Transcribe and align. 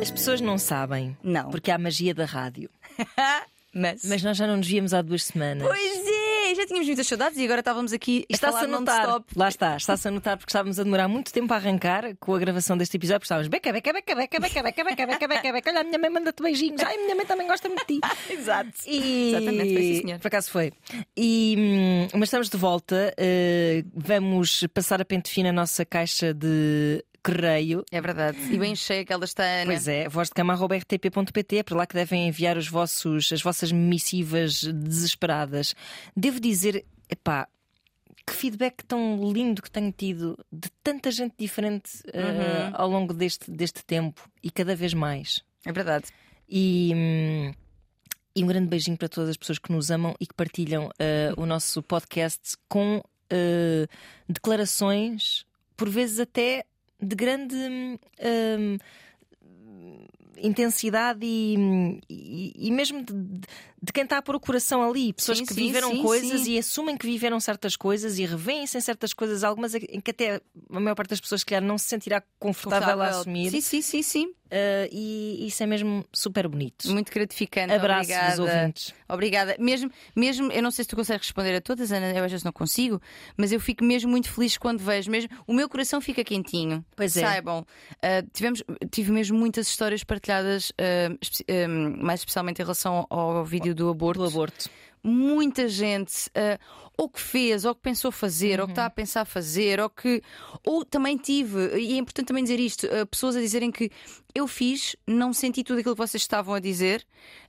As 0.00 0.10
pessoas 0.12 0.40
não 0.40 0.56
sabem. 0.56 1.16
Não. 1.22 1.50
Porque 1.50 1.72
há 1.72 1.78
magia 1.78 2.14
da 2.14 2.24
rádio. 2.24 2.70
Mas, 3.74 4.04
Mas 4.04 4.22
nós 4.22 4.36
já 4.36 4.46
não 4.46 4.56
nos 4.58 4.66
víamos 4.68 4.94
há 4.94 5.02
duas 5.02 5.24
semanas. 5.24 5.66
Pois 5.66 6.06
é, 6.06 6.15
já 6.56 6.66
tínhamos 6.66 6.86
muitas 6.86 7.06
saudades 7.06 7.38
e 7.38 7.44
agora 7.44 7.60
estávamos 7.60 7.92
aqui 7.92 8.24
Está-se 8.28 8.56
a 8.56 8.60
falar 8.60 8.68
notar, 8.68 9.02
non-stop. 9.06 9.26
lá 9.36 9.48
está, 9.48 9.76
está-se 9.76 10.08
a 10.08 10.10
notar 10.10 10.36
porque 10.36 10.50
estávamos 10.50 10.78
a 10.80 10.84
demorar 10.84 11.08
muito 11.08 11.32
tempo 11.32 11.52
a 11.52 11.56
arrancar 11.56 12.16
com 12.18 12.34
a 12.34 12.38
gravação 12.38 12.76
deste 12.76 12.96
episódio, 12.96 13.20
porque 13.20 13.26
estávamos 13.26 13.48
beca, 13.48 13.72
beca, 13.72 13.92
beca, 13.92 14.14
beca, 14.14 14.40
beca, 14.40 14.62
beca, 14.62 14.84
beca, 14.84 15.06
beca, 15.06 15.28
beca, 15.28 15.52
beca, 15.52 15.70
olha, 15.70 15.80
a 15.80 15.84
minha 15.84 15.98
mãe 15.98 16.10
manda-te 16.10 16.42
beijinhos, 16.42 16.82
ai, 16.82 16.94
a 16.96 16.98
minha 16.98 17.14
mãe 17.14 17.26
também 17.26 17.46
gosta 17.46 17.68
muito 17.68 17.86
de 17.86 17.94
ti. 17.94 18.00
Exato. 18.32 18.70
E... 18.86 19.28
Exatamente, 19.34 19.72
foi 19.74 19.82
sim, 19.82 20.00
senhor. 20.02 20.18
Por 20.18 20.28
acaso 20.28 20.50
foi. 20.50 20.72
E, 21.16 21.54
hum, 21.58 22.08
mas 22.18 22.28
estamos 22.28 22.48
de 22.48 22.56
volta. 22.56 23.12
eh, 23.16 23.84
vamos 23.94 24.64
passar 24.72 25.00
a 25.00 25.04
pente 25.04 25.30
fina 25.30 25.50
a 25.50 25.52
nossa 25.52 25.84
caixa 25.84 26.32
de 26.34 27.04
correio. 27.26 27.84
É 27.90 28.00
verdade. 28.00 28.38
E 28.52 28.56
bem 28.56 28.76
cheia 28.76 29.04
que 29.04 29.12
ela 29.12 29.24
está. 29.24 29.42
Pois 29.64 29.88
é, 29.88 30.08
voz 30.08 30.28
de 30.28 30.34
cama.rtp.pt 30.34 31.56
é 31.56 31.62
para 31.64 31.76
lá 31.76 31.86
que 31.86 31.94
devem 31.94 32.28
enviar 32.28 32.56
os 32.56 32.68
vossos, 32.68 33.32
as 33.32 33.42
vossas 33.42 33.72
missivas 33.72 34.62
desesperadas. 34.62 35.74
Devo 36.16 36.38
dizer, 36.38 36.84
epá, 37.10 37.48
que 38.24 38.32
feedback 38.32 38.84
tão 38.84 39.32
lindo 39.32 39.60
que 39.60 39.70
tenho 39.70 39.92
tido 39.92 40.38
de 40.52 40.70
tanta 40.82 41.10
gente 41.10 41.34
diferente 41.36 42.02
eh, 42.12 42.70
ao 42.72 42.88
longo 42.88 43.12
deste, 43.12 43.50
deste 43.50 43.84
tempo 43.84 44.28
e 44.42 44.50
cada 44.50 44.76
vez 44.76 44.94
mais. 44.94 45.44
É 45.64 45.72
verdade. 45.72 46.06
E, 46.48 46.92
hum, 46.94 47.52
e 48.34 48.44
um 48.44 48.46
grande 48.46 48.68
beijinho 48.68 48.96
para 48.96 49.08
todas 49.08 49.30
as 49.30 49.36
pessoas 49.36 49.58
que 49.58 49.72
nos 49.72 49.90
amam 49.90 50.14
e 50.20 50.26
que 50.26 50.34
partilham 50.34 50.90
eh, 50.98 51.32
o 51.36 51.46
nosso 51.46 51.82
podcast 51.82 52.56
com 52.68 53.02
eh, 53.30 53.86
declarações, 54.28 55.44
por 55.76 55.88
vezes 55.88 56.20
até 56.20 56.64
de 57.00 57.14
grande 57.16 57.54
hum, 57.54 57.98
hum, 58.22 58.78
intensidade 60.38 61.24
e, 61.24 62.00
e, 62.08 62.68
e 62.68 62.70
mesmo 62.70 63.02
de, 63.02 63.40
de 63.86 63.92
quem 63.92 64.02
está 64.02 64.18
a 64.18 64.22
pôr 64.22 64.34
o 64.34 64.40
coração 64.40 64.82
ali. 64.82 65.12
Pessoas 65.12 65.38
Sim, 65.38 65.46
que 65.46 65.54
sim, 65.54 65.66
viveram 65.66 65.92
sim, 65.92 66.02
coisas 66.02 66.46
e 66.48 66.58
assumem 66.58 66.96
que 66.96 67.06
viveram 67.06 67.38
certas 67.38 67.76
coisas 67.76 68.18
e 68.18 68.26
revêem-se 68.26 68.76
em 68.76 68.80
certas 68.80 69.12
coisas, 69.12 69.44
algumas 69.44 69.76
em 69.76 70.00
que 70.00 70.10
até 70.10 70.42
a 70.70 70.80
maior 70.80 70.96
parte 70.96 71.10
das 71.10 71.20
pessoas, 71.20 71.42
se 71.42 71.46
calhar, 71.46 71.62
não 71.62 71.78
se 71.78 71.86
sentirá 71.86 72.20
confortável, 72.36 73.00
a 73.00 73.08
assumir. 73.08 73.50
Sim, 73.50 73.60
sim, 73.60 73.82
sim, 73.82 74.02
sim. 74.02 74.26
Uh, 74.46 74.86
e 74.92 75.46
isso 75.46 75.60
é 75.62 75.66
mesmo 75.66 76.04
super 76.12 76.46
bonito. 76.46 76.88
Muito 76.88 77.12
gratificante. 77.12 77.72
Abraços 77.72 78.12
Obrigada. 78.12 78.42
ouvintes. 78.42 78.94
Obrigada. 79.08 79.56
Mesmo, 79.58 79.90
mesmo, 80.14 80.52
eu 80.52 80.62
não 80.62 80.70
sei 80.70 80.84
se 80.84 80.88
tu 80.88 80.96
consegues 80.96 81.26
responder 81.26 81.56
a 81.56 81.60
todas, 81.60 81.90
Ana, 81.90 82.12
eu 82.12 82.24
às 82.24 82.30
vezes 82.30 82.44
não 82.44 82.52
consigo, 82.52 83.00
mas 83.36 83.50
eu 83.50 83.58
fico 83.58 83.84
mesmo 83.84 84.10
muito 84.10 84.30
feliz 84.30 84.56
quando 84.56 84.78
vejo. 84.78 85.10
Mesmo, 85.10 85.30
o 85.48 85.52
meu 85.52 85.68
coração 85.68 86.00
fica 86.00 86.22
quentinho. 86.22 86.84
Pois 86.94 87.16
é. 87.16 87.22
Saibam, 87.22 87.66
ah, 88.00 88.22
tivemos, 88.32 88.62
tive 88.90 89.10
mesmo 89.10 89.36
muitas 89.36 89.66
histórias 89.66 90.04
partilhadas, 90.04 90.72
ah, 90.78 91.16
mais 91.98 92.20
especialmente 92.20 92.60
em 92.60 92.64
relação 92.64 93.04
ao 93.10 93.44
vídeo 93.44 93.74
do 93.76 93.88
aborto. 93.88 94.20
Do 94.20 94.26
aborto. 94.28 94.70
muita 95.02 95.68
gente 95.68 96.30
ah, 96.34 96.58
ou 96.96 97.08
que 97.08 97.20
fez, 97.20 97.64
ou 97.64 97.74
que 97.74 97.82
pensou 97.82 98.10
fazer, 98.10 98.58
ou 98.58 98.66
que 98.66 98.72
está 98.72 98.86
a 98.86 98.90
pensar 98.90 99.24
fazer, 99.24 99.78
ou 99.80 99.90
que. 99.90 100.22
Ou 100.64 100.84
também 100.84 101.16
tive, 101.16 101.78
e 101.78 101.94
é 101.94 101.98
importante 101.98 102.28
também 102.28 102.42
dizer 102.42 102.58
isto, 102.58 102.86
ah, 102.86 103.04
pessoas 103.04 103.36
a 103.36 103.40
dizerem 103.40 103.70
que 103.70 103.90
eu 104.34 104.48
fiz, 104.48 104.96
não 105.06 105.32
senti 105.32 105.62
tudo 105.62 105.80
aquilo 105.80 105.94
que 105.94 106.00
vocês 106.00 106.22
estavam 106.22 106.54
a 106.54 106.60
dizer. 106.60 107.06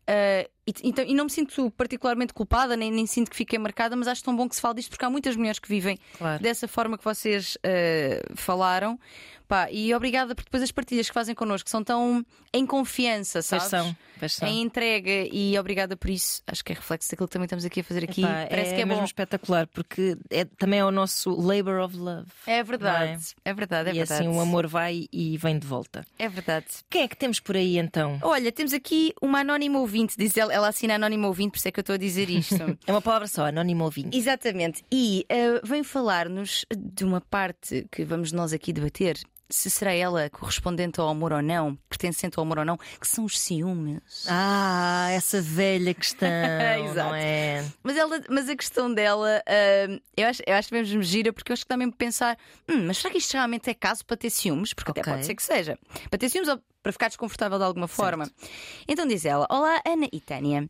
Ah, 0.08 0.48
e, 0.66 0.74
então, 0.84 1.06
e 1.06 1.14
não 1.14 1.26
me 1.26 1.30
sinto 1.32 1.72
particularmente 1.72 2.34
culpada, 2.34 2.76
nem, 2.76 2.92
nem 2.92 3.06
sinto 3.06 3.30
que 3.32 3.38
fiquei 3.38 3.58
marcada, 3.58 3.96
mas 3.96 4.08
acho 4.08 4.22
tão 4.24 4.36
bom 4.36 4.50
que 4.50 4.56
se 4.56 4.62
fale 4.62 4.76
disto 4.76 4.90
porque 4.90 5.06
há 5.06 5.10
muitas 5.10 5.36
mulheres 5.36 5.60
que 5.60 5.70
vivem 5.70 5.98
Claro. 6.18 6.42
dessa 6.44 6.68
forma 6.68 6.98
que 6.98 7.04
vocês 7.04 7.58
ah, 7.64 8.34
falaram. 8.36 9.00
Pá, 9.48 9.72
e 9.72 9.94
obrigada 9.96 10.36
por 10.36 10.44
depois 10.44 10.62
as 10.62 10.74
partilhas 10.74 11.08
que 11.08 11.14
fazem 11.14 11.34
connosco 11.34 11.70
são 11.70 11.82
tão 11.82 12.22
em 12.54 12.66
confiança, 12.66 13.36
Pois 13.40 13.46
sabes? 13.46 13.68
são, 13.68 13.96
pois 14.20 14.34
são. 14.34 14.46
Em 14.46 14.62
entrega 14.62 15.10
e 15.32 15.58
obrigada 15.58 15.96
por 15.96 16.10
isso. 16.10 16.42
Acho 16.46 16.66
que 16.66 16.74
é 16.74 16.76
reflexo 16.76 17.10
daquilo 17.10 17.30
que 17.30 17.32
também 17.32 17.46
estamos 17.46 17.64
aqui 17.64 17.80
a 17.80 17.84
fazer 17.86 18.04
aqui. 18.04 18.24
Epá, 18.26 18.46
Parece 18.50 18.72
é 18.72 18.76
que 18.76 18.82
é 18.82 18.86
mesmo 18.86 19.00
bom. 19.04 19.06
espetacular 19.06 19.66
porque 19.68 20.18
é, 20.30 20.44
também 20.44 20.80
é 20.80 20.84
o 20.86 20.92
nosso 20.92 21.30
labor 21.40 21.80
of 21.80 21.96
love. 21.96 22.28
É 22.46 22.62
verdade, 22.62 23.28
é 23.46 23.54
verdade, 23.54 23.90
é 23.90 23.94
e 23.94 23.98
verdade. 24.00 24.22
assim 24.22 24.28
o 24.38 24.38
amor 24.42 24.68
vai 24.68 25.06
e 25.14 25.38
vem 25.38 25.58
de 25.58 25.66
volta. 25.66 26.06
É 26.20 26.28
verdade. 26.28 26.66
Quem 26.90 27.04
é 27.04 27.08
que 27.08 27.16
temos 27.16 27.40
por 27.40 27.56
aí 27.56 27.78
então? 27.78 28.20
Olha, 28.24 28.52
temos 28.52 28.74
aqui 28.74 29.14
uma 29.22 29.40
anónima 29.40 29.80
ouvinte, 29.80 29.97
diz 30.06 30.36
ela, 30.38 30.54
ela 30.54 30.68
assina 30.68 30.96
anónima 30.96 31.28
ouvinte, 31.28 31.52
por 31.52 31.58
isso 31.58 31.68
é 31.68 31.72
que 31.72 31.80
eu 31.80 31.82
estou 31.82 31.96
a 31.96 31.98
dizer 31.98 32.30
isto. 32.30 32.56
É 32.86 32.92
uma 32.92 33.02
palavra 33.02 33.28
só, 33.28 33.46
anónimo 33.48 33.84
ouvinte. 33.84 34.16
Exatamente. 34.18 34.84
E 34.92 35.26
eh, 35.30 35.60
vem 35.64 35.84
falar-nos 35.84 36.66
de 36.76 37.04
uma 37.04 37.22
parte 37.22 37.88
que 37.92 38.04
vamos 38.04 38.32
nós 38.32 38.54
aqui 38.54 38.72
debater. 38.72 39.18
Se 39.50 39.70
será 39.70 39.94
ela 39.94 40.30
correspondente 40.30 41.00
ao 41.00 41.08
amor 41.08 41.32
ou 41.32 41.42
não, 41.42 41.78
pertencente 41.88 42.38
ao 42.38 42.44
amor 42.44 42.60
ou 42.60 42.66
não, 42.66 42.76
que 43.00 43.08
são 43.08 43.24
os 43.24 43.40
ciúmes. 43.40 44.26
Ah, 44.28 45.08
essa 45.12 45.42
velha 45.42 45.94
questão, 45.94 46.28
Exato. 46.84 47.10
não 47.10 47.16
é? 47.16 47.64
Mas, 47.82 47.96
ela, 47.96 48.22
mas 48.30 48.50
a 48.50 48.56
questão 48.58 48.94
dela, 48.94 49.42
ah, 49.48 50.00
eu, 50.18 50.28
acho, 50.28 50.42
eu 50.46 50.54
acho 50.54 50.68
que 50.68 50.74
mesmo 50.76 51.02
gira, 51.02 51.32
porque 51.32 51.52
eu 51.52 51.54
acho 51.54 51.64
que 51.64 51.70
dá 51.70 51.78
mesmo 51.78 51.94
para 51.94 52.06
pensar: 52.06 52.38
hum, 52.70 52.88
mas 52.88 52.98
será 52.98 53.10
que 53.10 53.20
isto 53.20 53.32
realmente 53.34 53.70
é 53.70 53.74
caso 53.74 54.06
para 54.06 54.18
ter 54.18 54.30
ciúmes? 54.30 54.74
Porque 54.74 54.92
Ok. 54.92 55.02
até 55.02 55.12
pode 55.12 55.26
ser 55.26 55.34
que 55.36 55.44
seja. 55.44 55.80
Para 56.10 56.20
ter 56.20 56.28
ciúmes 56.30 56.50
ou 56.50 56.62
para 56.88 56.94
ficar 56.94 57.08
desconfortável 57.10 57.58
de 57.58 57.66
alguma 57.66 57.88
forma. 57.88 58.32
Então 58.88 59.06
diz 59.06 59.26
ela: 59.26 59.46
Olá, 59.50 59.82
Ana 59.86 60.08
e 60.12 60.22
Tânia. 60.22 60.70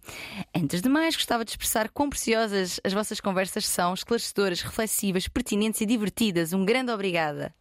Antes 0.55 0.81
de 0.81 0.89
mais, 0.89 1.16
gostava 1.16 1.45
de 1.45 1.51
expressar 1.51 1.89
quão 1.89 2.09
preciosas 2.09 2.79
as 2.83 2.91
vossas 2.91 3.19
conversas 3.19 3.67
são, 3.67 3.94
esclarecedoras, 3.94 4.61
reflexivas, 4.61 5.27
pertinentes 5.27 5.81
e 5.81 5.85
divertidas. 5.85 6.53
Um 6.53 6.66
grande 6.66 6.91
obrigada. 6.91 7.53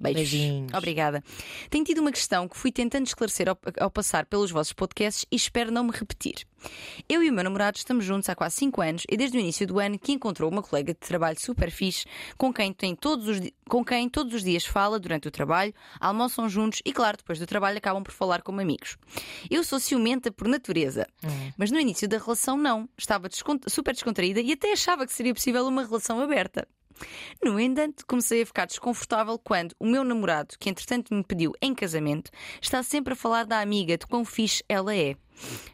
Beijos. 0.00 0.20
Beijinhos. 0.30 0.72
Obrigada. 0.74 1.22
Tenho 1.68 1.84
tido 1.84 1.98
uma 1.98 2.10
questão 2.10 2.48
que 2.48 2.56
fui 2.56 2.72
tentando 2.72 3.06
esclarecer 3.06 3.48
ao, 3.48 3.58
ao 3.78 3.90
passar 3.90 4.24
pelos 4.26 4.50
vossos 4.50 4.72
podcasts 4.72 5.26
e 5.30 5.36
espero 5.36 5.70
não 5.70 5.84
me 5.84 5.92
repetir. 5.92 6.46
Eu 7.08 7.22
e 7.22 7.30
o 7.30 7.32
meu 7.32 7.42
namorado 7.44 7.78
estamos 7.78 8.04
juntos 8.04 8.28
há 8.28 8.34
quase 8.34 8.56
5 8.56 8.80
anos 8.82 9.02
e 9.10 9.16
desde 9.16 9.36
o 9.36 9.40
início 9.40 9.66
do 9.66 9.78
ano 9.78 9.98
que 9.98 10.12
encontrou 10.12 10.50
uma 10.50 10.62
colega 10.62 10.92
de 10.92 11.00
trabalho 11.00 11.40
super 11.40 11.70
fixe 11.70 12.04
com 12.36 12.52
quem, 12.52 12.70
tem 12.72 12.94
todos 12.94 13.28
os, 13.28 13.40
com 13.68 13.82
quem 13.84 14.08
todos 14.10 14.34
os 14.34 14.42
dias 14.44 14.66
fala 14.66 14.98
durante 14.98 15.26
o 15.26 15.30
trabalho, 15.30 15.72
almoçam 15.98 16.48
juntos 16.50 16.80
e, 16.84 16.92
claro, 16.92 17.16
depois 17.16 17.38
do 17.38 17.46
trabalho 17.46 17.78
acabam 17.78 18.02
por 18.02 18.12
falar 18.12 18.42
como 18.42 18.60
amigos. 18.60 18.96
Eu 19.50 19.64
sou 19.64 19.80
ciumenta 19.80 20.30
por 20.30 20.48
natureza, 20.48 21.06
mas 21.56 21.70
no 21.70 21.80
início 21.80 22.06
da 22.08 22.18
relação 22.18 22.56
não. 22.58 22.88
Estava 22.96 23.28
descont- 23.28 23.68
super 23.70 23.94
descontraída 23.94 24.40
e 24.40 24.52
até 24.52 24.72
achava 24.72 25.06
que 25.06 25.12
seria 25.14 25.32
possível 25.34 25.66
uma 25.66 25.82
relação 25.84 26.20
aberta. 26.20 26.68
No 27.42 27.58
entanto, 27.58 28.04
comecei 28.06 28.42
a 28.42 28.46
ficar 28.46 28.66
desconfortável 28.66 29.38
quando 29.38 29.74
o 29.78 29.86
meu 29.86 30.04
namorado, 30.04 30.56
que 30.58 30.68
entretanto 30.68 31.14
me 31.14 31.24
pediu 31.24 31.52
em 31.60 31.74
casamento, 31.74 32.30
está 32.60 32.82
sempre 32.82 33.12
a 33.12 33.16
falar 33.16 33.44
da 33.44 33.60
amiga 33.60 33.96
de 33.96 34.06
quão 34.06 34.24
fixe 34.24 34.62
ela 34.68 34.94
é. 34.94 35.16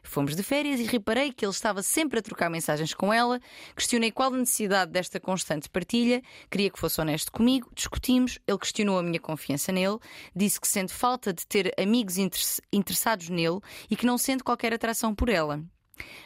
Fomos 0.02 0.36
de 0.36 0.42
férias 0.42 0.78
e 0.78 0.84
reparei 0.84 1.32
que 1.32 1.44
ele 1.44 1.50
estava 1.50 1.82
sempre 1.82 2.20
a 2.20 2.22
trocar 2.22 2.48
mensagens 2.48 2.94
com 2.94 3.12
ela. 3.12 3.40
Questionei 3.74 4.12
qual 4.12 4.32
a 4.32 4.36
necessidade 4.36 4.92
desta 4.92 5.18
constante 5.18 5.68
partilha, 5.68 6.22
queria 6.48 6.70
que 6.70 6.78
fosse 6.78 7.00
honesto 7.00 7.32
comigo, 7.32 7.68
discutimos. 7.74 8.38
Ele 8.46 8.58
questionou 8.58 8.98
a 8.98 9.02
minha 9.02 9.18
confiança 9.18 9.72
nele, 9.72 9.98
disse 10.34 10.60
que 10.60 10.68
sente 10.68 10.92
falta 10.92 11.32
de 11.32 11.44
ter 11.46 11.74
amigos 11.78 12.16
interess- 12.16 12.60
interessados 12.72 13.28
nele 13.28 13.58
e 13.90 13.96
que 13.96 14.06
não 14.06 14.16
sente 14.16 14.44
qualquer 14.44 14.72
atração 14.72 15.14
por 15.14 15.28
ela. 15.28 15.60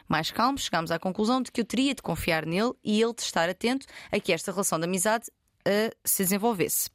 Mais 0.09 0.31
calmo, 0.31 0.59
chegámos 0.59 0.91
à 0.91 0.99
conclusão 0.99 1.41
de 1.43 1.51
que 1.53 1.61
eu 1.61 1.65
teria 1.65 1.95
de 1.95 2.03
confiar 2.03 2.45
nele 2.47 2.73
e 2.85 3.01
ele 3.03 3.15
de 3.15 3.23
estar 3.23 3.49
atento 3.49 3.87
a 4.11 4.19
que 4.21 4.33
esta 4.33 4.51
relação 4.53 4.79
de 4.79 4.85
amizade 4.87 5.27
eh, 5.65 5.91
se 6.05 6.23
desenvolvesse. 6.25 6.91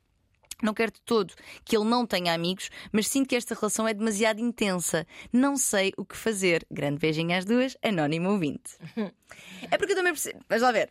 Não 0.63 0.73
quero 0.73 0.91
de 0.91 1.01
todo 1.01 1.33
que 1.65 1.75
ele 1.75 1.83
não 1.85 2.05
tenha 2.05 2.33
amigos, 2.33 2.69
mas 2.91 3.07
sinto 3.07 3.27
que 3.27 3.35
esta 3.35 3.53
relação 3.53 3.85
é 3.87 3.93
demasiado 3.93 4.39
intensa. 4.39 5.05
Não 5.31 5.57
sei 5.57 5.91
o 5.97 6.05
que 6.05 6.15
fazer. 6.15 6.65
Grande 6.71 6.97
beijinho 6.97 7.37
às 7.37 7.43
duas, 7.43 7.75
anónimo 7.83 8.29
ouvinte. 8.31 8.71
é 9.69 9.77
porque 9.77 9.91
eu 9.91 9.97
também 9.97 10.13
percebo. 10.13 10.39
Mas 10.47 10.61
lá 10.61 10.71
ver, 10.71 10.89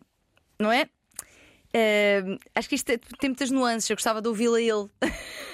não 0.60 0.70
é? 0.70 0.86
Eh, 1.72 2.22
acho 2.54 2.68
que 2.68 2.74
isto 2.76 2.90
é- 2.90 2.98
tem 3.18 3.30
muitas 3.30 3.50
nuances. 3.50 3.88
Eu 3.90 3.96
gostava 3.96 4.20
de 4.22 4.28
ouvi-la 4.28 4.60
ele. 4.60 4.88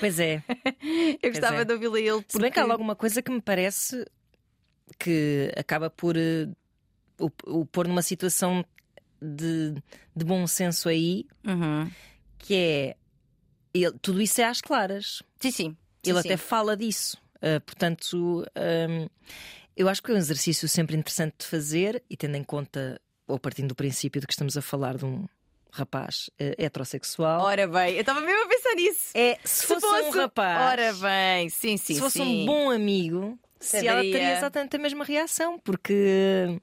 Pois 0.01 0.19
é. 0.19 0.43
Eu 1.23 1.31
gostava 1.31 1.63
é. 1.63 1.65
de 1.65 1.73
ouvi-la 1.73 1.99
ele. 2.01 2.25
Se 2.29 2.39
bem 2.39 2.51
que 2.51 2.59
há 2.59 2.63
porque- 2.63 2.73
alguma 2.73 2.97
coisa 2.97 3.23
que 3.23 3.31
me 3.31 3.41
parece 3.41 4.05
que 4.99 5.53
acaba 5.57 5.89
por 5.91 6.17
eh, 6.17 6.49
o, 7.19 7.31
o 7.61 7.67
pôr 7.67 7.87
numa 7.89 8.03
situação 8.03 8.65
de, 9.21 9.75
de 10.17 10.25
bom 10.25 10.47
senso 10.47 10.89
aí, 10.89 11.27
Uhum. 11.47 11.91
que 12.39 12.55
é 12.55 12.97
ele- 13.75 13.99
tudo 14.01 14.21
isso 14.21 14.41
é 14.41 14.45
às 14.45 14.61
claras. 14.61 15.23
Sim, 15.39 15.51
sim. 15.51 15.77
Ele 16.05 16.15
Sim, 16.23 16.29
até 16.29 16.37
sim. 16.37 16.43
fala 16.45 16.77
disso. 16.77 17.17
Uh, 17.37 17.61
portanto, 17.65 18.45
um, 18.57 19.09
eu 19.77 19.89
acho 19.89 20.03
que 20.03 20.11
é 20.11 20.15
um 20.15 20.19
exercício 20.19 20.69
sempre 20.69 20.97
interessante 20.97 21.37
de 21.41 21.47
fazer 21.47 22.03
e 22.09 22.17
tendo 22.17 22.37
em 22.37 22.45
conta, 22.45 23.01
ou 23.27 23.39
partindo 23.39 23.69
do 23.69 23.75
princípio 23.75 24.21
de 24.21 24.27
que 24.27 24.33
estamos 24.33 24.57
a 24.57 24.63
falar 24.63 24.97
de 24.97 25.05
um 25.05 25.27
rapaz 25.73 26.29
eh, 26.39 26.55
heterossexual. 26.59 27.43
Ora 27.43 27.67
bem, 27.69 27.95
eu 27.95 28.01
estava 28.01 28.21
mesmo 28.21 28.45
a 28.45 28.49
pensar 28.49 28.75
nisso. 28.75 29.11
é, 29.15 29.39
se 29.45 29.67
fosse, 29.67 29.87
um 29.87 30.11
rapaz, 30.11 30.73
Ora 30.73 30.93
bem, 30.95 31.49
sim, 31.49 31.77
sim. 31.77 31.95
se 31.95 32.01
fosse 32.01 32.19
sim. 32.19 32.43
um 32.43 32.47
bom 32.47 32.71
amigo, 32.71 33.39
se 33.61 33.87
ela 33.87 34.01
teria 34.01 34.37
exatamente 34.37 34.77
a 34.77 34.79
mesma 34.79 35.05
reação, 35.05 35.59
porque 35.59 36.59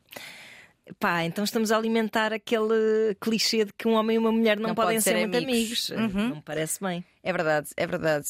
Pá, 0.99 1.23
então 1.23 1.43
estamos 1.43 1.71
a 1.71 1.77
alimentar 1.77 2.31
aquele 2.31 3.15
clichê 3.19 3.65
de 3.65 3.73
que 3.73 3.87
um 3.87 3.93
homem 3.93 4.15
e 4.15 4.17
uma 4.17 4.31
mulher 4.31 4.57
não, 4.57 4.69
Não 4.69 4.75
podem 4.75 4.95
pode 4.95 5.03
ser, 5.03 5.11
ser 5.11 5.27
muito 5.27 5.37
amigos. 5.37 5.91
amigos. 5.91 6.15
Uhum. 6.15 6.29
Não 6.29 6.35
me 6.37 6.41
parece 6.41 6.79
bem. 6.79 7.03
É 7.21 7.31
verdade, 7.33 7.69
é 7.75 7.85
verdade. 7.85 8.27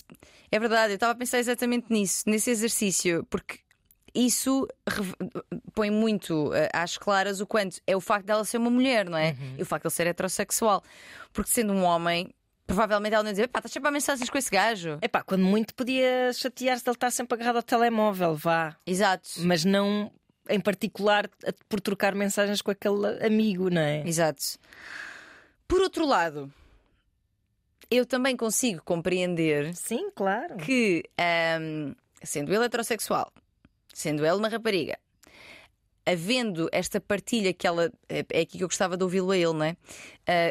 É 0.52 0.60
verdade, 0.60 0.94
eu 0.94 0.96
estava 0.96 1.12
a 1.14 1.16
pensar 1.16 1.40
exatamente 1.40 1.86
nisso, 1.90 2.24
nesse 2.25 2.50
exercício, 2.50 3.25
porque 3.30 3.60
isso 4.14 4.68
põe 5.75 5.92
muito 5.92 6.52
eh, 6.54 6.70
às 6.74 6.98
claras 6.98 7.40
o 7.40 7.46
quanto 7.46 7.80
é 7.86 7.96
o 7.96 8.02
facto 8.02 8.25
dela 8.25 8.44
ser 8.44 8.58
uma 8.58 8.72
mulher, 8.72 9.08
não 9.08 9.18
é? 9.18 9.31
Uhum. 9.40 9.56
E 9.60 9.62
o 9.62 9.66
facto 9.66 9.84
de 9.84 9.88
ele 9.90 9.96
ser 9.96 10.08
heterossexual. 10.08 10.84
Porque 11.31 11.52
sendo 11.52 11.74
um 11.74 11.84
homem, 11.84 12.34
provavelmente 12.68 13.14
ela 13.14 13.24
não 13.24 13.30
ia 13.30 13.34
dizer, 13.34 13.48
pá, 13.48 13.60
estás 13.60 13.72
sempre 13.72 13.88
a 13.88 13.92
mensagens 13.92 14.30
com 14.30 14.38
esse 14.38 14.52
gajo. 14.52 15.00
Epá, 15.02 15.24
quando 15.24 15.44
muito 15.44 15.74
podia 15.74 16.31
chatear-se 16.34 16.84
de 16.84 16.90
ele 16.90 16.96
estar 16.96 17.10
sempre 17.10 17.36
agarrado 17.36 17.56
ao 17.56 17.64
telemóvel, 17.64 18.36
vá. 18.36 18.75
Exato. 18.86 19.30
Mas 19.40 19.64
não 19.64 20.12
em 20.50 20.60
particular 20.60 21.30
por 21.68 21.81
trocar 21.81 22.14
mensagens 22.14 22.62
com 22.62 22.72
aquele 22.72 23.25
amigo, 23.25 23.69
não 23.69 23.81
é? 23.81 24.06
Exato. 24.08 24.44
Por 25.68 25.81
outro 25.81 26.06
lado, 26.06 26.52
eu 27.90 28.06
também 28.06 28.36
consigo 28.36 28.81
compreender 28.84 29.74
Sim, 29.75 30.10
claro. 30.16 30.58
que, 30.58 31.04
ahm, 31.18 31.94
sendo 32.24 32.54
ele 32.54 32.66
heterossexual, 32.66 33.31
sendo 33.94 34.25
ele 34.25 34.36
uma 34.36 34.50
rapariga, 34.50 34.98
havendo 36.09 36.69
esta 36.71 37.00
partilha 37.01 37.51
que 37.54 37.68
ela. 37.68 37.92
É 38.07 38.25
é 38.31 38.42
aqui 38.42 38.57
que 38.57 38.63
eu 38.63 38.68
gostava 38.68 38.95
de 38.95 39.04
ouvi-lo 39.04 39.31
a 39.31 39.38
ele, 39.38 39.54
não 39.54 39.63
é? 39.63 39.75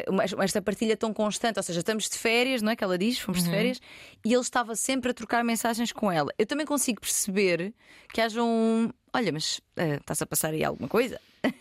Uma- 0.07 0.23
esta 0.43 0.61
partilha 0.61 0.95
tão 0.95 1.13
constante, 1.13 1.57
ou 1.57 1.63
seja, 1.63 1.79
estamos 1.79 2.07
de 2.09 2.17
férias, 2.17 2.61
não 2.61 2.71
é? 2.71 2.75
Que 2.75 2.83
ela 2.83 2.97
diz, 2.97 3.17
fomos 3.19 3.43
de 3.43 3.49
férias, 3.49 3.79
e 4.23 4.31
ele 4.33 4.41
estava 4.41 4.75
sempre 4.75 5.11
a 5.11 5.13
trocar 5.13 5.43
mensagens 5.43 5.91
com 5.91 6.11
ela. 6.11 6.31
Eu 6.37 6.45
também 6.45 6.65
consigo 6.65 7.01
perceber 7.01 7.73
que 8.13 8.21
haja 8.21 8.41
um. 8.43 8.89
Olha, 9.13 9.31
mas 9.31 9.59
ah, 9.75 9.95
está-se 9.95 10.23
a 10.23 10.27
passar 10.27 10.53
aí 10.53 10.63
alguma 10.63 10.87
coisa? 10.87 11.19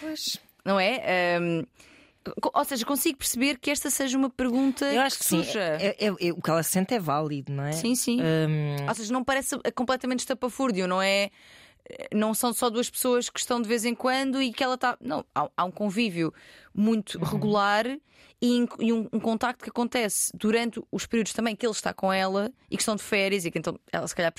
Pois. 0.00 0.38
não 0.64 0.78
é? 0.80 1.00
Co- 2.40 2.50
ou 2.54 2.64
seja, 2.64 2.84
consigo 2.84 3.16
perceber 3.18 3.58
que 3.58 3.70
esta 3.70 3.88
seja 3.90 4.18
uma 4.18 4.28
pergunta 4.28 4.84
Eu 4.92 5.00
acho 5.00 5.18
que 5.18 5.24
sim. 5.24 5.42
suja. 5.44 5.60
É- 5.80 5.96
é- 5.98 6.06
é- 6.28 6.32
o 6.32 6.42
que 6.42 6.50
ela 6.50 6.62
sente 6.62 6.92
é 6.94 6.98
válido, 7.00 7.52
não 7.52 7.64
é? 7.64 7.72
Sim, 7.72 7.94
sim. 7.94 8.20
Hum, 8.20 8.86
Ou 8.88 8.94
seja, 8.94 9.12
não 9.12 9.24
parece 9.24 9.56
completamente 9.74 10.20
estapafúrdio, 10.20 10.86
não 10.86 11.00
é? 11.00 11.30
Não 12.12 12.34
são 12.34 12.52
só 12.52 12.68
duas 12.70 12.90
pessoas 12.90 13.30
que 13.30 13.38
estão 13.38 13.60
de 13.60 13.68
vez 13.68 13.84
em 13.84 13.94
quando 13.94 14.42
e 14.42 14.52
que 14.52 14.62
ela 14.62 14.74
está. 14.74 14.96
Não, 15.00 15.24
há, 15.34 15.48
há 15.56 15.64
um 15.64 15.70
convívio 15.70 16.32
muito 16.74 17.18
regular 17.18 17.86
e, 18.40 18.66
e 18.78 18.92
um, 18.92 19.08
um 19.12 19.20
contacto 19.20 19.64
que 19.64 19.70
acontece 19.70 20.30
durante 20.34 20.80
os 20.92 21.06
períodos 21.06 21.32
também 21.32 21.56
que 21.56 21.66
ele 21.66 21.72
está 21.72 21.92
com 21.92 22.12
ela 22.12 22.52
e 22.70 22.76
que 22.76 22.82
estão 22.82 22.96
de 22.96 23.02
férias 23.02 23.44
e 23.44 23.50
que 23.50 23.58
então 23.58 23.78
ela 23.92 24.06
se 24.06 24.14
calhar 24.14 24.32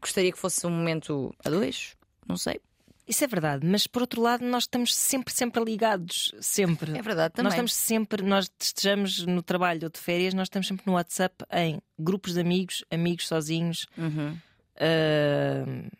gostaria 0.00 0.32
que 0.32 0.38
fosse 0.38 0.66
um 0.66 0.70
momento 0.70 1.34
a 1.44 1.50
dois, 1.50 1.96
não 2.26 2.36
sei. 2.36 2.60
Isso 3.06 3.22
é 3.22 3.26
verdade, 3.26 3.66
mas 3.66 3.86
por 3.86 4.00
outro 4.00 4.22
lado, 4.22 4.42
nós 4.46 4.62
estamos 4.62 4.94
sempre, 4.94 5.32
sempre 5.32 5.62
ligados. 5.62 6.34
Sempre. 6.40 6.96
É 6.96 7.02
verdade 7.02 7.34
também. 7.34 7.44
Nós 7.44 7.52
estamos 7.52 7.74
sempre, 7.74 8.22
nós 8.22 8.50
estejamos 8.58 9.26
no 9.26 9.42
trabalho 9.42 9.82
ou 9.84 9.90
de 9.90 10.00
férias, 10.00 10.32
nós 10.32 10.46
estamos 10.46 10.66
sempre 10.66 10.86
no 10.86 10.94
WhatsApp 10.94 11.44
em 11.52 11.82
grupos 11.98 12.32
de 12.32 12.40
amigos, 12.40 12.82
amigos 12.90 13.28
sozinhos. 13.28 13.86
Uhum. 13.98 14.38
Ah, 14.76 15.90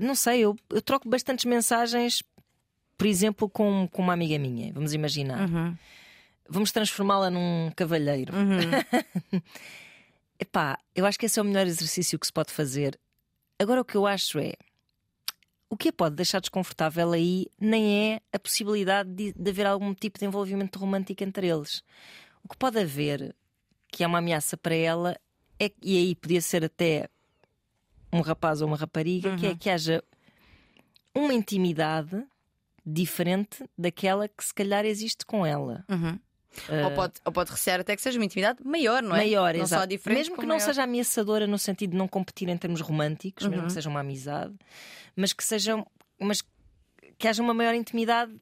não 0.00 0.14
sei, 0.14 0.40
eu, 0.40 0.56
eu 0.70 0.82
troco 0.82 1.08
bastantes 1.08 1.44
mensagens, 1.44 2.22
por 2.96 3.06
exemplo, 3.06 3.48
com, 3.48 3.88
com 3.90 4.02
uma 4.02 4.12
amiga 4.12 4.38
minha. 4.38 4.72
Vamos 4.72 4.92
imaginar. 4.92 5.48
Uhum. 5.48 5.76
Vamos 6.48 6.72
transformá-la 6.72 7.30
num 7.30 7.70
cavalheiro. 7.74 8.34
Uhum. 8.34 9.42
Epá, 10.38 10.78
eu 10.94 11.06
acho 11.06 11.18
que 11.18 11.26
esse 11.26 11.38
é 11.38 11.42
o 11.42 11.44
melhor 11.44 11.66
exercício 11.66 12.18
que 12.18 12.26
se 12.26 12.32
pode 12.32 12.52
fazer. 12.52 12.98
Agora, 13.58 13.80
o 13.80 13.84
que 13.84 13.96
eu 13.96 14.06
acho 14.06 14.38
é. 14.38 14.52
O 15.68 15.76
que 15.76 15.88
a 15.88 15.92
pode 15.92 16.14
deixar 16.14 16.40
desconfortável 16.40 17.12
aí 17.12 17.46
nem 17.60 18.12
é 18.12 18.20
a 18.32 18.38
possibilidade 18.38 19.10
de, 19.10 19.32
de 19.32 19.50
haver 19.50 19.66
algum 19.66 19.92
tipo 19.94 20.18
de 20.18 20.24
envolvimento 20.24 20.78
romântico 20.78 21.24
entre 21.24 21.48
eles. 21.48 21.82
O 22.44 22.48
que 22.48 22.56
pode 22.56 22.78
haver, 22.78 23.34
que 23.88 24.04
é 24.04 24.06
uma 24.06 24.18
ameaça 24.18 24.56
para 24.56 24.74
ela, 24.74 25.16
é, 25.58 25.72
e 25.82 25.98
aí 25.98 26.14
podia 26.14 26.40
ser 26.40 26.64
até 26.64 27.08
um 28.12 28.20
rapaz 28.20 28.60
ou 28.62 28.68
uma 28.68 28.76
rapariga, 28.76 29.36
que 29.36 29.46
é 29.46 29.54
que 29.54 29.68
haja 29.70 30.02
uma 31.14 31.32
intimidade 31.34 32.22
diferente 32.84 33.64
daquela 33.76 34.28
que 34.28 34.44
se 34.44 34.54
calhar 34.54 34.84
existe 34.84 35.24
com 35.26 35.44
ela. 35.44 35.84
Uhum. 35.88 36.18
Ou, 36.84 36.90
pode, 36.94 37.14
ou 37.24 37.32
pode 37.32 37.50
recear 37.50 37.80
até 37.80 37.94
que 37.94 38.00
seja 38.00 38.18
uma 38.18 38.24
intimidade 38.24 38.64
maior, 38.64 39.02
não 39.02 39.14
é? 39.14 39.18
Maior, 39.18 39.52
não 39.54 39.62
exato. 39.62 39.82
só 39.82 39.86
diferente. 39.86 40.18
Mesmo 40.18 40.34
que 40.34 40.36
como 40.36 40.48
não 40.48 40.56
maior. 40.56 40.64
seja 40.66 40.84
ameaçadora 40.84 41.46
no 41.46 41.58
sentido 41.58 41.90
de 41.90 41.96
não 41.98 42.08
competir 42.08 42.48
em 42.48 42.56
termos 42.56 42.80
românticos, 42.80 43.46
mesmo 43.46 43.62
Uhum. 43.62 43.66
que 43.66 43.72
seja 43.74 43.90
uma 43.90 44.00
amizade, 44.00 44.54
mas 45.14 45.32
que 45.34 45.44
seja 45.44 45.84
mas 46.18 46.42
que 47.18 47.28
haja 47.28 47.42
uma 47.42 47.52
maior 47.52 47.74
intimidade, 47.74 48.34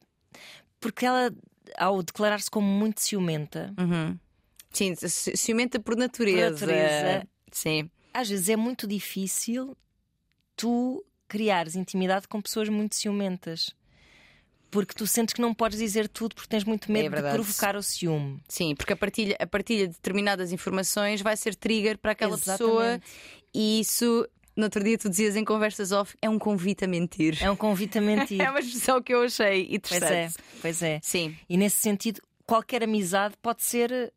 porque 0.80 1.04
ela, 1.04 1.32
ao 1.76 2.02
declarar-se 2.04 2.48
como 2.50 2.68
muito 2.68 3.00
ciumenta, 3.00 3.74
Uhum. 3.78 4.16
Sim, 4.70 4.94
ci- 4.96 5.36
ciumenta 5.36 5.78
por 5.80 5.96
natureza. 5.96 6.58
Por 6.66 6.66
natureza. 6.72 7.28
Sim. 7.50 7.90
Às 8.14 8.28
vezes 8.28 8.48
é 8.48 8.56
muito 8.56 8.86
difícil 8.86 9.76
tu 10.56 11.04
criares 11.28 11.74
intimidade 11.74 12.28
com 12.28 12.40
pessoas 12.40 12.68
muito 12.68 12.94
ciumentas. 12.94 13.70
Porque 14.70 14.92
tu 14.94 15.06
sentes 15.06 15.32
que 15.34 15.40
não 15.40 15.54
podes 15.54 15.78
dizer 15.78 16.08
tudo 16.08 16.34
porque 16.34 16.48
tens 16.48 16.64
muito 16.64 16.90
medo 16.90 17.02
de 17.02 17.06
É 17.06 17.10
verdade. 17.10 17.34
provocar 17.34 17.76
o 17.76 17.82
ciúme. 17.82 18.40
Sim, 18.48 18.74
porque 18.74 18.92
a 18.92 18.96
partilha, 18.96 19.36
a 19.38 19.46
partilha 19.46 19.86
de 19.86 19.92
determinadas 19.94 20.50
informações 20.52 21.20
vai 21.22 21.36
ser 21.36 21.54
trigger 21.54 21.96
para 21.98 22.12
aquela 22.12 22.36
pessoa 22.36 22.82
Exatamente. 22.84 23.06
e 23.54 23.78
isso, 23.80 24.28
no 24.56 24.64
outro 24.64 24.82
dia 24.82 24.98
tu 24.98 25.08
dizias 25.08 25.36
em 25.36 25.44
conversas 25.44 25.92
off, 25.92 26.16
é 26.20 26.28
um 26.28 26.40
convite 26.40 26.84
a 26.84 26.88
mentir. 26.88 27.38
É 27.40 27.48
um 27.50 27.54
convite 27.56 27.98
a 27.98 28.00
mentir. 28.00 28.40
É 28.42 28.50
uma 28.50 28.58
expressão 28.58 29.00
que 29.00 29.14
eu 29.14 29.22
achei 29.22 29.64
Pois 29.64 29.70
é, 29.70 29.76
interessante. 29.76 30.34
pois 30.60 30.82
é. 30.82 31.00
Sim, 31.04 31.36
E 31.48 31.56
nesse 31.56 31.76
sentido, 31.76 32.20
qualquer 32.44 32.82
amizade 32.82 33.34
pode 33.40 33.62
ser. 33.62 34.12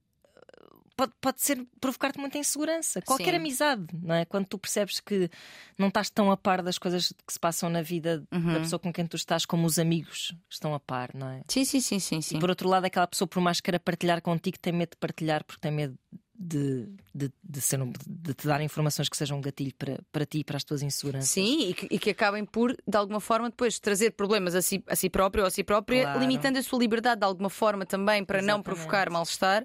Pode, 0.98 1.14
pode 1.22 1.42
ser 1.42 1.64
provocar-te 1.80 2.20
muita 2.20 2.40
insegurança. 2.40 3.02
Qualquer 3.04 3.30
Sim. 3.32 3.38
amizade, 3.38 3.86
não 4.02 4.16
é? 4.16 4.26
Quando 4.26 4.48
tu 4.48 4.58
percebes 4.58 5.00
que 5.00 5.30
não 5.78 5.90
estás 5.90 6.10
tão 6.10 6.32
a 6.32 6.36
par 6.36 6.64
das 6.64 6.80
coisas 6.80 7.14
que 7.26 7.32
se 7.32 7.40
passam 7.40 7.70
na 7.70 7.84
vida 7.84 8.24
Uhum. 8.34 8.54
da 8.54 8.60
pessoa 8.60 8.80
com 8.80 8.92
quem 8.92 9.06
tu 9.06 9.16
estás, 9.16 9.46
como 9.46 9.68
os 9.68 9.78
amigos 9.78 10.34
estão 10.50 10.74
a 10.74 10.80
par, 10.80 11.12
não 11.14 11.30
é? 11.30 11.42
sim, 11.48 11.64
sim, 11.64 11.80
sim, 11.80 12.00
sim. 12.00 12.20
sim. 12.20 12.38
E 12.38 12.40
por 12.40 12.50
outro 12.50 12.68
lado, 12.68 12.86
aquela 12.86 13.06
pessoa, 13.08 13.28
por 13.28 13.40
mais 13.40 13.58
que 13.62 13.66
queira 13.66 13.80
partilhar 13.80 14.22
contigo, 14.24 14.58
tem 14.60 14.74
medo 14.74 14.90
de 14.90 14.98
partilhar 14.98 15.44
porque 15.44 15.62
tem 15.62 15.72
medo 15.72 15.96
de, 16.34 16.88
de, 17.14 17.32
de, 17.44 17.62
ser 17.62 17.80
um- 17.82 17.92
de 18.08 18.34
te 18.34 18.48
dar 18.48 18.60
informações 18.62 19.08
que 19.08 19.16
sejam 19.18 19.38
um 19.38 19.42
gatilho 19.42 19.74
para, 19.78 20.00
para 20.12 20.26
ti 20.26 20.40
e 20.40 20.44
para 20.44 20.58
as 20.58 20.64
tuas 20.64 20.82
inseguranças. 20.82 21.30
Sim, 21.30 21.70
e 21.70 21.74
que, 21.76 21.88
e 21.92 22.00
que 22.00 22.10
acabem 22.10 22.44
por, 22.44 22.76
de 22.88 22.98
alguma 22.98 23.20
forma, 23.20 23.50
depois 23.52 23.78
trazer 23.80 24.12
problemas 24.12 24.56
a 24.56 24.62
si, 24.64 24.84
a 24.88 24.96
si 24.96 25.10
próprio 25.12 25.44
ou 25.44 25.48
a 25.48 25.52
si 25.52 25.64
própria, 25.64 26.04
Claro. 26.04 26.20
limitando 26.20 26.58
a 26.58 26.64
sua 26.64 26.80
liberdade 26.80 27.20
de 27.20 27.26
alguma 27.26 27.50
forma 27.52 27.86
também 27.86 28.26
para 28.26 28.38
não 28.40 28.56
Exatamente. 28.56 28.64
provocar 28.66 29.10
mal-estar. 29.12 29.64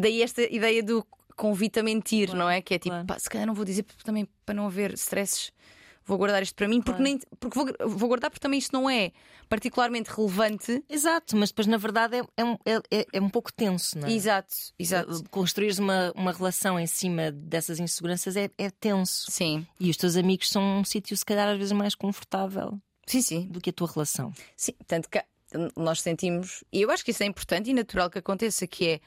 Daí 0.00 0.22
esta 0.22 0.42
ideia 0.42 0.82
do 0.82 1.06
convite 1.36 1.78
a 1.80 1.82
mentir, 1.82 2.26
Claro, 2.28 2.38
não 2.40 2.50
é? 2.50 2.60
Que 2.60 2.74
é 2.74 2.78
tipo, 2.78 2.90
claro. 2.94 3.06
pá, 3.06 3.18
se 3.18 3.28
calhar 3.30 3.46
não 3.46 3.54
vou 3.54 3.64
dizer 3.64 3.84
também 4.04 4.26
para 4.44 4.54
não 4.54 4.66
haver 4.66 4.92
stresses. 4.94 5.52
Vou 6.04 6.16
guardar 6.18 6.42
isto 6.42 6.54
para 6.56 6.66
mim, 6.66 6.80
porque, 6.82 7.00
Claro. 7.00 7.02
nem, 7.04 7.20
porque 7.38 7.56
vou, 7.56 7.88
vou 7.96 8.08
guardar 8.08 8.30
porque 8.30 8.40
também 8.42 8.58
isto 8.58 8.72
não 8.72 8.90
é 8.90 9.12
particularmente 9.48 10.10
relevante. 10.10 10.82
Exato, 10.88 11.36
mas 11.36 11.50
depois 11.50 11.66
na 11.66 11.76
verdade 11.76 12.16
é, 12.16 12.22
é, 12.36 12.44
um- 12.44 12.56
é- 12.64 12.98
é- 13.00 13.06
é 13.12 13.20
um 13.20 13.28
pouco 13.28 13.52
tenso, 13.52 13.96
não 13.98 14.08
é? 14.08 14.12
Exato, 14.12 14.54
exato. 14.78 15.22
Construires 15.30 15.78
uma, 15.78 16.10
uma 16.16 16.32
relação 16.32 16.80
em 16.80 16.86
cima 16.86 17.30
dessas 17.30 17.78
inseguranças 17.78 18.34
é, 18.36 18.50
é 18.58 18.70
tenso. 18.70 19.30
Sim, 19.30 19.66
E 19.78 19.88
os 19.90 19.96
teus 19.96 20.16
amigos 20.16 20.48
são 20.50 20.80
um 20.80 20.84
sítio, 20.84 21.16
se 21.16 21.24
calhar, 21.24 21.48
às 21.48 21.58
vezes 21.58 21.72
mais 21.72 21.94
confortável 21.94 22.78
sim, 23.06 23.20
sim. 23.22 23.46
do 23.48 23.60
que 23.60 23.70
a 23.70 23.72
tua 23.72 23.88
relação. 23.92 24.32
Sim, 24.56 24.72
tanto 24.86 25.08
que 25.08 25.22
nós 25.76 26.00
sentimos, 26.00 26.64
e 26.72 26.80
eu 26.82 26.90
acho 26.90 27.04
que 27.04 27.10
isso 27.12 27.22
é 27.22 27.26
importante 27.26 27.70
e 27.70 27.74
natural 27.74 28.08
que 28.10 28.18
aconteça, 28.18 28.66
que 28.66 28.86
é 28.88 29.00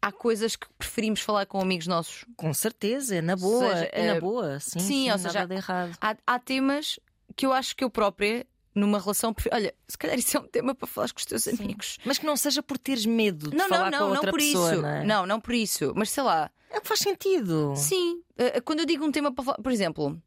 há 0.00 0.12
coisas 0.12 0.56
que 0.56 0.66
preferimos 0.78 1.20
falar 1.20 1.46
com 1.46 1.60
amigos 1.60 1.86
nossos. 1.86 2.24
Com 2.36 2.52
certeza, 2.54 3.16
é 3.16 3.20
na 3.20 3.36
boa. 3.36 3.68
seja, 3.74 3.90
é 3.92 4.06
na 4.08 4.14
eh, 4.16 4.20
boa, 4.20 4.60
sim. 4.60 4.78
sim, 4.78 4.86
sim 4.86 5.10
ou 5.10 5.18
seja, 5.18 5.40
nada 5.40 5.46
de 5.54 5.60
errado. 5.60 5.96
Há, 6.00 6.16
há 6.26 6.38
temas 6.38 6.98
que 7.34 7.44
eu 7.46 7.52
acho 7.52 7.74
que 7.76 7.82
eu 7.84 7.90
própria, 7.90 8.46
numa 8.74 8.98
relação. 8.98 9.34
Olha, 9.52 9.74
se 9.88 9.98
calhar 9.98 10.18
isso 10.18 10.36
é 10.36 10.40
um 10.40 10.46
tema 10.48 10.74
para 10.74 10.86
falar 10.86 11.10
com 11.12 11.18
os 11.18 11.24
teus 11.24 11.46
amigos. 11.48 11.98
Mas 12.04 12.18
que 12.18 12.26
não 12.26 12.36
seja 12.36 12.62
por 12.62 12.78
teres 12.78 13.04
medo 13.06 13.50
de 13.50 13.56
Não, 13.56 13.68
falar 13.68 13.90
não, 13.90 13.98
com 13.98 14.04
não, 14.04 14.08
não 14.10 14.14
outra 14.16 14.30
por 14.30 14.38
pessoa, 14.40 14.72
isso. 14.72 14.82
não 14.82 14.88
é? 14.88 15.04
Não, 15.04 15.26
não 15.26 15.40
por 15.40 15.54
isso. 15.54 15.92
Mas 15.96 16.10
sei 16.10 16.22
lá, 16.22 16.50
É 16.70 16.80
que 16.80 16.86
faz 16.88 17.00
sentido. 17.00 17.74
sim. 17.76 18.22
eh, 18.38 18.60
Quando 18.60 18.80
eu 18.80 18.86
digo 18.86 19.04
um 19.04 19.10
tema 19.12 19.32
para 19.32 19.44
falar, 19.44 19.58
por 19.58 19.72
exemplo, 19.72 20.20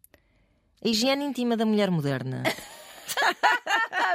A 0.83 0.87
higiene 0.87 1.25
íntima 1.25 1.55
da 1.57 1.65
mulher 1.65 1.89
moderna. 1.91 2.43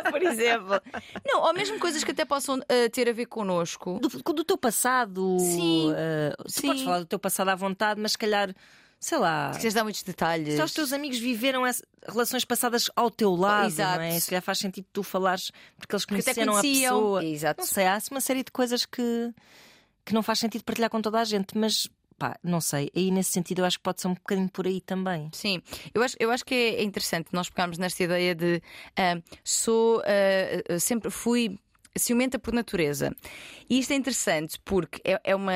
por 0.10 0.22
exemplo, 0.22 0.80
não, 1.26 1.42
ou 1.42 1.54
mesmo 1.54 1.78
coisas 1.78 2.04
que 2.04 2.10
até 2.10 2.24
possam 2.24 2.60
eh, 2.68 2.88
ter 2.88 3.08
a 3.08 3.12
ver 3.12 3.26
connosco. 3.26 3.98
Do, 4.00 4.08
do 4.32 4.44
teu 4.44 4.56
passado. 4.58 5.36
Sim, 5.40 5.92
tu 6.44 6.50
sim. 6.52 6.66
podes 6.68 6.82
falar 6.82 6.98
do 7.00 7.06
teu 7.06 7.18
passado 7.18 7.48
à 7.48 7.54
vontade, 7.54 8.00
mas 8.00 8.12
se 8.12 8.18
calhar, 8.18 8.54
sei 9.00 9.18
lá. 9.18 9.52
Se 9.52 9.58
queres 9.60 9.74
dar 9.74 9.82
muitos 9.84 10.02
detalhes. 10.02 10.54
Se 10.54 10.62
os 10.62 10.72
teus 10.72 10.92
amigos 10.92 11.18
viveram 11.18 11.66
essa- 11.66 11.84
relações 12.08 12.44
passadas 12.44 12.90
ao 12.94 13.10
teu 13.10 13.34
lado, 13.34 13.66
Exato. 13.68 13.96
não 13.98 14.04
é? 14.04 14.18
Se 14.20 14.28
calhar 14.28 14.42
faz 14.42 14.58
sentido 14.58 14.86
tu 14.92 15.02
falares 15.02 15.50
porque 15.78 15.94
eles 15.94 16.04
Porque 16.04 16.22
conheceram 16.22 16.56
a 16.56 16.60
conheciam. 16.60 16.94
pessoa. 16.96 17.24
Exato. 17.24 17.60
Não 17.60 17.66
sei, 17.66 17.86
há 17.86 17.98
uma 18.10 18.20
série 18.20 18.42
de 18.44 18.50
coisas 18.52 18.84
que, 18.86 19.32
que 20.04 20.12
não 20.14 20.22
faz 20.22 20.38
sentido 20.38 20.62
partilhar 20.64 20.90
com 20.90 21.00
toda 21.00 21.20
a 21.20 21.24
gente, 21.24 21.56
mas 21.56 21.88
pá, 22.24 22.38
não 22.42 22.60
sei. 22.60 22.90
Aí 22.96 23.10
nesse 23.10 23.32
sentido 23.32 23.58
eu 23.58 23.66
acho 23.66 23.76
que 23.78 23.82
pode 23.82 24.00
ser 24.00 24.08
um 24.08 24.14
bocadinho 24.14 24.48
por 24.48 24.66
aí 24.66 24.80
também. 24.80 25.28
Sim, 25.32 25.60
eu 25.92 26.02
acho, 26.02 26.16
eu 26.18 26.30
acho 26.30 26.42
que 26.42 26.54
é 26.54 26.82
interessante 26.82 27.28
nós 27.32 27.50
pegarmos 27.50 27.76
nesta 27.76 28.02
ideia 28.02 28.34
de 28.34 28.62
uh, 28.98 29.22
sou 29.44 29.98
uh, 29.98 30.80
sempre 30.80 31.10
fui 31.10 31.58
ciumenta 31.94 32.38
por 32.38 32.54
natureza. 32.54 33.14
E 33.68 33.78
isto 33.78 33.92
é 33.92 33.96
interessante 33.96 34.58
porque 34.64 35.02
é, 35.04 35.20
é 35.22 35.36
uma, 35.36 35.52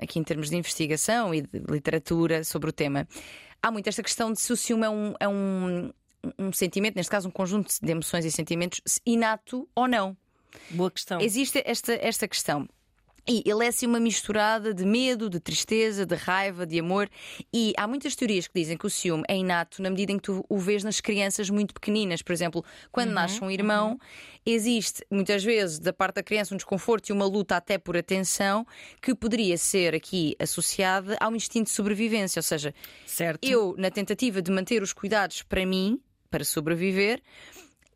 aqui 0.00 0.20
em 0.20 0.22
termos 0.22 0.48
de 0.48 0.56
investigação 0.56 1.34
e 1.34 1.42
de 1.42 1.58
literatura 1.68 2.44
sobre 2.44 2.70
o 2.70 2.72
tema, 2.72 3.06
há 3.60 3.70
muito 3.72 3.88
esta 3.88 4.02
questão 4.02 4.32
de 4.32 4.40
se 4.40 4.52
o 4.52 4.56
ciúme 4.56 4.86
é 4.86 4.90
um, 4.90 5.14
é 5.18 5.28
um, 5.28 5.92
um 6.38 6.52
sentimento, 6.52 6.94
neste 6.94 7.10
caso, 7.10 7.28
um 7.28 7.32
conjunto 7.32 7.74
de 7.82 7.90
emoções 7.90 8.24
e 8.24 8.30
sentimentos 8.30 8.80
inato 9.04 9.68
ou 9.74 9.88
não. 9.88 10.16
Boa 10.70 10.90
questão. 10.90 11.20
Existe 11.20 11.62
esta, 11.66 11.92
esta 11.94 12.28
questão. 12.28 12.68
E 13.26 13.42
ele 13.46 13.64
é 13.64 13.68
assim 13.68 13.86
uma 13.86 14.00
misturada 14.00 14.74
de 14.74 14.84
medo, 14.84 15.30
de 15.30 15.38
tristeza, 15.38 16.04
de 16.04 16.16
raiva, 16.16 16.66
de 16.66 16.80
amor. 16.80 17.08
E 17.52 17.72
há 17.76 17.86
muitas 17.86 18.16
teorias 18.16 18.48
que 18.48 18.58
dizem 18.58 18.76
que 18.76 18.86
o 18.86 18.90
ciúme 18.90 19.22
é 19.28 19.36
inato 19.36 19.80
na 19.80 19.90
medida 19.90 20.10
em 20.10 20.16
que 20.16 20.24
tu 20.24 20.44
o 20.48 20.58
vês 20.58 20.82
nas 20.82 21.00
crianças 21.00 21.48
muito 21.48 21.72
pequeninas. 21.72 22.20
Por 22.20 22.32
exemplo, 22.32 22.64
quando 22.90 23.08
uhum, 23.08 23.14
nasce 23.14 23.42
um 23.42 23.50
irmão, 23.50 23.92
uhum. 23.92 23.98
existe 24.44 25.06
muitas 25.08 25.44
vezes 25.44 25.78
da 25.78 25.92
parte 25.92 26.16
da 26.16 26.22
criança 26.22 26.52
um 26.52 26.56
desconforto 26.56 27.10
e 27.10 27.12
uma 27.12 27.26
luta 27.26 27.56
até 27.56 27.78
por 27.78 27.96
atenção 27.96 28.66
que 29.00 29.14
poderia 29.14 29.56
ser 29.56 29.94
aqui 29.94 30.34
associada 30.38 31.16
ao 31.20 31.34
instinto 31.36 31.66
de 31.66 31.72
sobrevivência. 31.72 32.40
Ou 32.40 32.44
seja, 32.44 32.74
certo. 33.06 33.48
eu, 33.48 33.74
na 33.78 33.90
tentativa 33.90 34.42
de 34.42 34.50
manter 34.50 34.82
os 34.82 34.92
cuidados 34.92 35.42
para 35.42 35.64
mim, 35.64 36.00
para 36.28 36.44
sobreviver, 36.44 37.22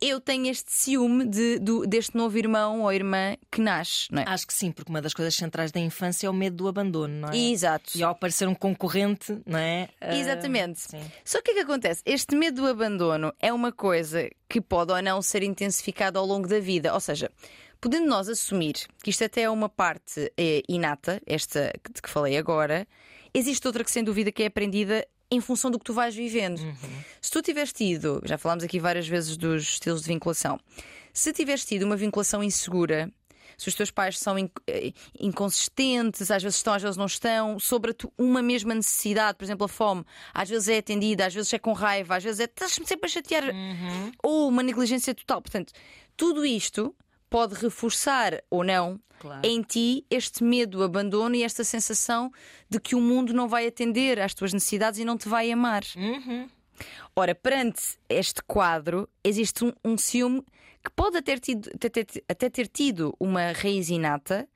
eu 0.01 0.21
tenho 0.21 0.47
este 0.47 0.73
ciúme 0.73 1.27
de, 1.27 1.59
do, 1.59 1.87
deste 1.87 2.17
novo 2.17 2.37
irmão 2.37 2.83
ou 2.83 2.93
irmã 2.93 3.37
que 3.51 3.61
nasce, 3.61 4.09
não 4.11 4.23
é? 4.23 4.25
Acho 4.27 4.47
que 4.47 4.53
sim, 4.53 4.71
porque 4.71 4.91
uma 4.91 5.01
das 5.01 5.15
coisas 5.15 5.35
centrais 5.35 5.73
da 5.73 5.81
infância 5.81 6.27
é 6.27 6.31
o 6.31 6.35
medo 6.35 6.57
do 6.57 6.69
abandono, 6.69 7.15
não 7.15 7.29
é? 7.31 7.37
Exato. 7.37 7.97
E 7.97 8.03
ao 8.03 8.13
aparecer 8.13 8.47
um 8.49 8.55
concorrente, 8.55 9.39
não 9.47 9.59
é? 9.59 9.89
Uh... 10.03 10.15
Exatamente. 10.15 10.83
Só 11.25 11.41
que 11.41 11.51
o 11.51 11.55
que, 11.55 11.61
é 11.61 11.65
que 11.65 11.71
acontece? 11.71 12.03
Este 12.05 12.37
medo 12.37 12.63
do 12.63 12.69
abandono 12.69 13.33
é 13.41 13.53
uma 13.53 13.73
coisa 13.73 14.29
que 14.49 14.61
pode 14.61 14.93
ou 14.93 15.01
não 15.01 15.23
ser 15.23 15.43
intensificada 15.43 16.19
ao 16.19 16.27
longo 16.27 16.47
da 16.47 16.61
vida. 16.61 16.93
Ou 16.93 17.01
seja, 17.01 17.31
podendo 17.81 18.07
nós 18.07 18.29
assumir 18.29 18.75
que 19.03 19.11
isto 19.11 19.25
até 19.25 19.43
é 19.43 19.51
uma 19.51 19.69
parte 19.69 20.33
é, 20.37 20.63
inata, 20.69 21.21
esta 21.27 21.73
de 21.93 22.03
que 22.03 22.11
falei 22.11 22.37
agora, 22.37 22.87
existe 23.33 23.67
outra 23.67 23.85
que 23.85 23.91
sem 23.91 24.05
dúvida 24.05 24.33
que 24.33 24.43
é 24.43 24.47
aprendida 24.47 25.07
em 25.31 25.41
função 25.41 25.71
do 25.71 25.79
que 25.79 25.85
tu 25.85 25.93
vais 25.93 26.15
vivendo. 26.15 26.59
Uhum. 26.61 26.75
Se 27.21 27.31
tu 27.31 27.43
tiveres 27.43 27.73
tido, 27.73 28.21
já 28.25 28.39
falámos 28.39 28.65
aqui 28.65 28.79
várias 28.79 29.07
vezes 29.07 29.37
dos 29.37 29.63
estilos 29.63 30.03
de 30.03 30.09
vinculação, 30.09 30.59
se 31.13 31.33
tiveres 31.33 31.65
tido 31.65 31.85
uma 31.85 31.97
vinculação 31.97 32.43
insegura, 32.43 33.11
se 33.57 33.69
os 33.69 33.75
teus 33.75 33.91
pais 33.91 34.19
são 34.19 34.37
eh, 34.39 34.93
inconsistentes, 35.19 36.31
às 36.31 36.43
vezes 36.43 36.59
estão, 36.59 36.75
às 36.75 36.83
vezes 36.83 36.97
não 36.97 37.07
estão, 37.07 37.59
sobre 37.59 37.97
uma 38.19 38.43
mesma 38.43 38.75
necessidade, 38.75 39.39
por 39.39 39.45
exemplo, 39.45 39.65
a 39.65 39.69
fome, 39.69 40.05
às 40.33 40.49
vezes 40.49 40.69
é 40.69 40.79
atendida, 40.79 41.27
às 41.27 41.35
vezes 41.35 41.53
é 41.53 41.59
com 41.59 41.73
raiva, 41.73 42.17
às 42.17 42.25
vezes 42.25 42.41
é 42.41 42.45
estás-me 42.45 42.87
sempre 42.87 43.07
a 43.07 43.09
chatear, 43.09 43.45
uhum. 43.45 44.13
ou 44.23 44.49
uma 44.49 44.63
negligência 44.63 45.15
total. 45.15 45.41
Portanto, 45.41 45.73
tudo 46.17 46.45
isto 46.45 46.95
pode 47.29 47.55
reforçar 47.55 48.43
ou 48.51 48.65
não 48.65 49.01
claro. 49.19 49.41
em 49.45 49.63
ti 49.63 50.05
este 50.11 50.43
medo, 50.45 50.83
abandono 50.83 51.35
e 51.35 51.43
esta 51.43 51.65
sensação 51.65 52.33
de 52.69 52.81
que 52.81 52.95
o 52.95 53.01
mundo 53.01 53.33
não 53.33 53.49
vai 53.49 53.67
atender 53.67 54.21
às 54.21 54.35
tuas 54.35 54.53
necessidades 54.53 54.99
e 55.01 55.05
não 55.05 55.17
te 55.17 55.29
vai 55.29 55.51
amar. 55.51 55.83
Uhum. 55.97 56.49
Ora, 57.15 57.35
perante 57.35 57.99
este 58.09 58.43
quadro, 58.43 59.09
existe 59.25 59.65
um, 59.65 59.73
um 59.85 59.97
ciúme 59.97 60.45
que 60.85 60.91
pode 60.95 61.17
até 61.17 61.33
ter, 61.37 61.41
tido, 61.41 61.71
até, 61.75 62.07
até 62.29 62.51
ter 62.51 62.69
tido 62.69 63.15
uma 63.19 63.53
raiz 63.53 63.89
inata, 63.89 64.49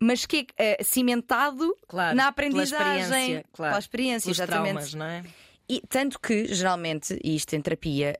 mas 0.00 0.26
que 0.26 0.46
é 0.58 0.78
uh, 0.80 0.84
cimentado 0.84 1.76
claro, 1.86 2.16
na 2.16 2.28
aprendizagem, 2.28 2.78
pela 2.78 2.98
experiência, 2.98 3.44
claro, 3.52 3.70
pela 3.70 3.78
experiência 3.78 4.30
exatamente. 4.30 4.72
Traumas, 4.72 4.94
não 4.94 5.06
é? 5.06 5.24
E, 5.68 5.80
tanto 5.88 6.20
que, 6.20 6.52
geralmente, 6.52 7.18
e 7.22 7.34
isto 7.34 7.54
em 7.54 7.60
terapia, 7.60 8.18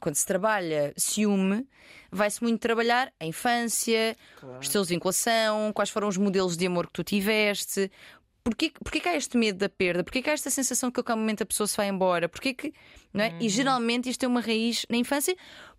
quando 0.00 0.14
se 0.14 0.26
trabalha 0.26 0.92
ciúme, 0.96 1.66
vai-se 2.10 2.42
muito 2.42 2.60
trabalhar 2.60 3.12
a 3.20 3.26
infância, 3.26 4.16
claro. 4.40 4.58
os 4.60 4.68
teus 4.68 4.88
vinculação, 4.88 5.72
quais 5.72 5.90
foram 5.90 6.08
os 6.08 6.16
modelos 6.16 6.56
de 6.56 6.66
amor 6.66 6.86
que 6.86 6.92
tu 6.92 7.04
tiveste. 7.04 7.90
Porquê, 8.42 8.72
porquê 8.82 9.00
que 9.00 9.08
há 9.08 9.16
este 9.16 9.36
medo 9.36 9.58
da 9.58 9.68
perda? 9.68 10.04
Porquê 10.04 10.20
que 10.20 10.28
há 10.28 10.32
esta 10.32 10.50
sensação 10.50 10.88
de 10.88 10.94
que 10.94 11.00
a 11.00 11.02
qualquer 11.02 11.18
momento 11.18 11.42
a 11.42 11.46
pessoa 11.46 11.66
se 11.66 11.76
vai 11.76 11.88
embora? 11.88 12.28
Porquê 12.28 12.52
que, 12.52 12.74
não 13.12 13.24
é? 13.24 13.30
Uhum. 13.30 13.38
E 13.40 13.48
geralmente 13.48 14.08
isto 14.08 14.20
tem 14.20 14.28
uma 14.28 14.40
raiz 14.40 14.84
na 14.90 14.96
infância. 14.96 15.36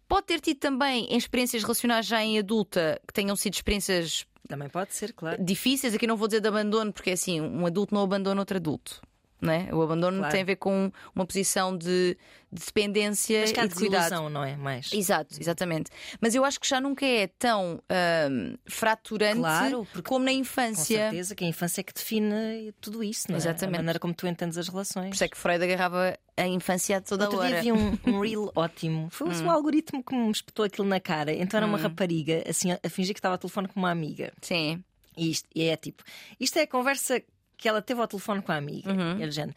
Pode 0.07 0.27
ter 0.27 0.39
tido 0.39 0.57
também 0.57 1.05
em 1.05 1.17
experiências 1.17 1.63
relacionais 1.63 2.05
já 2.05 2.23
em 2.23 2.39
adulta 2.39 3.01
que 3.07 3.13
tenham 3.13 3.35
sido 3.35 3.53
experiências 3.53 4.25
também 4.47 4.69
pode 4.69 4.93
ser, 4.93 5.11
claro. 5.13 5.43
Difíceis, 5.43 5.95
aqui 5.95 6.05
não 6.05 6.15
vou 6.15 6.27
dizer 6.27 6.39
de 6.39 6.47
abandono, 6.47 6.93
porque 6.93 7.09
é 7.09 7.13
assim, 7.13 7.41
um 7.41 7.65
adulto 7.65 7.95
não 7.95 8.03
abandona 8.03 8.39
outro 8.39 8.57
adulto. 8.57 9.01
Não 9.45 9.53
é? 9.53 9.69
O 9.73 9.81
abandono 9.81 10.17
claro. 10.17 10.31
tem 10.31 10.41
a 10.41 10.45
ver 10.45 10.55
com 10.55 10.91
uma 11.13 11.25
posição 11.25 11.77
de, 11.77 12.17
de 12.51 12.65
dependência 12.65 13.41
Mas 13.41 13.51
e 13.51 13.67
de 13.67 13.75
cuidado. 13.75 14.29
não 14.29 14.43
é? 14.43 14.55
Mais. 14.55 14.91
Exato, 14.93 15.35
exatamente. 15.39 15.91
Mas 16.19 16.35
eu 16.35 16.43
acho 16.43 16.59
que 16.59 16.67
já 16.67 16.81
nunca 16.81 17.05
é 17.05 17.27
tão 17.27 17.81
hum, 18.29 18.57
fraturante 18.65 19.39
claro, 19.39 19.87
como 20.03 20.25
na 20.25 20.31
infância. 20.31 20.97
Com 20.97 21.03
certeza 21.03 21.35
que 21.35 21.45
a 21.45 21.47
infância 21.47 21.81
é 21.81 21.83
que 21.83 21.93
define 21.93 22.73
tudo 22.81 23.03
isso, 23.03 23.25
não 23.29 23.35
é? 23.35 23.37
Exatamente. 23.37 23.75
A 23.75 23.79
maneira 23.79 23.99
como 23.99 24.13
tu 24.13 24.27
entendes 24.27 24.57
as 24.57 24.67
relações. 24.67 25.09
Por 25.09 25.15
isso 25.15 25.23
é 25.23 25.27
que 25.27 25.37
Freud 25.37 25.63
agarrava 25.63 26.17
a 26.37 26.47
infância 26.47 26.99
toda 27.01 27.25
Outro 27.25 27.39
hora. 27.39 27.49
Dia 27.49 27.59
havia 27.59 27.73
um, 27.73 27.97
um 28.07 28.19
reel 28.19 28.51
ótimo. 28.55 29.09
Foi 29.09 29.29
hum. 29.29 29.43
um 29.43 29.51
algoritmo 29.51 30.03
que 30.03 30.15
me 30.15 30.31
espetou 30.31 30.65
aquilo 30.65 30.87
na 30.87 30.99
cara. 30.99 31.33
Então 31.33 31.57
era 31.57 31.67
uma 31.67 31.77
hum. 31.77 31.81
rapariga, 31.81 32.43
assim, 32.47 32.71
a 32.71 32.89
fingir 32.89 33.13
que 33.13 33.19
estava 33.19 33.35
a 33.35 33.37
telefone 33.37 33.67
com 33.67 33.79
uma 33.79 33.91
amiga. 33.91 34.33
Sim. 34.41 34.83
E, 35.17 35.31
isto, 35.31 35.47
e 35.55 35.63
é 35.63 35.77
tipo, 35.77 36.03
isto 36.39 36.59
é 36.59 36.63
a 36.63 36.67
conversa 36.67 37.21
que 37.57 37.67
ela 37.67 37.81
teve 37.81 38.01
ao 38.01 38.07
telefone 38.07 38.41
com 38.41 38.51
a 38.51 38.55
amiga. 38.55 38.91
Uhum. 38.91 39.19
E 39.19 39.31
género. 39.31 39.55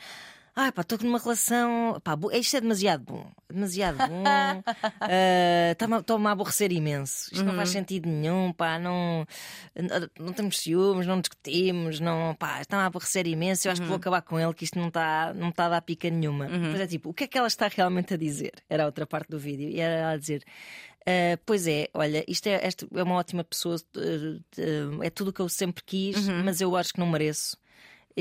Ah, 0.60 0.72
pá, 0.72 0.82
estou 0.82 0.98
numa 1.02 1.20
relação. 1.20 2.00
Pá, 2.02 2.18
isto 2.32 2.56
é 2.56 2.60
demasiado 2.60 3.04
bom. 3.04 3.30
Demasiado 3.48 3.96
bom. 3.96 4.24
uh, 5.06 5.98
Estou-me 6.00 6.26
a 6.26 6.30
aborrecer 6.32 6.72
imenso. 6.72 7.26
Isto 7.26 7.42
uhum. 7.42 7.44
não 7.46 7.54
faz 7.54 7.68
uhum. 7.68 7.74
sentido 7.74 8.08
nenhum, 8.08 8.52
pá. 8.52 8.76
Não, 8.76 9.24
não 10.18 10.32
temos 10.32 10.58
ciúmes, 10.58 11.06
não 11.06 11.20
discutimos, 11.20 12.00
não. 12.00 12.34
Pá, 12.34 12.60
está-me 12.60 12.82
a 12.82 12.86
aborrecer 12.86 13.24
imenso. 13.28 13.68
Eu 13.68 13.72
acho 13.72 13.82
uhum. 13.82 13.84
que 13.84 13.88
vou 13.88 13.94
uhum. 13.94 14.00
acabar 14.00 14.22
com 14.22 14.40
ele, 14.40 14.52
que 14.52 14.64
isto 14.64 14.76
não 14.76 14.88
está 14.88 15.32
não 15.32 15.52
tá 15.52 15.66
a 15.66 15.68
dar 15.68 15.80
pica 15.80 16.10
nenhuma. 16.10 16.46
Uhum. 16.46 16.72
Mas 16.72 16.80
é 16.80 16.88
tipo, 16.88 17.10
o 17.10 17.14
que 17.14 17.22
é 17.22 17.26
que 17.28 17.38
ela 17.38 17.46
está 17.46 17.68
realmente 17.68 18.14
a 18.14 18.16
dizer? 18.16 18.54
Era 18.68 18.82
a 18.82 18.86
outra 18.86 19.06
parte 19.06 19.30
do 19.30 19.38
vídeo. 19.38 19.68
E 19.68 19.78
era 19.78 19.94
ela 19.94 20.12
a 20.14 20.16
dizer. 20.16 20.42
Uh, 21.02 21.38
pois 21.46 21.68
é, 21.68 21.86
olha, 21.94 22.24
isto 22.26 22.48
é, 22.48 22.66
esta 22.66 22.84
é 22.92 23.02
uma 23.04 23.14
ótima 23.14 23.44
pessoa, 23.44 23.76
uh, 23.76 25.02
é 25.04 25.08
tudo 25.08 25.28
o 25.28 25.32
que 25.32 25.40
eu 25.40 25.48
sempre 25.48 25.84
quis, 25.84 26.26
uhum. 26.26 26.42
mas 26.44 26.60
eu 26.60 26.76
acho 26.76 26.92
que 26.92 26.98
não 26.98 27.06
mereço 27.06 27.56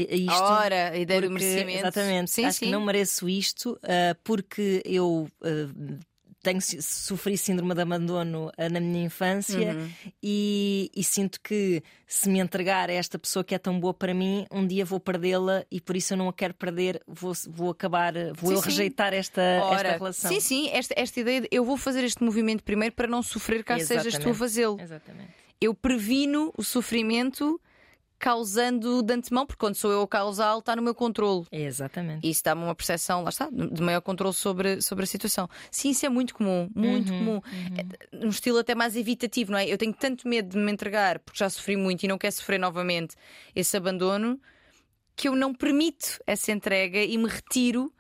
isto. 0.02 0.44
A 0.44 0.98
ideia 0.98 1.22
porque, 1.22 1.28
do 1.28 1.32
merecimento. 1.32 1.80
Exatamente. 1.80 2.32
Sim, 2.32 2.46
Acho 2.46 2.60
sim. 2.60 2.66
que 2.66 2.72
não 2.72 2.84
mereço 2.86 3.28
isto 3.28 3.72
uh, 3.84 4.18
porque 4.24 4.82
eu. 4.86 5.28
Uh, 5.42 6.00
tenho, 6.48 6.62
sofri 6.62 7.38
síndrome 7.38 7.74
de 7.74 7.82
abandono 7.82 8.48
uh, 8.48 8.72
na 8.72 8.80
minha 8.80 9.04
infância 9.04 9.74
uhum. 9.74 9.90
e, 10.24 10.90
e, 10.96 11.04
sinto 11.04 11.42
que 11.42 11.84
se 12.06 12.30
me 12.30 12.40
entregar 12.40 12.90
a 12.90 12.94
esta 12.94 13.20
pessoa 13.20 13.44
que 13.44 13.54
é 13.54 13.58
tão 13.58 13.78
boa 13.80 13.94
para 13.94 14.14
mim, 14.14 14.46
um 14.50 14.66
dia 14.66 14.86
vou 14.86 15.00
perdê-la 15.00 15.66
e 15.70 15.82
por 15.82 15.98
isso 15.98 16.14
eu 16.14 16.18
não 16.18 16.30
a 16.30 16.34
quero 16.34 16.54
perder, 16.54 17.02
vou, 17.06 17.34
vou 17.50 17.72
acabar, 17.72 18.14
vou 18.34 18.52
sim, 18.52 18.56
eu 18.56 18.60
rejeitar 18.62 19.14
esta, 19.14 19.42
Ora, 19.64 19.76
esta 19.76 19.98
relação. 19.98 20.32
Sim, 20.32 20.40
sim, 20.40 20.70
esta, 20.70 20.94
esta 20.96 21.20
ideia 21.20 21.42
de 21.42 21.48
eu 21.52 21.66
vou 21.66 21.76
fazer 21.76 22.04
este 22.04 22.24
movimento 22.24 22.64
primeiro 22.64 22.96
para 22.96 23.08
não 23.08 23.22
sofrer 23.22 23.64
caso 23.64 23.82
Exatamente. 23.82 24.12
sejas 24.12 24.24
tu 24.24 24.30
a 24.30 24.34
fazê-lo. 24.34 24.80
Exatamente. 24.80 25.30
Eu 25.60 25.74
previno 25.74 26.54
o 26.56 26.64
sofrimento 26.64 27.60
causando 28.20 29.04
de 29.04 29.14
antemão, 29.14 29.46
porque 29.46 29.60
quando 29.60 29.76
sou 29.76 29.92
eu 29.92 30.02
a 30.02 30.08
causá-lo, 30.08 30.60
está 30.60 30.76
no 30.76 30.82
meu 30.82 30.96
controle. 30.96 31.46
Exatamente. 31.52 32.26
E 32.26 32.32
isso 32.32 32.44
dá-me 32.44 32.64
uma 32.64 32.76
percepção, 32.76 33.24
lá 33.24 33.30
está, 33.30 33.50
de 33.50 33.82
maior 33.82 34.02
controle 34.02 34.34
sobre, 34.34 34.82
sobre 34.82 35.04
a 35.04 35.08
situação. 35.08 35.50
Sim, 35.70 35.92
isso 35.92 36.06
é 36.06 36.10
muito 36.10 36.34
comum, 36.34 36.70
muito 36.76 37.12
uhum, 37.12 37.20
comum. 37.20 37.36
Uhum. 37.36 38.22
É, 38.24 38.28
estilo 38.28 38.58
até 38.58 38.74
mais 38.74 38.96
evitativo, 38.96 39.52
não 39.52 39.60
é? 39.60 39.68
Eu 39.68 39.78
tenho 39.78 39.94
tanto 39.94 40.28
medo 40.28 40.50
de 40.50 40.58
me 40.58 40.72
entregar, 40.72 41.20
porque 41.20 41.40
já 41.40 41.50
sofri 41.50 41.78
muito 41.78 42.04
e 42.04 42.08
não 42.08 42.18
quero 42.18 42.34
sofrer 42.34 42.60
novamente 42.60 43.16
esse 43.56 43.78
abandono, 43.78 44.40
que 45.16 45.28
eu 45.28 45.36
não 45.36 45.54
permito 45.54 46.20
essa 46.26 46.52
entrega 46.52 47.00
e 47.00 47.18
me 47.18 47.28
retiro 47.28 47.92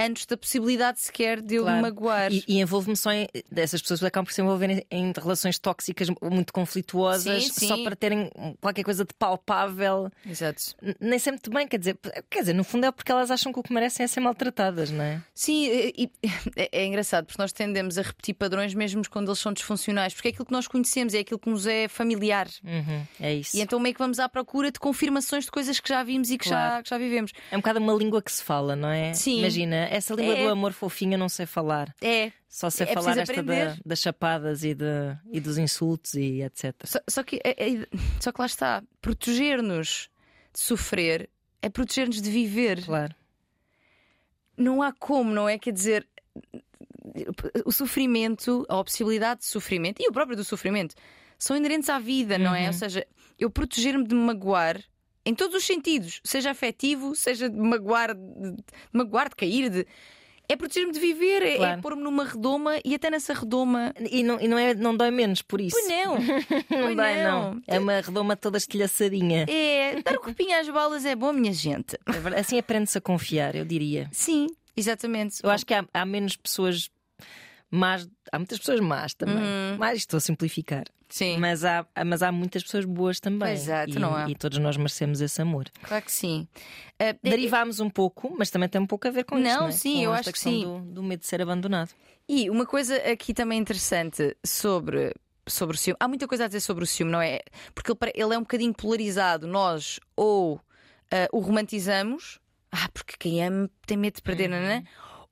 antes 0.00 0.26
da 0.26 0.36
possibilidade 0.36 1.00
sequer 1.00 1.40
de 1.40 1.56
eu 1.56 1.62
claro. 1.62 1.76
me 1.76 1.82
magoar. 1.82 2.32
E, 2.32 2.44
e 2.46 2.60
envolvo-me 2.60 2.96
só 2.96 3.12
em. 3.12 3.26
Essas 3.54 3.80
pessoas 3.80 4.02
acabam 4.02 4.26
por 4.26 4.32
se 4.32 4.40
envolverem 4.40 4.84
em 4.90 5.12
relações 5.16 5.58
tóxicas 5.58 6.08
muito 6.22 6.52
conflituosas 6.52 7.44
sim, 7.44 7.52
sim. 7.52 7.68
só 7.68 7.82
para 7.82 7.96
terem 7.96 8.30
qualquer 8.60 8.84
coisa 8.84 9.04
de 9.04 9.14
palpável. 9.14 10.10
Exato. 10.26 10.74
Nem 11.00 11.18
muito 11.30 11.50
bem, 11.50 11.66
quer 11.66 11.78
dizer, 11.78 11.98
quer 12.28 12.40
dizer, 12.40 12.52
no 12.52 12.64
fundo 12.64 12.86
é 12.86 12.92
porque 12.92 13.10
elas 13.10 13.30
acham 13.30 13.52
que 13.52 13.58
o 13.58 13.62
que 13.62 13.72
merecem 13.72 14.04
é 14.04 14.06
ser 14.06 14.20
maltratadas, 14.20 14.90
não 14.90 15.02
é? 15.02 15.22
Sim, 15.34 15.66
e, 15.68 16.10
é, 16.56 16.68
é 16.80 16.86
engraçado 16.86 17.26
porque 17.26 17.40
nós 17.40 17.52
tendemos 17.52 17.98
a 17.98 18.02
repetir 18.02 18.34
padrões 18.34 18.74
mesmo 18.74 19.02
quando 19.08 19.28
eles 19.28 19.38
são 19.38 19.52
disfuncionais, 19.52 20.14
porque 20.14 20.28
é 20.28 20.30
aquilo 20.30 20.46
que 20.46 20.52
nós 20.52 20.66
conhecemos, 20.66 21.14
é 21.14 21.20
aquilo 21.20 21.38
que 21.38 21.48
nos 21.48 21.66
é 21.66 21.88
familiar. 21.88 22.48
Uhum, 22.64 23.02
é 23.20 23.34
isso. 23.34 23.56
E 23.56 23.60
então 23.60 23.78
meio 23.80 23.94
que 23.94 23.98
vamos 23.98 24.18
à 24.18 24.28
procura 24.28 24.70
de 24.70 24.78
confirmações 24.78 25.44
de 25.44 25.50
coisas 25.50 25.80
que 25.80 25.88
já 25.88 26.02
vimos 26.02 26.30
e 26.30 26.38
que, 26.38 26.48
claro. 26.48 26.76
já, 26.76 26.82
que 26.82 26.90
já 26.90 26.98
vivemos. 26.98 27.32
É 27.50 27.56
um 27.56 27.60
bocado 27.60 27.80
uma 27.80 27.94
língua 27.94 28.22
que 28.22 28.30
se 28.30 28.42
fala, 28.42 28.76
não 28.76 28.88
é? 28.88 29.14
Sim. 29.14 29.38
Imagina, 29.40 29.88
essa 29.96 30.14
língua 30.14 30.34
é... 30.34 30.44
do 30.44 30.50
amor 30.50 30.72
fofinho 30.72 31.14
eu 31.14 31.18
não 31.18 31.28
sei 31.28 31.46
falar. 31.46 31.94
É. 32.00 32.32
Só 32.48 32.70
sei 32.70 32.86
é 32.86 32.94
falar 32.94 33.18
esta 33.18 33.42
da, 33.42 33.76
das 33.84 34.00
chapadas 34.00 34.64
e, 34.64 34.74
de, 34.74 34.84
e 35.30 35.40
dos 35.40 35.58
insultos 35.58 36.14
e 36.14 36.42
etc. 36.42 36.74
Só, 36.84 36.98
só 37.08 37.22
que, 37.22 37.40
é, 37.44 37.50
é, 37.50 37.86
só 38.20 38.32
que 38.32 38.40
lá 38.40 38.46
está, 38.46 38.82
proteger-nos 39.00 40.08
de 40.52 40.60
sofrer 40.60 41.28
é 41.62 41.68
proteger-nos 41.68 42.20
de 42.20 42.30
viver. 42.30 42.84
Claro. 42.84 43.14
Não 44.56 44.82
há 44.82 44.92
como, 44.92 45.32
não 45.32 45.48
é? 45.48 45.58
Quer 45.58 45.72
dizer, 45.72 46.06
o 47.64 47.72
sofrimento, 47.72 48.66
a 48.68 48.82
possibilidade 48.82 49.40
de 49.40 49.46
sofrimento 49.46 50.02
e 50.02 50.08
o 50.08 50.12
próprio 50.12 50.36
do 50.36 50.44
sofrimento 50.44 50.94
são 51.38 51.56
inerentes 51.56 51.88
à 51.88 51.98
vida, 51.98 52.38
não 52.38 52.54
é? 52.54 52.66
Ou 52.66 52.72
seja, 52.72 53.06
eu 53.38 53.50
proteger-me 53.50 54.06
de 54.06 54.14
me 54.14 54.20
magoar 54.22 54.82
em 55.24 55.34
todos 55.34 55.54
os 55.56 55.64
sentidos, 55.64 56.20
seja 56.24 56.50
afetivo, 56.50 57.14
seja 57.14 57.48
de 57.48 57.56
magoar, 57.58 58.14
de, 58.14 58.52
de 58.56 58.62
magoar, 58.92 59.28
de 59.28 59.36
cair, 59.36 59.68
de. 59.70 59.86
É 60.48 60.56
proteger-me 60.56 60.92
de 60.92 60.98
viver, 60.98 61.42
é- 61.42 61.52
é, 61.52 61.56
Claro. 61.58 61.80
pôr-me 61.80 62.02
numa 62.02 62.24
redoma 62.24 62.80
e 62.84 62.92
até 62.92 63.08
nessa 63.08 63.32
redoma. 63.32 63.94
E 64.10 64.24
não, 64.24 64.40
e 64.40 64.48
não, 64.48 64.58
é, 64.58 64.74
não 64.74 64.96
dói 64.96 65.12
menos 65.12 65.42
por 65.42 65.60
isso. 65.60 65.76
Pois 65.76 65.88
não! 65.88 66.16
não 66.68 66.86
Pois 66.86 66.96
dói, 66.96 67.22
não. 67.22 67.54
não. 67.54 67.62
É 67.68 67.78
uma 67.78 68.00
redoma 68.00 68.36
toda 68.36 68.58
estilhaçadinha. 68.58 69.46
É, 69.48 70.02
dar 70.02 70.16
o 70.16 70.20
corpinho 70.20 70.58
às 70.58 70.68
balas 70.68 71.04
é 71.04 71.14
bom, 71.14 71.32
minha 71.32 71.52
gente. 71.52 71.96
É. 72.34 72.40
Assim 72.40 72.58
aprende-se 72.58 72.98
a 72.98 73.00
confiar, 73.00 73.54
eu 73.54 73.64
diria. 73.64 74.08
Sim, 74.10 74.48
exatamente. 74.76 75.36
Eu 75.40 75.50
acho 75.50 75.64
que 75.64 75.72
há, 75.72 75.84
há 75.94 76.04
menos 76.04 76.34
pessoas 76.34 76.90
más. 77.70 78.08
Há 78.32 78.38
muitas 78.38 78.58
pessoas 78.58 78.80
más 78.80 79.14
também. 79.14 79.36
Mas 79.78 79.98
estou 79.98 80.18
a 80.18 80.20
simplificar. 80.20 80.80
Uhum. 80.88 81.00
Sim, 81.12 81.38
Mas 81.38 81.64
há, 81.64 81.84
mas 82.06 82.22
há 82.22 82.30
muitas 82.30 82.62
pessoas 82.62 82.84
boas 82.84 83.18
também. 83.18 83.52
Exato, 83.52 83.90
e, 83.90 83.98
não 83.98 84.14
há. 84.14 84.30
e 84.30 84.34
todos 84.36 84.58
nós 84.58 84.76
merecemos 84.76 85.20
esse 85.20 85.42
amor. 85.42 85.64
claro 85.82 86.04
que 86.04 86.12
sim. 86.12 86.46
Ah, 87.00 87.16
Derivámos 87.20 87.80
um 87.80 87.90
pouco, 87.90 88.32
mas 88.38 88.48
também 88.48 88.68
tem 88.68 88.80
um 88.80 88.86
pouco 88.86 89.08
a 89.08 89.10
ver 89.10 89.24
com 89.24 89.34
Não, 89.36 89.42
isto. 89.50 89.60
Não, 89.60 89.66
é? 89.68 89.72
sim, 89.72 89.94
Com 89.96 90.00
eu 90.02 90.12
acho 90.12 90.32
que 90.32 90.38
sim. 90.38 90.62
Do, 90.62 90.78
do 90.94 91.02
medo 91.02 91.18
de 91.20 91.26
ser 91.26 91.42
abandonado. 91.42 91.90
E 92.28 92.48
uma 92.48 92.64
coisa 92.64 92.94
aqui 93.10 93.34
também 93.34 93.58
interessante 93.58 94.36
sobre, 94.46 95.12
sobre 95.48 95.74
o 95.74 95.78
ciúme. 95.78 95.96
Há 95.98 96.06
muita 96.06 96.28
coisa 96.28 96.44
a 96.44 96.46
dizer 96.46 96.60
sobre 96.60 96.84
o 96.84 96.86
ciúme, 96.86 97.10
não 97.10 97.20
é? 97.20 97.40
Porque 97.74 97.90
ele, 97.90 98.12
ele 98.14 98.34
é 98.34 98.38
um 98.38 98.42
bocadinho 98.42 98.72
polarizado. 98.72 99.48
Nós 99.48 99.98
ou 100.14 100.60
ah, 101.10 101.26
o 101.32 101.40
romantizamos, 101.40 102.38
ah, 102.70 102.88
porque 102.94 103.14
quem 103.18 103.44
ama 103.44 103.68
tem 103.84 103.96
medo 103.96 104.14
de 104.14 104.22
perder, 104.22 104.46
não 104.48 104.58
é? 104.58 104.84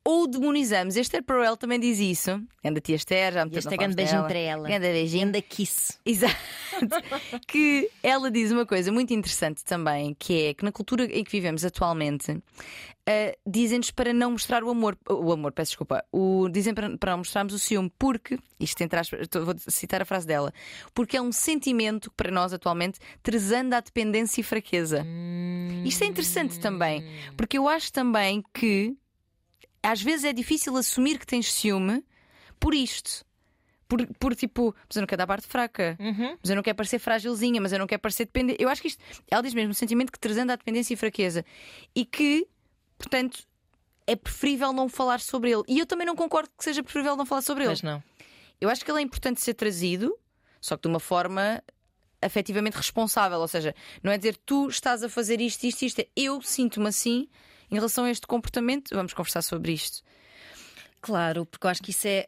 Ou 0.04 0.26
demonizamos. 0.26 0.96
Esther 0.96 1.22
Perel 1.22 1.56
também 1.56 1.78
diz 1.78 1.98
isso. 1.98 2.42
Anda 2.64 2.80
tia 2.80 2.96
Esther, 2.96 3.32
já 3.32 3.44
me 3.44 3.56
Este 3.56 3.74
é 3.74 3.76
grande 3.76 3.94
beijinho 3.94 4.24
para 4.24 4.38
ela. 4.38 4.66
Grande 4.66 4.86
beijinho. 4.86 5.26
Ganda 5.26 5.42
kiss. 5.42 5.98
Exato. 6.04 6.36
que 7.46 7.90
ela 8.02 8.30
diz 8.30 8.50
uma 8.50 8.64
coisa 8.64 8.90
muito 8.92 9.12
interessante 9.12 9.64
também, 9.64 10.14
que 10.18 10.46
é 10.46 10.54
que 10.54 10.64
na 10.64 10.72
cultura 10.72 11.04
em 11.04 11.24
que 11.24 11.30
vivemos 11.30 11.64
atualmente, 11.64 12.40
ah, 13.08 13.34
dizem-nos 13.46 13.90
para 13.90 14.12
não 14.12 14.32
mostrar 14.32 14.62
o 14.62 14.68
amor. 14.68 14.96
O 15.08 15.32
amor, 15.32 15.50
peço 15.52 15.70
desculpa. 15.70 16.04
O, 16.12 16.46
dizem 16.50 16.74
para, 16.74 16.96
para 16.98 17.12
não 17.12 17.18
mostrarmos 17.18 17.54
o 17.54 17.58
ciúme, 17.58 17.90
porque, 17.98 18.38
isto 18.60 18.82
entre 18.82 19.00
aspas, 19.00 19.26
vou 19.32 19.54
citar 19.66 20.02
a 20.02 20.04
frase 20.04 20.26
dela, 20.26 20.52
porque 20.92 21.16
é 21.16 21.22
um 21.22 21.32
sentimento 21.32 22.10
que 22.10 22.16
para 22.16 22.30
nós 22.30 22.52
atualmente 22.52 22.98
tresanda 23.22 23.78
a 23.78 23.80
dependência 23.80 24.42
e 24.42 24.44
fraqueza. 24.44 25.06
Isto 25.86 26.04
é 26.04 26.06
interessante 26.06 26.60
também, 26.60 27.02
porque 27.34 27.56
eu 27.56 27.66
acho 27.66 27.90
também 27.90 28.44
que 28.52 28.94
às 29.82 30.00
vezes 30.02 30.24
é 30.24 30.32
difícil 30.32 30.76
assumir 30.76 31.18
que 31.18 31.26
tens 31.26 31.52
ciúme 31.52 32.04
por 32.58 32.74
isto. 32.74 33.24
Por, 33.86 34.06
por 34.18 34.34
tipo, 34.36 34.74
mas 34.86 34.96
eu 34.96 35.00
não 35.00 35.06
quero 35.06 35.18
dar 35.18 35.26
parte 35.26 35.46
fraca, 35.46 35.96
mas 36.42 36.50
eu 36.50 36.56
não 36.56 36.62
quero 36.62 36.76
parecer 36.76 36.98
frágilzinha, 36.98 37.58
mas 37.58 37.72
eu 37.72 37.78
não 37.78 37.86
quero 37.86 38.02
parecer 38.02 38.26
dependente. 38.26 38.62
Eu 38.62 38.68
acho 38.68 38.82
que 38.82 38.88
isto, 38.88 39.02
ela 39.30 39.42
diz 39.42 39.54
mesmo, 39.54 39.70
um 39.70 39.74
sentimento 39.74 40.12
que 40.12 40.18
trazendo 40.18 40.50
a 40.52 40.56
dependência 40.56 40.92
e 40.92 40.96
fraqueza 40.96 41.42
e 41.94 42.04
que, 42.04 42.46
portanto, 42.98 43.42
é 44.06 44.14
preferível 44.14 44.74
não 44.74 44.90
falar 44.90 45.20
sobre 45.20 45.50
ele. 45.50 45.62
E 45.66 45.78
eu 45.78 45.86
também 45.86 46.06
não 46.06 46.14
concordo 46.14 46.50
que 46.56 46.64
seja 46.64 46.82
preferível 46.82 47.16
não 47.16 47.24
falar 47.24 47.40
sobre 47.40 47.64
ele. 47.64 47.70
Mas 47.70 47.82
não. 47.82 48.02
Eu 48.60 48.68
acho 48.68 48.84
que 48.84 48.90
ele 48.90 48.98
é 48.98 49.02
importante 49.02 49.40
ser 49.40 49.54
trazido, 49.54 50.14
só 50.60 50.76
que 50.76 50.82
de 50.82 50.88
uma 50.88 51.00
forma 51.00 51.62
afetivamente 52.20 52.74
responsável. 52.74 53.38
Ou 53.38 53.48
seja, 53.48 53.74
não 54.02 54.12
é 54.12 54.18
dizer 54.18 54.36
tu 54.44 54.68
estás 54.68 55.02
a 55.02 55.08
fazer 55.08 55.40
isto, 55.40 55.64
isto, 55.64 55.82
isto. 55.82 56.00
É 56.00 56.08
eu 56.16 56.42
sinto-me 56.42 56.88
assim 56.88 57.28
em 57.70 57.74
relação 57.74 58.04
a 58.04 58.10
este 58.10 58.26
comportamento. 58.26 58.94
Vamos 58.94 59.12
conversar 59.14 59.42
sobre 59.42 59.72
isto. 59.72 60.02
Claro, 61.00 61.46
porque 61.46 61.66
eu 61.66 61.70
acho 61.70 61.82
que 61.82 61.90
isso 61.90 62.06
é 62.08 62.26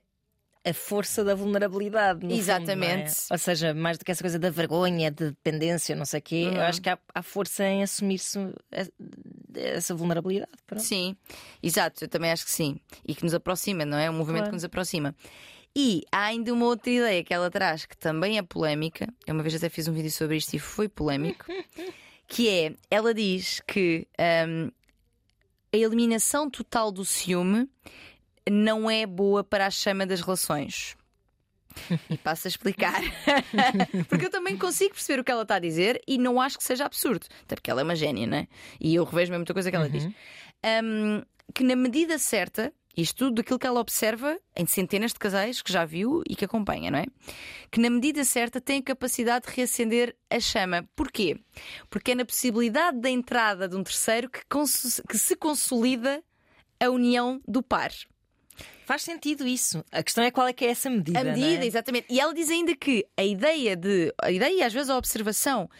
a 0.64 0.74
força 0.74 1.24
da 1.24 1.34
vulnerabilidade. 1.34 2.24
no 2.26 2.32
Exatamente. 2.34 3.10
fundo, 3.10 3.26
não 3.28 3.30
é? 3.30 3.32
Ou 3.32 3.38
seja, 3.38 3.74
mais 3.74 3.96
do 3.98 4.04
que 4.04 4.10
essa 4.10 4.22
coisa 4.22 4.38
da 4.38 4.50
vergonha, 4.50 5.10
de 5.10 5.30
dependência, 5.30 5.96
não 5.96 6.04
sei 6.04 6.20
o 6.20 6.22
quê, 6.22 6.44
Uhum. 6.48 6.54
eu 6.56 6.60
acho 6.62 6.82
que 6.82 6.88
há, 6.90 6.98
há 7.14 7.22
força 7.22 7.64
em 7.64 7.82
assumir-se 7.82 8.38
eh, 8.70 8.86
essa 9.54 9.94
vulnerabilidade. 9.94 10.52
Pronto. 10.66 10.82
Sim, 10.84 11.16
exato, 11.62 12.04
eu 12.04 12.08
também 12.08 12.30
acho 12.30 12.44
que 12.44 12.50
sim. 12.50 12.78
E 13.06 13.14
que 13.14 13.24
nos 13.24 13.32
aproxima, 13.34 13.84
não 13.86 13.96
é? 13.98 14.10
Um 14.10 14.14
movimento 14.14 14.42
Claro. 14.42 14.50
que 14.50 14.56
nos 14.56 14.64
aproxima. 14.64 15.14
E 15.74 16.02
há 16.12 16.24
ainda 16.26 16.52
uma 16.52 16.66
outra 16.66 16.90
ideia 16.90 17.24
que 17.24 17.32
ela 17.32 17.50
traz 17.50 17.86
que 17.86 17.96
também 17.96 18.36
é 18.36 18.42
polémica. 18.42 19.06
Eu 19.26 19.34
uma 19.34 19.42
vez 19.42 19.54
até 19.54 19.68
fiz 19.68 19.88
um 19.88 19.92
vídeo 19.94 20.10
sobre 20.10 20.36
isto 20.36 20.52
e 20.54 20.58
foi 20.58 20.88
polémico. 20.88 21.46
que 22.28 22.48
é, 22.48 22.74
ela 22.90 23.14
diz 23.14 23.60
que 23.66 24.06
hum, 24.46 24.70
a 25.72 25.76
eliminação 25.76 26.50
total 26.50 26.90
do 26.90 27.04
ciúme 27.04 27.68
não 28.50 28.90
é 28.90 29.06
boa 29.06 29.44
para 29.44 29.66
a 29.66 29.70
chama 29.70 30.06
das 30.06 30.20
relações. 30.20 30.96
E 32.08 32.18
passo 32.18 32.48
a 32.48 32.50
explicar. 32.50 33.00
porque 34.08 34.26
eu 34.26 34.30
também 34.30 34.56
consigo 34.56 34.94
perceber 34.94 35.20
o 35.20 35.24
que 35.24 35.30
ela 35.30 35.42
está 35.42 35.56
a 35.56 35.60
dizer 35.60 36.02
e 36.06 36.18
não 36.18 36.40
acho 36.40 36.58
que 36.58 36.64
seja 36.64 36.84
absurdo. 36.84 37.26
Até 37.44 37.54
porque 37.54 37.70
ela 37.70 37.80
é 37.80 37.84
uma 37.84 37.94
gênia, 37.94 38.26
não 38.26 38.38
é? 38.38 38.48
E 38.80 38.94
eu 38.94 39.04
revejo 39.04 39.30
mesmo 39.30 39.40
muita 39.40 39.54
coisa 39.54 39.70
que 39.70 39.76
ela 39.76 39.88
diz. 39.88 40.04
Um, 40.84 41.22
que 41.54 41.64
na 41.64 41.76
medida 41.76 42.18
certa, 42.18 42.72
isto 42.96 43.16
tudo 43.16 43.36
daquilo 43.36 43.58
que 43.58 43.66
ela 43.66 43.80
observa 43.80 44.38
em 44.56 44.66
centenas 44.66 45.12
de 45.12 45.18
casais 45.18 45.62
que 45.62 45.72
já 45.72 45.84
viu 45.84 46.22
e 46.28 46.34
que 46.34 46.44
acompanha, 46.44 46.90
não 46.90 46.98
é? 46.98 47.06
Que 47.70 47.80
na 47.80 47.88
medida 47.88 48.24
certa 48.24 48.60
tem 48.60 48.78
a 48.78 48.82
capacidade 48.82 49.46
de 49.46 49.54
reacender 49.54 50.16
a 50.28 50.40
chama. 50.40 50.88
Porquê? 50.96 51.38
Porque 51.88 52.12
é 52.12 52.14
na 52.14 52.24
possibilidade 52.24 52.98
da 53.00 53.08
entrada 53.08 53.68
de 53.68 53.76
um 53.76 53.82
terceiro 53.82 54.28
que, 54.28 54.40
que 55.08 55.18
se 55.18 55.36
consolida 55.36 56.22
a 56.80 56.88
união 56.90 57.40
do 57.46 57.62
par. 57.62 57.92
Faz 58.84 59.02
sentido 59.02 59.46
isso. 59.46 59.84
A 59.92 60.02
questão 60.02 60.24
é 60.24 60.32
qual 60.32 60.48
é 60.48 60.52
que 60.52 60.64
é 60.64 60.70
essa 60.70 60.90
medida. 60.90 61.20
A 61.20 61.22
medida, 61.22 61.64
é? 61.64 61.66
exatamente. 61.66 62.06
E 62.10 62.18
ela 62.18 62.34
diz 62.34 62.50
ainda 62.50 62.74
que 62.74 63.06
a 63.16 63.22
ideia 63.22 63.76
de. 63.76 64.12
A 64.20 64.32
ideia 64.32 64.66
às 64.66 64.72
vezes 64.72 64.90
a 64.90 64.96
observação 64.96 65.70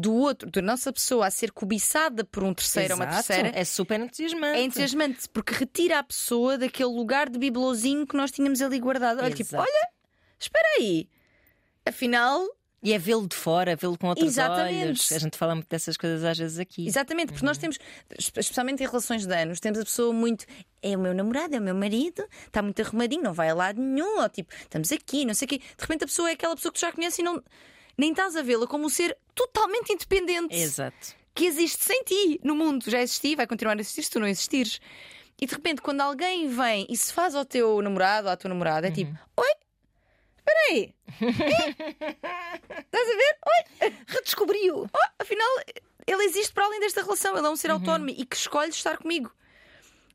do 0.00 0.14
outro, 0.14 0.48
da 0.50 0.62
nossa 0.62 0.92
pessoa 0.92 1.26
a 1.26 1.30
ser 1.30 1.50
cobiçada 1.50 2.24
por 2.24 2.44
um 2.44 2.54
terceiro 2.54 2.94
ou 2.94 3.00
uma 3.00 3.06
terceira. 3.06 3.50
É 3.54 3.64
super 3.64 3.98
entusiasmante. 3.98 4.58
É 4.58 4.62
entusiasmante 4.62 5.28
porque 5.30 5.52
retira 5.52 5.98
a 5.98 6.02
pessoa 6.04 6.56
daquele 6.56 6.88
lugar 6.90 7.28
de 7.28 7.38
bibelozinho 7.38 8.06
que 8.06 8.16
nós 8.16 8.30
tínhamos 8.30 8.62
ali 8.62 8.78
guardado. 8.78 9.20
Olha, 9.20 9.34
tipo, 9.34 9.56
olha, 9.56 9.88
espera 10.38 10.68
aí. 10.78 11.08
Afinal, 11.84 12.46
E 12.80 12.92
é 12.92 12.98
vê-lo 12.98 13.26
de 13.26 13.34
fora, 13.34 13.74
vê-lo 13.74 13.98
com 13.98 14.06
outros 14.06 14.24
Exatamente. 14.28 14.86
olhos. 14.86 15.10
A 15.12 15.18
gente 15.18 15.36
fala 15.36 15.54
muito 15.56 15.68
dessas 15.68 15.96
coisas 15.96 16.22
às 16.22 16.38
vezes 16.38 16.58
aqui. 16.60 16.86
exatamente, 16.86 17.32
porque 17.32 17.44
nós 17.44 17.58
temos, 17.58 17.76
espe- 18.16 18.38
especialmente 18.38 18.82
em 18.82 18.86
relações 18.86 19.26
de 19.26 19.34
anos, 19.34 19.58
temos 19.58 19.80
a 19.80 19.84
pessoa 19.84 20.12
muito. 20.12 20.46
É 20.80 20.96
o 20.96 21.00
meu 21.00 21.12
namorado, 21.12 21.56
é 21.56 21.58
o 21.58 21.62
meu 21.62 21.74
marido, 21.74 22.24
está 22.46 22.62
muito 22.62 22.80
arrumadinho, 22.80 23.22
não 23.24 23.32
vai 23.32 23.48
a 23.48 23.54
lado 23.54 23.80
nenhum, 23.80 24.20
ou 24.20 24.28
tipo, 24.28 24.54
estamos 24.54 24.92
aqui, 24.92 25.24
não 25.24 25.34
sei 25.34 25.46
o 25.46 25.48
quê. 25.48 25.58
De 25.58 25.64
repente 25.80 26.04
a 26.04 26.06
pessoa 26.06 26.30
é 26.30 26.34
aquela 26.34 26.54
pessoa 26.54 26.70
que 26.72 26.78
tu 26.78 26.82
já 26.82 26.92
conhece 26.92 27.20
e 27.20 27.24
não. 27.24 27.42
Nem 27.98 28.12
estás 28.12 28.36
a 28.36 28.42
vê-la 28.42 28.66
como 28.66 28.86
um 28.86 28.88
ser 28.88 29.16
totalmente 29.34 29.92
independente. 29.92 30.54
Exato. 30.54 31.16
que 31.34 31.44
existe 31.46 31.84
sem 31.84 32.02
ti 32.04 32.40
no 32.42 32.54
mundo. 32.56 32.90
Já 32.90 33.00
existi, 33.02 33.36
vai 33.36 33.46
continuar 33.46 33.76
a 33.76 33.80
existir 33.80 34.02
se 34.04 34.10
tu 34.10 34.18
não 34.20 34.26
existires. 34.26 34.80
E 35.40 35.46
de 35.46 35.54
repente, 35.54 35.80
quando 35.80 36.00
alguém 36.00 36.48
vem 36.48 36.86
e 36.88 36.96
se 36.96 37.12
faz 37.12 37.34
ao 37.34 37.44
teu 37.44 37.80
namorado 37.82 38.26
ou 38.26 38.32
à 38.32 38.36
tua 38.36 38.48
namorada, 38.48 38.88
é 38.88 38.90
tipo: 38.90 39.16
Oi, 39.36 39.52
espera 40.38 40.58
aí. 40.70 40.94
Estás 42.78 43.08
a 43.08 43.16
ver? 43.16 43.38
Oi, 43.46 43.92
Redescobriu. 44.06 44.90
oh, 44.92 45.08
afinal, 45.22 45.48
ele 46.06 46.24
existe 46.24 46.52
para 46.52 46.64
além 46.64 46.80
desta 46.80 47.02
relação. 47.02 47.36
Ele 47.36 47.46
é 47.46 47.50
um 47.50 47.56
ser 47.56 47.70
autónomo 47.70 48.10
e 48.10 48.24
que 48.24 48.36
escolhe 48.36 48.70
estar 48.70 48.96
comigo. 48.98 49.30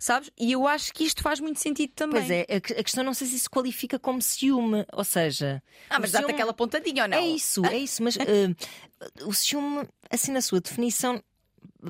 Sabes? 0.04 0.30
E 0.38 0.52
eu 0.52 0.68
acho 0.68 0.94
que 0.94 1.06
isto 1.06 1.22
faz 1.24 1.40
muito 1.40 1.62
sentido 1.62 1.94
também. 1.96 2.20
Pois 2.20 2.30
é, 2.30 2.42
a 2.42 2.60
que- 2.60 2.74
questão 2.84 3.06
não 3.06 3.14
sei 3.14 3.26
se 3.26 3.38
isso 3.38 3.50
qualifica 3.50 3.98
como 3.98 4.22
ciúme. 4.22 4.86
Ou 4.92 5.04
seja, 5.06 5.64
Ah, 5.90 5.98
mas 5.98 6.10
o 6.10 6.14
dá-te 6.14 6.24
ciúme- 6.24 6.34
aquela 6.34 6.54
pontadinha 6.54 7.04
ou 7.04 7.08
não? 7.10 7.18
É 7.18 7.22
isso, 7.22 7.66
é 7.66 7.78
isso. 7.78 8.04
Mas 8.04 8.18
eh, 8.20 8.54
o 9.26 9.34
ciúme, 9.34 9.88
assim 10.10 10.34
na 10.34 10.42
sua 10.42 10.60
definição, 10.60 11.24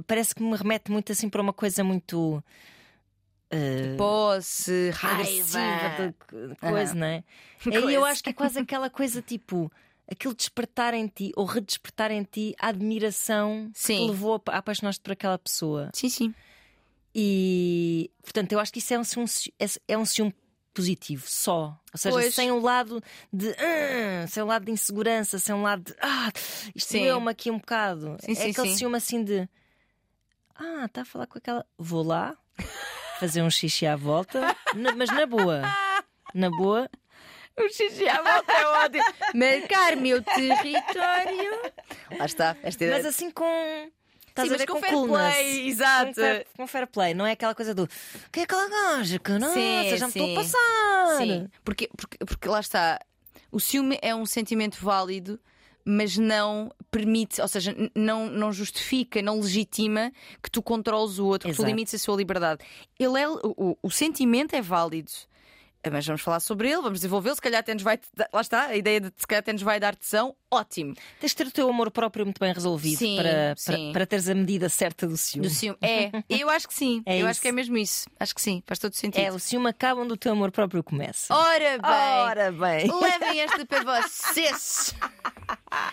parece 0.05 0.35
que 0.35 0.43
me 0.43 0.55
remete 0.55 0.91
muito 0.91 1.11
assim 1.11 1.27
para 1.27 1.41
uma 1.41 1.53
coisa 1.53 1.83
muito 1.83 2.43
eh, 3.49 3.95
Posse, 3.97 4.91
raiva. 4.91 6.13
coisa, 6.61 6.93
não 6.93 7.07
é? 7.07 7.23
Coisa. 7.63 7.87
Aí 7.87 7.93
eu 7.95 8.05
acho 8.05 8.23
que 8.23 8.29
é 8.29 8.33
quase 8.33 8.59
aquela 8.59 8.91
coisa 8.91 9.23
tipo. 9.23 9.71
Aquilo 10.05 10.35
despertar 10.35 10.93
em 10.93 11.07
ti 11.07 11.31
ou 11.35 11.45
redespertar 11.45 12.11
em 12.11 12.23
ti 12.23 12.53
a 12.59 12.67
admiração 12.67 13.71
que 13.73 13.79
Sim. 13.79 13.95
te 14.05 14.07
levou 14.11 14.39
a 14.49 14.57
apaixonar-te 14.57 14.99
por 14.99 15.13
aquela 15.13 15.39
pessoa. 15.39 15.89
Sim, 15.93 16.09
sim. 16.09 16.35
E 17.15 18.09
portanto, 18.23 18.51
eu 18.53 18.59
acho 18.59 18.71
que 18.73 18.79
isso 18.79 18.93
é 18.93 18.99
um 18.99 19.03
ciúme, 19.03 19.27
é- 19.59 19.93
é 19.93 19.97
um 19.97 20.05
ciúme 20.05 20.33
positivo 20.73 21.23
só. 21.27 21.79
Ou 21.93 21.97
seja, 21.99 22.15
Pois. 22.15 22.33
sem 22.33 22.51
o 22.51 22.59
lado 22.59 23.01
de 23.31 23.49
"Ah", 23.59 24.25
sem 24.27 24.41
o 24.41 24.45
lado 24.47 24.65
de 24.65 24.71
insegurança, 24.71 25.37
sem 25.37 25.53
o 25.53 25.61
lado 25.61 25.83
de 25.83 25.95
ah, 26.01 26.31
isto 26.73 26.93
doeu-me 26.93 27.29
aqui 27.29 27.51
um 27.51 27.57
bocado. 27.59 28.17
Sim, 28.21 28.31
é 28.31 28.35
sim, 28.35 28.49
aquele 28.51 28.69
sim. 28.69 28.77
ciúme 28.77 28.97
assim 28.97 29.23
de 29.23 29.47
ah, 30.55 30.85
está 30.85 31.01
a 31.01 31.05
falar 31.05 31.27
com 31.27 31.37
aquela. 31.37 31.65
Vou 31.77 32.03
lá 32.03 32.35
fazer 33.19 33.41
um 33.43 33.49
xixi 33.49 33.85
à 33.85 33.95
volta, 33.95 34.41
na- 34.75 34.95
mas 34.95 35.09
na 35.11 35.25
boa. 35.27 35.61
Na 36.33 36.49
boa, 36.49 36.89
O 37.55 37.69
xixi 37.69 38.07
à 38.09 38.19
volta 38.23 38.51
é 38.51 38.65
ótimo. 38.65 39.03
Marcar 39.35 39.95
meu 39.95 40.23
território. 40.23 41.51
Lá 42.17 42.25
está. 42.25 42.57
Esta 42.63 42.87
mas 42.87 43.05
assim 43.05 43.29
com. 43.29 43.91
Estás 44.33 44.47
Sim, 44.49 44.55
a 44.55 44.57
ver 44.57 44.65
com 44.65 44.73
com 44.73 44.79
fair 44.81 45.07
play, 45.07 45.67
exato. 45.69 46.05
Com 46.07 46.13
fair, 46.15 46.47
com 46.57 46.67
fair 46.67 46.87
play, 46.87 47.13
não 47.13 47.23
é 47.25 47.33
aquela 47.33 47.53
coisa 47.53 47.75
do 47.75 47.87
que 48.31 48.39
é 48.39 48.43
aquela 48.43 48.67
gaja 48.67 49.19
que 49.19 49.31
não, 49.37 49.53
Sim, 49.53 49.95
já 49.95 50.07
me 50.07 50.11
estou 50.11 50.31
a 50.31 50.35
passar. 50.35 51.17
Sim, 51.19 51.47
porque, 51.63 51.87
porque, 51.95 52.17
porque 52.25 52.47
lá 52.49 52.59
está. 52.59 52.99
O 53.51 53.59
ciúme 53.59 53.99
é 54.01 54.15
um 54.15 54.25
sentimento 54.25 54.77
válido, 54.83 55.39
mas 55.85 56.17
não 56.17 56.71
permite, 56.89 57.39
ou 57.39 57.47
seja, 57.47 57.75
não, 57.93 58.27
não 58.27 58.51
justifica, 58.51 59.21
não 59.21 59.39
legitima 59.39 60.11
que 60.41 60.49
tu 60.49 60.63
controles 60.63 61.19
o 61.19 61.25
outro, 61.27 61.49
que 61.49 61.55
tu 61.55 61.59
Exato. 61.59 61.67
limites 61.69 61.93
a 61.93 61.97
sua 61.99 62.15
liberdade. 62.15 62.63
Ele 62.97 63.19
é, 63.19 63.29
o- 63.29 63.77
o 63.83 63.91
sentimento 63.91 64.55
é 64.55 64.61
válido. 64.63 65.11
Mas 65.91 66.05
vamos 66.05 66.21
falar 66.21 66.39
sobre 66.39 66.69
ele, 66.69 66.81
vamos 66.81 66.99
desenvolvê-lo. 66.99 67.35
Se 67.35 67.41
calhar 67.41 67.59
até 67.59 67.73
nos 67.73 67.83
vai. 67.83 67.99
Lá 68.31 68.41
está, 68.41 68.67
a 68.67 68.75
ideia 68.75 69.01
de 69.01 69.11
se 69.17 69.27
calhar 69.27 69.39
até 69.39 69.53
nos 69.53 69.61
vai 69.61 69.79
dar 69.79 69.95
tesão. 69.95 70.35
Ótimo. 70.49 70.93
Tens 71.19 71.31
de 71.31 71.35
ter 71.35 71.47
o 71.47 71.51
teu 71.51 71.69
amor 71.69 71.89
próprio 71.91 72.25
muito 72.25 72.39
bem 72.39 72.53
resolvido 72.53 72.97
Sim, 72.99 73.17
para, 73.17 73.55
sim. 73.57 73.71
Para, 73.71 73.93
para 73.93 74.05
teres 74.05 74.29
a 74.29 74.35
medida 74.35 74.69
certa 74.69 75.07
do 75.07 75.17
ciúme. 75.17 75.47
Do 75.47 75.53
ciúme. 75.53 75.77
É, 75.81 76.11
eu 76.29 76.49
acho 76.49 76.67
que 76.67 76.73
sim. 76.73 77.01
É 77.05 77.15
eu 77.15 77.19
isso. 77.19 77.27
acho 77.27 77.41
que 77.41 77.47
é 77.47 77.51
mesmo 77.51 77.77
isso. 77.77 78.07
Acho 78.19 78.35
que 78.35 78.41
sim, 78.41 78.63
faz 78.65 78.79
todo 78.79 78.93
sentido. 78.93 79.23
É, 79.23 79.31
o 79.31 79.39
ciúme 79.39 79.69
acaba 79.69 80.01
onde 80.01 80.13
o 80.13 80.17
teu 80.17 80.31
amor 80.31 80.51
próprio 80.51 80.83
começa. 80.83 81.33
Ora 81.33 81.77
bem! 81.77 81.91
Ora 81.91 82.51
bem. 82.51 82.91
Levem 83.01 83.41
esta 83.41 83.65
para 83.65 84.01
vocês! 84.01 84.95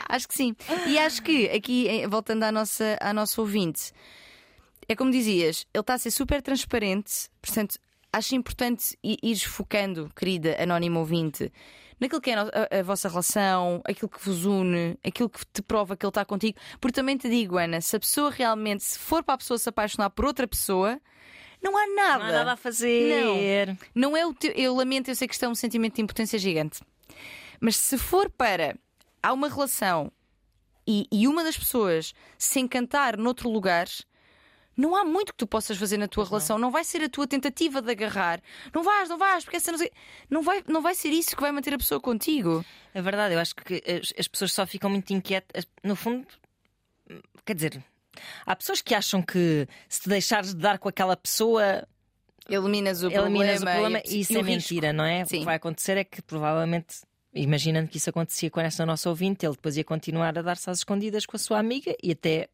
acho 0.08 0.28
que 0.28 0.34
sim. 0.34 0.54
E 0.86 0.98
acho 0.98 1.22
que, 1.22 1.48
aqui, 1.48 1.88
eh, 1.88 2.06
voltando 2.06 2.42
à 2.42 2.52
nossa, 2.52 2.98
à 3.00 3.12
nossa 3.12 3.40
ouvinte, 3.40 3.92
é 4.88 4.94
como 4.94 5.10
dizias, 5.10 5.66
ele 5.72 5.80
está 5.80 5.94
a 5.94 5.98
ser 5.98 6.10
super 6.10 6.42
transparente, 6.42 7.30
portanto, 7.40 7.78
acho 8.12 8.34
importante 8.34 8.96
i- 9.04 9.18
ires 9.22 9.42
focando, 9.42 10.10
querida 10.16 10.56
anónima 10.62 10.98
ouvinte, 10.98 11.52
naquilo 12.00 12.20
que 12.20 12.30
é 12.30 12.34
a, 12.34 12.82
vossa 12.82 13.08
relação, 13.08 13.80
aquilo 13.84 14.08
que 14.08 14.24
vos 14.24 14.44
une, 14.44 14.98
aquilo 15.04 15.28
que 15.28 15.44
te 15.46 15.62
prova 15.62 15.96
que 15.96 16.04
ele 16.04 16.10
está 16.10 16.24
contigo. 16.24 16.58
Porque 16.80 16.94
também 16.94 17.16
te 17.16 17.28
digo, 17.28 17.56
Ana, 17.58 17.80
se 17.80 17.94
a 17.96 18.00
pessoa 18.00 18.30
realmente, 18.30 18.82
se 18.84 18.98
for 18.98 19.22
para 19.22 19.34
a 19.34 19.38
pessoa 19.38 19.58
se 19.58 19.68
apaixonar 19.68 20.10
por 20.10 20.24
outra 20.24 20.46
pessoa, 20.48 21.00
não 21.62 21.76
há 21.76 21.86
nada. 21.94 22.18
Não 22.24 22.30
há 22.30 22.32
nada 22.32 22.52
a 22.52 22.56
fazer. 22.56 23.10
Não 23.94 24.16
é 24.16 24.24
o 24.26 24.32
teu. 24.32 24.50
Eu 24.52 24.74
lamento, 24.74 25.08
eu 25.10 25.14
sei 25.14 25.28
que 25.28 25.34
isto 25.34 25.44
é 25.44 25.48
um 25.48 25.54
sentimento 25.54 25.96
de 25.96 26.02
impotência 26.02 26.38
gigante. 26.38 26.80
Mas 27.60 27.76
se 27.76 27.98
for 27.98 28.30
para. 28.30 28.76
Há 29.22 29.34
uma 29.34 29.50
relação 29.50 30.10
e, 30.86 31.06
e 31.12 31.28
uma 31.28 31.44
das 31.44 31.58
pessoas 31.58 32.14
se 32.38 32.58
encantar 32.58 33.18
noutro 33.18 33.50
lugar. 33.50 33.86
Não 34.76 34.96
há 34.96 35.04
muito 35.04 35.32
que 35.32 35.38
tu 35.38 35.46
possas 35.46 35.76
fazer 35.76 35.96
na 35.98 36.08
tua 36.08 36.24
relação. 36.24 36.58
Não 36.58 36.70
vai 36.70 36.84
ser 36.84 37.02
a 37.02 37.08
tua 37.08 37.26
tentativa 37.26 37.82
de 37.82 37.90
agarrar. 37.90 38.40
Não 38.74 38.82
vais, 38.82 39.08
não 39.08 39.18
vais, 39.18 39.44
porque 39.44 39.56
essa 39.56 39.70
não, 39.70 39.78
sei... 39.78 39.90
não, 40.28 40.42
vai, 40.42 40.64
não 40.66 40.80
vai 40.80 40.94
ser 40.94 41.10
isso 41.10 41.34
que 41.36 41.42
vai 41.42 41.52
manter 41.52 41.74
a 41.74 41.78
pessoa 41.78 42.00
contigo. 42.00 42.64
É 42.94 43.02
verdade, 43.02 43.34
eu 43.34 43.40
acho 43.40 43.54
que 43.54 43.82
as, 43.86 44.12
as 44.18 44.28
pessoas 44.28 44.52
só 44.52 44.66
ficam 44.66 44.88
muito 44.88 45.12
inquietas. 45.12 45.66
No 45.84 45.94
fundo, 45.94 46.26
quer 47.44 47.54
dizer, 47.54 47.84
há 48.46 48.56
pessoas 48.56 48.80
que 48.80 48.94
acham 48.94 49.22
que 49.22 49.68
se 49.88 50.02
te 50.02 50.08
deixares 50.08 50.54
de 50.54 50.60
dar 50.60 50.78
com 50.78 50.88
aquela 50.88 51.16
pessoa, 51.16 51.86
Eliminas 52.48 53.02
o 53.02 53.10
eliminas 53.10 53.60
problema. 53.60 53.70
o 53.70 53.80
problema. 53.80 54.02
e, 54.06 54.20
isso 54.20 54.32
e 54.32 54.36
é 54.36 54.38
o 54.38 54.42
risco. 54.42 54.74
mentira, 54.74 54.92
não 54.92 55.04
é? 55.04 55.22
O 55.22 55.26
Sim. 55.26 55.40
que 55.40 55.44
vai 55.44 55.56
acontecer 55.56 55.96
é 55.96 56.04
que 56.04 56.20
provavelmente. 56.22 57.02
Imaginando 57.32 57.88
que 57.88 57.96
isso 57.96 58.10
acontecia 58.10 58.50
com 58.50 58.60
esta 58.60 58.84
nossa 58.84 59.08
ouvinte, 59.08 59.46
ele 59.46 59.52
depois 59.54 59.76
ia 59.76 59.84
continuar 59.84 60.36
a 60.36 60.42
dar-se 60.42 60.68
às 60.68 60.78
escondidas 60.78 61.24
com 61.24 61.36
a 61.36 61.38
sua 61.38 61.60
amiga 61.60 61.94
e 62.02 62.10
até, 62.10 62.48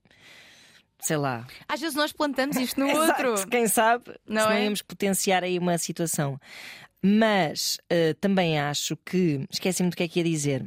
sei 1.01 1.17
lá, 1.17 1.47
Às 1.69 1.81
vezes 1.81 1.95
nós 1.95 2.13
plantamos 2.13 2.57
isto 2.57 2.79
no 2.81 2.87
outro. 2.95 3.35
Exato, 3.35 3.49
quem 3.49 3.69
sabe 3.69 4.05
Não 4.27 4.43
se 4.43 4.49
não 4.49 4.53
é? 4.57 4.65
íamos 4.65 4.83
potenciar 4.83 5.45
aí 5.45 5.59
uma 5.59 5.77
situação. 5.79 6.39
Mas 7.03 7.79
eh, 7.89 8.15
também 8.21 8.59
acho 8.59 8.97
que. 8.97 9.47
Esqueci-me 9.51 9.91
do 9.91 9.97
que 9.97 10.03
é 10.03 10.09
que 10.09 10.19
ia 10.21 10.25
dizer. 10.25 10.65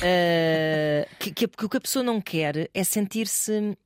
Eh, 0.00 1.06
que, 1.18 1.32
que- 1.32 1.48
que 1.48 1.64
o 1.64 1.68
que 1.68 1.76
a 1.76 1.80
pessoa 1.80 2.02
não 2.02 2.20
quer 2.20 2.70
é 2.72 2.84
sentir-se 2.84 3.76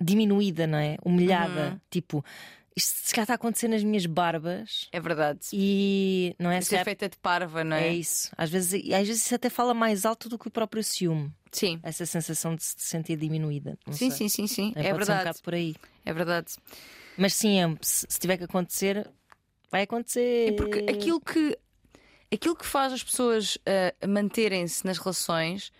diminuída, 0.00 0.66
não 0.66 0.78
é? 0.78 0.96
Humilhada. 1.04 1.70
Uhum. 1.72 1.80
Tipo, 1.90 2.24
isto 2.76 3.08
se 3.08 3.14
calhar 3.14 3.24
está 3.24 3.34
a 3.34 3.36
acontecer 3.36 3.68
nas 3.68 3.82
minhas 3.82 4.06
barbas 4.06 4.88
É 4.92 5.00
verdade. 5.00 5.40
e 5.52 6.34
não 6.38 6.50
é? 6.50 6.60
Se 6.60 6.66
Ser 6.68 6.70
calhar- 6.76 6.84
feita 6.84 7.08
de 7.08 7.16
parva, 7.18 7.64
não 7.64 7.76
é? 7.76 7.88
é 7.88 7.92
isso. 7.94 8.30
Às 8.36 8.50
vezes, 8.50 8.74
às 8.92 9.06
vezes 9.06 9.24
isso 9.24 9.34
até 9.34 9.50
fala 9.50 9.74
mais 9.74 10.04
alto 10.04 10.28
do 10.28 10.38
que 10.38 10.48
o 10.48 10.50
próprio 10.50 10.82
ciúme. 10.84 11.32
Sim. 11.50 11.80
Essa 11.82 12.06
sensação 12.06 12.54
de 12.54 12.62
se 12.62 12.74
sentir 12.78 13.16
diminuída. 13.16 13.78
Sim, 13.90 14.10
sim, 14.10 14.28
sim, 14.28 14.46
sim. 14.46 14.72
É 14.76 14.92
um 14.92 14.96
verdade. 14.96 15.20
bocado 15.20 15.38
por 15.42 15.54
aí. 15.54 15.74
É 16.04 16.12
verdade. 16.12 16.54
Mas 17.16 17.34
sim, 17.34 17.60
é- 17.60 17.76
se, 17.80 18.06
se 18.08 18.18
tiver 18.18 18.36
que 18.36 18.44
acontecer, 18.44 19.08
vai 19.70 19.82
acontecer. 19.82 20.50
É 20.50 20.52
porque 20.52 20.78
aquilo 20.88 21.20
que, 21.20 21.58
aquilo 22.32 22.54
que 22.56 22.66
faz 22.66 22.92
as 22.92 23.02
pessoas 23.02 23.58
ah, 23.66 24.06
manterem-se 24.06 24.84
nas 24.86 24.98
relações 24.98 25.72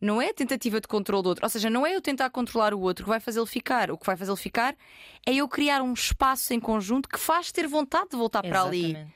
não 0.00 0.20
é 0.20 0.28
a 0.28 0.34
tentativa 0.34 0.80
de 0.80 0.86
controle 0.86 1.22
do 1.22 1.28
outro. 1.30 1.44
Ou 1.44 1.48
seja, 1.48 1.70
não 1.70 1.86
é 1.86 1.94
eu 1.94 2.00
tentar 2.00 2.30
controlar 2.30 2.74
o 2.74 2.80
outro 2.80 3.04
que 3.04 3.08
vai 3.08 3.18
fazê-lo 3.20 3.46
ficar. 3.46 3.90
O 3.90 3.98
que 3.98 4.06
vai 4.06 4.16
fazê-lo 4.16 4.36
ficar 4.36 4.76
é 5.24 5.34
eu 5.34 5.48
criar 5.48 5.82
um 5.82 5.92
espaço 5.92 6.52
em 6.52 6.60
conjunto 6.60 7.08
que 7.08 7.18
faz 7.18 7.50
ter 7.50 7.66
vontade 7.66 8.10
de 8.10 8.16
voltar 8.16 8.42
para 8.42 8.62
ali. 8.62 8.84
Exatamente. 8.90 9.12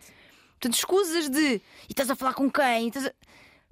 Portanto, 0.52 0.74
escusas 0.74 1.28
de. 1.30 1.54
E 1.54 1.62
estás 1.90 2.10
a 2.10 2.16
falar 2.16 2.34
com 2.34 2.50
quem? 2.50 2.84
E 2.84 2.88
estás 2.88 3.06
a-" 3.06 3.12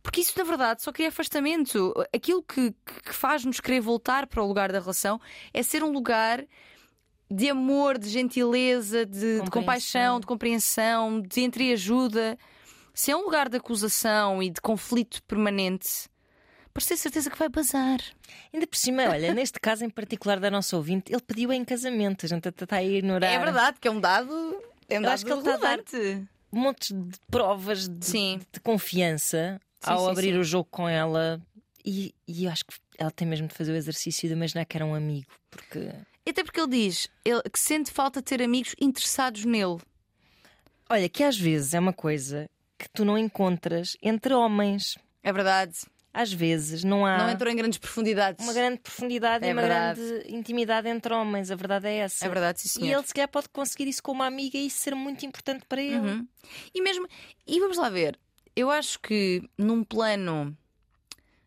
Porque 0.08 0.22
isso, 0.22 0.32
na 0.38 0.44
verdade, 0.44 0.82
só 0.82 0.90
cria 0.90 1.08
afastamento. 1.08 1.92
Aquilo 2.14 2.42
que, 2.42 2.74
que 3.04 3.12
faz-nos 3.12 3.60
querer 3.60 3.80
voltar 3.82 4.26
para 4.26 4.42
o 4.42 4.46
lugar 4.46 4.72
da 4.72 4.80
relação 4.80 5.20
é 5.52 5.62
ser 5.62 5.84
um 5.84 5.92
lugar 5.92 6.42
de 7.30 7.50
amor, 7.50 7.98
de 7.98 8.08
gentileza, 8.08 9.04
de, 9.04 9.42
de 9.42 9.50
compaixão, 9.50 10.18
de 10.18 10.26
compreensão, 10.26 11.20
de 11.20 11.42
entreajuda. 11.42 12.38
Se 12.94 13.10
é 13.10 13.16
um 13.18 13.20
lugar 13.24 13.50
de 13.50 13.58
acusação 13.58 14.42
e 14.42 14.48
de 14.48 14.62
conflito 14.62 15.22
permanente, 15.24 16.08
podes 16.72 16.88
ter 16.88 16.96
certeza 16.96 17.28
que 17.28 17.38
vai 17.38 17.50
bazar. 17.50 18.00
Ainda 18.50 18.66
por 18.66 18.76
cima, 18.78 19.02
olha, 19.10 19.32
neste 19.34 19.60
caso 19.60 19.84
em 19.84 19.90
particular 19.90 20.40
da 20.40 20.50
nossa 20.50 20.74
ouvinte, 20.74 21.12
ele 21.12 21.20
pediu 21.20 21.52
em 21.52 21.66
casamento. 21.66 22.24
A 22.24 22.28
gente 22.30 22.48
está 22.48 22.76
a 22.76 22.82
ignorar 22.82 23.26
É 23.26 23.38
verdade, 23.38 23.76
que 23.78 23.86
é 23.86 23.90
um 23.90 24.00
dado. 24.00 24.32
É 24.88 24.94
um 24.94 24.96
Eu 24.96 25.02
dado 25.02 25.12
acho 25.12 25.26
que 25.26 25.32
ele 25.32 25.40
está 25.40 25.54
a 25.54 25.56
dar- 25.58 25.80
montes 26.50 26.88
de 26.96 27.18
provas 27.30 27.86
de, 27.86 28.06
Sim. 28.06 28.40
de 28.50 28.58
confiança 28.60 29.60
Sim, 29.80 29.90
ao 29.90 30.04
sim, 30.06 30.10
abrir 30.10 30.32
sim. 30.34 30.38
o 30.38 30.44
jogo 30.44 30.68
com 30.70 30.88
ela. 30.88 31.40
E, 31.84 32.14
e 32.26 32.44
eu 32.44 32.50
acho 32.50 32.64
que 32.66 32.74
ela 32.98 33.10
tem 33.10 33.26
mesmo 33.26 33.46
de 33.48 33.54
fazer 33.54 33.72
o 33.72 33.76
exercício 33.76 34.28
de 34.28 34.34
imaginar 34.34 34.64
que 34.64 34.76
era 34.76 34.84
um 34.84 34.94
amigo. 34.94 35.26
Porque, 35.50 35.90
E 36.26 36.30
Até 36.30 36.42
porque 36.44 36.60
ele 36.60 36.70
diz 36.70 37.08
ele- 37.24 37.42
que 37.52 37.58
sente 37.58 37.90
falta 37.90 38.20
de 38.20 38.24
ter 38.26 38.42
amigos 38.42 38.74
interessados 38.80 39.44
nele. 39.44 39.78
olha, 40.90 41.08
que 41.08 41.22
às 41.22 41.38
vezes 41.38 41.74
é 41.74 41.78
uma 41.80 41.92
coisa 41.92 42.48
que 42.78 42.88
tu 42.90 43.04
não 43.04 43.16
encontras 43.16 43.96
entre 44.02 44.34
homens. 44.34 44.96
É 45.22 45.32
verdade. 45.32 45.78
Às 46.12 46.32
vezes 46.32 46.82
não 46.84 47.06
há. 47.06 47.18
Não 47.18 47.30
entrou 47.30 47.52
em 47.52 47.56
grandes 47.56 47.78
profundidades. 47.78 48.44
uma 48.44 48.52
grande 48.52 48.80
profundidade 48.80 49.44
É 49.44 49.50
e 49.50 49.52
uma 49.52 49.62
verdade. 49.62 50.00
grande 50.00 50.34
intimidade 50.34 50.88
entre 50.88 51.12
homens. 51.14 51.50
A 51.50 51.54
verdade 51.54 51.86
é 51.86 51.96
essa. 51.98 52.24
É 52.24 52.28
verdade, 52.28 52.60
sim, 52.60 52.66
E 52.68 52.70
senhor. 52.82 52.98
ele 52.98 53.06
se 53.06 53.14
calhar 53.14 53.28
pode 53.28 53.48
conseguir 53.50 53.86
isso 53.88 54.02
com 54.02 54.12
uma 54.12 54.26
amiga 54.26 54.56
e 54.58 54.66
isso 54.66 54.78
ser 54.78 54.94
muito 54.94 55.24
importante 55.24 55.64
para 55.68 55.80
ele. 55.80 55.96
Uhum. 55.98 56.26
E 56.74 56.82
mesmo. 56.82 57.06
E 57.46 57.60
vamos 57.60 57.76
lá 57.76 57.88
ver. 57.88 58.18
Eu 58.58 58.70
acho 58.70 58.98
que 59.00 59.42
num 59.56 59.84
plano. 59.84 60.56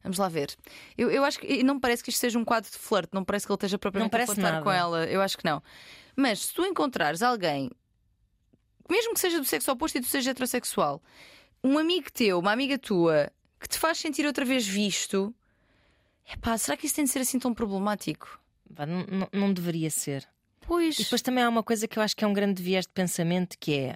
Vamos 0.04 0.18
lá 0.18 0.30
ver. 0.30 0.56
Eu, 0.98 1.12
eu 1.12 1.24
acho 1.24 1.40
que 1.40 1.62
não 1.64 1.76
me 1.76 1.80
parece 1.82 2.04
que 2.04 2.10
isto 2.10 2.20
seja 2.20 2.40
um 2.40 2.46
quadro 2.46 2.72
de 2.72 2.78
flerte, 2.78 3.10
não 3.14 3.24
parece 3.24 3.46
que 3.46 3.52
ele 3.52 3.58
esteja 3.58 3.78
propriamente 3.78 4.10
a 4.10 4.18
parece 4.18 4.34
flertar 4.34 4.54
nada. 4.54 4.64
com 4.64 4.72
ela. 4.72 5.06
Eu 5.06 5.22
acho 5.22 5.38
que 5.38 5.46
não. 5.46 5.62
Mas 6.16 6.40
se 6.46 6.54
tu 6.54 6.66
encontrares 6.66 7.22
alguém, 7.22 7.70
mesmo 8.90 9.14
que 9.14 9.20
seja 9.20 9.38
do 9.40 9.46
sexo 9.46 9.72
oposto 9.72 9.98
e 9.98 10.02
tu 10.02 10.08
seja 10.08 10.32
heterossexual, 10.32 11.02
um 11.64 11.78
amigo 11.78 12.12
teu, 12.12 12.40
uma 12.40 12.52
amiga 12.52 12.80
tua, 12.80 13.32
que 13.60 13.68
te 13.68 13.78
faz 13.78 14.00
sentir 14.00 14.26
outra 14.26 14.44
vez 14.44 14.66
visto, 14.68 15.34
epá, 16.34 16.58
será 16.58 16.76
que 16.76 16.86
isso 16.88 16.96
tem 16.96 17.06
de 17.06 17.12
ser 17.12 17.20
assim 17.20 17.38
tão 17.38 17.54
problemático? 17.54 18.40
Não, 18.88 19.06
não- 19.06 19.30
não 19.32 19.54
deveria 19.54 19.90
ser. 19.92 20.28
Pois. 20.62 20.98
E 20.98 21.04
depois 21.04 21.22
também 21.22 21.44
há 21.44 21.50
uma 21.50 21.62
coisa 21.64 21.88
que 21.88 22.00
eu 22.00 22.04
acho 22.04 22.16
que 22.16 22.24
é 22.24 22.28
um 22.28 22.34
grande 22.34 22.64
viés 22.64 22.86
de 22.88 22.92
pensamento 22.94 23.58
que 23.60 23.74
é 23.78 23.96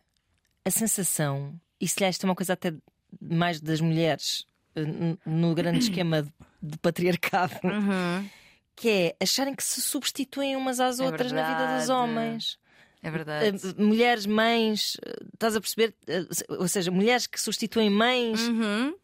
a 0.63 0.69
sensação, 0.69 1.59
e 1.81 1.87
se 1.87 2.03
isto 2.07 2.23
é 2.25 2.29
uma 2.29 2.35
coisa 2.35 2.53
até 2.53 2.73
mais 3.21 3.59
das 3.61 3.79
mulheres 3.81 4.45
eh, 4.75 4.83
no 5.25 5.53
grande 5.55 5.79
esquema 5.89 6.23
de, 6.61 6.77
patriarcado, 6.79 7.53
Uhum. 7.63 8.27
que 8.75 8.89
é 8.89 9.15
acharem 9.21 9.55
que 9.55 9.63
se 9.63 9.81
substituem 9.81 10.55
umas 10.55 10.79
às 10.79 10.99
É 10.99 11.03
outras 11.05 11.31
na 11.31 11.43
vida 11.43 11.59
dos 11.77 11.87
verdade. 11.87 11.91
homens. 11.91 12.57
É 13.03 13.11
verdade. 13.11 13.45
Eh, 13.45 13.81
mulheres, 13.83 14.25
mães, 14.25 14.97
eh, 15.05 15.13
estás 15.31 15.55
a 15.55 15.61
perceber? 15.61 15.93
Ou 16.49 16.67
seja, 16.67 16.89
mulheres 16.89 17.27
que 17.27 17.39
substituem 17.39 17.87
mães, 17.87 18.41
Uhum. 18.47 18.95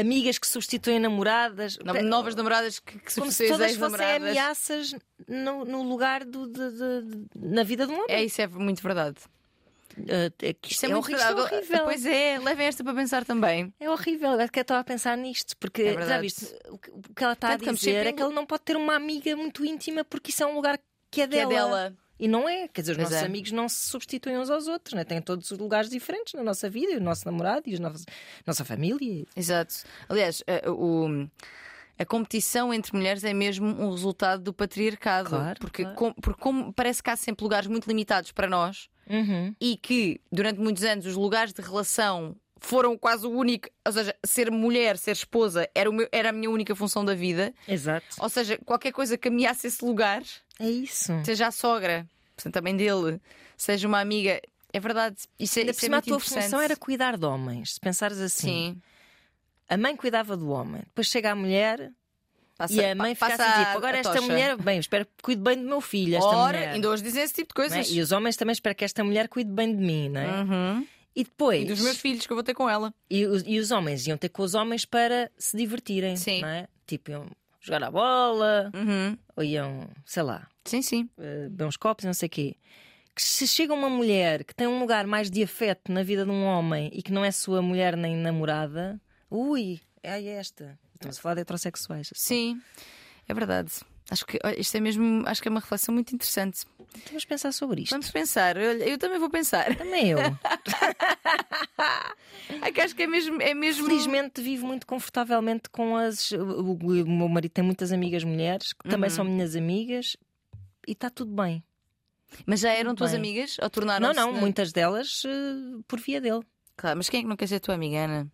amigas 0.00 0.36
que 0.36 0.48
substituem 0.48 0.98
namoradas. 0.98 1.78
Novas 2.04 2.34
namoradas 2.34 2.80
que, 2.80 2.98
que 2.98 3.14
como 3.14 3.30
se 3.30 3.46
todas 3.46 3.70
as 3.70 3.76
fossem 3.76 4.16
ameaças 4.16 4.96
no, 5.28 5.64
no 5.64 5.82
lugar 5.84 6.24
do, 6.24 6.48
de- 6.48 6.70
de- 6.72 7.02
de- 7.02 7.28
na 7.36 7.62
vida 7.62 7.86
de 7.86 7.92
um 7.92 7.96
homem. 8.02 8.06
É, 8.16 8.24
isso 8.24 8.42
é 8.42 8.48
muito 8.48 8.82
verdade. 8.82 9.16
Uh, 9.98 10.32
é 10.42 10.52
que 10.52 10.72
Isto 10.72 10.84
é, 10.86 10.90
é 10.90 10.92
muito 10.92 11.04
horrível, 11.12 11.38
horrível. 11.44 11.84
Pois 11.84 12.06
é, 12.06 12.38
levem 12.38 12.66
esta 12.66 12.84
para 12.84 12.94
pensar 12.94 13.24
também. 13.24 13.72
É 13.80 13.90
horrível. 13.90 14.38
É 14.40 14.48
que 14.48 14.58
eu 14.58 14.62
estava 14.62 14.80
a 14.80 14.84
pensar 14.84 15.16
nisto, 15.16 15.56
porque 15.58 15.82
É 15.82 16.06
já 16.06 16.20
viste, 16.20 16.46
o 16.68 16.78
que, 16.78 17.22
ela 17.24 17.32
está 17.32 17.48
a 17.48 17.50
Tanto 17.52 17.64
vamos 17.64 17.80
dizer 17.80 18.06
é 18.06 18.12
que 18.12 18.22
ele 18.22 18.34
não 18.34 18.46
pode 18.46 18.62
ter 18.62 18.76
uma 18.76 18.94
amiga 18.94 19.34
muito 19.36 19.64
íntima 19.64 20.04
porque 20.04 20.30
isso 20.30 20.42
é 20.42 20.46
um 20.46 20.54
lugar 20.54 20.78
que 21.10 21.20
é 21.22 21.26
Que 21.28 21.36
é 21.38 21.46
dela. 21.46 21.50
dela. 21.50 21.96
E 22.18 22.28
não 22.28 22.46
é, 22.48 22.68
quer 22.68 22.82
dizer, 22.82 22.92
os 22.92 22.98
Pois 22.98 23.08
nossos 23.10 23.22
é. 23.22 23.26
amigos 23.26 23.50
não 23.50 23.66
se 23.68 23.88
substituem 23.88 24.38
uns 24.38 24.50
aos 24.50 24.68
outros, 24.68 24.92
né? 24.94 25.04
têm 25.04 25.22
todos 25.22 25.50
os 25.50 25.58
lugares 25.58 25.88
diferentes 25.88 26.34
na 26.34 26.42
nossa 26.42 26.68
vida, 26.68 26.98
o 26.98 27.00
nosso 27.00 27.24
namorado 27.24 27.62
e 27.66 27.76
a 27.76 27.92
nossa 28.46 28.64
família. 28.64 29.24
Exato. 29.34 29.74
Aliás, 30.08 30.42
eh, 30.46 30.68
o, 30.70 31.26
A 31.98 32.04
competição 32.04 32.72
entre 32.72 32.94
mulheres 32.96 33.24
é 33.24 33.32
mesmo 33.34 33.66
um 33.66 33.90
resultado 33.90 34.42
do 34.42 34.52
patriarcado. 34.52 35.30
Claro, 35.30 35.58
porque, 35.60 35.82
claro. 35.82 35.96
com- 35.96 36.12
porque 36.14 36.40
como 36.40 36.72
parece 36.72 37.02
que 37.02 37.10
há 37.10 37.16
sempre 37.16 37.42
lugares 37.42 37.68
muito 37.68 37.86
limitados 37.86 38.32
para 38.32 38.48
nós 38.48 38.88
Uhum. 39.10 39.54
e 39.60 39.76
que 39.76 40.20
durante 40.30 40.60
muitos 40.60 40.84
anos 40.84 41.04
os 41.04 41.16
lugares 41.16 41.52
de 41.52 41.60
relação 41.60 42.36
foram 42.62 42.96
quase 42.96 43.26
o 43.26 43.30
único, 43.30 43.68
ou 43.84 43.92
seja, 43.92 44.14
ser 44.24 44.50
mulher, 44.50 44.96
ser 44.98 45.12
esposa 45.12 45.68
era, 45.74 45.90
meu- 45.90 46.08
era 46.12 46.28
a 46.28 46.32
minha 46.32 46.50
única 46.50 46.76
função 46.76 47.04
da 47.04 47.14
vida. 47.14 47.52
Exato. 47.66 48.06
Ou 48.18 48.28
seja, 48.28 48.58
qualquer 48.64 48.92
coisa 48.92 49.16
que 49.18 49.28
ameace 49.28 49.66
esse 49.66 49.84
lugar, 49.84 50.22
É 50.58 50.68
isso. 50.70 51.12
seja 51.24 51.46
a 51.46 51.50
sogra, 51.50 52.06
portanto 52.36 52.52
também 52.54 52.76
dele, 52.76 53.20
seja 53.56 53.88
uma 53.88 53.98
amiga, 54.00 54.40
é 54.72 54.78
verdade. 54.78 55.16
Isso 55.38 55.58
é, 55.58 55.62
Ainda 55.62 55.72
por 55.72 55.76
isso 55.78 55.84
é 55.84 55.88
cima, 55.88 55.96
a 55.96 56.02
tua 56.02 56.20
função 56.20 56.60
era 56.60 56.76
cuidar 56.76 57.16
de 57.16 57.24
homens. 57.24 57.74
Se 57.74 57.80
pensares 57.80 58.18
assim, 58.18 58.74
Sim. 58.74 58.82
a 59.68 59.76
mãe 59.76 59.96
cuidava 59.96 60.36
do 60.36 60.50
homem, 60.50 60.82
depois 60.84 61.06
chega 61.06 61.32
a 61.32 61.34
mulher 61.34 61.90
Passa, 62.60 62.74
e 62.74 62.84
a 62.84 62.94
mãe 62.94 63.14
pa- 63.16 63.28
passa 63.30 63.42
assim, 63.44 63.64
tipo, 63.64 63.76
agora 63.78 63.98
esta 63.98 64.12
tocha. 64.14 64.26
mulher, 64.26 64.56
bem, 64.56 64.78
espero 64.78 65.04
que 65.06 65.12
cuide 65.22 65.42
bem 65.42 65.56
do 65.56 65.64
meu 65.68 65.80
filho. 65.80 66.16
Esta 66.16 66.28
Ora, 66.28 66.58
mulher. 66.58 66.72
ainda 66.74 66.88
hoje 66.90 67.02
dizem 67.02 67.22
esse 67.22 67.34
tipo 67.34 67.54
de 67.54 67.58
Não 67.60 67.64
é? 67.66 67.68
coisas. 67.76 67.92
E 67.94 68.00
os 68.00 68.12
homens 68.12 68.36
também 68.36 68.52
esperam 68.52 68.74
que 68.74 68.84
esta 68.84 69.02
mulher 69.02 69.28
cuide 69.28 69.50
bem 69.50 69.74
de 69.74 69.82
mim, 69.82 70.08
não 70.10 70.20
é? 70.20 70.42
Uhum. 70.42 70.86
E 71.16 71.24
depois. 71.24 71.62
E 71.62 71.66
dos 71.66 71.80
meus 71.82 71.96
filhos 71.98 72.26
que 72.26 72.32
eu 72.32 72.36
vou 72.36 72.44
ter 72.44 72.54
com 72.54 72.68
ela. 72.68 72.94
E 73.10 73.26
os, 73.26 73.42
e 73.46 73.58
os 73.58 73.70
homens 73.70 74.06
iam 74.06 74.16
ter 74.16 74.28
com 74.28 74.42
os 74.42 74.54
homens 74.54 74.84
para 74.84 75.30
se 75.38 75.56
divertirem. 75.56 76.16
Sim. 76.16 76.42
Não 76.42 76.48
é? 76.48 76.68
Tipo, 76.86 77.10
iam 77.10 77.26
jogar 77.60 77.82
a 77.84 77.90
bola, 77.90 78.70
Uhum. 78.74 79.16
ou 79.36 79.42
iam, 79.42 79.88
sei 80.04 80.22
lá, 80.22 80.46
Sim, 80.64 80.82
sim. 80.82 81.08
eh, 81.18 81.48
beber 81.48 81.64
uns 81.66 81.76
copos, 81.76 82.04
não 82.04 82.12
sei 82.14 82.26
o 82.26 82.30
quê. 82.30 82.56
Que 83.14 83.22
se 83.22 83.46
chega 83.48 83.74
uma 83.74 83.90
mulher 83.90 84.44
que 84.44 84.54
tem 84.54 84.66
um 84.66 84.78
lugar 84.80 85.06
mais 85.06 85.30
de 85.30 85.42
afeto 85.42 85.90
na 85.92 86.02
vida 86.02 86.24
de 86.24 86.30
um 86.30 86.44
homem 86.44 86.90
e 86.92 87.02
que 87.02 87.12
não 87.12 87.24
é 87.24 87.30
sua 87.30 87.60
mulher 87.60 87.96
nem 87.96 88.16
namorada, 88.16 89.00
ui, 89.30 89.80
é 90.02 90.24
esta. 90.26 90.78
Estamos 91.00 91.18
a 91.18 91.22
falar 91.22 91.34
de 91.36 91.40
heterossexuais. 91.40 92.10
Sim, 92.14 92.60
é 93.26 93.32
verdade. 93.32 93.72
Acho 94.10 94.26
que 94.26 94.38
isto 94.58 94.76
é 94.76 94.80
mesmo, 94.80 95.22
acho 95.26 95.40
que 95.40 95.48
é 95.48 95.50
uma 95.50 95.60
reflexão 95.60 95.94
muito 95.94 96.14
interessante. 96.14 96.64
Vamos 97.06 97.24
pensar 97.24 97.52
sobre 97.52 97.82
isto. 97.82 97.92
Vamos 97.92 98.10
pensar, 98.10 98.56
olha, 98.58 98.84
eu 98.86 98.98
também 98.98 99.18
vou 99.18 99.30
pensar. 99.30 99.74
Também 99.76 100.10
eu. 100.10 100.18
É 102.62 102.70
que 102.72 102.80
acho 102.80 102.94
que 102.94 103.04
é 103.04 103.06
mesmo, 103.06 103.40
é 103.40 103.54
mesmo. 103.54 103.86
Felizmente 103.86 104.42
vivo 104.42 104.66
muito 104.66 104.86
confortavelmente 104.86 105.70
com 105.70 105.96
as. 105.96 106.30
O, 106.32 106.72
o- 106.74 107.06
meu 107.06 107.28
marido 107.28 107.52
tem 107.52 107.64
muitas 107.64 107.92
amigas 107.92 108.24
mulheres 108.24 108.72
que 108.72 108.88
também 108.88 109.08
Uhum. 109.08 109.16
são 109.16 109.24
minhas 109.24 109.54
amigas 109.56 110.16
e 110.86 110.92
está 110.92 111.08
tudo 111.08 111.32
bem. 111.32 111.62
Mas 112.44 112.60
já 112.60 112.72
eram 112.72 112.94
tuas 112.94 113.10
Bem. 113.12 113.18
amigas? 113.20 113.56
Ou 113.62 113.70
tornaram 113.70 114.08
Não, 114.08 114.12
não, 114.12 114.32
muitas 114.32 114.72
delas 114.72 115.22
eh, 115.24 115.80
por 115.88 116.00
via 116.00 116.20
dele. 116.20 116.40
Claro, 116.76 116.96
mas 116.98 117.08
quem 117.08 117.20
é 117.20 117.22
que 117.22 117.28
não 117.28 117.36
quer 117.36 117.46
ser 117.46 117.60
tua 117.60 117.74
amiga, 117.76 117.98
Ana? 118.04 118.30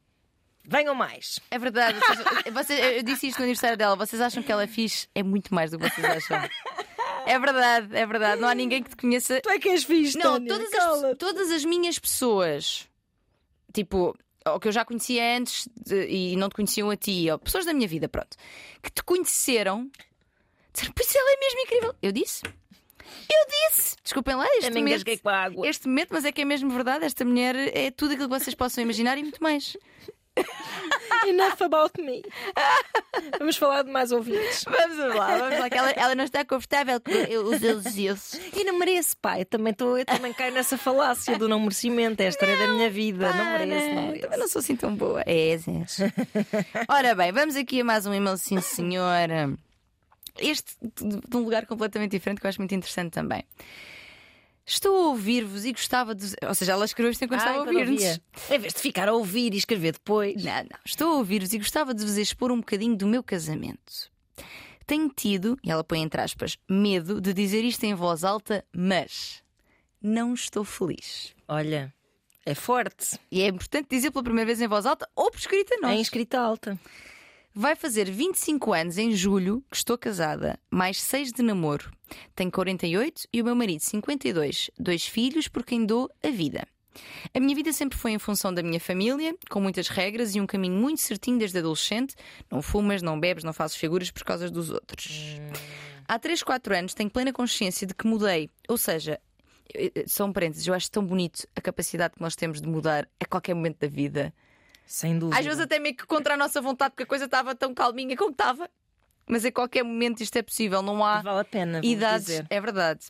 Venham 0.66 0.94
mais. 0.94 1.38
É 1.50 1.59
verdade. 1.59 1.98
vocês- 2.00 2.18
vocês- 2.55 2.96
eu 2.96 3.02
disse 3.02 3.29
isto 3.29 3.38
no 3.38 3.44
aniversário 3.44 3.76
dela. 3.76 3.94
Vocês 3.96 4.20
acham 4.20 4.42
que 4.42 4.50
ela 4.50 4.62
é 4.64 4.66
fixe? 4.66 5.09
É 5.14 5.22
muito 5.22 5.55
mais 5.55 5.70
do 5.70 5.79
que 5.79 5.88
vocês 5.88 6.05
acham. 6.05 6.48
É 7.26 7.38
verdade, 7.38 7.96
é 7.96 8.07
verdade. 8.07 8.40
Não 8.40 8.48
há 8.48 8.55
ninguém 8.55 8.83
que 8.83 8.90
te 8.90 8.96
conheça. 8.96 9.40
Tu 9.40 9.48
é 9.50 9.59
que 9.59 9.68
és 9.68 9.85
fixe, 9.85 10.16
Não, 10.18 10.35
Tânia, 10.35 10.48
todas 10.48 10.74
as, 10.74 11.18
todas 11.18 11.50
as 11.50 11.64
minhas 11.64 11.98
pessoas, 11.98 12.87
tipo, 13.72 14.16
ou 14.46 14.61
que 14.61 14.68
eu 14.68 14.72
já 14.72 14.85
conhecia 14.85 15.37
antes 15.37 15.68
de- 15.85 16.07
e 16.07 16.37
não 16.37 16.48
te 16.48 16.55
conheciam 16.55 16.88
a 16.90 16.96
ti, 16.96 17.29
ou 17.31 17.38
pessoas 17.38 17.64
da 17.64 17.72
minha 17.74 17.88
vida, 17.88 18.09
pronto, 18.09 18.37
que 18.83 18.90
te 18.90 19.02
conheceram, 19.02 19.90
disseram, 20.72 20.92
pois 20.94 21.14
ela 21.14 21.33
é 21.33 21.37
mesmo 21.40 21.61
incrível. 21.61 21.94
Eu 22.00 22.12
disse. 22.12 22.42
Eu 22.44 23.70
disse! 23.70 23.96
Desculpem 24.02 24.35
lá, 24.37 24.46
este 24.57 24.68
Também 24.68 24.83
momento, 24.85 25.22
com 25.22 25.29
a 25.29 25.37
água. 25.44 25.68
este 25.68 25.87
momento, 25.88 26.09
mas 26.12 26.24
é 26.24 26.33
que 26.33 26.42
é 26.42 26.44
mesmo 26.44 26.70
verdade. 26.70 27.05
Esta 27.05 27.24
mulher 27.24 27.55
é 27.76 27.90
tudo 27.90 28.12
aquilo 28.12 28.29
que 28.29 28.38
vocês 28.38 28.55
possam 28.55 28.83
imaginar 28.83 29.16
e 29.18 29.22
muito 29.22 29.42
mais. 29.42 29.76
Enough 31.27 31.62
about 31.62 32.01
me. 32.01 32.22
Vamos 33.38 33.57
falar 33.57 33.83
de 33.83 33.90
mais 33.90 34.12
ouvintes. 34.12 34.64
Vamos 34.64 35.14
lá, 35.14 35.38
vamos 35.38 35.59
lá, 35.59 35.70
que 35.70 35.77
ela, 35.77 35.90
ela 35.90 36.14
não 36.14 36.25
está 36.25 36.44
confortável 36.44 37.01
com 37.01 37.11
os 37.11 37.62
elogios. 37.62 38.35
E 38.55 38.64
não 38.64 38.79
mereço, 38.79 39.16
pai. 39.16 39.40
Eu 39.40 39.46
também, 39.46 39.75
tô, 39.75 39.96
eu 39.96 40.05
também 40.05 40.33
caio 40.33 40.53
nessa 40.53 40.79
falácia 40.79 41.37
do 41.38 41.49
não 41.49 41.61
merecimento. 41.61 42.20
É 42.22 42.27
a 42.27 42.29
história 42.29 42.57
da 42.57 42.68
minha 42.68 42.90
vida. 42.90 43.33
não 43.33 43.44
mereço, 43.44 43.94
não 43.94 44.03
mereço. 44.03 44.22
Também 44.22 44.38
não 44.38 44.49
sou 44.49 44.61
assim 44.61 44.77
tão 44.77 44.94
boa. 44.94 45.22
É, 45.27 45.51
és. 45.51 45.66
Ora 46.88 47.14
bem, 47.14 47.33
vamos 47.33 47.57
aqui 47.57 47.81
a 47.81 47.85
mais 47.85 48.07
um 48.07 48.14
e-mail, 48.14 48.37
sim, 48.37 48.61
senhora. 48.61 49.53
Este 50.38 50.77
de 50.83 51.37
um 51.37 51.40
lugar 51.40 51.66
completamente 51.66 52.12
diferente 52.12 52.40
que 52.40 52.46
eu 52.46 52.49
acho 52.51 52.61
muito 52.61 52.75
interessante 52.75 53.12
também. 53.12 53.42
Estou 54.68 54.96
a 54.96 55.07
ouvir-vos 55.11 55.64
e 55.64 55.70
gostava 55.72 56.12
de. 56.12 56.35
Ou 56.46 56.55
seja, 56.55 56.72
ela 56.72 56.85
escreveu 56.85 57.12
isto 57.12 57.24
enquanto 57.24 57.38
estava 57.40 57.59
a 57.59 57.61
ouvir-nos. 57.62 58.02
Em 58.50 58.59
vez 58.59 58.74
de 58.74 58.81
ficar 58.81 59.09
a 59.09 59.12
ouvir 59.12 59.55
e 59.55 59.57
escrever 59.59 59.92
depois. 59.92 60.42
Não, 60.42 60.52
não. 60.62 60.79
Estou 60.85 61.12
a 61.12 61.16
ouvir-vos 61.18 61.52
e 61.52 61.59
gostava 61.59 61.94
de 61.94 62.05
vos 62.05 62.16
expor 62.16 62.50
um 62.50 62.57
bocadinho 62.59 62.96
do 62.96 63.07
meu 63.07 63.22
casamento. 63.22 64.11
Tenho 64.85 65.09
tido, 65.09 65.57
e 65.64 65.70
ela 65.70 65.85
põe 65.85 66.00
entre 66.00 66.20
aspas, 66.20 66.59
medo 66.68 67.20
de 67.20 67.33
dizer 67.33 67.64
isto 67.64 67.85
em 67.85 67.94
voz 67.94 68.24
alta, 68.24 68.64
mas 68.72 69.42
não 70.02 70.35
estou 70.35 70.64
feliz. 70.64 71.33
Olha, 71.48 71.92
é 72.44 72.55
forte. 72.55 73.18
E 73.31 73.42
é 73.42 73.46
importante 73.48 73.87
dizer 73.90 74.11
pela 74.11 74.22
primeira 74.24 74.46
vez 74.46 74.61
em 74.61 74.68
voz 74.68 74.85
alta 74.87 75.09
ou 75.14 75.31
por 75.31 75.38
escrita 75.38 75.74
É 75.74 75.79
nós. 75.79 75.92
em 75.96 76.00
escrita 76.00 76.38
alta. 76.40 76.79
Vai 77.59 77.75
fazer 77.75 78.11
25 78.11 78.75
anos 78.75 78.99
em 78.99 79.12
julho 79.12 79.64
que 79.71 79.79
estou 79.79 79.97
casada, 79.97 80.61
mais 80.71 81.01
6 81.01 81.33
de 81.33 81.42
namoro. 81.42 81.90
Tenho 82.35 82.53
48 82.53 83.27
e 83.33 83.40
o 83.40 83.45
meu 83.47 83.55
marido 83.55 83.81
52, 83.81 84.71
dois 84.79 85.07
filhos 85.07 85.49
por 85.49 85.64
quem 85.64 85.87
dou 85.87 86.11
a 86.23 86.29
vida. 86.29 86.69
A 87.33 87.40
minha 87.40 87.55
vida 87.55 87.73
sempre 87.73 87.97
foi 87.97 88.11
em 88.11 88.19
função 88.19 88.53
da 88.53 88.62
minha 88.62 88.79
família, 88.79 89.35
com 89.49 89.59
muitas 89.59 89.88
regras 89.88 90.35
e 90.35 90.40
um 90.40 90.47
caminho 90.47 90.75
muito 90.75 91.01
certinho 91.01 91.38
desde 91.38 91.57
adolescente. 91.57 92.14
Não 92.51 92.61
fumas, 92.61 93.01
não 93.01 93.19
bebes, 93.19 93.42
não 93.42 93.55
fazes 93.55 93.79
figuras 93.79 94.11
por 94.11 94.23
causa 94.23 94.51
dos 94.51 94.69
outros. 94.69 95.40
Há 96.07 96.19
3, 96.19 96.42
4 96.42 96.77
anos 96.77 96.92
tenho 96.92 97.09
plena 97.09 97.33
consciência 97.33 97.87
de 97.87 97.95
que 97.95 98.07
mudei. 98.07 98.51
Ou 98.69 98.77
seja, 98.77 99.19
eh, 99.73 99.92
eh, 99.95 100.05
só 100.07 100.27
um 100.27 100.33
parênteses, 100.35 100.66
eu 100.66 100.75
acho 100.75 100.90
tão 100.90 101.03
bonito 101.03 101.49
a 101.57 101.61
capacidade 101.62 102.16
que 102.16 102.21
nós 102.21 102.37
temos 102.37 102.61
de 102.61 102.69
mudar 102.69 103.09
a 103.19 103.25
qualquer 103.25 103.55
momento 103.55 103.79
da 103.79 103.88
vida. 103.88 104.35
Sem 104.87 105.18
dúvida. 105.18 105.38
Às 105.38 105.44
vezes 105.44 105.61
até 105.61 105.79
meio 105.79 105.96
que 105.96 106.07
contra 106.07 106.35
a 106.35 106.37
nossa 106.37 106.61
vontade, 106.61 106.92
porque 106.92 107.03
a 107.03 107.07
coisa 107.07 107.25
estava 107.25 107.55
tão 107.55 107.75
calminha 107.75 108.16
como 108.16 108.31
estava. 108.31 108.70
Mas 109.27 109.44
a 109.44 109.51
qualquer 109.51 109.83
momento 109.83 110.22
isto 110.22 110.37
é 110.37 110.42
possível, 110.42 110.81
não 110.83 111.05
há 111.05 111.20
Vale 111.20 111.40
a 111.40 111.44
pena. 111.44 111.81
idades. 111.83 112.27
dizer. 112.27 112.46
É 112.49 112.61
verdade. 112.61 113.01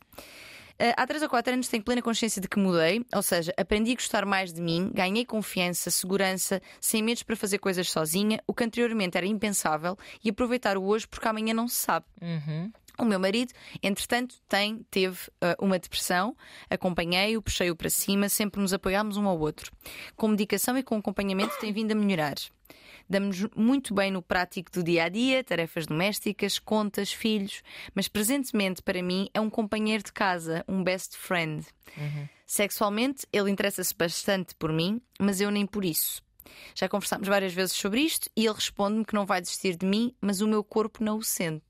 Uh, 0.79 0.93
há 0.95 1.07
3 1.07 1.23
ou 1.23 1.29
4 1.29 1.53
anos 1.53 1.67
tenho 1.67 1.83
plena 1.83 2.03
consciência 2.03 2.39
de 2.39 2.47
que 2.47 2.59
mudei, 2.59 3.03
ou 3.15 3.21
seja, 3.23 3.51
aprendi 3.57 3.91
a 3.91 3.95
gostar 3.95 4.25
mais 4.25 4.53
de 4.53 4.61
mim, 4.61 4.91
ganhei 4.93 5.25
confiança, 5.25 5.89
segurança, 5.89 6.61
sem 6.79 7.01
medos 7.01 7.23
para 7.23 7.35
fazer 7.35 7.57
coisas 7.57 7.89
sozinha, 7.89 8.39
o 8.45 8.53
que 8.53 8.63
anteriormente 8.63 9.17
era 9.17 9.25
impensável, 9.25 9.97
e 10.23 10.29
aproveitar 10.29 10.77
o 10.77 10.83
hoje 10.83 11.07
porque 11.07 11.27
amanhã 11.27 11.51
não 11.51 11.67
se 11.67 11.77
sabe. 11.77 12.05
Uhum. 12.21 12.71
O 12.99 13.05
meu 13.05 13.19
marido, 13.19 13.53
entretanto, 13.83 14.35
tem, 14.49 14.83
teve 14.89 15.17
uh, 15.27 15.63
uma 15.63 15.77
depressão, 15.77 16.35
acompanhei-o, 16.69 17.41
puxei-o 17.41 17.75
para 17.75 17.89
cima, 17.89 18.27
sempre 18.27 18.59
nos 18.59 18.73
apoiámos 18.73 19.17
um 19.17 19.27
ao 19.27 19.39
outro. 19.39 19.71
Com 20.15 20.29
medicação 20.29 20.75
e 20.77 20.83
com 20.83 20.97
acompanhamento 20.97 21.59
tem 21.59 21.71
vindo 21.71 21.91
a 21.91 21.95
melhorar. 21.95 22.35
Damos-nos 23.09 23.51
muito 23.55 23.93
bem 23.93 24.11
no 24.11 24.21
prático 24.21 24.71
do 24.71 24.83
dia 24.83 25.05
a 25.05 25.09
dia, 25.09 25.43
tarefas 25.43 25.85
domésticas, 25.85 26.59
contas, 26.59 27.13
filhos, 27.13 27.61
mas 27.95 28.07
presentemente 28.07 28.81
para 28.81 29.01
mim 29.01 29.29
é 29.33 29.39
um 29.39 29.49
companheiro 29.49 30.03
de 30.03 30.11
casa, 30.11 30.65
um 30.67 30.83
best 30.83 31.15
friend. 31.15 31.65
Sexualmente, 32.45 33.25
ele 33.31 33.51
interessa-se 33.51 33.93
bastante 33.95 34.55
por 34.55 34.73
mim, 34.73 35.01
mas 35.19 35.39
eu 35.39 35.51
nem 35.51 35.65
por 35.65 35.85
isso. 35.85 36.21
Já 36.73 36.89
conversámos 36.89 37.27
várias 37.27 37.53
vezes 37.53 37.75
sobre 37.75 38.01
isto 38.01 38.29
e 38.35 38.45
ele 38.45 38.55
responde-me 38.55 39.05
que 39.05 39.13
não 39.13 39.25
vai 39.25 39.41
desistir 39.41 39.75
de 39.75 39.85
mim, 39.85 40.13
mas 40.19 40.41
o 40.41 40.47
meu 40.47 40.63
corpo 40.63 41.03
não 41.03 41.17
o 41.17 41.23
sente. 41.23 41.63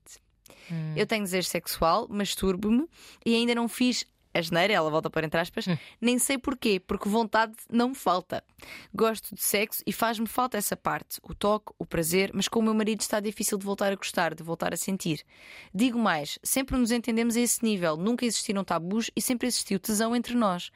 Eu 0.96 1.06
tenho 1.06 1.24
desejo 1.24 1.48
sexual, 1.48 2.06
masturbo-me 2.08 2.86
e 3.24 3.34
ainda 3.34 3.54
não 3.54 3.68
fiz 3.68 4.06
a 4.34 4.42
geneira, 4.42 4.72
ela 4.72 4.90
volta 4.90 5.10
para 5.10 5.26
entre 5.26 5.40
aspas, 5.40 5.66
nem 6.00 6.18
sei 6.18 6.38
porquê, 6.38 6.80
porque 6.80 7.08
vontade 7.08 7.54
não 7.70 7.90
me 7.90 7.94
falta. 7.94 8.44
Gosto 8.94 9.34
de 9.34 9.42
sexo 9.42 9.82
e 9.86 9.92
faz-me 9.92 10.26
falta 10.26 10.56
essa 10.56 10.76
parte, 10.76 11.18
o 11.22 11.34
toque, 11.34 11.72
o 11.78 11.86
prazer, 11.86 12.30
mas 12.34 12.48
com 12.48 12.60
o 12.60 12.62
meu 12.62 12.74
marido 12.74 13.00
está 13.00 13.20
difícil 13.20 13.58
de 13.58 13.64
voltar 13.64 13.92
a 13.92 13.96
gostar, 13.96 14.34
de 14.34 14.42
voltar 14.42 14.72
a 14.72 14.76
sentir. 14.76 15.24
Digo 15.74 15.98
mais, 15.98 16.38
sempre 16.42 16.76
nos 16.76 16.90
entendemos 16.90 17.36
a 17.36 17.40
esse 17.40 17.64
nível, 17.64 17.96
nunca 17.96 18.24
existiram 18.24 18.64
tabus 18.64 19.10
e 19.16 19.20
sempre 19.20 19.48
existiu 19.48 19.78
tesão 19.78 20.14
entre 20.14 20.34
nós. 20.34 20.70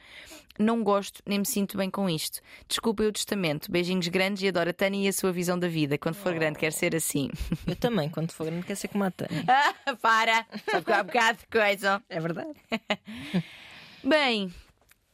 Não 0.58 0.82
gosto 0.82 1.22
nem 1.26 1.38
me 1.38 1.46
sinto 1.46 1.76
bem 1.76 1.90
com 1.90 2.08
isto. 2.08 2.40
Desculpa 2.68 3.02
o 3.02 3.12
testamento. 3.12 3.70
Beijinhos 3.70 4.08
grandes 4.08 4.42
e 4.42 4.48
adoro 4.48 4.70
a 4.70 4.72
Tânia 4.72 5.06
e 5.06 5.08
a 5.08 5.12
sua 5.12 5.32
visão 5.32 5.58
da 5.58 5.68
vida. 5.68 5.96
Quando 5.96 6.16
for 6.16 6.34
grande, 6.34 6.58
quer 6.58 6.72
ser 6.72 6.94
assim. 6.94 7.30
Eu 7.66 7.76
também, 7.76 8.08
quando 8.10 8.32
for 8.32 8.44
grande, 8.44 8.66
quero 8.66 8.78
ser 8.78 8.88
como 8.88 9.04
a 9.04 9.10
Tânia. 9.10 9.44
Ah, 9.84 9.96
para! 9.96 10.46
Só 10.70 10.78
porque 10.78 10.92
há 10.92 11.00
um 11.00 11.04
bocado 11.04 11.38
de 11.38 11.46
coisa. 11.46 12.02
É 12.08 12.20
verdade. 12.20 12.52
Bem, 14.04 14.52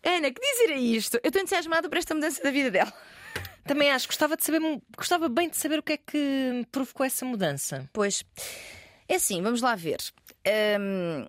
Ana, 0.03 0.31
que 0.31 0.41
dizer 0.41 0.73
a 0.75 0.77
isto? 0.77 1.15
Eu 1.23 1.29
estou 1.29 1.43
entusiasmada 1.43 1.89
por 1.89 1.99
esta 1.99 2.15
mudança 2.15 2.43
da 2.43 2.51
vida 2.51 2.71
dela. 2.71 2.93
Também 3.65 3.91
acho, 3.91 4.07
gostava, 4.07 4.37
de 4.37 4.45
saber, 4.45 4.61
gostava 4.97 5.29
bem 5.29 5.51
de 5.51 5.57
saber 5.57 5.79
o 5.79 5.83
que 5.83 5.93
é 5.93 5.97
que 5.99 6.67
provocou 6.73 7.05
essa 7.05 7.27
mudança. 7.27 7.89
Pois, 7.93 8.25
é 9.07 9.17
assim, 9.17 9.43
vamos 9.43 9.61
lá 9.61 9.75
ver. 9.75 9.99
Hum, 10.81 11.27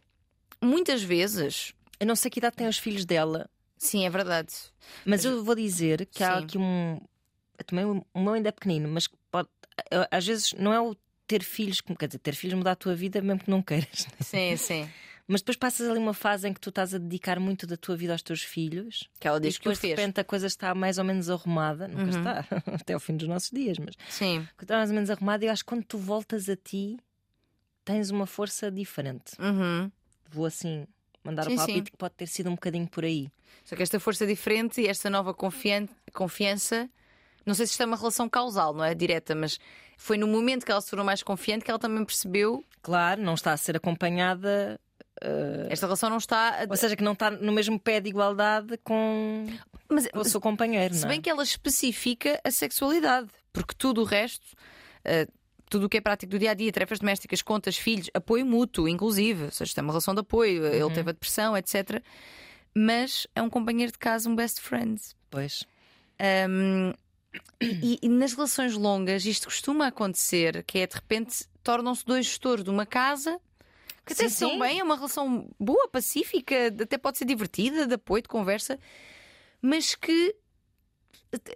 muitas 0.61 1.03
vezes, 1.03 1.73
Eu 1.99 2.07
não 2.07 2.15
sei 2.15 2.31
que 2.31 2.39
idade 2.39 2.55
têm 2.55 2.67
os 2.67 2.77
filhos 2.77 3.03
dela, 3.05 3.49
sim, 3.79 4.05
é 4.05 4.09
verdade. 4.11 4.53
mas 5.05 5.25
eu 5.25 5.43
vou 5.43 5.55
dizer 5.55 6.05
que 6.05 6.23
há 6.23 6.37
Sim. 6.37 6.43
aqui 6.43 6.57
um. 6.59 6.99
Também 7.65 7.85
o 7.85 8.05
meu 8.19 8.33
ainda 8.33 8.49
é 8.49 8.51
pequenino, 8.51 8.87
mas 8.87 9.07
que 9.07 9.15
pode, 9.31 9.49
às 10.11 10.25
vezes 10.25 10.53
não 10.53 10.71
é 10.71 10.79
o 10.79 10.95
ter 11.25 11.43
filhos, 11.43 11.81
quer 11.81 12.07
dizer, 12.07 12.19
ter 12.19 12.35
filhos 12.35 12.55
muda 12.57 12.71
a 12.71 12.75
tua 12.75 12.95
vida 12.95 13.21
mesmo 13.21 13.39
que 13.43 13.49
não 13.49 13.61
queiras. 13.61 14.05
né? 14.07 14.13
Sim, 14.21 14.55
sim. 14.57 14.89
Mas 15.27 15.41
depois 15.41 15.57
passas 15.57 15.87
ali 15.87 15.99
uma 15.99 16.13
fase 16.13 16.47
em 16.47 16.53
que 16.53 16.59
tu 16.59 16.69
estás 16.69 16.95
a 16.95 16.97
dedicar 16.97 17.39
muito 17.39 17.67
da 17.67 17.77
tua 17.77 17.95
vida 17.95 18.13
aos 18.13 18.23
teus 18.23 18.41
filhos. 18.41 19.07
Que 19.19 19.27
ela 19.27 19.37
E 19.37 19.41
diz 19.41 19.57
que 19.59 19.67
o 19.69 19.71
depois 19.71 19.77
de 19.77 19.81
fez. 19.81 19.91
Uhum. 19.91 20.01
repente 20.01 20.19
a 20.19 20.23
coisa 20.23 20.47
está 20.47 20.73
mais 20.73 20.97
ou 20.97 21.03
menos 21.03 21.29
arrumada, 21.29 21.87
nunca 21.87 22.09
está, 22.09 22.45
até 22.73 22.93
ao 22.93 22.99
fim 22.99 23.15
dos 23.15 23.27
nossos 23.27 23.51
dias, 23.51 23.77
mas 23.77 23.93
Sim. 24.09 24.47
está 24.59 24.77
mais 24.77 24.89
ou 24.89 24.95
menos 24.95 25.09
arrumada. 25.11 25.45
E 25.45 25.47
eu 25.47 25.51
acho 25.51 25.63
que 25.63 25.69
quando 25.69 25.83
tu 25.83 25.99
voltas 25.99 26.49
a 26.49 26.55
ti, 26.55 26.97
tens 27.85 28.09
uma 28.09 28.25
força 28.25 28.71
diferente. 28.71 29.33
Uhum. 29.39 29.91
Vou 30.31 30.45
assim 30.47 30.87
mandar 31.29 31.45
Sim, 31.45 31.53
o 31.53 31.57
palpite 31.57 31.91
que 31.91 31.97
pode 31.97 32.13
ter 32.15 32.27
sido 32.27 32.49
um 32.49 32.53
bocadinho 32.55 32.87
por 32.87 33.03
aí. 33.05 33.29
Só 33.65 33.75
que 33.75 33.83
esta 33.83 33.99
força 33.99 34.25
diferente 34.25 34.81
e 34.81 34.87
esta 34.87 35.09
nova 35.09 35.33
confian- 35.33 35.87
confiança, 36.13 36.89
não 37.45 37.53
sei 37.53 37.65
se 37.65 37.71
isto 37.73 37.81
é 37.83 37.85
uma 37.85 37.97
relação 37.97 38.27
causal, 38.29 38.73
não 38.73 38.83
é 38.83 38.93
direta, 38.95 39.33
mas 39.35 39.59
foi 39.97 40.17
no 40.17 40.27
momento 40.27 40.65
que 40.65 40.71
ela 40.71 40.81
se 40.81 40.89
tornou 40.89 41.05
mais 41.05 41.21
confiante 41.23 41.63
que 41.65 41.71
ela 41.71 41.79
também 41.79 42.03
percebeu 42.05 42.63
Claro, 42.81 43.21
não 43.21 43.33
está 43.33 43.51
a 43.53 43.57
ser 43.57 43.75
acompanhada, 43.75 44.79
esta 45.69 45.85
relação 45.85 46.09
não 46.09 46.17
está. 46.17 46.61
a- 46.63 46.67
ou 46.69 46.77
seja, 46.77 46.95
que 46.95 47.03
não 47.03 47.11
está 47.13 47.29
no 47.29 47.51
mesmo 47.51 47.77
pé 47.79 47.99
de 47.99 48.09
igualdade 48.09 48.77
com, 48.83 49.45
Mas, 49.89 50.07
com 50.07 50.19
o 50.19 50.23
seu 50.25 50.39
companheiro. 50.39 50.93
se 50.95 51.01
não 51.01 51.07
é? 51.09 51.11
bem 51.11 51.21
que 51.21 51.29
ela 51.29 51.43
especifica 51.43 52.39
a 52.43 52.49
sexualidade, 52.51 53.29
porque 53.51 53.73
tudo 53.77 54.01
o 54.01 54.05
resto. 54.05 54.45
eh, 55.03 55.27
tudo 55.69 55.85
o 55.85 55.89
que 55.89 55.97
é 55.97 56.01
prático 56.01 56.31
do 56.31 56.39
dia 56.39 56.51
a 56.51 56.53
dia, 56.53 56.71
tarefas 56.71 56.99
domésticas, 56.99 57.41
contas, 57.41 57.77
filhos, 57.77 58.09
apoio 58.13 58.45
mútuo, 58.45 58.87
inclusive. 58.87 59.45
Ou 59.45 59.51
seja, 59.51 59.69
isto 59.69 59.77
é 59.77 59.81
uma 59.81 59.91
relação 59.93 60.13
de 60.13 60.21
apoio, 60.21 60.63
Uhum. 60.63 60.67
ele 60.87 60.93
teve 60.93 61.09
a 61.09 61.13
depressão, 61.13 61.55
etc. 61.55 62.01
Mas 62.75 63.27
é 63.35 63.41
um 63.41 63.49
companheiro 63.49 63.91
de 63.91 63.97
casa, 63.97 64.29
um 64.29 64.35
best 64.35 64.59
friend. 64.61 64.99
Pois. 65.29 65.63
Um, 66.49 66.93
e, 67.61 67.99
e 68.01 68.09
nas 68.09 68.33
relações 68.33 68.73
longas 68.75 69.25
isto 69.25 69.45
costuma 69.45 69.87
acontecer, 69.87 70.63
que 70.63 70.79
é 70.79 70.87
de 70.87 70.95
repente 70.95 71.45
tornam-se 71.63 72.03
dois 72.05 72.25
gestores 72.25 72.63
de 72.63 72.69
uma 72.69 72.85
casa 72.85 73.39
que 74.05 74.13
até 74.13 74.27
Sim, 74.27 74.49
sim. 74.49 74.59
bem, 74.59 74.79
é 74.79 74.83
uma 74.83 74.95
relação 74.95 75.47
boa, 75.59 75.87
pacífica, 75.87 76.55
até 76.81 76.97
pode 76.97 77.19
ser 77.19 77.25
divertida, 77.25 77.85
de 77.85 77.93
apoio, 77.93 78.23
de 78.23 78.27
conversa, 78.27 78.79
mas 79.61 79.93
que 79.93 80.35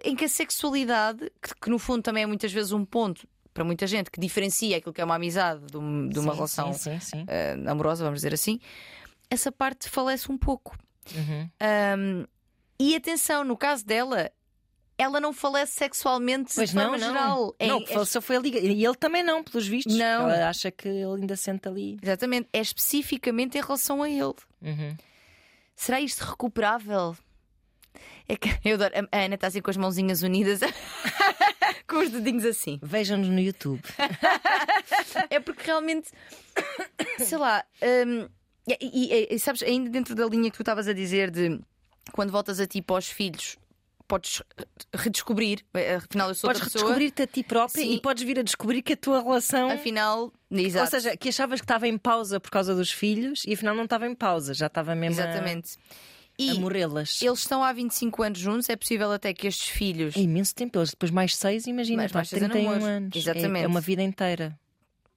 em 0.04 0.14
que 0.14 0.24
a 0.24 0.28
sexualidade, 0.28 1.32
que, 1.42 1.52
que 1.62 1.68
no 1.70 1.80
fundo 1.80 2.02
também 2.02 2.22
é 2.22 2.26
muitas 2.26 2.52
vezes 2.52 2.70
um 2.70 2.84
ponto 2.84 3.26
para 3.54 3.64
muita 3.64 3.86
gente 3.86 4.10
que 4.10 4.20
diferencia 4.20 4.76
aquilo 4.76 4.92
que 4.92 5.00
é 5.00 5.04
uma 5.04 5.14
amizade 5.14 5.64
de, 5.66 5.76
um- 5.78 6.08
de 6.08 6.18
uma 6.18 6.32
Sim, 6.32 6.36
relação 6.36 6.72
Sim, 6.74 7.00
sim, 7.00 7.24
eh, 7.28 7.56
amorosa, 7.66 8.02
vamos 8.04 8.18
dizer 8.18 8.34
assim, 8.34 8.58
essa 9.30 9.50
parte 9.52 9.88
falece 9.88 10.30
um 10.30 10.36
pouco. 10.36 10.76
Uhum. 11.14 11.48
Um, 11.98 12.26
e 12.78 12.96
atenção, 12.96 13.44
no 13.44 13.56
caso 13.56 13.86
dela, 13.86 14.30
ela 14.98 15.20
não 15.20 15.32
falece 15.32 15.72
sexualmente 15.72 16.52
Pois 16.54 16.70
de 16.70 16.76
não, 16.76 16.82
forma 16.82 16.98
não. 16.98 17.06
geral. 17.12 17.54
É- 17.58 17.66
não, 17.68 17.78
o 17.78 17.84
que 17.84 17.92
faleceu 17.92 18.20
foi 18.20 18.36
a 18.36 18.40
liga. 18.40 18.58
E 18.58 18.84
ele 18.84 18.94
também 18.96 19.22
não, 19.22 19.42
pelos 19.44 19.66
vistos. 19.66 19.94
Não. 19.96 20.28
Ela 20.28 20.48
acha 20.48 20.70
que 20.70 20.88
ele 20.88 21.20
ainda 21.20 21.36
sente 21.36 21.68
ali. 21.68 21.96
Exatamente, 22.02 22.48
é 22.52 22.60
especificamente 22.60 23.56
em 23.56 23.60
relação 23.60 24.02
a 24.02 24.10
ele. 24.10 24.34
Uhum. 24.62 24.96
Será 25.76 26.00
isto 26.00 26.24
recuperável? 26.24 27.16
É 28.28 28.36
que 28.36 28.48
eu 28.64 28.74
adoro. 28.74 28.92
A 29.12 29.18
Ana 29.18 29.34
está 29.36 29.46
assim 29.48 29.60
com 29.60 29.70
as 29.70 29.76
mãozinhas 29.76 30.22
unidas, 30.22 30.60
com 31.88 31.96
os 31.98 32.10
dedinhos 32.10 32.44
assim. 32.44 32.78
Vejam-nos 32.82 33.28
no 33.28 33.40
YouTube. 33.40 33.82
É 35.30 35.40
porque 35.40 35.62
realmente, 35.64 36.10
sei 37.18 37.38
lá, 37.38 37.64
hum, 38.06 38.28
e, 38.68 38.76
e- 39.14 39.34
e 39.34 39.38
sabes, 39.38 39.62
ainda 39.62 39.88
dentro 39.90 40.14
da 40.14 40.26
linha 40.26 40.50
que 40.50 40.56
tu 40.56 40.62
estavas 40.62 40.88
a 40.88 40.92
dizer 40.92 41.30
de 41.30 41.60
quando 42.12 42.30
voltas 42.30 42.60
a 42.60 42.66
ti 42.66 42.82
para 42.82 42.96
os 42.96 43.08
filhos, 43.08 43.56
podes 44.06 44.42
redescobrir, 44.94 45.64
afinal 45.96 46.28
eu 46.28 46.34
sou 46.34 46.48
Podes 46.48 46.62
outra 46.62 46.78
redescobrir-te 46.78 47.22
a 47.22 47.26
ti 47.26 47.42
própria 47.42 47.82
Sim. 47.82 47.94
e 47.94 48.00
podes 48.00 48.22
vir 48.22 48.38
a 48.38 48.42
descobrir 48.42 48.82
que 48.82 48.92
a 48.92 48.96
tua 48.96 49.22
relação. 49.22 49.70
Afinal, 49.70 50.32
Ou 50.50 50.58
exato. 50.58 50.90
seja, 50.90 51.16
que 51.16 51.28
achavas 51.30 51.60
que 51.60 51.64
estava 51.64 51.88
em 51.88 51.96
pausa 51.98 52.38
por 52.38 52.50
causa 52.50 52.74
dos 52.74 52.90
filhos 52.92 53.44
e 53.46 53.54
afinal 53.54 53.74
não 53.74 53.84
estava 53.84 54.06
em 54.06 54.14
pausa, 54.14 54.52
já 54.54 54.66
estava 54.66 54.94
mesmo 54.94 55.20
Exatamente. 55.20 55.76
a, 55.78 56.13
E 56.38 56.54
morrê-las. 56.58 57.22
eles 57.22 57.38
estão 57.40 57.62
há 57.62 57.72
25 57.72 58.22
anos 58.22 58.38
juntos, 58.38 58.68
é 58.68 58.76
possível 58.76 59.12
até 59.12 59.32
que 59.32 59.46
estes 59.46 59.68
filhos. 59.68 60.16
É 60.16 60.20
imenso 60.20 60.54
tempo, 60.54 60.78
eles 60.78 60.90
depois 60.90 61.10
mais 61.10 61.36
seis, 61.36 61.66
imagina, 61.66 61.98
Mais- 62.02 62.12
mais 62.12 62.28
seis 62.28 62.40
31 62.42 62.62
namoros. 62.64 62.84
anos. 62.88 63.14
É- 63.14 63.18
Exatamente. 63.18 63.64
É, 63.64 63.66
uma 63.68 63.80
vida 63.80 64.02
inteira. 64.02 64.58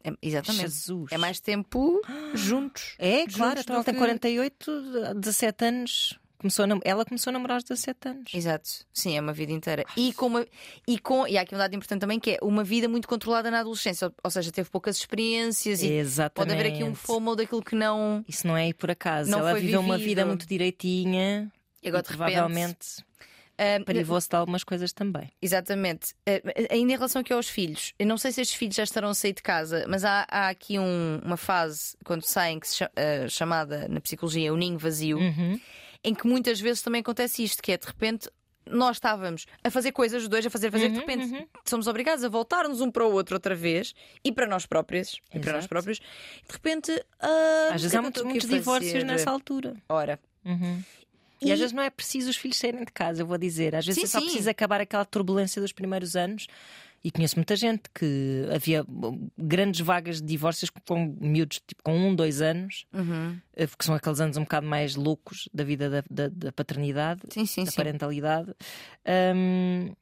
É- 0.03 0.13
exatamente. 0.21 0.61
Jesus. 0.61 1.11
É 1.11 1.17
mais 1.17 1.39
tempo 1.39 2.01
juntos. 2.35 2.93
É, 2.99 3.19
Juntos 3.21 3.35
claro, 3.35 3.59
então 3.59 3.75
ela 3.75 3.83
tem 3.83 3.93
que- 3.93 3.99
48, 3.99 4.71
17 5.15 5.65
anos. 5.65 6.19
Começou 6.39 6.65
a 6.65 6.67
Ela 6.83 7.03
começou 7.03 7.31
a 7.31 7.33
namorar 7.33 7.55
aos 7.55 7.63
17 7.63 8.07
anos. 8.09 8.31
Exato. 8.33 8.69
Sim, 8.93 9.17
é 9.17 9.21
uma 9.21 9.33
vida 9.33 9.51
inteira. 9.51 9.83
E 9.95 10.13
com 10.13 10.27
uma. 10.27 10.45
E, 10.87 10.99
com, 10.99 11.27
e 11.27 11.37
há 11.37 11.41
aqui 11.41 11.55
um 11.55 11.57
dado 11.57 11.75
importante 11.75 11.99
também 12.01 12.19
que 12.19 12.31
é 12.31 12.37
uma 12.43 12.63
vida 12.63 12.87
muito 12.87 13.07
controlada 13.07 13.49
na 13.49 13.61
adolescência. 13.61 14.11
Ou, 14.23 14.29
seja, 14.29 14.51
teve 14.51 14.69
poucas 14.69 14.97
experiências 14.97 15.81
e 15.81 15.91
Exatamente. 15.91 16.33
pode 16.35 16.53
haver 16.53 16.73
aqui 16.73 16.83
um 16.83 16.93
FOMO 16.93 17.35
daquilo 17.35 17.63
que 17.63 17.75
não. 17.75 18.23
Isso 18.27 18.45
não 18.45 18.55
é 18.55 18.63
aí 18.65 18.73
por 18.73 18.91
acaso. 18.91 19.31
Ela 19.33 19.55
viveu 19.55 19.79
uma 19.79 19.95
vivido. 19.97 20.09
vida 20.09 20.25
muito 20.25 20.45
direitinha 20.47 21.51
E 21.81 21.87
agora 21.87 22.01
e 22.01 22.03
de 22.03 22.07
provavelmente 22.15 23.03
ah, 23.57 23.83
privou-se 23.83 24.29
de 24.29 24.35
algumas 24.35 24.63
coisas 24.63 24.93
também. 24.93 25.31
Exatamente. 25.41 26.13
Eh, 26.27 26.67
ainda 26.69 26.93
em 26.93 26.95
relação 26.95 27.21
aqui 27.21 27.33
aos 27.33 27.49
filhos, 27.49 27.93
eu 27.97 28.05
não 28.05 28.15
sei 28.17 28.31
se 28.31 28.41
estes 28.41 28.55
filhos 28.55 28.75
já 28.75 28.83
estarão 28.83 29.09
a 29.09 29.15
sair 29.15 29.33
de 29.33 29.41
casa, 29.41 29.85
mas 29.89 30.05
há, 30.05 30.27
há 30.29 30.49
aqui 30.49 30.77
um- 30.77 31.19
uma 31.25 31.37
fase, 31.37 31.97
quando 32.05 32.21
saem, 32.23 32.59
que 32.59 32.67
se 32.67 32.83
eh, 32.95 33.27
chamada 33.27 33.87
na 33.87 33.99
psicologia 33.99 34.53
o 34.53 34.57
ninho 34.57 34.77
vazio, 34.77 35.17
Uhum. 35.17 35.59
Em 36.03 36.13
que 36.13 36.27
muitas 36.27 36.59
vezes 36.59 36.81
também 36.81 37.01
acontece 37.01 37.43
isto, 37.43 37.61
que 37.61 37.71
é 37.71 37.77
de 37.77 37.85
repente. 37.87 38.29
Nós 38.69 38.97
estávamos 38.97 39.45
a 39.63 39.71
fazer 39.71 39.93
coisas, 39.93 40.23
os 40.23 40.27
dois 40.27 40.45
a 40.45 40.49
fazer, 40.49 40.69
fazer, 40.69 40.89
de 40.89 40.95
Uhum, 40.99 41.05
repente 41.05 41.47
somos 41.63 41.87
obrigados 41.87 42.21
a 42.25 42.27
voltar-nos 42.27 42.81
um 42.81 42.91
para 42.91 43.05
o 43.07 43.13
outro 43.13 43.35
outra 43.37 43.55
vez 43.55 43.93
e 44.25 44.29
para 44.29 44.45
nós 44.45 44.65
próprios. 44.65 45.21
E 45.33 45.39
para 45.39 45.53
nós 45.53 45.59
Exato. 45.59 45.69
próprios. 45.69 45.99
De 45.99 46.51
repente. 46.51 46.91
ah, 47.21 47.69
Às 47.71 47.81
vezes 47.83 47.95
é 47.95 47.97
há 47.97 48.11
que 48.11 48.19
eu 48.19 48.25
muitos, 48.25 48.49
divórcios 48.49 48.91
fazer? 48.91 49.05
nessa 49.05 49.31
altura. 49.31 49.73
Ora. 49.87 50.19
E, 51.39 51.47
E- 51.47 51.51
às 51.53 51.59
vezes 51.59 51.71
não 51.71 51.81
é 51.83 51.89
preciso 51.89 52.29
os 52.29 52.35
filhos 52.35 52.57
saírem 52.57 52.83
de 52.83 52.91
casa, 52.91 53.21
eu 53.21 53.25
vou 53.25 53.37
dizer. 53.37 53.73
Às 53.75 53.85
vezes 53.85 54.01
Sim, 54.01 54.05
é 54.05 54.09
só 54.09 54.19
sim. 54.19 54.25
preciso 54.25 54.49
acabar 54.49 54.81
aquela 54.81 55.05
turbulência 55.05 55.61
dos 55.61 55.71
primeiros 55.71 56.15
anos. 56.17 56.47
E 57.03 57.11
conheço 57.11 57.35
muita 57.37 57.55
gente 57.55 57.83
que 57.93 58.45
havia 58.53 58.83
grandes 59.37 59.79
vagas 59.81 60.19
de 60.21 60.27
divórcios 60.27 60.69
com 60.85 61.15
miúdos 61.21 61.61
tipo, 61.65 61.81
com 61.83 61.95
um, 61.97 62.13
dois 62.15 62.41
anos, 62.41 62.85
Uhum. 62.93 63.39
eh, 63.55 63.67
que 63.67 63.85
são 63.85 63.95
aqueles 63.95 64.19
anos 64.19 64.35
um 64.35 64.41
bocado 64.43 64.67
mais 64.67 64.95
loucos 64.95 65.47
da 65.53 65.63
vida 65.63 65.89
da, 65.89 66.03
da- 66.09 66.27
da 66.29 66.51
paternidade, 66.51 67.21
Sim, 67.31 67.45
sim, 67.45 67.63
da 67.63 67.71
sim. 67.71 67.77
parentalidade. 67.77 68.53
Ahm, 69.05 69.93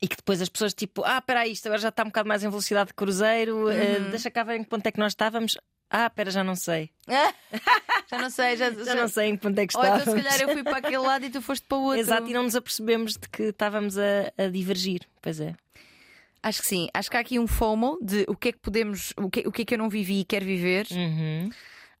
e 0.00 0.06
que 0.06 0.16
depois 0.16 0.40
as 0.42 0.48
pessoas 0.48 0.74
tipo, 0.74 1.02
ah, 1.04 1.18
espera 1.18 1.40
aí, 1.40 1.52
isto 1.52 1.66
agora 1.66 1.80
já 1.80 1.88
está 1.88 2.02
um 2.02 2.06
bocado 2.06 2.28
mais 2.28 2.44
em 2.44 2.48
velocidade 2.50 2.88
de 2.88 2.94
cruzeiro, 2.94 3.68
eh, 3.70 3.98
Uhum. 3.98 4.10
deixa 4.10 4.30
cá 4.30 4.44
ver 4.44 4.56
em 4.56 4.62
que 4.62 4.68
ponto 4.68 4.86
é 4.86 4.92
que 4.92 4.98
nós 5.00 5.12
estávamos. 5.12 5.56
Ah, 5.90 6.06
espera, 6.06 6.30
já 6.30 6.44
não 6.44 6.54
sei. 6.54 6.90
já 8.10 8.18
não 8.20 8.28
sei, 8.30 8.56
já, 8.56 8.70
Já 8.84 8.94
não 8.94 9.08
sei 9.08 9.28
em 9.30 9.36
que 9.36 9.42
ponto 9.42 9.58
é 9.58 9.66
que 9.66 9.76
Ou 9.76 9.82
então 9.84 9.96
estávamos. 9.98 10.22
se 10.22 10.28
calhar 10.28 10.48
eu 10.48 10.52
fui 10.54 10.62
para 10.64 10.76
aquele 10.78 10.98
lado 10.98 11.24
e 11.24 11.30
tu 11.30 11.40
foste 11.40 11.66
para 11.66 11.78
o 11.78 11.82
outro. 11.82 12.00
Exato, 12.00 12.28
e 12.28 12.32
não 12.34 12.42
nos 12.42 12.54
apercebemos 12.56 13.14
de 13.14 13.28
que 13.28 13.44
estávamos 13.44 13.96
a, 13.98 14.32
a 14.36 14.48
divergir. 14.48 15.00
Pois 15.22 15.40
é. 15.40 15.54
Acho 16.42 16.60
que 16.60 16.66
sim. 16.68 16.88
Acho 16.94 17.10
que 17.10 17.16
há 17.16 17.20
aqui 17.20 17.38
um 17.38 17.46
FOMO 17.46 17.98
de 18.00 18.24
o 18.28 18.36
que 18.36 18.48
é 18.48 18.52
que 18.52 18.58
podemos, 18.58 19.12
o 19.16 19.28
que, 19.28 19.40
o 19.46 19.52
que 19.52 19.62
é 19.62 19.64
que 19.64 19.74
eu 19.74 19.78
não 19.78 19.88
vivi 19.88 20.20
e 20.20 20.24
quero 20.24 20.44
viver. 20.44 20.86
Uhum. 20.92 21.50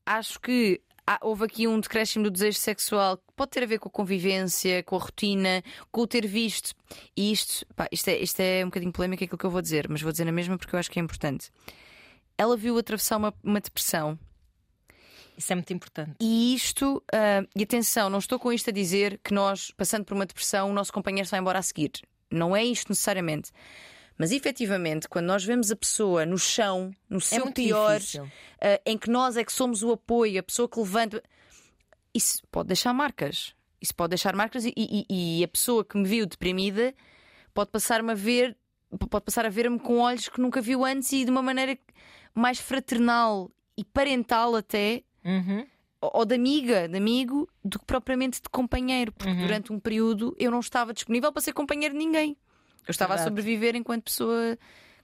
Acho 0.04 0.38
que 0.40 0.80
há- 1.06 1.18
houve 1.22 1.44
aqui 1.44 1.66
um 1.66 1.80
decréscimo 1.80 2.24
do 2.24 2.30
desejo 2.30 2.58
sexual 2.58 3.16
que 3.16 3.24
pode 3.34 3.50
ter 3.50 3.64
a 3.64 3.66
ver 3.66 3.78
com 3.80 3.88
a 3.88 3.90
convivência, 3.92 4.82
com 4.84 4.94
a 4.96 4.98
rotina, 5.00 5.64
com 5.90 6.02
o 6.02 6.06
ter 6.06 6.26
visto. 6.26 6.74
E 7.16 7.32
isto, 7.32 7.66
pá, 7.74 7.88
isto, 7.90 8.06
é, 8.08 8.18
isto 8.18 8.38
é 8.40 8.62
um 8.64 8.68
bocadinho 8.68 8.92
polémico 8.92 9.24
aquilo 9.24 9.38
que 9.38 9.46
eu 9.46 9.50
vou 9.50 9.60
dizer, 9.62 9.88
mas 9.88 10.00
vou 10.00 10.12
dizer 10.12 10.24
na 10.24 10.32
mesma 10.32 10.56
porque 10.56 10.74
eu 10.76 10.78
acho 10.78 10.90
que 10.90 11.00
é 11.00 11.02
importante. 11.02 11.50
Ela 12.38 12.56
viu 12.56 12.78
atravessar 12.78 13.16
uma, 13.16 13.34
uma 13.42 13.60
depressão 13.60 14.16
Isso 15.36 15.52
é 15.52 15.56
muito 15.56 15.72
importante. 15.72 16.12
E 16.20 16.54
isto, 16.54 17.02
ah, 17.12 17.42
e 17.56 17.62
atenção, 17.64 18.08
não 18.08 18.18
estou 18.20 18.38
com 18.38 18.52
isto 18.52 18.70
a 18.70 18.72
dizer 18.72 19.18
que 19.24 19.34
nós, 19.34 19.70
passando 19.72 20.04
por 20.04 20.14
uma 20.14 20.24
depressão, 20.26 20.70
o 20.70 20.72
nosso 20.72 20.92
companheiro 20.92 21.28
vai 21.28 21.40
embora 21.40 21.58
a 21.58 21.62
seguir. 21.62 21.90
Não 22.30 22.54
é 22.54 22.64
isto 22.64 22.88
necessariamente. 22.90 23.50
Mas 24.18 24.32
efetivamente, 24.32 25.08
quando 25.08 25.26
nós 25.26 25.44
vemos 25.44 25.70
a 25.70 25.76
pessoa 25.76 26.24
no 26.24 26.38
chão, 26.38 26.90
no 27.08 27.18
É 27.18 27.20
seu 27.20 27.52
pior, 27.52 28.00
ah, 28.60 28.80
em 28.86 28.96
que 28.96 29.10
nós 29.10 29.36
é 29.36 29.44
que 29.44 29.52
somos 29.52 29.82
o 29.82 29.92
apoio, 29.92 30.40
a 30.40 30.42
pessoa 30.42 30.68
que 30.68 30.78
levanta, 30.78 31.22
isso 32.14 32.42
pode 32.50 32.68
deixar 32.68 32.92
marcas. 32.94 33.54
Isso 33.80 33.94
pode 33.94 34.10
deixar 34.10 34.34
marcas 34.34 34.64
e, 34.64 34.72
e- 34.76 35.06
e 35.40 35.44
a 35.44 35.48
pessoa 35.48 35.84
que 35.84 35.98
me 35.98 36.08
viu 36.08 36.24
deprimida 36.26 36.94
pode 37.52 37.70
passar-me 37.70 38.10
a 38.12 38.14
ver, 38.14 38.56
pode 39.10 39.24
passar 39.24 39.44
a 39.44 39.50
ver-me 39.50 39.78
com 39.78 39.98
olhos 39.98 40.28
que 40.28 40.40
nunca 40.40 40.60
viu 40.60 40.84
antes 40.84 41.12
e 41.12 41.24
de 41.24 41.30
uma 41.30 41.42
maneira 41.42 41.78
mais 42.34 42.58
fraternal 42.58 43.50
e 43.76 43.84
parental 43.84 44.56
até 44.56 45.02
Uhum. 45.24 45.66
ou 46.00 46.24
de 46.24 46.34
amiga, 46.36 46.88
de 46.88 46.96
amigo, 46.96 47.48
do 47.64 47.78
que 47.78 47.84
propriamente 47.84 48.40
de 48.40 48.48
companheiro, 48.48 49.12
porque 49.12 49.32
Uhum. 49.32 49.40
durante 49.42 49.72
um 49.72 49.78
período 49.80 50.34
eu 50.38 50.50
não 50.50 50.60
estava 50.60 50.94
disponível 50.94 51.32
para 51.32 51.42
ser 51.42 51.52
companheiro 51.52 51.92
de 51.94 51.98
ninguém. 51.98 52.36
Eu 52.86 52.92
estava 52.92 53.14
a 53.14 53.16
Verdade. 53.16 53.30
sobreviver 53.30 53.74
enquanto 53.76 54.04
pessoa 54.04 54.56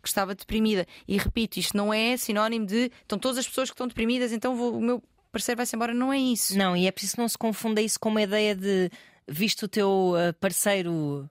que 0.03 0.09
estava 0.09 0.35
deprimida. 0.35 0.87
E 1.07 1.17
repito, 1.17 1.59
isto 1.59 1.77
não 1.77 1.93
é 1.93 2.17
sinónimo 2.17 2.67
de 2.67 2.91
estão 3.03 3.19
todas 3.19 3.39
as 3.39 3.47
pessoas 3.49 3.71
que 3.71 3.75
estão 3.75 3.87
deprimidas, 3.87 4.33
então 4.33 4.57
vou- 4.57 4.77
o 4.77 4.81
meu 4.81 5.03
parceiro 5.31 5.57
vai-se 5.59 5.75
embora. 5.77 5.95
Não 5.95 6.13
é 6.13 6.19
isso. 6.19 6.57
Não, 6.59 6.77
e 6.77 6.87
é 6.87 6.91
preciso 6.93 7.15
que 7.15 7.21
não 7.21 7.29
se 7.29 7.39
confunda 7.39 7.81
isso 7.81 7.99
com 8.01 8.09
uma 8.09 8.23
ideia 8.23 8.55
de 8.55 8.91
visto 9.29 9.65
o 9.65 9.69
teu 9.69 10.15
eh, 10.19 10.33
parceiro 10.33 11.29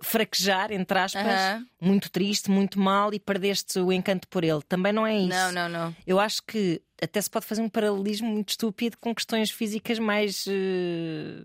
fraquejar, 0.00 0.72
entre 0.72 0.98
aspas, 0.98 1.62
muito 1.80 2.10
triste, 2.10 2.50
muito 2.50 2.78
mal 2.80 3.14
e 3.14 3.20
perdeste 3.20 3.78
o 3.78 3.92
encanto 3.92 4.26
por 4.28 4.42
ele. 4.42 4.60
Também 4.68 4.92
não 4.92 5.06
é 5.06 5.16
isso. 5.16 5.28
Não, 5.28 5.52
não, 5.52 5.68
não. 5.68 5.96
Eu 6.06 6.18
acho 6.18 6.42
que 6.44 6.82
até 7.00 7.20
se 7.20 7.30
pode 7.30 7.46
fazer 7.46 7.62
um 7.62 7.68
paralelismo 7.68 8.28
muito 8.28 8.50
estúpido 8.50 8.96
com 8.98 9.14
questões 9.14 9.50
físicas 9.50 9.98
mais 10.00 10.44
eh, 10.48 11.44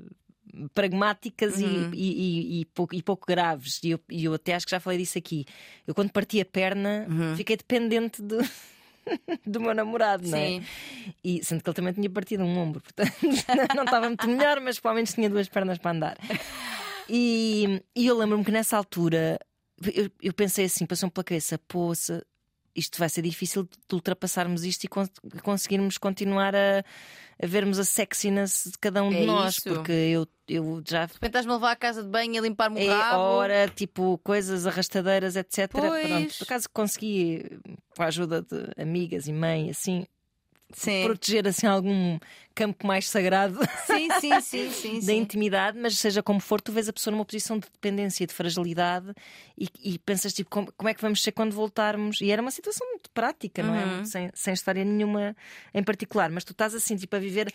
pragmáticas 0.73 1.59
e- 1.59 1.63
Uhum. 1.65 1.91
e, 1.93 2.57
e- 2.57 2.61
e 2.61 2.65
pouco, 2.65 2.95
e 2.95 3.01
pouco 3.01 3.25
graves. 3.27 3.79
E 3.83 3.91
eu, 3.91 3.99
eu 4.09 4.33
até 4.33 4.53
acho 4.55 4.65
que 4.65 4.71
já 4.71 4.79
falei 4.79 4.97
disso 4.99 5.17
aqui. 5.17 5.45
Eu, 5.85 5.93
quando 5.95 6.11
parti 6.11 6.39
a 6.41 6.45
perna, 6.45 7.05
Uhum. 7.09 7.35
fiquei 7.35 7.55
dependente 7.57 8.21
do, 8.21 8.37
do 9.45 9.59
meu 9.61 9.73
namorado, 9.73 10.27
não 10.27 10.37
é? 10.37 10.47
Sim. 10.47 10.63
E 11.23 11.43
sendo 11.43 11.63
que 11.63 11.69
ele 11.69 11.75
também 11.75 11.93
tinha 11.93 12.09
partido 12.09 12.43
um 12.43 12.57
ombro, 12.57 12.81
portanto 12.81 13.11
não 13.75 13.83
estava 13.83 14.07
muito 14.07 14.27
melhor, 14.27 14.59
mas 14.59 14.79
pelo 14.79 14.93
menos 14.95 15.13
tinha 15.13 15.29
duas 15.29 15.47
pernas 15.47 15.77
para 15.77 15.91
andar. 15.91 16.17
E, 17.09 17.81
e 17.95 18.05
eu 18.07 18.17
lembro-me 18.17 18.43
que 18.43 18.51
nessa 18.51 18.77
altura 18.77 19.39
eu, 19.93 20.09
eu 20.21 20.33
pensei 20.33 20.65
assim, 20.65 20.85
passou-me 20.85 21.11
pela 21.11 21.23
cabeça, 21.23 21.57
poça, 21.67 22.25
isto 22.77 22.97
vai 22.99 23.09
ser 23.09 23.23
difícil 23.23 23.63
de 23.63 23.95
ultrapassarmos 23.95 24.63
isto 24.63 24.83
e 24.83 24.87
con- 24.87 25.07
conseguirmos 25.43 25.97
continuar 25.97 26.55
a, 26.55 26.83
a 27.41 27.45
vermos 27.47 27.79
a 27.79 27.83
sexiness 27.83 28.69
de 28.71 28.77
cada 28.77 29.03
um 29.03 29.09
de 29.09 29.17
É 29.17 29.25
nós, 29.25 29.55
isso. 29.57 29.69
porque 29.73 29.91
eu, 29.91 30.27
eu 30.47 30.81
já 30.87 31.05
De 31.07 31.13
repente 31.13 31.29
estás-me 31.29 31.51
a 31.51 31.55
levar 31.55 31.71
à 31.71 31.75
casa 31.75 32.03
de 32.03 32.09
banho 32.09 32.35
e 32.35 32.37
a 32.37 32.41
limpar-me 32.41 32.79
o 32.79 32.91
é 32.91 32.95
rabo. 32.95 33.19
hora, 33.21 33.67
tipo, 33.67 34.17
coisas 34.19 34.65
arrastadeiras, 34.67 35.35
etc. 35.35 35.69
Pois. 35.71 36.07
Pronto, 36.07 36.37
por 36.37 36.43
acaso 36.45 36.69
consegui, 36.71 37.43
com 37.95 38.03
a 38.03 38.05
ajuda 38.05 38.41
de 38.43 38.81
amigas 38.81 39.27
e 39.27 39.33
mãe, 39.33 39.69
assim, 39.69 40.05
Sim. 40.73 41.03
proteger 41.03 41.47
assim 41.47 41.65
algum 41.65 42.19
campo 42.53 42.85
mais 42.85 43.07
sagrado 43.09 43.59
sim, 43.85 44.09
sim, 44.11 44.39
sim, 44.41 44.69
sim, 44.69 45.05
da 45.05 45.13
intimidade, 45.13 45.77
mas 45.79 45.97
seja 45.97 46.21
como 46.23 46.39
for, 46.39 46.59
tu 46.59 46.71
vês 46.71 46.89
a 46.89 46.93
pessoa 46.93 47.11
numa 47.11 47.23
posição 47.23 47.57
de 47.57 47.67
dependência, 47.71 48.25
de 48.27 48.33
fragilidade 48.33 49.13
e, 49.57 49.67
e 49.83 49.99
pensas 49.99 50.33
tipo, 50.33 50.49
como, 50.49 50.71
como 50.75 50.89
é 50.89 50.93
que 50.93 51.01
vamos 51.01 51.21
ser 51.23 51.31
quando 51.31 51.53
voltarmos? 51.53 52.19
E 52.19 52.31
era 52.31 52.41
uma 52.41 52.51
situação 52.51 52.85
muito 52.89 53.09
prática, 53.11 53.63
não 53.63 53.73
Uhum. 53.73 54.01
é? 54.01 54.03
Sem, 54.03 54.29
sem 54.33 54.53
história 54.53 54.83
nenhuma 54.83 55.35
em 55.73 55.83
particular, 55.83 56.29
mas 56.31 56.43
tu 56.43 56.51
estás 56.51 56.73
assim, 56.75 56.95
tipo, 56.95 57.15
a 57.15 57.19
viver 57.19 57.51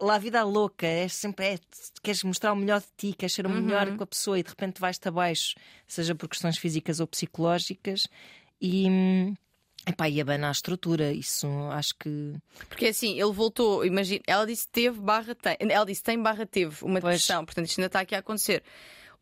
lá 0.00 0.16
a 0.16 0.18
vida 0.18 0.42
louca, 0.42 0.86
és 0.86 1.14
sempre, 1.14 1.46
é, 1.46 1.58
queres 2.02 2.22
mostrar 2.24 2.52
o 2.52 2.56
melhor 2.56 2.80
de 2.80 2.86
ti, 2.96 3.14
queres 3.16 3.34
ser 3.34 3.46
o 3.46 3.50
melhor 3.50 3.88
Uhum. 3.88 3.96
com 3.96 4.04
a 4.04 4.06
pessoa 4.06 4.38
e 4.38 4.42
de 4.42 4.50
repente 4.50 4.80
vais-te 4.80 5.06
abaixo, 5.08 5.54
seja 5.88 6.14
por 6.14 6.28
questões 6.28 6.58
físicas 6.58 7.00
ou 7.00 7.06
psicológicas, 7.06 8.02
e. 8.60 9.32
Epá, 9.86 10.08
e 10.08 10.20
abana 10.20 10.48
a 10.48 10.52
estrutura, 10.52 11.10
isso 11.12 11.46
acho 11.72 11.94
que. 11.98 12.34
Porque 12.68 12.86
assim, 12.86 13.18
ele 13.18 13.32
voltou, 13.32 13.84
imagina, 13.84 14.20
ela 14.26 14.46
disse 14.46 14.68
teve 14.68 15.00
barra 15.00 15.34
tem. 15.34 15.56
Ela 15.58 15.86
disse 15.86 16.02
tem 16.02 16.20
barra 16.20 16.44
teve 16.44 16.84
uma 16.84 17.00
Pois. 17.00 17.14
depressão, 17.14 17.44
portanto 17.44 17.66
isto 17.66 17.78
ainda 17.78 17.86
está 17.86 18.00
aqui 18.00 18.14
a 18.14 18.18
acontecer. 18.18 18.62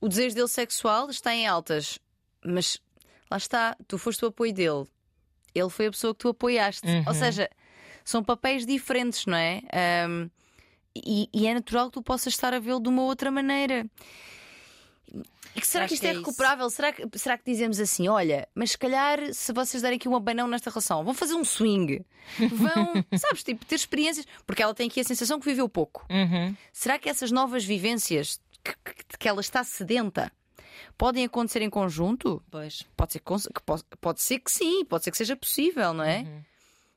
O 0.01 0.09
desejo 0.09 0.35
dele 0.35 0.49
sexual 0.49 1.09
está 1.11 1.35
em 1.35 1.47
altas, 1.47 1.99
mas 2.45 2.81
lá 3.31 3.37
está, 3.37 3.77
tu 3.87 3.99
foste 3.99 4.25
o 4.25 4.29
apoio 4.29 4.53
dele, 4.53 4.85
ele 5.55 5.71
foi 5.71 5.87
a 5.87 5.91
pessoa 5.91 6.13
que 6.15 6.21
tu 6.21 6.29
apoiaste. 6.29 6.87
Uhum. 6.87 7.05
Ou 7.07 7.15
seja, 7.15 7.49
são 8.05 8.23
papéis 8.23 8.67
diferentes, 8.67 9.27
não 9.27 9.37
é? 9.37 9.63
Ahm, 9.73 10.29
e, 10.95 11.29
e 11.33 11.47
é 11.47 11.55
natural 11.55 11.87
que 11.87 11.95
tu 11.95 12.03
possas 12.03 12.33
estar 12.33 12.53
a 12.53 12.59
vê-lo 12.59 12.81
de 12.81 12.89
uma 12.89 13.03
outra 13.03 13.31
maneira. 13.31 13.87
E 15.57 15.61
que 15.61 15.67
será 15.67 15.85
Acho 15.85 15.89
que 15.91 15.95
isto 15.95 16.05
é, 16.05 16.11
é 16.11 16.13
recuperável? 16.13 16.69
Será 16.71 16.93
que, 16.93 17.07
será 17.19 17.37
que 17.39 17.51
dizemos 17.51 17.81
assim: 17.81 18.07
olha, 18.09 18.47
mas 18.55 18.73
se 18.73 18.79
calhar 18.79 19.19
se 19.33 19.53
vocês 19.53 19.83
derem 19.83 19.97
aqui 19.97 20.09
um 20.09 20.15
abanão 20.15 20.47
nesta 20.47 20.71
relação, 20.71 21.03
vão 21.05 21.15
fazer 21.15 21.35
um 21.35 21.45
swing, 21.45 22.05
vão, 22.39 22.93
sabes, 23.19 23.43
tipo, 23.43 23.65
ter 23.65 23.75
experiências, 23.77 24.27
porque 24.47 24.63
ela 24.63 24.75
tem 24.75 24.89
aqui 24.89 25.01
a 25.01 25.05
sensação 25.05 25.41
que 25.41 25.47
viveu 25.47 25.69
pouco. 25.69 26.07
Uhum. 26.11 26.55
Será 26.73 26.99
que 26.99 27.09
essas 27.09 27.31
novas 27.33 27.65
vivências 27.65 28.41
que, 28.63 28.73
que- 28.85 29.19
que 29.19 29.29
ela 29.29 29.41
está 29.41 29.65
sedenta 29.65 30.31
podem 30.97 31.25
acontecer 31.25 31.63
em 31.63 31.71
conjunto? 31.71 32.43
Pois. 32.51 32.85
Pode 32.97 33.13
ser 33.15 33.21
que, 33.21 33.63
pode, 33.65 33.83
pode 34.01 34.21
ser 34.23 34.39
que 34.41 34.53
sim, 34.53 34.85
pode 34.85 35.05
ser 35.05 35.11
que 35.11 35.17
seja 35.17 35.35
possível, 35.37 35.93
não 35.95 36.05
é? 36.05 36.19
Uhum. 36.21 36.43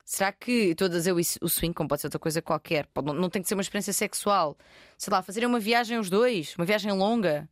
Será 0.04 0.30
que 0.30 0.74
a 0.78 0.88
dizer 0.88 1.12
o 1.40 1.48
swing, 1.48 1.72
como 1.72 1.88
pode 1.88 2.02
ser 2.02 2.08
outra 2.08 2.18
coisa 2.18 2.42
qualquer? 2.42 2.86
Pode- 2.92 3.06
não, 3.06 3.14
não 3.14 3.30
tem 3.30 3.40
que 3.40 3.48
ser 3.48 3.54
uma 3.54 3.62
experiência 3.62 3.92
sexual. 3.94 4.58
Sei 4.98 5.10
lá, 5.10 5.22
fazerem 5.22 5.48
uma 5.48 5.58
viagem 5.60 5.98
os 5.98 6.10
dois, 6.10 6.54
uma 6.58 6.66
viagem 6.66 6.92
longa. 6.92 7.48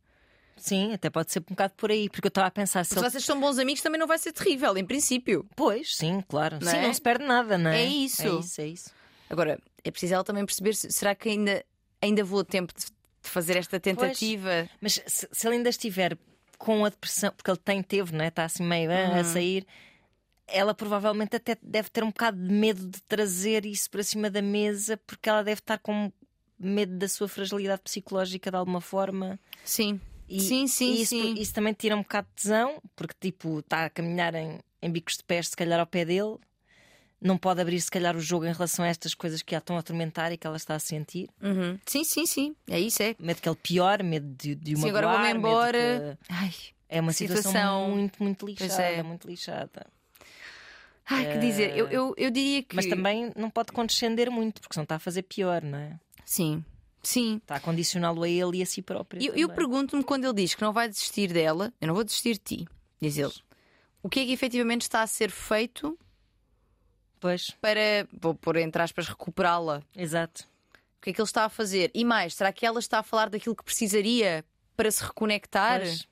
Sim, 0.61 0.93
até 0.93 1.09
pode 1.09 1.31
ser 1.31 1.39
um 1.39 1.43
bocado 1.53 1.73
por 1.75 1.89
aí, 1.91 2.09
porque 2.09 2.27
eu 2.27 2.29
estava 2.29 2.47
a 2.47 2.51
pensar 2.51 2.83
se 2.85 2.93
Se 2.93 2.99
ele... 2.99 3.09
vocês 3.09 3.23
são 3.25 3.39
bons 3.39 3.57
amigos, 3.57 3.81
também 3.81 3.99
não 3.99 4.07
vai 4.07 4.17
ser 4.17 4.31
terrível, 4.31 4.77
em 4.77 4.85
princípio. 4.85 5.45
Pois, 5.55 5.95
sim, 5.95 6.21
claro. 6.27 6.57
Não 6.61 6.71
sim, 6.71 6.77
é? 6.77 6.81
não 6.83 6.93
se 6.93 7.01
perde 7.01 7.25
nada, 7.25 7.57
não 7.57 7.71
é? 7.71 7.81
É 7.81 7.85
isso. 7.85 8.21
É 8.23 8.39
isso, 8.39 8.61
é 8.61 8.67
isso. 8.67 8.89
Agora, 9.29 9.59
é 9.83 9.91
preciso 9.91 10.13
ela 10.13 10.23
também 10.23 10.45
perceber 10.45 10.75
se 10.75 10.91
será 10.91 11.15
que 11.15 11.29
ainda, 11.29 11.65
ainda 12.01 12.23
vou 12.23 12.41
a 12.41 12.43
tempo 12.45 12.73
de, 12.77 12.85
de 12.85 13.29
fazer 13.29 13.57
esta 13.57 13.79
tentativa. 13.79 14.69
Mas 14.79 15.01
se, 15.07 15.27
se 15.31 15.47
ele 15.47 15.55
ainda 15.55 15.69
estiver 15.69 16.17
com 16.57 16.85
a 16.85 16.89
depressão, 16.89 17.31
porque 17.35 17.49
ele 17.49 17.57
tem, 17.57 17.81
teve, 17.81 18.13
não 18.15 18.23
é? 18.23 18.27
Está 18.27 18.45
assim 18.45 18.63
meio 18.63 18.91
ah, 18.91 19.09
Uhum. 19.13 19.19
a 19.19 19.23
sair. 19.23 19.65
Ela 20.47 20.73
provavelmente 20.73 21.35
até 21.35 21.57
deve 21.61 21.89
ter 21.89 22.03
um 22.03 22.09
bocado 22.09 22.37
de 22.37 22.53
medo 22.53 22.85
de 22.85 23.01
trazer 23.03 23.65
isso 23.65 23.89
para 23.89 24.03
cima 24.03 24.29
da 24.29 24.41
mesa, 24.41 24.97
porque 25.07 25.29
ela 25.29 25.43
deve 25.43 25.59
estar 25.59 25.77
com 25.79 26.11
medo 26.59 26.95
da 26.97 27.07
sua 27.07 27.27
fragilidade 27.27 27.81
psicológica 27.81 28.51
de 28.51 28.57
alguma 28.57 28.81
forma. 28.81 29.39
Sim. 29.63 29.99
E, 30.35 30.39
sim, 30.39 30.67
sim, 30.67 30.93
e 30.93 31.01
isso, 31.01 31.09
sim. 31.09 31.33
isso 31.33 31.53
também 31.53 31.73
tira 31.73 31.95
um 31.95 32.01
bocado 32.01 32.27
de 32.29 32.43
tesão, 32.43 32.81
porque 32.95 33.13
tipo, 33.19 33.59
está 33.59 33.85
a 33.85 33.89
caminhar 33.89 34.33
em, 34.35 34.59
em 34.81 34.89
bicos 34.89 35.17
de 35.17 35.23
pés, 35.23 35.49
se 35.49 35.55
calhar 35.55 35.79
ao 35.79 35.85
pé 35.85 36.05
dele. 36.05 36.37
Não 37.19 37.37
pode 37.37 37.61
abrir, 37.61 37.79
se 37.79 37.91
calhar, 37.91 38.15
o 38.15 38.19
jogo 38.19 38.45
em 38.45 38.51
relação 38.51 38.83
a 38.83 38.87
estas 38.87 39.13
coisas 39.13 39.43
que 39.43 39.53
a 39.53 39.59
estão 39.59 39.75
a 39.75 39.79
atormentar 39.79 40.31
e 40.31 40.37
que 40.37 40.47
ela 40.47 40.57
está 40.57 40.73
a 40.73 40.79
sentir. 40.79 41.29
Uhum. 41.39 41.77
Sim, 41.85 42.03
sim, 42.03 42.25
sim. 42.25 42.55
É 42.67 42.79
isso, 42.79 43.03
é. 43.03 43.15
Medo 43.19 43.39
que 43.39 43.47
ele 43.47 43.57
piore, 43.61 44.01
medo 44.01 44.25
de, 44.35 44.55
de 44.55 44.73
uma 44.73 44.83
Sim, 44.83 44.89
agora 44.89 45.07
vou-me 45.07 45.29
embora. 45.31 46.17
Ai, 46.27 46.51
É 46.89 46.99
uma 46.99 47.13
situação. 47.13 47.51
situação, 47.51 47.91
muito, 47.91 48.23
muito 48.23 48.45
lixada, 48.45 48.81
é. 48.81 49.03
muito 49.03 49.27
lixada. 49.27 49.85
ai 51.07 51.33
que 51.33 51.37
dizer. 51.39 51.77
Eu, 51.77 51.87
eu, 51.89 52.13
eu 52.17 52.31
diria 52.31 52.63
que. 52.63 52.75
Mas 52.75 52.87
também 52.87 53.31
não 53.35 53.51
pode 53.51 53.71
condescender 53.71 54.31
muito, 54.31 54.59
porque 54.59 54.73
senão 54.73 54.83
está 54.83 54.95
a 54.95 54.99
fazer 54.99 55.21
pior, 55.21 55.61
não 55.61 55.77
é? 55.77 55.99
Sim, 56.25 56.63
sim. 57.03 57.37
Está 57.37 57.55
a 57.55 57.59
condicioná-lo 57.59 58.23
a 58.23 58.29
ele 58.29 58.57
e 58.57 58.61
a 58.61 58.65
si 58.65 58.81
próprio. 58.81 59.21
Eu, 59.21 59.33
eu 59.35 59.49
pergunto-me 59.49 60.03
quando 60.03 60.25
ele 60.25 60.33
diz 60.33 60.55
que 60.55 60.61
não 60.61 60.73
vai 60.73 60.87
desistir 60.87 61.31
dela, 61.31 61.73
eu 61.79 61.87
não 61.87 61.95
vou 61.95 62.03
desistir 62.03 62.33
de 62.33 62.39
ti, 62.39 62.67
diz 63.01 63.17
ele. 63.17 63.33
O 64.03 64.09
que 64.09 64.19
é 64.19 64.25
que 64.25 64.31
efetivamente 64.31 64.81
está 64.81 65.01
a 65.01 65.07
ser 65.07 65.29
feito 65.29 65.97
Pois, 67.19 67.51
para, 67.61 68.07
vou 68.11 68.33
pôr 68.33 68.57
entre 68.57 68.81
aspas, 68.81 69.07
recuperá-la? 69.07 69.83
exato. 69.95 70.49
O 70.97 71.01
que 71.01 71.11
é 71.11 71.13
que 71.13 71.21
ele 71.21 71.27
está 71.27 71.45
a 71.45 71.49
fazer? 71.49 71.89
E 71.95 72.05
mais, 72.05 72.35
será 72.35 72.51
que 72.53 72.65
ela 72.65 72.79
está 72.79 72.99
a 72.99 73.03
falar 73.03 73.29
daquilo 73.29 73.55
que 73.55 73.63
precisaria 73.63 74.45
para 74.75 74.89
se 74.91 75.03
reconectar? 75.03 75.79
Pois, 75.79 76.07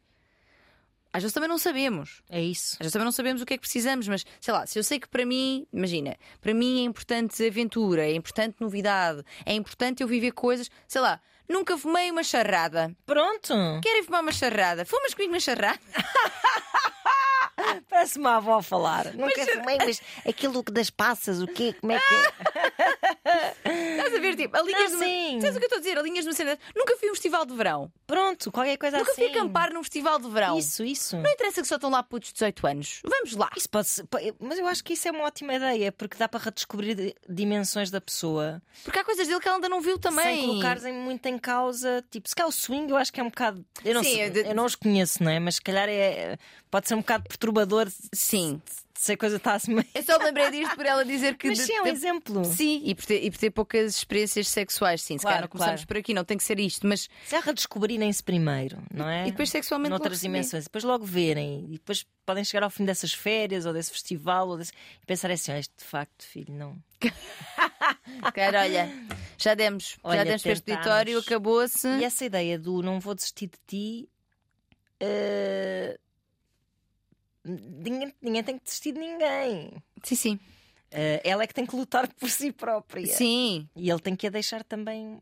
Às 1.12 1.24
vezes 1.24 1.34
também 1.34 1.50
não 1.50 1.58
sabemos. 1.58 2.22
é 2.30 2.42
isso. 2.42 2.74
Às 2.74 2.80
vezes 2.80 2.94
também 2.94 3.06
não 3.06 3.12
sabemos 3.12 3.42
o 3.42 3.46
que 3.46 3.54
é 3.54 3.58
que 3.58 3.62
precisamos, 3.62 4.08
mas 4.08 4.26
sei 4.40 4.54
lá, 4.54 4.66
se 4.68 4.78
eu 4.78 4.84
sei 4.84 5.00
que 5.00 5.08
para 5.08 5.26
mim, 5.26 5.66
imagina, 5.74 6.16
para 6.40 6.54
mim 6.54 6.82
é 6.82 6.84
importante 6.84 7.46
aventura, 7.46 8.04
é 8.06 8.14
importante 8.14 8.58
novidade, 8.60 9.24
é 9.46 9.54
importante 9.54 10.02
eu 10.04 10.08
viver 10.08 10.32
coisas, 10.32 10.70
sei 10.88 11.02
lá, 11.02 11.20
nunca 11.48 11.78
fumei 11.78 12.12
uma 12.12 12.24
charrada. 12.24 12.96
Pronto! 13.06 13.54
Querem 13.82 14.04
fumar 14.04 14.22
uma 14.22 14.32
charrada? 14.32 14.86
Fumas 14.86 15.14
comigo 15.14 15.34
uma 15.34 15.40
charrada? 15.40 15.80
Parece 17.90 18.18
uma 18.20 18.36
avó 18.38 18.56
a 18.60 18.64
falar. 18.64 19.14
Nunca 19.14 19.46
fumei, 19.46 19.78
mas 19.78 20.02
aquilo 20.28 20.62
das 20.64 20.90
passas, 20.90 21.42
o 21.42 21.48
quê? 21.48 21.74
Como 21.80 21.92
é 21.94 22.00
que 22.00 22.14
é? 22.14 22.80
Estás 23.64 24.14
a 24.16 24.20
ver, 24.20 24.36
tipo, 24.36 24.56
a 24.58 24.62
linhas 24.62 24.92
Não, 24.94 25.00
de. 25.00 25.42
Sabes 25.42 25.56
o 25.56 25.60
que 25.60 25.66
eu 25.66 25.68
estou 25.68 25.78
a 25.78 25.82
dizer? 25.82 25.98
A 25.98 26.02
linhas 26.02 26.26
de 26.26 26.44
uma. 26.44 26.58
Nunca 26.76 26.96
fui 26.98 27.08
a 27.10 27.12
um 27.12 27.16
festival 27.16 27.46
de 27.46 27.54
verão. 27.56 27.92
Pronto, 28.08 28.52
qualquer 28.52 28.78
coisa 28.78 28.98
Nunca 28.98 29.12
assim. 29.12 29.22
fui 29.28 29.32
acampar 29.32 29.74
num 29.74 29.84
festival 29.84 30.20
de 30.20 30.30
verão. 30.30 30.58
Isso, 30.58 30.84
isso. 30.84 31.18
Não 31.18 31.30
interessa 31.30 31.62
que 31.62 31.68
só 31.68 31.76
estão 31.76 31.90
lá 31.90 32.02
putos 32.02 32.30
de 32.30 32.34
18 32.36 32.68
anos. 32.68 33.02
Vamos 33.06 33.36
lá. 33.36 33.50
Isso 33.56 33.70
pode 33.70 33.88
ser, 33.88 34.06
mas 34.40 34.58
eu 34.58 34.68
acho 34.68 34.84
que 34.84 34.94
isso 34.94 35.08
é 35.08 35.12
uma 35.12 35.26
ótima 35.26 35.54
ideia, 35.54 35.92
porque 35.92 36.18
dá 36.18 36.28
para 36.28 36.40
redescobrir 36.46 36.96
di- 36.96 37.16
dimensões 37.28 37.92
da 37.92 38.02
pessoa 38.02 38.62
Porque 38.84 39.00
há 39.00 39.04
coisas 39.04 39.28
dele 39.28 39.40
que 39.40 39.48
ela 39.48 39.58
ainda 39.58 39.70
não 39.70 39.82
viu 39.82 40.00
também. 40.00 40.38
sem 40.38 40.48
colocares 40.48 40.86
em- 40.86 40.94
muito 40.94 41.26
em 41.28 41.38
causa. 41.38 42.04
Tipo, 42.10 42.28
se 42.30 42.36
calhar 42.36 42.50
o 42.50 42.52
swing 42.52 42.90
eu 42.90 42.98
acho 42.98 43.12
que 43.14 43.20
é 43.20 43.24
um 43.24 43.30
bocado. 43.30 43.64
Eu 43.84 43.94
não, 43.94 44.04
Sim, 44.04 44.14
sei, 44.16 44.26
eu 44.26 44.30
de- 44.32 44.40
eu 44.50 44.56
não 44.56 44.66
os 44.66 44.76
conheço, 44.76 45.24
não 45.24 45.32
é? 45.32 45.40
Mas 45.40 45.56
se 45.56 45.62
calhar 45.62 45.88
é, 45.90 46.38
pode 46.72 46.88
ser 46.88 46.96
um 46.96 47.00
bocado 47.00 47.24
perturbador 47.28 47.88
Sim. 48.14 48.62
se 48.94 49.14
a 49.14 49.18
coisa 49.18 49.38
está 49.38 49.54
assim 49.54 49.74
meio. 49.74 49.88
Eu 49.96 50.04
só 50.04 50.18
me 50.20 50.26
lembrei 50.26 50.52
disto 50.52 50.76
por 50.76 50.86
ela 50.86 51.06
dizer 51.06 51.36
que. 51.38 51.48
Mas 51.50 51.60
sim, 51.60 51.74
é 51.74 51.82
um 51.82 51.88
exemplo. 51.88 52.44
Sim, 52.46 52.82
e 52.86 52.94
por, 52.96 53.06
ter, 53.06 53.24
e 53.24 53.32
por 53.32 53.38
ter 53.38 53.50
poucas 53.52 53.96
experiências 53.96 54.48
sexuais, 54.50 55.02
sim. 55.02 55.18
Se 55.18 55.22
Claro, 55.22 55.34
calhar 55.36 55.42
não 55.44 55.48
começamos 55.50 55.82
claro. 55.82 55.88
por 55.88 55.98
aqui, 55.98 56.14
não 56.14 56.24
tem 56.26 56.38
que 56.38 56.44
ser 56.44 56.60
isto, 56.60 56.86
mas. 56.86 57.10
Se 57.26 57.36
é 57.36 57.40
redescobrirem-se 57.40 58.22
primeiro, 58.24 58.82
não 58.94 59.08
é? 59.08 59.28
E 59.28 59.32
depois 59.32 59.50
sexualmente 59.50 59.90
Noutras 59.92 60.20
dimensões, 60.22 60.66
depois 60.66 60.84
logo 60.84 61.06
verem, 61.06 61.66
e 61.70 61.74
depois 61.74 62.06
podem 62.26 62.44
chegar 62.44 62.64
ao 62.64 62.70
fim 62.70 62.84
dessas 62.86 63.14
férias 63.14 63.66
ou 63.66 63.74
desse 63.74 63.92
festival 63.92 64.50
ou 64.50 64.58
desse... 64.58 64.74
e 65.02 65.06
pensar 65.06 65.32
assim: 65.32 65.52
ah, 65.54 65.60
isto 65.60 65.74
de 65.78 65.86
facto, 65.86 66.24
filho, 66.26 66.54
não. 66.54 66.76
Cara, 68.34 68.62
olha, 68.62 68.92
já 69.38 69.54
demos, 69.54 69.92
já 69.92 69.98
Olha, 70.04 70.26
demos 70.26 70.42
para 70.42 70.52
este 70.52 70.72
auditório, 70.72 71.20
acabou-se. 71.20 71.88
E 71.88 72.04
essa 72.04 72.26
ideia 72.26 72.60
do 72.60 72.82
não 72.82 73.00
vou 73.00 73.16
desistir 73.16 73.48
de 73.48 73.58
ti. 73.66 74.10
eh, 75.00 75.98
Ninguém, 77.50 78.14
ninguém 78.22 78.44
tem 78.44 78.58
que 78.58 78.64
desistir 78.66 78.92
de 78.92 79.00
ninguém. 79.00 79.74
Sim, 80.04 80.16
sim. 80.16 80.40
Eh, 80.92 81.22
ela 81.24 81.44
é 81.44 81.48
que 81.48 81.54
tem 81.54 81.66
que 81.66 81.76
lutar 81.76 82.08
por 82.16 82.30
si 82.30 82.52
própria. 82.52 83.08
Sim. 83.08 83.68
E 83.76 83.90
ele 83.90 84.00
tem 84.00 84.16
que 84.16 84.28
a 84.28 84.30
deixar 84.30 84.64
também 84.64 85.22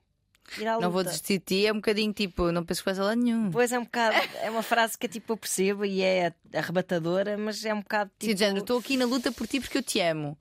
Ir 0.57 0.65
à 0.67 0.73
Não 0.79 0.89
vou 0.89 0.99
luta. 0.99 1.05
desistir 1.05 1.39
de 1.39 1.45
ti, 1.45 1.65
é 1.67 1.71
um 1.73 1.75
bocadinho 1.77 2.13
tipo, 2.13 2.51
não 2.53 2.63
penso 2.63 2.81
que 2.81 2.85
vais 2.85 2.97
a 2.99 3.03
lado 3.03 3.19
nenhum. 3.21 3.51
Pois 3.51 3.71
é 3.73 3.77
um 3.79 3.83
bocado, 3.83 4.15
é 4.41 4.49
uma 4.49 4.63
frase 4.63 4.97
que 4.97 5.07
tipo, 5.07 5.33
eu 5.33 5.37
percebo 5.37 5.83
e 5.83 6.01
é 6.01 6.33
arrebatadora, 6.53 7.37
mas 7.37 7.63
é 7.65 7.73
um 7.73 7.81
bocado 7.81 8.09
Sim, 8.11 8.27
tipo. 8.27 8.33
de 8.35 8.39
género, 8.39 8.59
estou 8.61 8.79
aqui 8.79 8.95
na 8.95 9.03
luta 9.05 9.29
por 9.31 9.45
ti 9.45 9.59
porque 9.59 9.77
eu 9.77 9.83
te 9.83 9.99
amo. 9.99 10.37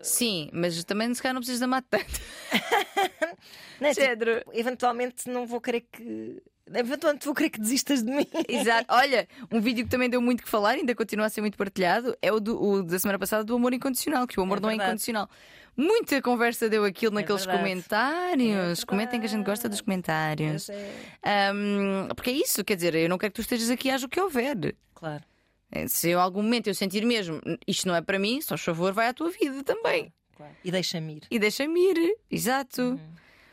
Sim, 0.00 0.48
mas 0.52 0.82
também 0.84 1.12
se 1.14 1.20
calhar 1.20 1.34
não 1.34 1.40
precisas 1.40 1.58
de 1.58 1.64
amar 1.64 1.82
tanto. 1.82 2.20
Não 3.80 3.88
é, 3.88 3.94
tipo, 3.94 4.04
eventualmente 4.52 5.28
não 5.28 5.44
vou 5.44 5.60
querer 5.60 5.80
que. 5.80 6.40
Eventualmente 6.74 7.24
vou 7.26 7.34
querer 7.34 7.50
que 7.50 7.60
desistas 7.60 8.02
de 8.02 8.10
mim. 8.10 8.26
Exato. 8.48 8.86
Olha, 8.94 9.28
um 9.50 9.60
vídeo 9.60 9.84
que 9.84 9.90
também 9.90 10.08
deu 10.08 10.20
muito 10.20 10.42
que 10.42 10.48
falar, 10.48 10.70
ainda 10.70 10.94
continua 10.94 11.26
a 11.26 11.28
ser 11.28 11.40
muito 11.40 11.56
partilhado, 11.56 12.16
é 12.22 12.32
o, 12.32 12.40
do- 12.40 12.60
o 12.62 12.82
da 12.82 12.98
semana 12.98 13.18
passada 13.18 13.44
do 13.44 13.54
amor 13.54 13.72
incondicional, 13.74 14.26
que 14.26 14.38
o 14.38 14.42
amor 14.42 14.58
É 14.58 14.60
não 14.60 14.70
é 14.70 14.74
incondicional. 14.74 15.28
Muita 15.76 16.20
conversa 16.20 16.68
deu 16.68 16.84
aquilo 16.84 17.14
naqueles 17.14 17.44
verdade. 17.46 17.62
comentários. 17.64 18.82
É 18.82 18.86
Comentem 18.86 19.18
que 19.20 19.26
a 19.26 19.28
gente 19.28 19.44
gosta 19.44 19.68
dos 19.68 19.80
comentários. 19.80 20.68
Mas 20.68 20.76
é- 21.22 22.08
porque 22.14 22.30
é 22.30 22.34
isso, 22.34 22.62
quer 22.64 22.76
dizer, 22.76 22.94
eu 22.94 23.08
não 23.08 23.16
quero 23.18 23.32
que 23.32 23.36
tu 23.36 23.40
estejas 23.42 23.70
aqui 23.70 23.90
haja 23.90 24.06
o 24.06 24.08
que 24.08 24.20
houver. 24.20 24.74
Claro. 24.94 25.22
É, 25.70 25.88
Se 25.88 26.10
em 26.10 26.14
algum 26.14 26.42
momento 26.42 26.66
eu 26.66 26.74
sentir 26.74 27.04
mesmo 27.06 27.40
isto 27.66 27.88
não 27.88 27.94
é 27.94 28.02
para 28.02 28.18
mim, 28.18 28.40
só 28.42 28.56
favor, 28.58 28.92
vai 28.92 29.08
à 29.08 29.14
tua 29.14 29.30
vida 29.30 29.62
também. 29.64 30.12
claro. 30.36 30.52
E 30.62 30.70
deixa-me 30.70 31.14
ir. 31.16 31.22
E 31.30 31.38
deixa-me 31.38 31.80
ir. 31.80 32.16
Exato. 32.30 32.82
Uhum. 32.82 32.96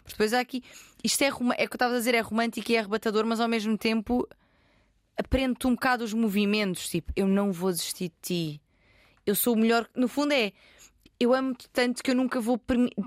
Porque 0.03 0.11
depois 0.13 0.33
há 0.33 0.39
aqui. 0.41 0.63
Isto 1.03 1.21
é, 1.23 1.27
é 1.27 1.31
o 1.31 1.37
que 1.37 1.61
eu 1.63 1.65
estava 1.73 1.93
a 1.95 1.97
dizer, 1.97 2.13
é 2.15 2.19
romântico 2.19 2.71
e 2.71 2.75
é 2.75 2.79
arrebatador, 2.79 3.25
mas 3.25 3.39
ao 3.39 3.47
mesmo 3.47 3.77
tempo 3.77 4.27
aprende-te 5.17 5.67
um 5.67 5.71
bocado 5.75 6.03
os 6.03 6.13
movimentos. 6.13 6.89
Tipo, 6.89 7.11
eu 7.15 7.27
não 7.27 7.51
vou 7.51 7.71
desistir 7.71 8.09
de 8.09 8.15
ti. 8.21 8.61
Eu 9.25 9.35
sou 9.35 9.53
o 9.53 9.57
melhor. 9.57 9.87
No 9.95 10.07
fundo, 10.07 10.33
é. 10.33 10.51
Eu 11.21 11.33
amo-te 11.33 11.69
tanto 11.71 12.01
que 12.01 12.11
eu 12.11 12.15
nunca 12.15 12.39
vou. 12.39 12.59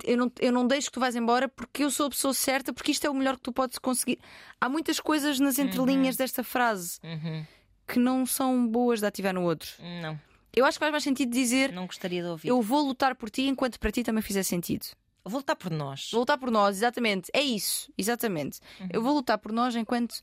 Eu 0.05 0.19
não, 0.19 0.33
eu 0.39 0.53
não 0.53 0.67
deixo 0.67 0.89
que 0.89 0.93
tu 0.93 1.01
vais 1.01 1.17
embora 1.17 1.49
porque 1.49 1.83
eu 1.85 1.91
sou 1.91 2.07
a 2.07 2.11
pessoa 2.11 2.35
certa, 2.35 2.71
porque 2.71 2.91
isto 2.93 3.07
é 3.07 3.11
o 3.11 3.15
melhor 3.15 3.37
que 3.37 3.43
tu 3.43 3.53
podes 3.53 3.79
conseguir. 3.79 4.19
Há 4.61 4.69
muitas 4.69 5.01
coisas 5.01 5.41
nas 5.41 5.59
entrelinhas 5.59 6.15
desta 6.17 6.45
frase 6.45 6.99
Uhum. 7.03 7.47
que 7.89 7.99
não 7.99 8.27
são 8.27 8.67
boas 8.69 9.01
de 9.01 9.07
ativar 9.07 9.33
no 9.33 9.43
outro. 9.43 9.71
Não, 10.03 10.21
Eu 10.55 10.67
acho 10.67 10.77
que 10.79 10.81
faz 10.81 10.93
mais 10.93 11.03
sentido 11.05 11.31
dizer 11.33 11.73
não 11.73 11.87
gostaria 11.87 12.23
de 12.23 12.29
ouvir. 12.29 12.49
eu 12.49 12.61
vou 12.61 12.87
lutar 12.87 13.15
por 13.15 13.31
ti 13.31 13.45
enquanto 13.49 13.81
para 13.81 13.91
ti 13.91 14.03
também 14.05 14.21
fizer 14.23 14.43
sentido. 14.43 14.85
Vou 15.25 15.39
lutar 15.39 15.57
por 15.57 15.71
nós. 15.71 16.09
Vou 16.11 16.21
lutar 16.21 16.37
por 16.39 16.51
nós, 16.51 16.77
exatamente. 16.77 17.31
É 17.33 17.41
isso, 17.41 17.93
exatamente. 17.97 18.59
Eu 18.93 19.03
vou 19.03 19.15
lutar 19.15 19.39
por 19.39 19.53
nós 19.53 19.75
enquanto 19.77 20.21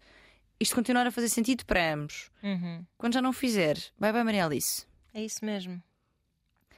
isto 0.59 0.75
continuar 0.75 1.07
a 1.07 1.11
fazer 1.11 1.29
sentido 1.29 1.65
para 1.65 1.93
ambos. 1.93 2.29
Uhum. 2.43 2.85
Quando 2.97 3.13
já 3.13 3.21
não 3.21 3.31
fizer, 3.31 3.77
vai 3.97 4.11
vai 4.11 4.23
Maria 4.23 4.45
Alice. 4.45 4.85
É 5.13 5.23
isso 5.23 5.43
mesmo. 5.45 5.81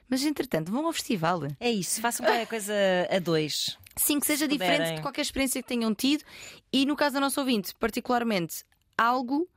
Mas 0.07 0.23
entretanto, 0.23 0.71
vão 0.71 0.85
ao 0.85 0.93
festival. 0.93 1.39
É 1.59 1.71
isso. 1.71 2.01
Façam 2.01 2.25
qualquer 2.25 2.45
coisa 2.45 2.73
a 3.09 3.17
dois. 3.19 3.77
Sim, 3.95 4.19
que 4.19 4.27
seja 4.27 4.45
Se 4.45 4.51
diferente 4.51 4.77
puderem. 4.79 4.95
de 4.95 5.01
qualquer 5.01 5.21
experiência 5.21 5.61
que 5.61 5.67
tenham 5.67 5.95
tido. 5.95 6.23
E 6.71 6.85
no 6.85 6.95
caso 6.95 7.13
da 7.15 7.19
nossa 7.21 7.39
ouvinte, 7.39 7.73
particularmente, 7.75 8.63
algo 8.97 9.49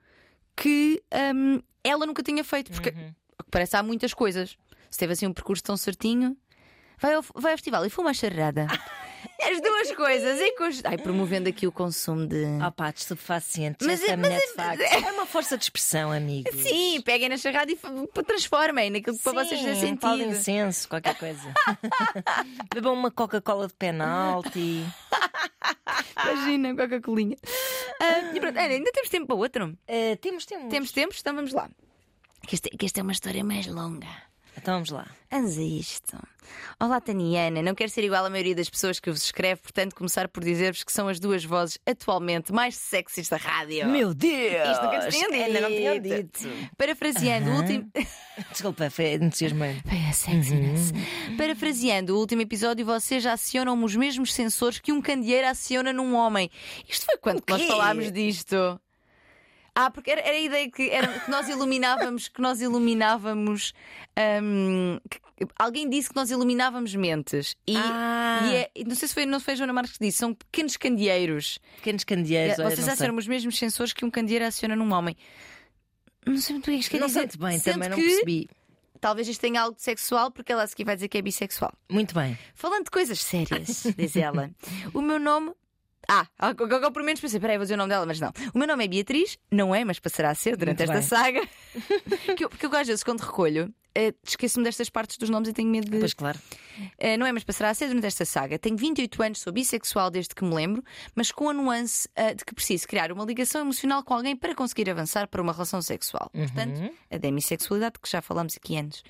que 0.57 1.03
hum, 1.35 1.61
ela 1.83 2.07
nunca 2.07 2.23
tinha 2.23 2.43
feito. 2.45 2.71
Porque 2.71 2.91
Uhum. 2.91 3.13
parece 3.51 3.77
há 3.77 3.83
muitas 3.83 4.15
coisas. 4.15 4.57
Se 4.91 4.99
teve 4.99 5.13
assim 5.13 5.27
um 5.27 5.33
percurso 5.33 5.63
tão 5.63 5.77
certinho, 5.77 6.37
vai 6.99 7.15
ao, 7.15 7.23
vai 7.35 7.53
ao 7.53 7.59
festival 7.59 7.85
e 7.85 7.91
fuma 7.91 8.11
a 8.11 8.15
charrada. 8.15 8.67
As 9.43 9.61
duas 9.61 9.91
coisas, 9.93 10.41
em 10.41 10.55
conjunto. 10.57 10.87
Ai, 10.87 10.99
promovendo 10.99 11.49
aqui 11.49 11.67
o 11.67 11.73
consumo 11.73 12.27
de. 12.27 12.45
Ah 12.61 12.71
pá, 12.71 12.91
de 12.91 13.01
estupefacientes. 13.01 13.87
Mas 13.87 14.03
é- 14.03 14.17
mulher 14.17 14.39
mas 14.39 14.51
de 14.51 14.55
facto. 14.55 14.81
É 15.07 15.13
uma 15.13 15.27
força 15.27 15.57
de 15.57 15.65
expressão, 15.65 16.13
amigos. 16.13 16.55
Sim, 16.63 17.01
peguem 17.03 17.29
na 17.31 17.37
charrada 17.39 17.73
e 17.73 17.79
transformem 18.25 18.91
naquilo 18.91 19.17
que 19.17 19.23
para 19.23 19.45
vocês 19.45 19.61
Sim, 19.61 19.67
fazer 19.67 19.87
um 19.87 19.97
pau 19.97 20.13
de 20.17 20.23
sentido. 20.25 20.39
incenso, 20.39 20.89
qualquer 20.89 21.17
coisa. 21.17 21.55
Bebam 22.75 22.93
uma 22.95 23.11
Coca-Cola 23.11 23.67
de 23.67 23.75
penalti. 23.75 24.85
Imagina, 26.23 26.77
Coca-Colinha. 26.77 27.37
Ah, 28.01 28.33
e 28.35 28.41
pronto, 28.41 28.59
Ana, 28.59 28.69
ainda 28.75 28.93
temos 28.93 29.09
tempo 29.09 29.27
para 29.27 29.37
outro? 29.37 29.79
Eh, 29.87 30.17
temos, 30.17 30.45
temos. 30.47 30.69
Temos 30.71 30.93
tempo, 30.93 31.15
então 31.19 31.35
vamos 31.35 31.53
lá. 31.53 31.69
Que 32.47 32.55
esta, 32.57 32.69
que 32.71 32.87
esta 32.87 33.01
é 33.01 33.03
uma 33.03 33.13
história 33.13 33.43
mais 33.43 33.67
longa. 33.67 34.09
Então 34.57 34.75
vamos 34.75 34.91
lá. 34.91 35.07
Vamos 35.31 35.59
a 35.59 35.63
isto. 35.63 36.17
Olá, 36.79 37.01
Taniana. 37.01 37.61
Não 37.61 37.75
quero 37.75 37.91
ser 37.91 38.05
igual 38.05 38.25
à 38.25 38.31
maioria 38.31 38.55
das 38.55 38.71
pessoas 38.71 39.01
que 39.01 39.11
vos 39.11 39.25
escreve, 39.25 39.61
portanto, 39.61 39.95
começar 39.95 40.29
por 40.29 40.45
dizer-vos 40.45 40.85
que 40.85 40.93
são 40.93 41.09
as 41.09 41.19
duas 41.19 41.45
vozes 41.45 41.79
atualmente 41.85 42.53
mais 42.53 42.77
sexys 42.77 43.29
da 43.29 43.37
rádio. 43.37 43.89
Meu 43.89 44.15
Deus! 44.15 44.69
Isto 44.71 44.85
nunca 44.85 45.09
te 45.09 45.11
tinham 45.11 45.33
Ainda 45.33 45.61
não 45.61 45.69
tinham 45.69 45.99
dito. 45.99 46.39
dito. 46.45 46.71
Parafraseando 46.77 47.51
o 47.51 47.57
último. 47.57 47.91
Desculpa, 48.53 48.91
foi 48.91 49.15
entusiasmante. 49.15 49.83
Foi 49.89 49.99
a 50.09 50.13
sexiness. 50.13 50.93
Parafraseando 51.37 52.15
o 52.15 52.19
último 52.21 52.43
episódio, 52.43 52.87
vocês 52.87 53.27
acionam 53.27 53.83
os 53.83 53.97
mesmos 53.97 54.33
sensores 54.33 54.79
que 54.79 54.93
um 54.93 55.03
candeeiro 55.03 55.49
aciona 55.49 55.93
num 55.93 56.15
homem. 56.15 56.49
Isto 56.89 57.07
foi 57.07 57.17
quando 57.17 57.43
nós 57.49 57.63
falámos 57.63 58.13
disto. 58.13 58.81
Ah, 59.75 59.91
porque 59.91 60.11
era, 60.11 60.21
era 60.21 60.37
a 60.37 60.41
ideia 60.41 60.71
que, 60.71 60.89
era, 60.91 61.09
que 61.21 61.31
nós 61.31 61.49
iluminávamos, 61.49 62.29
que 62.29 62.41
nós 62.41 62.61
iluminávamos. 62.61 63.73
hum, 64.43 64.99
que- 65.11 65.19
alguém 65.59 65.89
disse 65.91 66.09
que 66.11 66.15
nós 66.15 66.31
iluminávamos 66.31 66.95
mentes. 66.95 67.57
E, 67.67 67.77
Ah. 67.77 68.41
e 68.45 68.55
é- 68.57 68.71
não 68.87 68.95
sei 68.95 69.09
se 69.09 69.15
foi, 69.15 69.27
não 69.27 69.41
foi 69.41 69.55
a 69.55 69.57
Joana 69.57 69.73
Marques 69.73 69.99
que 69.99 70.05
disse, 70.05 70.19
são 70.19 70.33
pequenos 70.33 70.77
candeeiros. 70.77 71.59
Pequenos 71.77 72.05
candeeiros. 72.05 72.59
olha, 72.61 72.71
Vocês 72.71 72.89
acionam 72.89 73.17
os 73.17 73.27
mesmos 73.27 73.59
sensores 73.59 73.93
que 73.93 74.05
um 74.05 74.11
candeeiro 74.11 74.45
aciona 74.45 74.77
num 74.77 74.93
homem. 74.93 75.17
Não 76.25 76.37
sei 76.39 76.55
muito 76.55 76.67
bem 76.71 76.79
isto 76.79 76.91
quer 76.91 77.01
Não 77.01 77.09
dizer. 77.09 77.29
bem, 77.37 77.59
Sendo 77.59 77.75
também 77.75 77.89
não 77.91 77.97
percebi. 77.97 78.49
Talvez 79.01 79.29
isto 79.29 79.41
tenha 79.41 79.61
algo 79.61 79.77
de 79.77 79.83
sexual, 79.83 80.31
porque 80.31 80.51
ela 80.53 80.63
a 80.63 80.67
seguir 80.67 80.85
vai 80.85 80.95
dizer 80.95 81.09
que 81.09 81.19
é 81.19 81.23
bissexual. 81.23 81.73
Muito 81.91 82.15
bem. 82.15 82.39
Falando 82.55 82.85
de 82.85 82.91
coisas 82.91 83.21
sérias, 83.21 83.85
diz 83.97 84.17
ela. 84.17 84.51
O 84.95 85.03
meu 85.03 85.19
nome. 85.19 85.53
Ah, 86.09 86.27
agora 86.39 86.91
por 86.91 87.03
menos 87.03 87.21
pensei, 87.21 87.41
peraí, 87.41 87.57
vou 87.57 87.65
dizer 87.65 87.75
o 87.75 87.79
nome 87.79 87.89
dela, 87.91 88.07
mas 88.07 88.21
não. 88.21 88.31
O 88.55 88.59
meu 88.59 88.67
nome 88.67 88.85
é 88.85 88.89
Beatriz, 88.89 89.39
não 89.51 89.75
é, 89.75 89.85
mas 89.85 89.99
passará 89.99 90.31
a 90.31 90.35
ser 90.35 90.57
durante 90.57 90.87
Muito 90.87 90.93
esta 90.99 91.17
bem. 91.21 91.43
saga. 91.43 91.49
que 92.37 92.45
eu, 92.45 92.51
porque 92.51 92.67
eu 92.67 92.75
às 92.77 92.87
vezes, 92.87 93.03
quando 93.03 93.21
recolho, 93.21 93.73
eh, 93.95 94.13
esqueço-me 94.27 94.65
destas 94.65 94.91
partes 94.91 95.17
dos 95.17 95.31
nomes 95.31 95.49
e 95.49 95.53
tenho 95.53 95.71
medo 95.71 95.89
de. 95.89 95.99
Pois 95.99 96.15
claro. 96.15 96.39
Eh, 96.99 97.17
não 97.17 97.25
é, 97.25 97.33
mas 97.33 97.45
passará 97.45 97.71
a 97.71 97.75
ser 97.75 97.87
durante 97.87 98.07
esta 98.07 98.25
saga. 98.25 98.59
Tenho 98.59 98.77
28 98.77 99.23
anos, 99.23 99.39
sou 99.41 99.53
bissexual 99.53 100.11
desde 100.11 100.35
que 100.35 100.45
me 100.45 100.53
lembro, 100.55 100.83
mas 101.15 101.31
com 101.31 101.49
a 101.49 101.53
nuance 101.55 102.09
eh, 102.17 102.35
de 102.35 102.45
que 102.45 102.55
preciso 102.55 102.89
criar 102.89 103.13
uma 103.13 103.25
ligação 103.25 103.61
emocional 103.61 104.03
com 104.03 104.15
alguém 104.15 104.37
para 104.37 104.55
conseguir 104.55 104.91
avançar 104.91 105.29
para 105.29 105.41
uma 105.41 105.53
relação 105.53 105.81
sexual. 105.81 106.29
Portanto, 106.33 106.93
a 107.11 107.17
demissexualidade, 107.17 107.95
que 108.03 108.11
já 108.11 108.21
falamos 108.21 108.57
aqui 108.57 108.77
antes. 108.77 109.03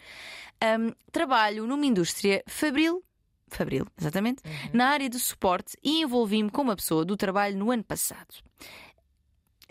Ahm, 0.60 0.92
trabalho 1.10 1.66
numa 1.66 1.86
indústria 1.86 2.42
fabril. 2.46 3.02
Fabril, 3.48 3.86
exatamente, 3.98 4.42
na 4.72 4.88
área 4.88 5.08
de 5.08 5.18
suporte 5.18 5.76
e 5.82 6.02
envolvi-me 6.02 6.50
com 6.50 6.62
uma 6.62 6.76
pessoa 6.76 7.04
do 7.04 7.16
trabalho 7.16 7.56
no 7.56 7.70
ano 7.70 7.84
passado. 7.84 8.34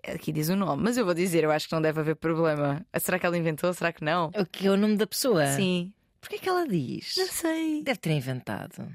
Aqui 0.05 0.31
diz 0.31 0.49
o 0.49 0.55
nome, 0.55 0.83
mas 0.83 0.97
eu 0.97 1.05
vou 1.05 1.13
dizer, 1.13 1.43
eu 1.43 1.51
acho 1.51 1.67
que 1.67 1.73
não 1.73 1.81
deve 1.81 1.99
haver 1.99 2.15
problema. 2.15 2.85
Será 2.99 3.17
que 3.17 3.25
ela 3.25 3.37
inventou? 3.37 3.73
Será 3.73 3.93
que 3.93 4.03
não? 4.03 4.31
O 4.35 4.45
que 4.45 4.67
é 4.67 4.71
o 4.71 4.77
nome 4.77 4.97
da 4.97 5.07
pessoa? 5.07 5.47
Sim. 5.47 5.93
Porquê 6.19 6.39
que 6.39 6.47
ela 6.49 6.67
diz? 6.67 7.15
Não 7.17 7.27
sei. 7.27 7.83
Deve 7.83 7.99
ter 7.99 8.11
inventado. 8.11 8.87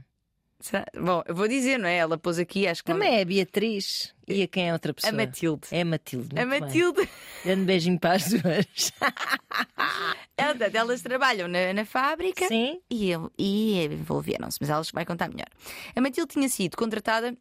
Bom, 1.01 1.23
eu 1.27 1.35
vou 1.35 1.47
dizer, 1.47 1.79
não 1.79 1.89
é? 1.89 1.97
Ela 1.99 2.19
pôs 2.19 2.39
aqui, 2.39 2.67
acho 2.67 2.83
que 2.83 2.91
não- 2.91 2.99
Também 2.99 3.17
é 3.19 3.23
a 3.23 3.25
Beatriz. 3.25 4.13
E 4.27 4.43
a 4.43 4.49
quem 4.49 4.69
é 4.69 4.73
outra 4.73 4.91
A 4.91 4.95
pessoa? 4.95 5.13
Matilde. 5.13 5.69
É 5.71 5.81
a 5.83 5.85
Matilde. 5.85 6.39
A 6.39 6.45
bem. 6.45 6.61
Matilde. 6.61 7.09
Grande 7.45 7.65
beijinho 7.65 7.99
para 7.99 8.15
as 8.17 8.29
duas. 8.29 8.93
Ela- 10.37 10.71
Elas 10.73 11.03
trabalham 11.03 11.49
na, 11.49 11.73
na 11.73 11.85
fábrica 11.85 12.47
Sim. 12.49 12.81
e, 12.91 13.11
e 13.39 13.85
envolveram-se, 13.85 14.59
mas 14.61 14.69
elas 14.71 14.91
vai 14.91 15.05
contar 15.05 15.29
melhor. 15.29 15.49
A 15.95 16.01
Matilde 16.01 16.33
tinha 16.33 16.49
sido 16.49 16.77
contratada 16.77 17.37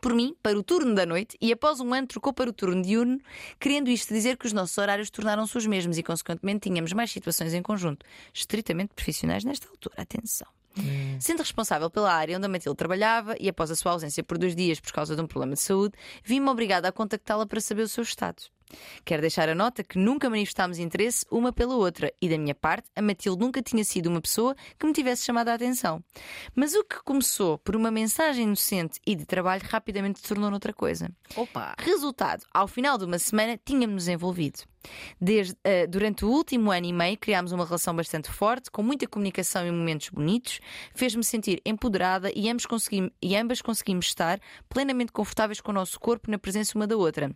por 0.00 0.14
mim 0.14 0.34
para 0.42 0.58
o 0.58 0.62
turno 0.62 0.94
da 0.94 1.04
noite 1.06 1.36
e 1.40 1.52
após 1.52 1.80
um 1.80 1.92
ano 1.94 2.06
trocou 2.06 2.32
para 2.32 2.50
o 2.50 2.52
turno 2.52 2.82
diurno, 2.82 3.18
querendo 3.60 3.88
isto 3.90 4.12
dizer 4.12 4.36
que 4.36 4.46
os 4.46 4.52
nossos 4.52 4.76
horários 4.78 5.10
tornaram-se 5.10 5.56
os 5.56 5.66
mesmos 5.66 5.98
e, 5.98 6.02
consequentemente, 6.02 6.68
tínhamos 6.68 6.92
mais 6.92 7.10
situações 7.10 7.52
em 7.54 7.62
conjunto, 7.62 8.04
estritamente 8.32 8.92
profissionais 8.94 9.44
nesta 9.44 9.68
altura. 9.68 9.94
Atenção. 9.98 10.48
Sendo 11.20 11.40
responsável 11.40 11.90
pela 11.90 12.12
área 12.12 12.36
onde 12.36 12.46
a 12.46 12.48
Matilde 12.48 12.76
trabalhava 12.76 13.36
e 13.38 13.48
após 13.48 13.70
a 13.70 13.76
sua 13.76 13.92
ausência 13.92 14.22
por 14.24 14.38
dois 14.38 14.54
dias 14.54 14.80
por 14.80 14.92
causa 14.92 15.14
de 15.14 15.22
um 15.22 15.26
problema 15.26 15.54
de 15.54 15.60
saúde, 15.60 15.94
vi-me 16.22 16.48
obrigada 16.48 16.88
a 16.88 16.92
contactá-la 16.92 17.46
para 17.46 17.60
saber 17.60 17.82
o 17.82 17.88
seu 17.88 18.02
estado. 18.02 18.42
Quero 19.04 19.20
deixar 19.20 19.48
a 19.48 19.54
nota 19.54 19.84
que 19.84 19.98
nunca 19.98 20.30
manifestámos 20.30 20.78
interesse 20.78 21.24
uma 21.30 21.52
pela 21.52 21.76
outra 21.76 22.12
e, 22.20 22.28
da 22.28 22.38
minha 22.38 22.54
parte, 22.54 22.88
a 22.96 23.02
Matilde 23.02 23.40
nunca 23.40 23.62
tinha 23.62 23.84
sido 23.84 24.06
uma 24.08 24.20
pessoa 24.20 24.54
que 24.78 24.86
me 24.86 24.92
tivesse 24.92 25.24
chamado 25.24 25.48
a 25.48 25.54
atenção. 25.54 26.02
Mas 26.54 26.74
o 26.74 26.84
que 26.84 27.02
começou 27.04 27.58
por 27.58 27.76
uma 27.76 27.90
mensagem 27.90 28.44
inocente 28.44 29.00
e 29.06 29.14
de 29.14 29.26
trabalho 29.26 29.62
rapidamente 29.68 30.20
se 30.20 30.28
tornou 30.28 30.50
noutra 30.50 30.72
coisa. 30.72 31.10
Opa. 31.36 31.74
Resultado, 31.78 32.44
ao 32.52 32.66
final 32.66 32.98
de 32.98 33.04
uma 33.04 33.18
semana 33.18 33.58
tínhamos-nos 33.64 34.08
envolvido. 34.08 34.60
Desde, 35.20 35.56
eh, 35.64 35.86
durante 35.86 36.24
o 36.24 36.28
último 36.28 36.70
ano 36.70 36.86
e 36.86 36.92
meio 36.92 37.16
criámos 37.18 37.52
uma 37.52 37.64
relação 37.64 37.96
bastante 37.96 38.30
forte, 38.30 38.70
com 38.70 38.82
muita 38.82 39.06
comunicação 39.06 39.66
e 39.66 39.70
momentos 39.70 40.10
bonitos, 40.10 40.60
fez-me 40.94 41.24
sentir 41.24 41.60
empoderada 41.64 42.30
e 42.34 42.50
ambos 42.50 42.66
e 43.22 43.36
ambas 43.36 43.62
conseguimos 43.62 44.06
estar 44.06 44.38
plenamente 44.68 45.12
confortáveis 45.12 45.60
com 45.60 45.70
o 45.70 45.74
nosso 45.74 45.98
corpo 45.98 46.30
na 46.30 46.38
presença 46.38 46.76
uma 46.76 46.86
da 46.86 46.96
outra. 46.96 47.34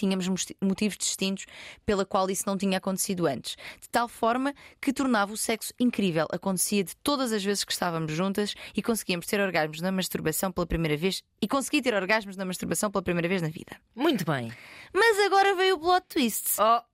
Tínhamos 0.00 0.26
motivos 0.60 0.96
distintos 0.96 1.46
pela 1.86 2.04
qual 2.04 2.28
isso 2.30 2.44
não 2.46 2.56
tinha 2.56 2.78
acontecido 2.78 3.26
antes. 3.26 3.56
De 3.80 3.88
tal 3.88 4.08
forma 4.08 4.54
que 4.80 4.92
tornava 4.92 5.32
o 5.32 5.36
sexo 5.36 5.72
incrível. 5.78 6.26
Acontecia 6.32 6.82
de 6.82 6.96
todas 6.96 7.32
as 7.32 7.44
vezes 7.44 7.64
que 7.64 7.72
estávamos 7.72 8.12
juntas 8.12 8.54
e 8.74 8.82
conseguíamos 8.82 9.26
ter 9.26 9.40
orgasmos 9.40 9.80
na 9.80 9.92
masturbação 9.92 10.50
pela 10.50 10.66
primeira 10.66 10.96
vez 10.96 11.22
e 11.40 11.46
consegui 11.46 11.82
ter 11.82 11.94
orgasmos 11.94 12.36
na 12.36 12.44
masturbação 12.44 12.90
pela 12.90 13.02
primeira 13.02 13.28
vez 13.28 13.42
na 13.42 13.48
vida. 13.48 13.76
Muito 13.94 14.24
bem. 14.24 14.52
Mas 14.92 15.18
agora 15.20 15.54
veio 15.54 15.76
o 15.76 15.78
plot 15.78 16.06
twist. 16.08 16.60
Oh. 16.60 16.89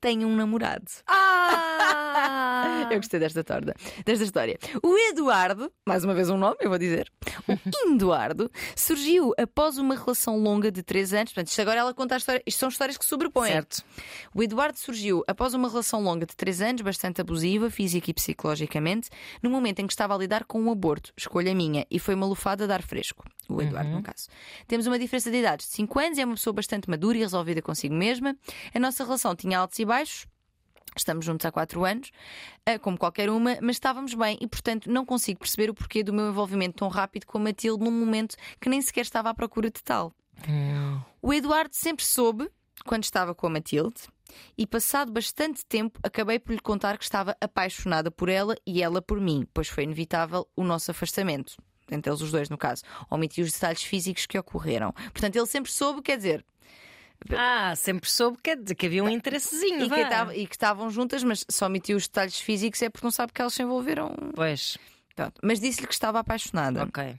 Tenho 0.00 0.28
um 0.28 0.36
namorado. 0.36 0.86
Ah! 1.06 2.88
Eu 2.90 2.96
gostei 2.96 3.20
desta 3.20 3.44
torda, 3.44 3.74
desta 4.04 4.24
história. 4.24 4.58
O 4.82 4.96
Eduardo, 5.10 5.70
mais 5.86 6.04
uma 6.04 6.14
vez 6.14 6.30
um 6.30 6.36
nome, 6.36 6.56
eu 6.60 6.68
vou 6.68 6.78
dizer. 6.78 7.10
O 7.46 7.52
Eduardo 7.92 8.50
surgiu 8.74 9.34
após 9.38 9.78
uma 9.78 9.94
relação 9.94 10.38
longa 10.38 10.70
de 10.70 10.82
3 10.82 11.12
anos. 11.14 11.32
Portanto, 11.32 11.48
isto 11.48 11.60
agora 11.60 11.80
ela 11.80 11.94
conta 11.94 12.14
a 12.14 12.18
história. 12.18 12.42
Isto 12.46 12.60
são 12.60 12.68
histórias 12.68 12.96
que 12.96 13.04
sobrepõem. 13.04 13.52
Certo. 13.52 13.82
O 14.34 14.42
Eduardo 14.42 14.78
surgiu 14.78 15.22
após 15.26 15.54
uma 15.54 15.68
relação 15.68 16.02
longa 16.02 16.26
de 16.26 16.34
3 16.34 16.62
anos, 16.62 16.82
bastante 16.82 17.20
abusiva, 17.20 17.70
física 17.70 18.10
e 18.10 18.14
psicologicamente, 18.14 19.10
no 19.42 19.50
momento 19.50 19.80
em 19.80 19.86
que 19.86 19.92
estava 19.92 20.14
a 20.14 20.18
lidar 20.18 20.44
com 20.44 20.60
um 20.60 20.70
aborto. 20.70 21.12
Escolha 21.16 21.54
minha. 21.54 21.86
E 21.90 21.98
foi 21.98 22.14
uma 22.14 22.26
lufada 22.26 22.64
a 22.64 22.66
dar 22.66 22.82
fresco. 22.82 23.24
O 23.48 23.62
Eduardo, 23.62 23.90
no 23.90 24.02
caso. 24.02 24.28
Temos 24.66 24.86
uma 24.86 24.98
diferença 24.98 25.30
de 25.30 25.38
idades 25.38 25.66
de 25.66 25.72
5 25.72 25.98
anos 25.98 26.18
é 26.18 26.24
uma 26.24 26.34
pessoa 26.34 26.52
bastante 26.52 26.88
madura 26.88 27.16
e 27.16 27.20
resolvida 27.20 27.62
consigo 27.62 27.94
mesma. 27.94 28.36
A 28.74 28.78
nossa 28.78 29.04
relação 29.04 29.34
tinha 29.34 29.58
altos 29.58 29.78
e 29.78 29.84
baixos. 29.84 30.26
Estamos 30.96 31.24
juntos 31.24 31.46
há 31.46 31.52
quatro 31.52 31.84
anos, 31.84 32.10
eh, 32.66 32.78
como 32.78 32.98
qualquer 32.98 33.30
uma, 33.30 33.56
mas 33.62 33.76
estávamos 33.76 34.14
bem 34.14 34.36
e, 34.40 34.48
portanto, 34.48 34.90
não 34.90 35.04
consigo 35.04 35.38
perceber 35.38 35.70
o 35.70 35.74
porquê 35.74 36.02
do 36.02 36.12
meu 36.12 36.28
envolvimento 36.28 36.78
tão 36.78 36.88
rápido 36.88 37.26
com 37.26 37.38
a 37.38 37.40
Matilde 37.40 37.84
num 37.84 37.90
momento 37.90 38.36
que 38.60 38.68
nem 38.68 38.82
sequer 38.82 39.02
estava 39.02 39.30
à 39.30 39.34
procura 39.34 39.70
de 39.70 39.82
tal. 39.82 40.12
O 41.22 41.32
Eduardo 41.32 41.74
sempre 41.74 42.04
soube 42.04 42.50
quando 42.84 43.04
estava 43.04 43.34
com 43.34 43.46
a 43.46 43.50
Matilde 43.50 44.02
e, 44.56 44.66
passado 44.66 45.12
bastante 45.12 45.64
tempo, 45.64 45.98
acabei 46.02 46.38
por 46.38 46.52
lhe 46.52 46.60
contar 46.60 46.98
que 46.98 47.04
estava 47.04 47.36
apaixonada 47.40 48.10
por 48.10 48.28
ela 48.28 48.56
e 48.66 48.82
ela 48.82 49.00
por 49.00 49.20
mim, 49.20 49.46
pois 49.54 49.68
foi 49.68 49.84
inevitável 49.84 50.48
o 50.56 50.64
nosso 50.64 50.90
afastamento. 50.90 51.56
Entre 51.90 52.10
eles 52.10 52.20
os 52.20 52.30
dois, 52.30 52.48
no 52.48 52.58
caso. 52.58 52.82
Omiti 53.10 53.40
os 53.42 53.52
detalhes 53.52 53.82
físicos 53.82 54.26
que 54.26 54.38
ocorreram. 54.38 54.92
Portanto, 54.92 55.36
ele 55.36 55.46
sempre 55.46 55.70
soube, 55.72 56.02
quer 56.02 56.16
dizer, 56.16 56.44
Ah, 57.36 57.74
sempre 57.76 58.08
soube 58.10 58.38
dizer, 58.56 58.74
que 58.74 58.86
havia 58.86 59.02
um 59.02 59.08
interessezinho. 59.08 59.84
e 59.84 59.88
que, 59.88 60.40
e 60.40 60.46
que 60.46 60.54
estavam 60.54 60.90
juntas, 60.90 61.22
mas 61.24 61.44
só 61.48 61.66
omitiu 61.66 61.96
os 61.96 62.06
detalhes 62.06 62.38
físicos 62.40 62.80
é 62.82 62.88
porque 62.88 63.06
não 63.06 63.10
sabe 63.10 63.32
que 63.32 63.40
elas 63.40 63.54
se 63.54 63.62
envolveram. 63.62 64.14
Pois. 64.34 64.76
Mas 65.42 65.58
disse-lhe 65.58 65.86
que 65.86 65.94
estava 65.94 66.20
apaixonada. 66.20 66.84
ok. 66.84 67.16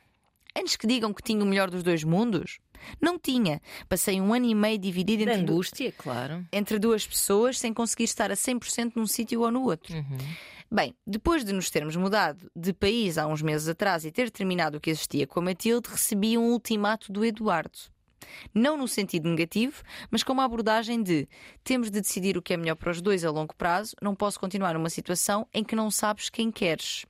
Antes 0.57 0.75
que 0.75 0.87
digam 0.87 1.13
que 1.13 1.21
tinha 1.23 1.43
o 1.43 1.45
melhor 1.45 1.69
dos 1.69 1.83
dois 1.83 2.03
mundos, 2.03 2.59
não 3.01 3.17
tinha. 3.19 3.61
Passei 3.87 4.19
um 4.19 4.33
ano 4.33 4.45
e 4.45 4.55
meio 4.55 4.77
dividido 4.77 5.23
entre, 5.23 5.37
du- 5.43 5.51
angústia, 5.53 5.91
claro. 5.97 6.45
entre 6.51 6.79
duas 6.79 7.05
pessoas 7.05 7.59
sem 7.59 7.73
conseguir 7.73 8.05
estar 8.05 8.31
a 8.31 8.35
100% 8.35 8.93
num 8.95 9.05
sítio 9.07 9.41
ou 9.41 9.51
no 9.51 9.63
outro. 9.63 9.93
Bem, 10.71 10.95
depois 11.05 11.43
de 11.43 11.51
nos 11.51 11.69
termos 11.69 11.95
mudado 11.95 12.49
de 12.55 12.73
país 12.73 13.17
há 13.17 13.25
uns 13.25 13.41
meses 13.41 13.67
atrás 13.67 14.05
e 14.05 14.11
ter 14.11 14.29
terminado 14.29 14.77
o 14.77 14.79
que 14.79 14.89
existia 14.91 15.25
com 15.25 15.39
a 15.39 15.43
Matilde, 15.43 15.89
recebi 15.89 16.37
um 16.37 16.51
ultimato 16.51 17.11
do 17.11 17.25
Eduardo. 17.25 17.77
Não 18.53 18.77
no 18.77 18.87
sentido 18.87 19.27
negativo, 19.29 19.81
mas 20.11 20.21
com 20.23 20.33
uma 20.33 20.43
abordagem 20.43 21.01
de 21.01 21.27
temos 21.63 21.89
de 21.89 21.99
decidir 22.01 22.37
o 22.37 22.41
que 22.41 22.53
é 22.53 22.57
melhor 22.57 22.75
para 22.75 22.91
os 22.91 23.01
dois 23.01 23.25
a 23.25 23.31
longo 23.31 23.55
prazo, 23.55 23.95
não 24.01 24.13
posso 24.13 24.39
continuar 24.39 24.73
numa 24.75 24.89
situação 24.89 25.47
em 25.53 25.63
que 25.63 25.75
não 25.75 25.89
sabes 25.89 26.29
quem 26.29 26.51
queres. 26.51 27.05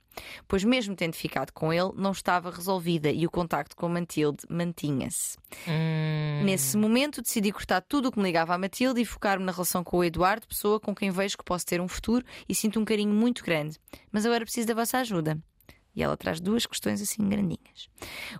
Pois, 0.48 0.64
mesmo 0.64 0.96
tendo 0.96 1.14
ficado 1.14 1.52
com 1.52 1.72
ele, 1.72 1.92
não 1.96 2.12
estava 2.12 2.52
resolvida 2.52 3.12
e 3.12 3.26
o 3.26 3.30
contacto 3.32 3.76
com 3.76 3.86
a 3.86 3.90
Matilde 3.90 4.40
mantinha-se. 4.50 5.38
Hum, 5.68 6.44
Nesse 6.44 6.78
momento, 6.78 7.22
decidi 7.22 7.52
cortar 7.52 7.82
tudo 7.82 8.10
o 8.10 8.12
que 8.12 8.18
me 8.18 8.26
ligava 8.26 8.54
à 8.54 8.58
Matilde 8.58 9.02
e 9.02 9.06
focar-me 9.06 9.46
na 9.46 9.52
relação 9.52 9.84
com 9.84 9.98
o 9.98 10.04
Eduardo, 10.04 10.48
pessoa 10.48 10.80
com 10.80 10.96
quem 10.96 11.12
vejo 11.12 11.38
que 11.38 11.44
posso 11.44 11.66
ter 11.66 11.82
um 11.82 11.88
futuro 11.88 12.26
e 12.48 12.56
sinto 12.56 12.80
um 12.80 12.86
carinho 12.86 13.14
muito 13.14 13.44
grande. 13.44 13.78
Mas 14.12 14.26
agora 14.26 14.44
preciso 14.44 14.68
da 14.68 14.74
vossa 14.74 14.98
ajuda. 15.00 15.40
E 15.96 16.04
ela 16.04 16.16
traz 16.16 16.40
duas 16.40 16.66
questões 16.66 17.02
assim 17.02 17.28
grandinhas. 17.28 17.90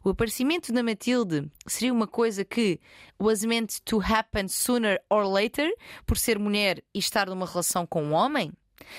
O 0.04 0.10
aparecimento 0.10 0.72
da 0.72 0.84
Matilde 0.84 1.50
seria 1.68 1.92
uma 1.92 2.08
coisa 2.08 2.46
que 2.46 2.80
was 3.20 3.44
meant 3.44 3.80
to 3.84 4.00
happen 4.00 4.48
sooner 4.48 5.02
or 5.10 5.26
later, 5.26 5.70
por 6.06 6.18
ser 6.18 6.40
mulher 6.40 6.82
e 6.94 7.00
estar 7.00 7.28
numa 7.28 7.46
relação 7.46 7.86
com 7.86 8.04
um 8.04 8.14
homem? 8.14 8.54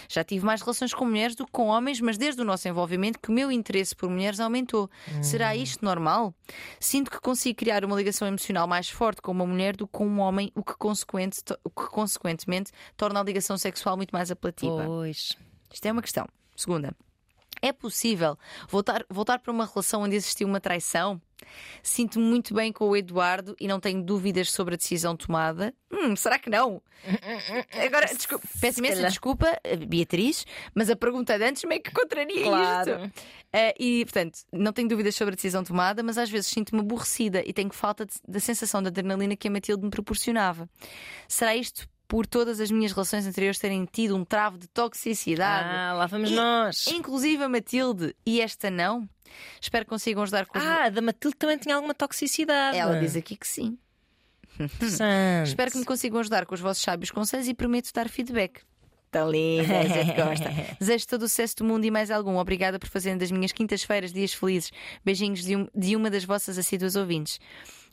Já 0.09 0.23
tive 0.25 0.45
mais 0.45 0.61
relações 0.61 0.93
com 0.95 1.05
mulheres 1.05 1.35
do 1.35 1.45
que 1.47 1.53
com 1.53 1.67
homens, 1.69 2.01
mas 2.01 2.17
desde 2.19 2.41
o 2.41 2.45
nosso 2.45 2.67
envolvimento 2.69 3.19
que 3.19 3.29
o 3.29 3.33
meu 3.33 3.51
interesse 3.51 3.95
por 3.95 4.09
mulheres 4.11 4.41
aumentou. 4.41 4.91
Será 5.23 5.55
isto 5.57 5.85
normal? 5.85 6.35
Sinto 6.79 7.11
que 7.11 7.21
consigo 7.21 7.59
criar 7.59 7.85
uma 7.85 7.97
ligação 7.97 8.27
emocional 8.29 8.67
mais 8.67 8.89
forte 8.89 9.21
com 9.23 9.33
uma 9.33 9.47
mulher 9.47 9.77
do 9.77 9.87
que 9.87 9.93
com 9.93 10.07
um 10.07 10.21
homem, 10.21 10.51
o 10.55 10.63
que, 10.63 10.75
consequente- 10.75 11.43
o 11.65 11.71
que 11.71 11.87
consequentemente 11.89 12.73
torna 12.97 13.21
a 13.21 13.23
ligação 13.25 13.57
sexual 13.59 13.97
muito 13.97 14.11
mais 14.13 14.31
apelativa. 14.31 14.85
Pois. 14.85 15.37
Isto 15.73 15.87
é 15.87 15.93
uma 15.93 16.03
questão. 16.03 16.27
Segunda, 16.57 16.95
é 17.63 17.73
possível 17.73 18.39
voltar, 18.69 19.05
voltar 19.09 19.39
para 19.39 19.53
uma 19.53 19.67
relação 19.67 20.03
onde 20.03 20.17
existiu 20.17 20.49
uma 20.49 20.61
traição? 20.61 21.21
Sinto-me 21.83 22.25
muito 22.25 22.55
bem 22.55 22.73
com 22.73 22.89
o 22.89 22.97
Eduardo 22.97 23.55
e 23.61 23.67
não 23.69 23.81
tenho 23.81 24.03
dúvidas 24.03 24.51
sobre 24.51 24.75
a 24.75 24.77
decisão 24.77 25.17
tomada. 25.17 25.75
Hum, 25.93 26.15
será 26.17 26.39
que 26.39 26.49
não? 26.51 26.81
Agora, 27.85 28.07
desculpa, 28.07 28.47
peço 28.61 28.79
imensa 28.81 29.03
desculpa, 29.09 29.59
Beatriz, 29.89 30.45
mas 30.75 30.91
a 30.91 30.97
pergunta 30.97 31.39
de 31.39 31.45
antes 31.45 31.65
meio 31.65 31.83
que 31.83 31.91
contraria 31.93 32.43
Claro. 32.45 33.05
isto. 33.05 33.13
Eh, 33.53 33.75
e, 33.79 34.05
portanto, 34.05 34.39
não 34.53 34.73
tenho 34.73 34.89
dúvidas 34.89 35.15
sobre 35.17 35.33
a 35.33 35.37
decisão 35.37 35.65
tomada, 35.65 36.03
mas 36.03 36.17
às 36.19 36.31
vezes 36.31 36.47
sinto-me 36.49 36.81
aborrecida 36.81 37.43
e 37.45 37.53
tenho 37.53 37.73
falta 37.73 38.07
de- 38.07 38.15
da 38.29 38.39
sensação 38.39 38.81
de 38.83 38.89
adrenalina 38.89 39.35
que 39.37 39.49
a 39.49 39.51
Matilde 39.51 39.83
me 39.83 39.91
proporcionava. 39.91 40.69
Será 41.27 41.57
isto 41.57 41.89
por 42.07 42.27
todas 42.27 42.61
as 42.61 42.71
minhas 42.73 42.91
relações 42.93 43.25
anteriores 43.27 43.59
terem 43.59 43.85
tido 43.85 44.17
um 44.17 44.25
travo 44.25 44.59
de 44.59 44.67
toxicidade? 44.69 45.69
Ah, 45.73 45.93
lá 45.95 46.07
vamos 46.07 46.31
E- 46.31 46.35
nós. 46.35 46.87
Inclusive 46.89 47.43
a 47.45 47.49
Matilde 47.49 48.15
e 48.27 48.41
esta 48.41 48.69
não? 48.71 49.09
Espero 49.61 49.85
que 49.85 49.91
consigam 49.91 50.23
ajudar 50.23 50.47
com 50.47 50.59
os. 50.59 50.65
Ah, 50.65 50.85
a 50.85 50.89
da 50.91 51.01
Matilde 51.01 51.37
também 51.37 51.59
tinha 51.59 51.75
alguma 51.75 51.95
toxicidade. 51.95 52.77
Ela 52.77 52.99
diz 53.01 53.17
aqui 53.17 53.37
que 53.37 53.47
sim. 53.47 53.79
Espero 55.45 55.71
que 55.71 55.79
me 55.79 55.85
consigam 55.85 56.21
ajudar 56.21 56.45
com 56.47 56.55
os 56.55 56.61
vossos 56.61 56.83
sábios 56.83 57.11
conselhos 57.11 57.49
e 57.49 57.55
prometo 57.55 57.91
dar 57.95 58.09
feedback. 58.09 58.61
Tão 59.11 59.29
linda, 59.31 59.65
gosta. 60.15 60.51
Desejo 60.79 61.07
todo 61.09 61.23
o 61.23 61.29
sucesso 61.29 61.57
do 61.57 61.65
mundo 61.65 61.85
e 61.85 61.91
mais 61.91 62.11
algum. 62.11 62.37
Obrigada 62.37 62.79
por 62.79 62.89
fazerem 62.89 63.19
das 63.19 63.31
minhas 63.31 63.51
quintas-feiras 63.53 64.13
dias 64.13 64.33
felizes. 64.33 64.71
Beijinhos 65.05 65.43
de, 65.45 65.57
um- 65.57 65.67
de 65.75 65.97
uma 65.97 66.09
das 66.11 66.25
vossas 66.25 66.57
assíduas 66.59 66.95
ouvintes. 66.95 67.41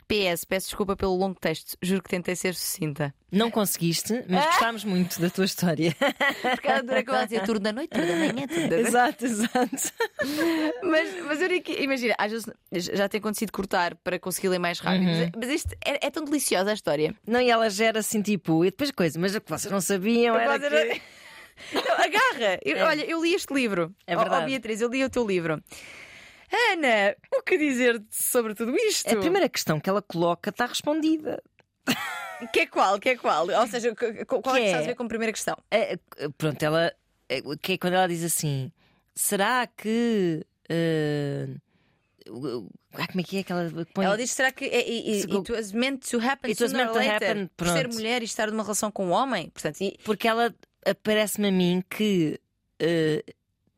PS, 0.08 0.46
peço 0.46 0.68
desculpa 0.68 0.96
pelo 0.96 1.16
longo 1.16 1.38
texto. 1.40 1.78
Juro 1.82 2.02
que 2.02 2.10
tentei 2.10 2.36
ser 2.36 2.56
sucinta. 2.56 3.14
Não 3.32 3.52
conseguiste, 3.52 4.24
mas 4.30 4.42
Ah! 4.44 4.48
gostámos 4.48 4.84
muito 4.86 5.20
da 5.20 5.30
tua 5.30 5.44
história. 5.46 5.94
Porque 6.54 6.68
ela 6.68 6.82
dura 6.82 7.04
que 7.04 7.10
eu 7.12 7.24
dizer 7.26 7.44
turno 7.44 7.60
da 7.60 7.74
noite, 7.74 7.90
turno 7.90 8.08
da 8.08 8.16
manhã, 8.16 8.48
turno 8.48 8.70
da 8.70 8.76
noite. 8.78 8.88
exato, 8.88 9.26
exato. 9.26 9.92
Mas, 10.84 11.26
mas 11.26 11.42
eu 11.42 11.62
que- 11.62 11.82
imagina, 11.84 12.16
às 12.18 12.32
vezes 12.32 12.46
já 12.94 13.10
tem 13.10 13.20
acontecido 13.20 13.52
cortar 13.52 13.96
para 13.96 14.18
conseguir 14.18 14.50
ler 14.50 14.60
mais 14.60 14.80
rápido. 14.80 15.04
Mas, 15.04 15.32
mas 15.36 15.50
isto 15.50 15.74
é, 15.86 16.08
é 16.08 16.10
tão 16.10 16.24
deliciosa 16.24 16.72
a 16.72 16.74
história. 16.74 17.14
Não, 17.28 17.42
e 17.42 17.50
ela 17.50 17.70
gera 17.70 18.00
assim 18.00 18.22
tipo, 18.22 18.64
e 18.64 18.70
depois 18.72 18.92
coisa, 18.92 19.20
mas 19.20 19.36
o 19.36 19.42
que 19.42 19.50
vocês 19.50 19.72
não 19.72 19.82
sabiam 19.82 20.38
era 20.38 20.58
que... 20.60 20.66
era- 20.66 21.02
Não, 21.74 21.82
agarra! 21.96 22.60
Eu- 22.64 22.86
Olha, 22.86 23.04
eu 23.04 23.22
li 23.22 23.34
este 23.34 23.52
livro. 23.54 23.92
É 24.06 24.16
Ó- 24.16 24.20
ó, 24.20 24.22
verdade. 24.22 24.46
Beatriz, 24.46 24.80
eu 24.80 24.90
li 24.90 25.04
o 25.04 25.10
teu 25.10 25.26
livro. 25.26 25.62
Ana, 26.52 27.16
o 27.36 27.42
que 27.44 27.58
dizer 27.58 28.02
sobre 28.10 28.54
tudo 28.56 28.76
isto? 28.76 29.08
A 29.12 29.20
primeira 29.20 29.50
questão 29.50 29.80
que 29.80 29.90
ela 29.90 30.02
coloca 30.02 30.50
está 30.50 30.66
respondida. 30.66 31.42
Que 32.54 32.62
é 32.62 32.66
qual? 32.68 33.00
Que 33.00 33.10
é 33.10 33.18
qual? 33.18 33.48
Ou 33.50 33.68
seja, 33.68 33.96
que- 33.96 34.24
qual 34.26 34.42
Que 34.42 34.50
é 34.50 34.54
que 34.54 34.60
é? 34.60 34.66
estás 34.68 34.84
a 34.84 34.88
ver 34.88 34.96
como 34.96 35.10
primeira 35.10 35.34
questão? 35.34 35.58
É, 35.72 35.98
pronto, 36.38 36.62
ela. 36.64 36.94
é, 37.28 37.42
que 37.62 37.74
é 37.74 37.78
quando 37.78 37.94
ela 37.96 38.08
diz 38.08 38.24
assim: 38.24 38.72
será 39.16 39.66
que. 39.68 40.46
o- 42.30 42.70
ah, 42.94 43.08
como 43.08 43.22
é 43.22 43.24
que 43.24 43.38
é 43.40 43.44
que 43.44 43.52
ela 43.52 43.72
põe? 43.94 44.06
Ela 44.06 44.18
diz: 44.18 44.32
será 44.32 44.52
que 44.52 44.66
é- 44.66 44.88
e- 44.90 45.22
Se- 45.22 45.32
it 45.36 45.52
was 45.52 45.72
meant 45.72 46.08
to 46.10 46.18
happen 46.20 46.52
It 46.52 46.62
was 46.62 46.74
meant 46.74 46.92
to 46.92 46.98
later? 47.00 47.14
happen, 47.16 47.50
Por 47.58 47.68
ser 47.68 47.82
pronto. 47.84 47.96
mulher 47.96 48.22
e 48.22 48.26
estar 48.26 48.50
numa 48.52 48.64
relação 48.64 48.92
com 48.92 49.08
um 49.08 49.12
homem? 49.12 49.50
Portanto, 49.50 49.82
e- 49.82 49.98
Porque 50.04 50.28
ela 50.28 50.54
parece-me 51.04 51.48
a 51.48 51.52
mim 51.52 51.84
que, 51.90 52.40
eh, 52.80 53.24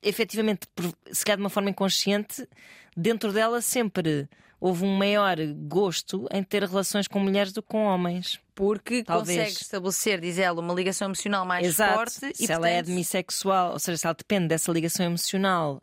efetivamente, 0.01 0.67
por- 0.75 0.93
se 1.11 1.23
calhar 1.25 1.37
de 1.37 1.43
uma 1.43 1.49
forma 1.49 1.69
inconsciente, 1.69 2.47
dentro 2.95 3.31
dela 3.33 3.61
sempre 3.61 4.27
houve 4.61 4.83
um 4.83 4.97
maior 4.97 5.37
gosto 5.67 6.27
em 6.33 6.43
ter 6.43 6.63
relações 6.63 7.07
com 7.07 7.17
mulheres 7.19 7.53
do 7.53 7.61
que 7.61 7.69
com 7.69 7.85
homens. 7.85 8.39
porque 8.55 9.03
Talvez. 9.05 9.37
consegue 9.39 9.61
estabelecer, 9.63 10.19
diz 10.19 10.37
ela, 10.37 10.59
uma 10.59 10.73
ligação 10.73 11.07
emocional 11.07 11.45
mais 11.45 11.65
Exato. 11.65 11.93
forte. 11.93 12.35
Se 12.35 12.43
e, 12.43 12.51
ela 12.51 12.67
é 12.67 12.73
portanto, 12.73 12.87
demissexual, 12.87 13.71
ou 13.71 13.79
seja, 13.79 13.97
se 13.97 14.05
ela 14.05 14.13
depende 14.13 14.47
dessa 14.49 14.69
ligação 14.73 15.05
emocional 15.05 15.81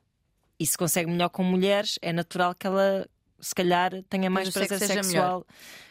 e 0.61 0.67
se 0.67 0.77
consegue 0.77 1.11
melhor 1.11 1.31
com 1.31 1.43
mulheres, 1.43 1.99
é 2.03 2.12
natural 2.12 2.55
que 2.55 2.67
ela, 2.67 3.07
se 3.41 3.55
calhar, 3.55 3.93
tenha 4.11 4.29
mais 4.29 4.51
prazer 4.51 4.79
sexual 4.79 5.47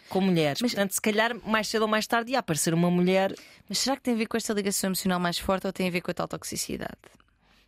com 0.09 0.21
mulheres. 0.21 0.61
Mas- 0.61 0.73
Portanto, 0.75 0.91
se 0.91 1.01
calhar, 1.01 1.35
mais 1.43 1.67
cedo 1.69 1.81
ou 1.81 1.87
mais 1.87 2.05
tarde, 2.05 2.33
ia 2.33 2.37
aparecer 2.39 2.71
uma 2.75 2.91
mulher. 2.91 3.33
Mas 3.67 3.79
será 3.79 3.95
que 3.95 4.03
tem 4.03 4.13
a 4.13 4.17
ver 4.17 4.27
com 4.27 4.37
esta 4.37 4.53
ligação 4.53 4.89
emocional 4.89 5.19
mais 5.19 5.39
forte 5.39 5.65
ou 5.65 5.73
tem 5.73 5.87
a 5.87 5.91
ver 5.91 6.01
com 6.01 6.11
a 6.11 6.13
tal 6.13 6.27
toxicidade? 6.27 6.91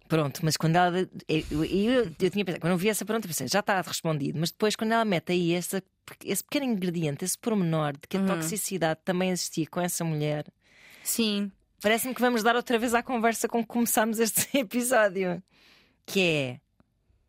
Pronto, 0.07 0.39
mas 0.43 0.55
quando 0.55 0.75
ela. 0.75 0.99
Eu, 1.27 1.65
eu, 1.65 2.03
eu 2.19 2.29
tinha 2.29 2.45
pensado, 2.45 2.61
quando 2.61 2.71
eu 2.71 2.77
vi 2.77 2.89
essa 2.89 3.03
pergunta, 3.05 3.27
pensei, 3.27 3.47
já 3.47 3.59
está 3.59 3.81
respondido. 3.81 4.39
Mas 4.39 4.51
depois, 4.51 4.75
quando 4.75 4.93
ela 4.93 5.03
mete 5.05 5.31
aí 5.33 5.53
esse, 5.53 5.83
esse 6.23 6.43
pequeno 6.43 6.65
ingrediente, 6.65 7.25
esse 7.25 7.37
pormenor 7.37 7.93
de 7.93 8.07
que 8.07 8.17
a 8.17 8.25
toxicidade 8.25 8.99
também 9.03 9.29
existia 9.31 9.67
com 9.67 9.81
essa 9.81 10.03
mulher, 10.05 10.45
Sim. 11.03 11.51
parece-me 11.81 12.13
que 12.15 12.21
vamos 12.21 12.41
dar 12.43 12.55
outra 12.55 12.79
vez 12.79 12.93
à 12.93 13.03
conversa 13.03 13.47
com 13.47 13.61
que 13.61 13.67
começámos 13.67 14.19
este 14.19 14.47
episódio. 14.57 15.43
Que 16.05 16.21
é, 16.21 16.59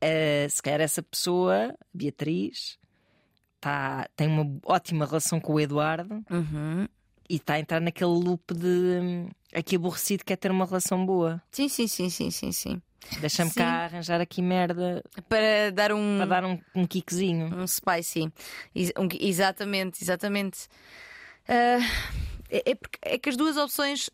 eh, 0.01 0.49
se 0.49 0.62
calhar 0.62 0.81
essa 0.81 1.03
pessoa, 1.03 1.74
Beatriz, 1.93 2.79
tá, 3.61 4.09
tem 4.14 4.29
uma 4.29 4.47
ótima 4.64 5.05
relação 5.05 5.41
com 5.41 5.55
o 5.55 5.61
Eduardo 5.61 6.22
Uhum. 6.31 6.87
e 7.29 7.35
está 7.37 7.55
a 7.55 7.59
entrar 7.61 7.81
naquele 7.81 8.11
loop 8.11 8.55
de 8.55 8.66
hum, 9.03 9.29
aqui 9.55 9.76
aborrecido 9.76 10.24
quer 10.24 10.36
ter 10.36 10.51
uma 10.51 10.64
relação 10.66 11.05
boa. 11.05 11.42
Sim, 11.51 11.68
sim, 11.68 11.86
sim, 11.86 12.11
sim, 12.11 12.30
sim, 12.30 12.53
sim. 12.53 12.82
Deixa-me 13.20 13.51
cá 13.53 13.84
arranjar 13.84 14.20
aqui 14.20 14.42
merda 14.42 15.03
Para 15.28 15.70
dar 15.72 15.92
um. 15.92 16.18
para 16.18 16.26
dar 16.26 16.44
um, 16.44 16.59
um 16.74 16.86
kickzinho. 16.86 17.55
Um 17.57 17.66
spicy. 17.66 18.30
Ex- 18.74 18.92
um- 18.99 19.09
exatamente, 19.20 20.03
exatamente. 20.03 20.66
Ah, 21.46 21.78
é, 22.51 22.70
é 22.72 22.74
porque- 22.74 22.99
é 23.03 23.16
que 23.18 23.28
as 23.28 23.36
duas 23.36 23.57
opções 23.57 24.11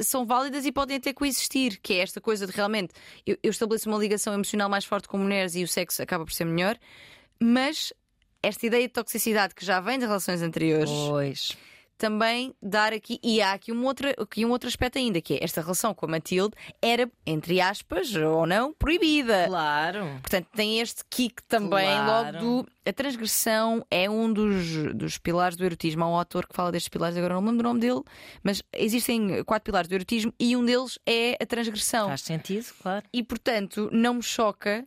são 0.00 0.24
válidas 0.24 0.64
e 0.64 0.72
podem 0.72 0.96
até 0.96 1.12
coexistir, 1.12 1.78
que 1.82 1.92
é 1.92 1.98
esta 1.98 2.20
coisa 2.20 2.46
de 2.46 2.52
realmente 2.52 2.92
eu, 3.26 3.36
eu 3.42 3.50
estabeleço 3.50 3.88
uma 3.88 3.98
ligação 3.98 4.32
emocional 4.32 4.68
mais 4.68 4.84
forte 4.86 5.06
com 5.06 5.18
mulheres 5.18 5.54
e 5.54 5.62
o 5.62 5.68
sexo 5.68 6.02
acaba 6.02 6.24
por 6.24 6.32
ser 6.32 6.46
melhor, 6.46 6.78
mas 7.38 7.92
esta 8.42 8.66
ideia 8.66 8.88
de 8.88 8.92
toxicidade 8.94 9.54
que 9.54 9.64
já 9.64 9.78
vem 9.80 9.98
de 9.98 10.06
relações 10.06 10.40
anteriores 10.42 10.90
Pois. 10.90 11.56
Também 11.98 12.54
dar 12.62 12.92
aqui, 12.92 13.18
e 13.22 13.40
há 13.40 13.52
aqui 13.52 13.72
um, 13.72 13.84
outro, 13.84 14.08
aqui 14.18 14.44
um 14.44 14.50
outro 14.50 14.68
aspecto 14.68 14.98
ainda, 14.98 15.20
que 15.20 15.34
é 15.34 15.44
esta 15.44 15.60
relação 15.60 15.94
com 15.94 16.06
a 16.06 16.08
Matilde 16.08 16.54
era, 16.80 17.10
entre 17.26 17.60
aspas, 17.60 18.14
ou 18.14 18.46
não, 18.46 18.72
proibida. 18.72 19.46
Claro. 19.46 20.18
Portanto, 20.20 20.48
tem 20.54 20.80
este 20.80 21.02
kick 21.08 21.42
também, 21.44 21.86
Claro. 21.86 22.38
logo 22.38 22.62
do. 22.64 22.72
A 22.84 22.92
transgressão 22.92 23.86
é 23.88 24.10
um 24.10 24.32
dos, 24.32 24.92
dos 24.94 25.16
pilares 25.16 25.56
do 25.56 25.64
erotismo. 25.64 26.02
Há 26.02 26.08
um 26.08 26.16
autor 26.16 26.48
que 26.48 26.54
fala 26.54 26.72
destes 26.72 26.88
pilares, 26.88 27.16
agora 27.16 27.34
não 27.34 27.40
me 27.40 27.48
lembro 27.50 27.62
do 27.62 27.68
nome 27.68 27.80
dele, 27.80 28.00
mas 28.42 28.60
existem 28.72 29.44
quatro 29.44 29.64
pilares 29.66 29.88
do 29.88 29.94
erotismo 29.94 30.34
e 30.38 30.56
um 30.56 30.64
deles 30.64 30.98
é 31.06 31.36
a 31.40 31.46
transgressão. 31.46 32.08
Faz 32.08 32.22
sentido, 32.22 32.66
claro. 32.82 33.06
E, 33.12 33.22
portanto, 33.22 33.88
não 33.92 34.14
me 34.14 34.22
choca 34.22 34.84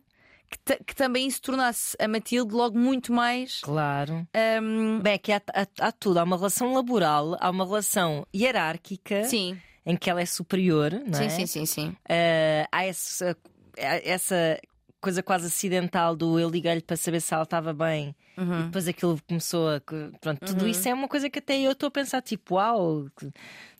que, 0.50 0.84
que 0.84 0.94
também 0.94 1.26
isso 1.26 1.40
tornasse 1.42 1.96
a 2.00 2.06
Matilde 2.08 2.54
logo 2.54 2.78
muito 2.78 3.12
mais. 3.12 3.60
Claro. 3.60 4.26
hum, 4.62 5.00
Bem, 5.00 5.14
aqui 5.14 5.32
há, 5.32 5.42
há- 5.54 5.86
há 5.88 5.92
tudo. 5.92 6.18
Há 6.18 6.22
uma 6.24 6.36
relação 6.36 6.72
laboral, 6.72 7.36
há 7.40 7.50
uma 7.50 7.64
relação 7.64 8.26
hierárquica 8.34 9.24
sim, 9.24 9.58
em 9.84 9.96
que 9.96 10.08
ela 10.10 10.20
é 10.20 10.26
superior, 10.26 10.92
não 11.06 11.18
é? 11.18 11.28
sim, 11.28 11.46
sim, 11.46 11.46
sim, 11.46 11.66
sim. 11.66 11.96
Ah, 12.08 12.68
há 12.72 12.84
essa, 12.84 13.36
essa 13.76 14.60
coisa 15.06 15.22
quase 15.22 15.46
acidental 15.46 16.16
do 16.16 16.38
eu 16.38 16.50
liguei-lhe 16.50 16.80
para 16.82 16.96
saber 16.96 17.20
se 17.20 17.32
ela 17.32 17.44
estava 17.44 17.72
bem 17.72 18.14
Uhum. 18.36 18.60
e 18.60 18.62
depois 18.64 18.86
aquilo 18.86 19.18
começou 19.26 19.66
a. 19.70 19.80
Pronto, 20.20 20.44
tudo 20.44 20.68
isso 20.68 20.86
é 20.86 20.92
uma 20.92 21.08
coisa 21.08 21.30
que 21.30 21.38
até 21.38 21.58
eu 21.58 21.72
estou 21.72 21.86
a 21.86 21.90
pensar, 21.90 22.20
tipo, 22.20 22.56
uau, 22.56 23.06
que, 23.16 23.32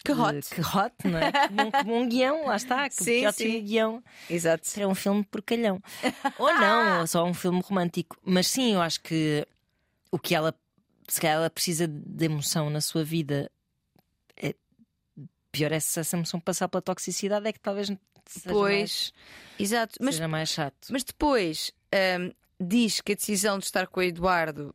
Que 0.03 0.12
hot. 0.12 0.41
que 0.55 0.61
hot, 0.62 0.95
não 1.05 1.18
é? 1.18 1.31
Que 1.31 1.53
bom, 1.53 1.70
que 1.70 1.85
bom 1.85 2.09
guião, 2.09 2.47
lá 2.47 2.57
está, 2.57 2.89
que, 2.89 2.95
Sim, 2.95 3.20
que 3.20 3.27
ótimo 3.27 3.53
sim. 3.53 3.62
guião. 3.64 4.03
Exato. 4.31 4.66
Será 4.66 4.89
um 4.89 4.95
filme 4.95 5.22
porcalhão. 5.24 5.79
ou 6.39 6.55
não, 6.55 7.01
ou 7.01 7.07
só 7.07 7.22
um 7.27 7.35
filme 7.35 7.61
romântico. 7.61 8.16
Mas 8.24 8.47
sim, 8.47 8.72
eu 8.72 8.81
acho 8.81 9.03
que 9.03 9.47
o 10.11 10.18
que 10.18 10.35
ela, 10.35 10.55
se 11.07 11.20
calhar 11.20 11.37
ela 11.37 11.51
precisa 11.51 11.87
de 11.87 12.24
emoção 12.24 12.70
na 12.70 12.81
sua 12.81 13.05
vida, 13.05 13.51
é, 14.39 14.55
pior 15.53 15.70
é 15.70 15.81
se 15.81 16.01
essa 16.01 16.16
emoção 16.16 16.41
passar 16.41 16.66
pela 16.68 16.81
toxicidade, 16.81 17.47
é 17.47 17.53
que 17.53 17.61
talvez 17.61 17.93
seja, 18.31 18.55
mais, 18.55 19.12
exato. 19.59 19.99
Mas 20.01 20.14
seja 20.14 20.29
mais 20.29 20.49
chato. 20.49 20.89
Mas 20.91 21.05
depois 21.05 21.72
hum, 22.20 22.33
diz 22.61 23.01
que 23.01 23.12
a 23.12 23.14
decisão 23.14 23.59
de 23.59 23.64
estar 23.64 23.87
com 23.87 24.01
o 24.01 24.03
Eduardo 24.03 24.74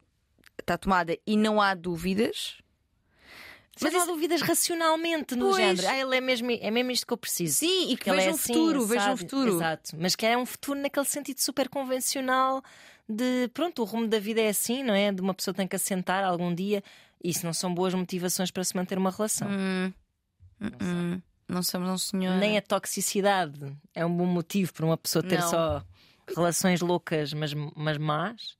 está 0.59 0.77
tomada 0.77 1.17
e 1.25 1.35
não 1.37 1.61
há 1.61 1.73
dúvidas. 1.73 2.57
Mas 3.81 3.95
há 3.95 4.05
dúvidas 4.05 4.41
racionalmente 4.41 5.35
no 5.35 5.47
Pois. 5.47 5.57
género. 5.57 5.87
Ah, 5.87 5.97
ele 5.97 6.17
é 6.17 6.21
mesmo, 6.21 6.51
é 6.51 6.69
mesmo 6.69 6.91
isto 6.91 7.07
que 7.07 7.13
eu 7.13 7.17
preciso. 7.17 7.57
Sim, 7.57 7.91
e 7.91 7.97
que 7.97 8.11
veja 8.11 8.27
é 8.27 8.31
um 8.31 8.35
assim, 8.35 8.53
futuro, 8.53 8.85
veja 8.85 9.11
um 9.11 9.17
futuro. 9.17 9.55
Exato. 9.55 9.95
Mas 9.97 10.15
que 10.15 10.25
é 10.25 10.37
um 10.37 10.45
futuro 10.45 10.79
naquele 10.79 11.05
sentido 11.05 11.39
super 11.39 11.67
convencional 11.67 12.61
de 13.11 13.49
pronto, 13.53 13.81
o 13.81 13.85
rumo 13.85 14.07
da 14.07 14.19
vida 14.19 14.41
é 14.41 14.49
assim, 14.49 14.83
não 14.83 14.93
é? 14.93 15.11
De 15.11 15.21
uma 15.21 15.33
pessoa 15.33 15.53
tem 15.53 15.67
que 15.67 15.75
assentar 15.75 16.23
algum 16.23 16.53
dia. 16.53 16.83
Isso 17.23 17.45
não 17.45 17.53
são 17.53 17.73
boas 17.73 17.93
motivações 17.93 18.51
para 18.51 18.63
se 18.63 18.75
manter 18.75 18.97
uma 18.97 19.11
relação. 19.11 19.47
Hum, 19.49 19.93
hum, 20.61 20.71
hum. 20.81 21.21
Não 21.51 21.61
somos 21.63 21.89
um 21.89 21.97
senhor. 21.97 22.37
Nem 22.37 22.57
a 22.57 22.61
toxicidade 22.61 23.59
é 23.93 24.05
um 24.05 24.15
bom 24.15 24.25
motivo 24.25 24.73
para 24.73 24.85
uma 24.85 24.97
pessoa 24.97 25.21
ter 25.21 25.39
Não. 25.39 25.49
só 25.49 25.83
relações 26.35 26.79
loucas, 26.81 27.33
mas, 27.33 27.53
mas 27.75 27.97
más. 27.97 28.55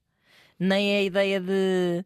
Nem 0.59 0.97
a 0.97 1.01
ideia 1.01 1.39
de 1.39 2.03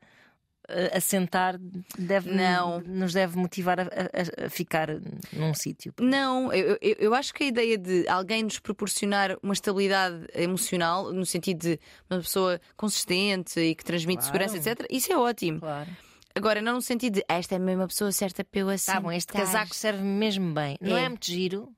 eh, 0.69 0.91
assentar 0.97 1.57
deve, 1.97 2.29
Não. 2.31 2.79
nos 2.81 3.13
deve 3.13 3.37
motivar 3.37 3.79
a, 3.79 3.83
a- 3.83 4.45
a 4.45 4.49
ficar 4.49 4.87
num 5.33 5.53
sítio. 5.53 5.93
Não, 5.99 6.53
eu, 6.53 6.77
eu, 6.81 6.95
eu 6.99 7.13
acho 7.15 7.33
que 7.33 7.43
a 7.43 7.47
ideia 7.47 7.77
de 7.77 8.07
alguém 8.07 8.43
nos 8.43 8.59
proporcionar 8.59 9.37
uma 9.43 9.53
estabilidade 9.53 10.25
emocional, 10.33 11.11
no 11.11 11.25
sentido 11.25 11.59
de 11.59 11.79
uma 12.09 12.19
pessoa 12.21 12.59
consistente 12.77 13.59
e 13.59 13.75
que 13.75 13.83
transmite 13.83 14.23
Claro. 14.23 14.47
segurança, 14.47 14.69
etc., 14.69 14.87
isso 14.89 15.11
é 15.11 15.17
ótimo. 15.17 15.59
Claro. 15.59 15.89
Agora, 16.35 16.61
não 16.61 16.73
no 16.73 16.81
sentido 16.81 17.15
de 17.15 17.25
"Ah, 17.29 17.35
esta 17.35 17.55
é 17.55 17.59
mesmo 17.59 17.83
a 17.83 17.87
pessoa 17.87 18.11
certa 18.11 18.43
para 18.43 18.59
eu 18.59 18.69
assim. 18.69 18.91
Tá 18.91 18.99
bom, 18.99 19.11
este 19.11 19.31
casaco 19.31 19.73
serve 19.73 20.03
mesmo 20.03 20.53
bem. 20.53 20.77
Não 20.81 20.97
É. 20.97 21.05
é 21.05 21.09
muito 21.09 21.25
giro, 21.25 21.69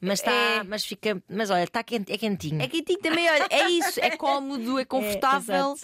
mas 0.00 0.20
está, 0.20 0.32
É. 0.32 0.62
mas 0.64 0.84
fica, 0.84 1.22
mas 1.28 1.50
olha, 1.50 1.64
está 1.64 1.82
quente, 1.82 2.10
é 2.12 2.16
quentinho. 2.16 2.62
É 2.62 2.66
quentinho 2.66 2.98
também, 3.00 3.28
olha, 3.30 3.46
é 3.50 3.68
isso, 3.68 4.00
é 4.00 4.16
cómodo, 4.16 4.78
é 4.80 4.84
confortável. 4.86 5.72
exato. 5.74 5.80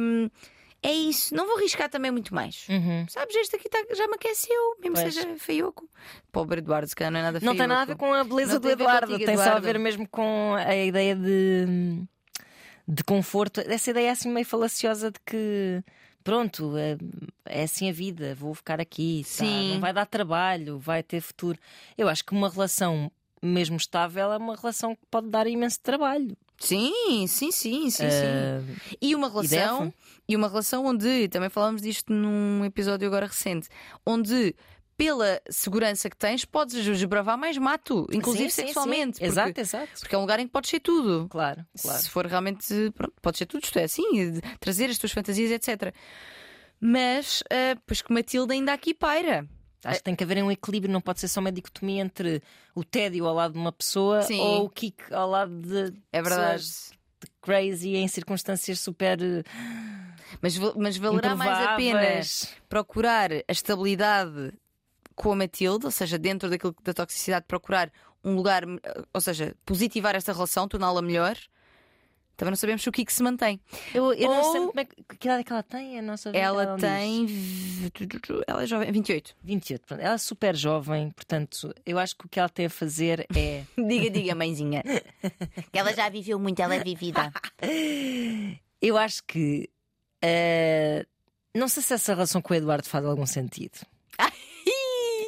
Hum, 0.00 0.30
é 0.82 0.92
isso, 0.92 1.34
não 1.34 1.46
vou 1.46 1.56
arriscar 1.56 1.88
também 1.90 2.10
muito 2.10 2.34
mais. 2.34 2.66
Uhum. 2.68 3.06
Sabes, 3.08 3.34
este 3.36 3.56
aqui 3.56 3.68
tá- 3.68 3.84
já 3.94 4.06
me 4.06 4.14
aqueceu, 4.14 4.76
mesmo 4.80 4.96
Pois. 4.96 5.14
seja 5.14 5.34
feioco. 5.38 5.88
Pobre 6.32 6.58
Eduardo, 6.60 6.88
se 6.88 6.94
calhar 6.96 7.10
não 7.12 7.20
é 7.20 7.22
nada 7.22 7.34
Não 7.36 7.40
feioco. 7.40 7.58
tem 7.58 7.66
nada 7.66 7.82
a 7.82 7.84
ver 7.86 7.96
com 7.96 8.12
a 8.12 8.22
beleza 8.24 8.54
Não 8.54 8.60
do 8.60 8.70
Eduardo, 8.70 9.06
contigo, 9.12 9.26
tem 9.26 9.36
só 9.36 9.42
a 9.42 9.46
Eduardo. 9.46 9.66
ver 9.66 9.78
mesmo 9.78 10.06
com 10.08 10.54
a 10.56 10.74
ideia 10.76 11.14
de, 11.16 12.02
de 12.88 13.04
conforto. 13.04 13.60
Essa 13.60 13.90
ideia 13.90 14.12
assim 14.12 14.30
meio 14.30 14.46
falaciosa 14.46 15.10
de 15.10 15.18
que 15.24 15.82
pronto, 16.22 16.76
é, 16.76 16.96
é 17.46 17.62
assim 17.64 17.88
a 17.88 17.92
vida, 17.92 18.34
vou 18.34 18.54
ficar 18.54 18.80
aqui, 18.80 19.22
tá? 19.24 19.28
Sim. 19.30 19.72
não 19.74 19.80
vai 19.80 19.92
dar 19.92 20.06
trabalho, 20.06 20.78
vai 20.78 21.02
ter 21.02 21.20
futuro. 21.20 21.58
Eu 21.96 22.08
acho 22.08 22.24
que 22.24 22.32
uma 22.32 22.48
relação 22.48 23.10
mesmo 23.42 23.76
estável 23.76 24.32
é 24.32 24.36
uma 24.36 24.54
relação 24.56 24.94
que 24.94 25.02
pode 25.10 25.28
dar 25.28 25.46
imenso 25.46 25.80
trabalho. 25.80 26.36
Sim, 26.58 27.26
sim, 27.26 27.50
sim, 27.50 27.88
sim, 27.90 28.10
sim. 28.10 28.26
Ah, 28.26 28.60
E 29.00 29.14
uma 29.14 29.30
relação, 29.30 29.78
deve? 29.84 29.94
e 30.28 30.36
uma 30.36 30.46
relação 30.46 30.84
onde, 30.84 31.26
também 31.28 31.48
falámos 31.48 31.80
disto 31.80 32.12
num 32.12 32.62
episódio 32.66 33.08
agora 33.08 33.26
recente, 33.26 33.66
onde 34.04 34.54
pela 35.00 35.40
segurança 35.48 36.10
que 36.10 36.16
tens, 36.16 36.44
podes 36.44 36.84
desbravar 36.84 37.38
mais 37.38 37.56
mato, 37.56 38.06
inclusive 38.12 38.50
sim, 38.50 38.66
sexualmente. 38.66 39.16
sim. 39.16 39.24
porque- 39.24 39.40
Exato, 39.40 39.60
exato. 39.60 40.00
Porque 40.00 40.14
é 40.14 40.18
um 40.18 40.20
lugar 40.20 40.38
em 40.40 40.46
que 40.46 40.52
podes 40.52 40.68
ser 40.68 40.80
tudo. 40.80 41.26
Claro, 41.30 41.64
claro. 41.80 42.02
Se 42.02 42.10
for 42.10 42.26
realmente. 42.26 42.66
Pronto, 42.94 43.14
pode 43.22 43.38
ser 43.38 43.46
tudo, 43.46 43.64
isto 43.64 43.78
é 43.78 43.84
assim, 43.84 44.02
trazer 44.60 44.90
as 44.90 44.98
tuas 44.98 45.10
fantasias, 45.12 45.50
etc. 45.50 45.94
Mas, 46.78 47.42
ah, 47.50 47.78
pois 47.86 48.02
que 48.02 48.12
Matilde 48.12 48.52
ainda 48.52 48.74
aqui 48.74 48.92
paira. 48.92 49.48
Acho 49.82 50.00
que 50.00 50.04
tem 50.04 50.14
que 50.14 50.22
haver 50.22 50.42
um 50.44 50.50
equilíbrio, 50.50 50.92
não 50.92 51.00
pode 51.00 51.20
ser 51.20 51.28
só 51.28 51.40
uma 51.40 51.50
dicotomia 51.50 52.02
entre 52.02 52.42
o 52.74 52.84
tédio 52.84 53.26
ao 53.26 53.34
lado 53.34 53.52
de 53.54 53.58
uma 53.58 53.72
pessoa 53.72 54.20
Sim. 54.20 54.38
ou 54.38 54.66
o 54.66 54.68
kick 54.68 55.02
ao 55.10 55.30
lado 55.30 55.50
de 55.62 55.94
É 56.12 56.20
verdade. 56.20 56.62
crazy 57.40 57.96
em 57.96 58.06
circunstâncias 58.06 58.78
super 58.78 59.18
Mas, 60.42 60.58
mas 60.76 60.96
valerá 60.98 61.34
mais 61.34 61.66
a 61.66 61.76
pena 61.76 62.20
procurar 62.68 63.30
a 63.32 63.50
estabilidade 63.52 64.52
com 65.22 65.32
a 65.32 65.36
Matilde, 65.36 65.84
ou 65.86 65.90
seja, 65.90 66.18
dentro 66.18 66.48
daquilo 66.48 66.74
da 66.82 66.94
toxicidade, 66.94 67.44
procurar 67.46 67.92
um 68.24 68.34
lugar, 68.34 68.64
ou 69.12 69.20
seja, 69.20 69.54
positivar 69.64 70.14
esta 70.14 70.32
relação, 70.32 70.66
torná-la 70.68 71.02
melhor. 71.02 71.36
Também 72.36 72.52
não 72.52 72.56
sabemos 72.56 72.86
o 72.86 72.90
Kiko 72.92 73.12
se 73.12 73.22
mantém. 73.22 73.60
Eu, 73.92 74.14
eu 74.14 74.30
não 74.30 74.50
sei 74.50 74.60
Ou- 74.62 74.68
como 74.68 74.80
é 74.80 74.84
que, 74.86 74.96
que 75.18 75.26
idade 75.28 75.42
é 75.42 75.44
que 75.44 75.52
ela 75.52 75.62
tem, 75.62 75.98
a 75.98 76.02
nossa 76.02 76.30
vida, 76.32 76.42
Ela 76.42 76.74
tem. 76.78 77.26
Ela 78.46 78.62
é 78.62 78.66
jovem, 78.66 78.90
28. 78.90 79.36
28, 79.42 79.86
pronto. 79.86 80.00
Ela 80.00 80.14
é 80.14 80.18
super 80.18 80.56
jovem, 80.56 81.10
portanto, 81.10 81.74
eu 81.84 81.98
acho 81.98 82.16
que 82.16 82.24
o 82.24 82.28
que 82.30 82.38
ela 82.40 82.48
tem 82.48 82.64
a 82.64 82.70
fazer 82.70 83.26
é. 83.36 83.64
Diga, 83.76 84.08
diga, 84.08 84.34
mãezinha. 84.34 84.82
que 85.70 85.78
ela 85.78 85.92
já 85.92 86.08
viveu 86.08 86.38
muito, 86.38 86.60
ela 86.62 86.74
é 86.76 86.82
vivida. 86.82 87.30
eu 88.80 88.96
acho 88.96 89.22
que. 89.24 89.68
eh, 90.22 91.04
não 91.54 91.68
sei 91.68 91.82
se 91.82 91.92
essa 91.92 92.14
relação 92.14 92.40
com 92.40 92.54
o 92.54 92.56
Eduardo 92.56 92.88
faz 92.88 93.04
algum 93.04 93.26
sentido. 93.26 93.80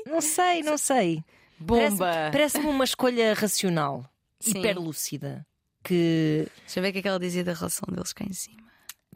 Não 0.06 0.20
sei, 0.20 0.62
não 0.62 0.76
sei. 0.78 1.24
Bomba! 1.58 1.96
Parece- 2.06 2.32
Parece-me 2.32 2.66
uma 2.66 2.84
escolha 2.84 3.34
racional, 3.34 4.04
Sim. 4.40 4.58
hiperlúcida. 4.58 5.46
Que 5.84 6.46
Deixa 6.60 6.78
eu 6.78 6.82
ver 6.82 6.90
o 6.90 6.92
que 6.92 6.98
é 6.98 7.02
que 7.02 7.08
ela 7.08 7.18
dizia 7.18 7.42
da 7.44 7.52
relação 7.54 7.86
deles 7.92 8.12
cá 8.12 8.24
em 8.24 8.32
cima. 8.32 8.62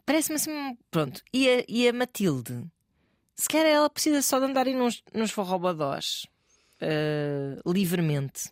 parece-me 0.05 0.35
assim. 0.35 0.77
Pronto. 0.91 1.21
E 1.33 1.49
a, 1.49 1.63
e 1.67 1.87
a 1.87 1.93
Matilde? 1.93 2.63
Se 3.35 3.47
calhar 3.47 3.67
ela 3.67 3.89
precisa 3.89 4.21
só 4.21 4.39
de 4.39 4.45
andar 4.45 4.65
aí 4.67 4.73
nos, 4.75 5.03
nos 5.13 5.31
forrobodós 5.31 6.25
eh, 6.81 7.59
livremente. 7.65 8.49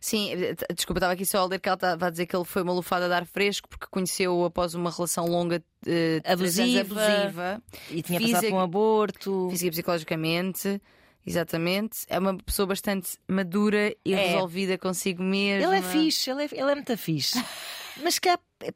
Sim, 0.00 0.32
eh, 0.32 0.54
desculpa, 0.74 0.98
estava 0.98 1.12
aqui 1.12 1.26
só 1.26 1.38
a 1.40 1.44
ler 1.46 1.60
que 1.60 1.68
ela 1.68 1.76
estava 1.76 2.06
a 2.06 2.10
dizer 2.10 2.26
que 2.26 2.34
ele 2.34 2.44
foi 2.44 2.62
uma 2.62 2.72
lufada 2.72 3.06
de 3.06 3.12
ar 3.14 3.26
fresco 3.26 3.68
porque 3.68 3.86
conheceu 3.90 4.44
após 4.44 4.74
uma 4.74 4.90
relação 4.90 5.26
longa 5.26 5.62
anos 5.86 6.22
Abusiva. 6.24 6.80
abusiva, 7.02 7.62
E 7.90 8.02
tinha 8.02 8.18
Física- 8.18 8.36
passado 8.38 8.50
por 8.50 8.56
um 8.56 8.60
aborto. 8.60 9.48
física 9.50 9.68
e 9.68 9.70
psicologicamente. 9.70 10.82
Exatamente, 11.28 11.98
é 12.08 12.18
uma 12.18 12.36
pessoa 12.36 12.66
bastante 12.66 13.18
madura 13.28 13.94
e 14.04 14.14
É. 14.14 14.28
resolvida 14.32 14.76
consigo 14.78 15.22
mesma. 15.22 15.76
Ele 15.76 15.78
é 15.78 15.82
fixe, 15.90 16.30
ele 16.30 16.42
é, 16.44 16.48
ele 16.52 16.70
é 16.70 16.74
muito 16.74 16.96
fixe. 16.96 17.42
Mas 18.02 18.18
que 18.18 18.28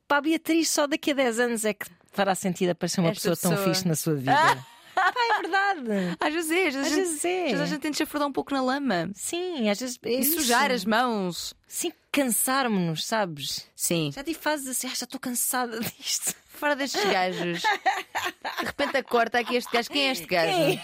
para 0.09 0.19
a 0.19 0.21
Beatriz 0.21 0.69
só 0.69 0.87
daqui 0.87 1.13
a 1.13 1.15
10 1.15 1.39
anos 1.41 1.65
é 1.65 1.73
que 1.75 1.87
fará 2.13 2.35
sentido 2.35 2.71
aparecer 2.71 3.01
uma 3.01 3.11
Esta 3.11 3.31
pessoa, 3.31 3.37
tão 3.37 3.51
pessoa. 3.53 3.75
fixe 3.75 3.89
na 3.89 3.95
sua 3.95 4.15
vida. 4.15 4.33
Pá, 4.95 5.13
é 5.17 5.41
verdade. 5.43 6.17
Às 6.21 6.35
vezes 6.35 6.51
é, 6.51 6.67
às 6.69 6.75
vezes, 6.75 6.87
Às 6.93 6.97
vezes 6.97 7.25
é. 7.25 7.45
às 7.45 7.51
vezes 7.53 7.61
a 7.63 7.67
gente 7.67 7.81
tem 7.81 7.91
de 7.91 7.97
chafurdar 7.99 8.29
um 8.29 8.33
pouco 8.33 8.53
na 8.53 8.61
lama 8.63 9.11
Sim, 9.15 9.69
às 9.71 9.81
vezes. 9.81 9.99
É 10.05 10.11
e 10.11 10.21
isso. 10.21 10.35
sujar 10.37 10.71
as 10.71 10.85
mãos. 10.85 11.55
Sim, 11.67 11.93
cansarmos-nos, 12.13 13.05
sabes? 13.07 13.67
Sim, 13.75 14.11
Já 14.15 14.23
tive 14.23 14.39
fases 14.39 14.69
assim, 14.69 14.87
ah, 14.87 14.95
já 14.95 15.05
estou 15.05 15.19
cansada 15.19 15.81
disto. 15.99 16.35
Fora 16.63 16.77
destes 16.77 17.05
gajos. 17.05 17.63
De 18.61 18.67
repente 18.67 18.97
acorda 18.97 19.41
aqui 19.41 19.57
este 19.57 19.73
gajo. 19.73 19.91
Quem 19.91 20.07
é 20.07 20.13
este 20.13 20.27
gajo? 20.27 20.79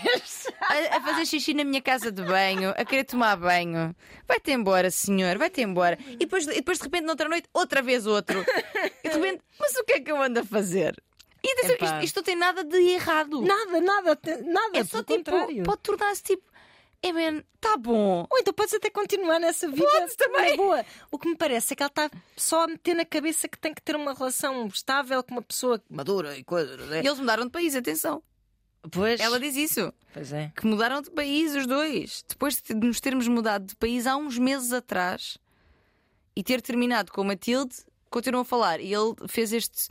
A, 0.61 0.97
a 0.97 1.01
fazer 1.01 1.25
xixi 1.25 1.55
na 1.55 1.63
minha 1.63 1.81
casa 1.81 2.11
de 2.11 2.21
banho, 2.25 2.71
a 2.71 2.85
querer 2.85 3.05
tomar 3.05 3.37
banho. 3.37 3.95
Vai-te 4.27 4.51
embora, 4.51 4.91
senhor, 4.91 5.39
vai-te 5.39 5.61
embora. 5.61 5.97
E 6.09 6.17
depois, 6.17 6.49
e 6.49 6.55
depois 6.55 6.79
de 6.79 6.85
repente, 6.85 7.05
noutra 7.05 7.29
noite, 7.29 7.49
outra 7.55 7.81
vez 7.81 8.07
outro. 8.07 8.45
E 9.05 9.09
de 9.09 9.15
repente, 9.15 9.41
mas 9.61 9.77
o 9.77 9.85
que 9.85 9.93
é 9.93 10.01
que 10.01 10.11
eu 10.11 10.21
ando 10.21 10.41
a 10.41 10.45
fazer? 10.45 11.01
E 11.45 11.53
atenção, 11.53 11.77
isto, 11.81 12.05
isto 12.07 12.17
não 12.17 12.25
tem 12.25 12.37
nada 12.37 12.65
de 12.65 12.77
errado. 12.77 13.41
Nada, 13.41 13.81
nada, 13.81 14.19
nada, 14.45 14.79
é 14.79 14.85
só 14.85 15.05
tipo, 15.05 15.15
contrário. 15.15 15.63
pode 15.63 15.81
tornar-se 15.83 16.23
tipo, 16.25 16.43
é 17.03 17.13
man, 17.13 17.43
tá 17.61 17.77
bom. 17.77 18.27
Ou 18.31 18.39
então 18.39 18.53
podes 18.53 18.75
até 18.75 18.91
continuar 18.91 19.39
nessa 19.39 19.69
vida 19.69 19.87
Podes 19.87 20.17
também. 20.17 20.57
boa. 20.57 20.85
O 21.11 21.19
que 21.19 21.29
me 21.29 21.37
parece 21.37 21.73
é 21.73 21.77
que 21.77 21.83
ela 21.83 21.89
está 21.91 22.11
só 22.37 22.65
a 22.65 22.67
meter 22.67 22.95
na 22.95 23.05
cabeça 23.05 23.49
que 23.49 23.59
tem 23.59 23.73
que 23.73 23.83
ter 23.83 23.95
uma 23.97 24.13
relação 24.15 24.67
estável 24.67 25.23
com 25.23 25.33
uma 25.37 25.43
pessoa 25.43 25.83
madura 25.89 26.37
e 26.37 26.43
coisa. 26.45 26.77
né? 26.77 27.03
E 27.03 27.07
eles 27.07 27.19
mudaram 27.19 27.45
de 27.45 27.51
país, 27.51 27.75
atenção. 27.77 28.23
Pois, 28.91 29.21
Ela 29.21 29.39
diz 29.41 29.57
isso. 29.57 29.93
pois 30.15 30.33
é. 30.33 30.53
que 30.57 30.65
mudaram 30.67 31.03
de 31.03 31.11
país 31.11 31.55
os 31.55 31.67
dois. 31.67 32.25
Depois 32.29 32.61
de 32.63 32.75
nos 32.75 33.01
termos 33.01 33.27
mudado 33.29 33.67
de 33.67 33.77
país 33.77 34.07
há 34.07 34.17
uns 34.17 34.39
meses 34.39 34.73
atrás 34.73 35.37
e 36.35 36.43
ter 36.43 36.63
terminado 36.63 37.13
com 37.13 37.21
o 37.21 37.25
Matilde, 37.25 37.75
continuam 38.09 38.43
a 38.43 38.45
falar. 38.45 38.81
E 38.81 38.93
ele 38.95 39.15
fez 39.29 39.53
este, 39.53 39.89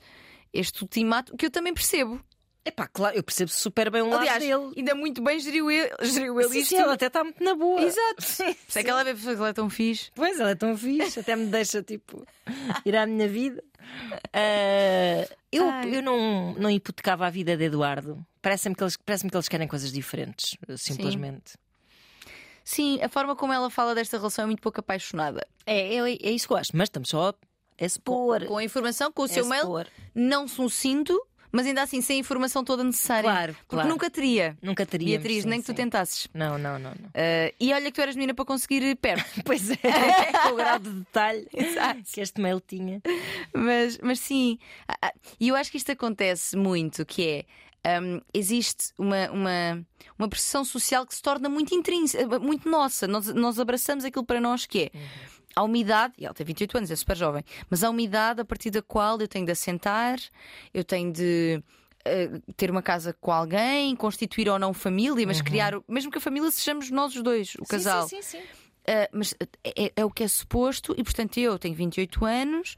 este 0.54 0.82
ultimato 0.84 1.36
que 1.38 1.46
eu 1.46 1.52
também 1.52 1.74
percebo. 1.74 2.22
Epá, 2.68 2.86
claro, 2.88 3.16
eu 3.16 3.24
percebo 3.24 3.50
super 3.50 3.90
bem 3.90 4.02
um 4.02 4.14
Aliás, 4.14 4.44
lado 4.44 4.62
dele. 4.70 4.74
ainda 4.78 4.94
muito 4.96 5.22
bem 5.22 5.40
geriu 5.40 5.72
ele, 5.72 5.90
geriu 6.02 6.40
ele 6.40 6.50
Sim, 6.50 6.60
isto. 6.60 6.70
sim, 6.70 6.76
ela 6.78 6.94
até 6.94 7.08
está 7.08 7.24
muito 7.24 7.42
na 7.44 7.56
boa. 7.56 7.82
Exato. 7.82 8.22
Sim, 8.22 8.56
Se 8.68 8.80
é 8.80 8.84
que 8.84 8.90
ela 8.90 9.06
que 9.06 9.28
ela 9.30 9.50
é 9.50 9.54
tão 9.54 9.70
fixe. 9.70 10.12
Pois, 10.14 10.38
ela 10.40 10.50
é 10.52 10.56
tão 10.56 10.78
fixe, 10.78 11.20
até 11.20 11.36
me 11.36 11.46
deixa 11.46 11.82
tipo 11.82 12.26
ir 12.86 12.96
à 12.96 13.06
minha 13.06 13.28
vida. 13.28 13.64
Ah, 14.34 15.28
eu 15.52 15.70
Ai. 15.70 15.96
eu 15.98 16.02
não, 16.02 16.54
não 16.56 16.70
hipotecava 16.70 17.26
a 17.26 17.30
vida 17.30 17.56
de 17.56 17.64
Eduardo. 17.64 18.26
Parece-me 18.42 18.76
que, 18.76 18.84
eles, 18.84 18.98
parece 18.98 19.28
que 19.28 19.36
eles 19.36 19.48
querem 19.48 19.68
coisas 19.68 19.92
diferentes, 19.92 20.58
simplesmente. 20.78 21.54
Sim, 22.64 23.02
a 23.02 23.08
forma 23.10 23.36
como 23.36 23.54
ela 23.54 23.70
fala 23.70 23.96
desta 23.96 24.18
relação 24.18 24.44
é 24.44 24.46
muito 24.46 24.62
pouco 24.62 24.80
apaixonada. 24.80 25.48
É, 25.66 25.96
é, 25.96 26.00
é 26.00 26.32
isso 26.32 26.48
que 26.48 26.54
eu 26.54 26.58
acho, 26.58 26.72
mas 26.76 26.88
estamos 26.88 27.10
só 27.10 27.30
a 27.30 27.86
expor. 27.86 28.46
Com 28.46 28.58
a 28.58 28.64
informação, 28.64 29.12
com 29.12 29.22
o 29.22 29.26
É 29.26 29.30
seu 29.30 29.46
mail, 29.46 29.62
expor. 29.62 29.88
não 30.14 30.48
sucinto, 30.48 31.18
mas 31.52 31.66
ainda 31.66 31.82
assim 31.82 32.02
sem 32.02 32.18
a 32.18 32.20
informação 32.20 32.64
toda 32.64 32.84
necessária. 32.84 33.30
Claro, 33.30 33.54
Porque 33.54 33.76
claro. 33.76 33.90
nunca 33.90 34.10
teria. 34.10 34.58
Nunca 34.62 34.86
teria. 34.86 35.18
Beatriz, 35.18 35.46
nem 35.46 35.62
que 35.62 35.66
tu 35.68 35.74
tentasses. 35.74 36.28
Não, 36.34 36.58
não, 36.58 36.78
não. 36.78 36.92
não. 36.92 37.08
Uh, 37.10 37.54
e 37.60 37.74
olha 37.74 37.86
que 37.86 37.94
tu 37.94 38.02
eras 38.02 38.16
menina 38.16 38.34
para 38.34 38.46
conseguir 38.46 38.84
ir 38.84 38.96
perto. 38.96 39.26
Pois 39.46 39.70
é, 39.70 39.78
com 40.44 40.54
o 40.54 40.56
grau 40.56 40.80
de 40.80 40.90
detalhe 40.90 41.48
que 42.12 42.22
este 42.22 42.42
mail 42.42 42.60
tinha. 42.60 43.02
mas, 43.54 43.98
mas 44.02 44.20
sim, 44.20 44.60
Ah, 44.88 44.98
ah, 45.04 45.14
e 45.40 45.48
eu 45.48 45.56
acho 45.56 45.72
que 45.72 45.78
isto 45.78 45.92
acontece 45.92 46.56
muito, 46.58 47.06
que 47.06 47.46
é 47.84 48.00
hum, 48.02 48.22
existe 48.34 48.92
uma, 48.98 49.30
uma, 49.32 49.86
uma 50.18 50.28
pressão 50.28 50.66
social 50.66 51.06
que 51.06 51.16
se 51.16 51.22
torna 51.22 51.48
muito 51.48 51.74
intrínseca, 51.74 52.40
muito 52.40 52.70
nossa. 52.70 53.08
Nós, 53.08 53.28
nós 53.34 53.60
abraçamos 53.60 54.04
aquilo 54.04 54.26
para 54.26 54.42
nós 54.42 54.66
que 54.66 54.84
é. 54.84 54.92
Há 55.58 55.64
uma 55.64 55.78
idade, 55.78 56.14
e 56.20 56.26
ela 56.26 56.36
tem 56.36 56.46
28 56.46 56.78
anos, 56.78 56.92
é 56.92 56.96
super 56.96 57.18
jovem, 57.18 57.44
mas 57.68 57.84
há 57.84 57.90
uma 57.90 58.02
idade 58.02 58.42
a 58.42 58.46
partir 58.46 58.70
da 58.70 58.82
qual 58.82 59.20
eu 59.20 59.28
tenho 59.28 59.44
de 59.46 59.52
assentar, 59.52 60.20
eu 60.72 60.84
tenho 60.84 61.12
de 61.12 61.64
eh, 62.06 62.30
ter 62.56 62.70
uma 62.70 62.84
casa 62.84 63.12
com 63.20 63.32
alguém, 63.32 63.96
constituir 63.96 64.48
ou 64.50 64.60
não 64.60 64.72
família, 64.74 65.26
mas 65.26 65.42
criar, 65.42 65.74
mesmo 65.88 66.12
que 66.12 66.20
a 66.20 66.22
família 66.22 66.52
sejamos 66.52 66.92
nós 66.92 67.16
os 67.16 67.24
dois, 67.24 67.56
o 67.56 67.64
casal. 67.66 68.08
Sim, 68.08 68.22
sim, 68.22 68.38
sim. 68.38 68.44
Uh, 68.88 69.10
mas 69.12 69.34
é, 69.64 69.86
é- 69.86 69.92
é 69.98 70.06
o 70.06 70.12
que 70.12 70.24
é 70.24 70.28
suposto, 70.28 70.94
e 70.98 71.04
portanto 71.04 71.38
eu 71.40 71.58
tenho 71.58 71.74
28 71.76 72.24
anos 72.24 72.78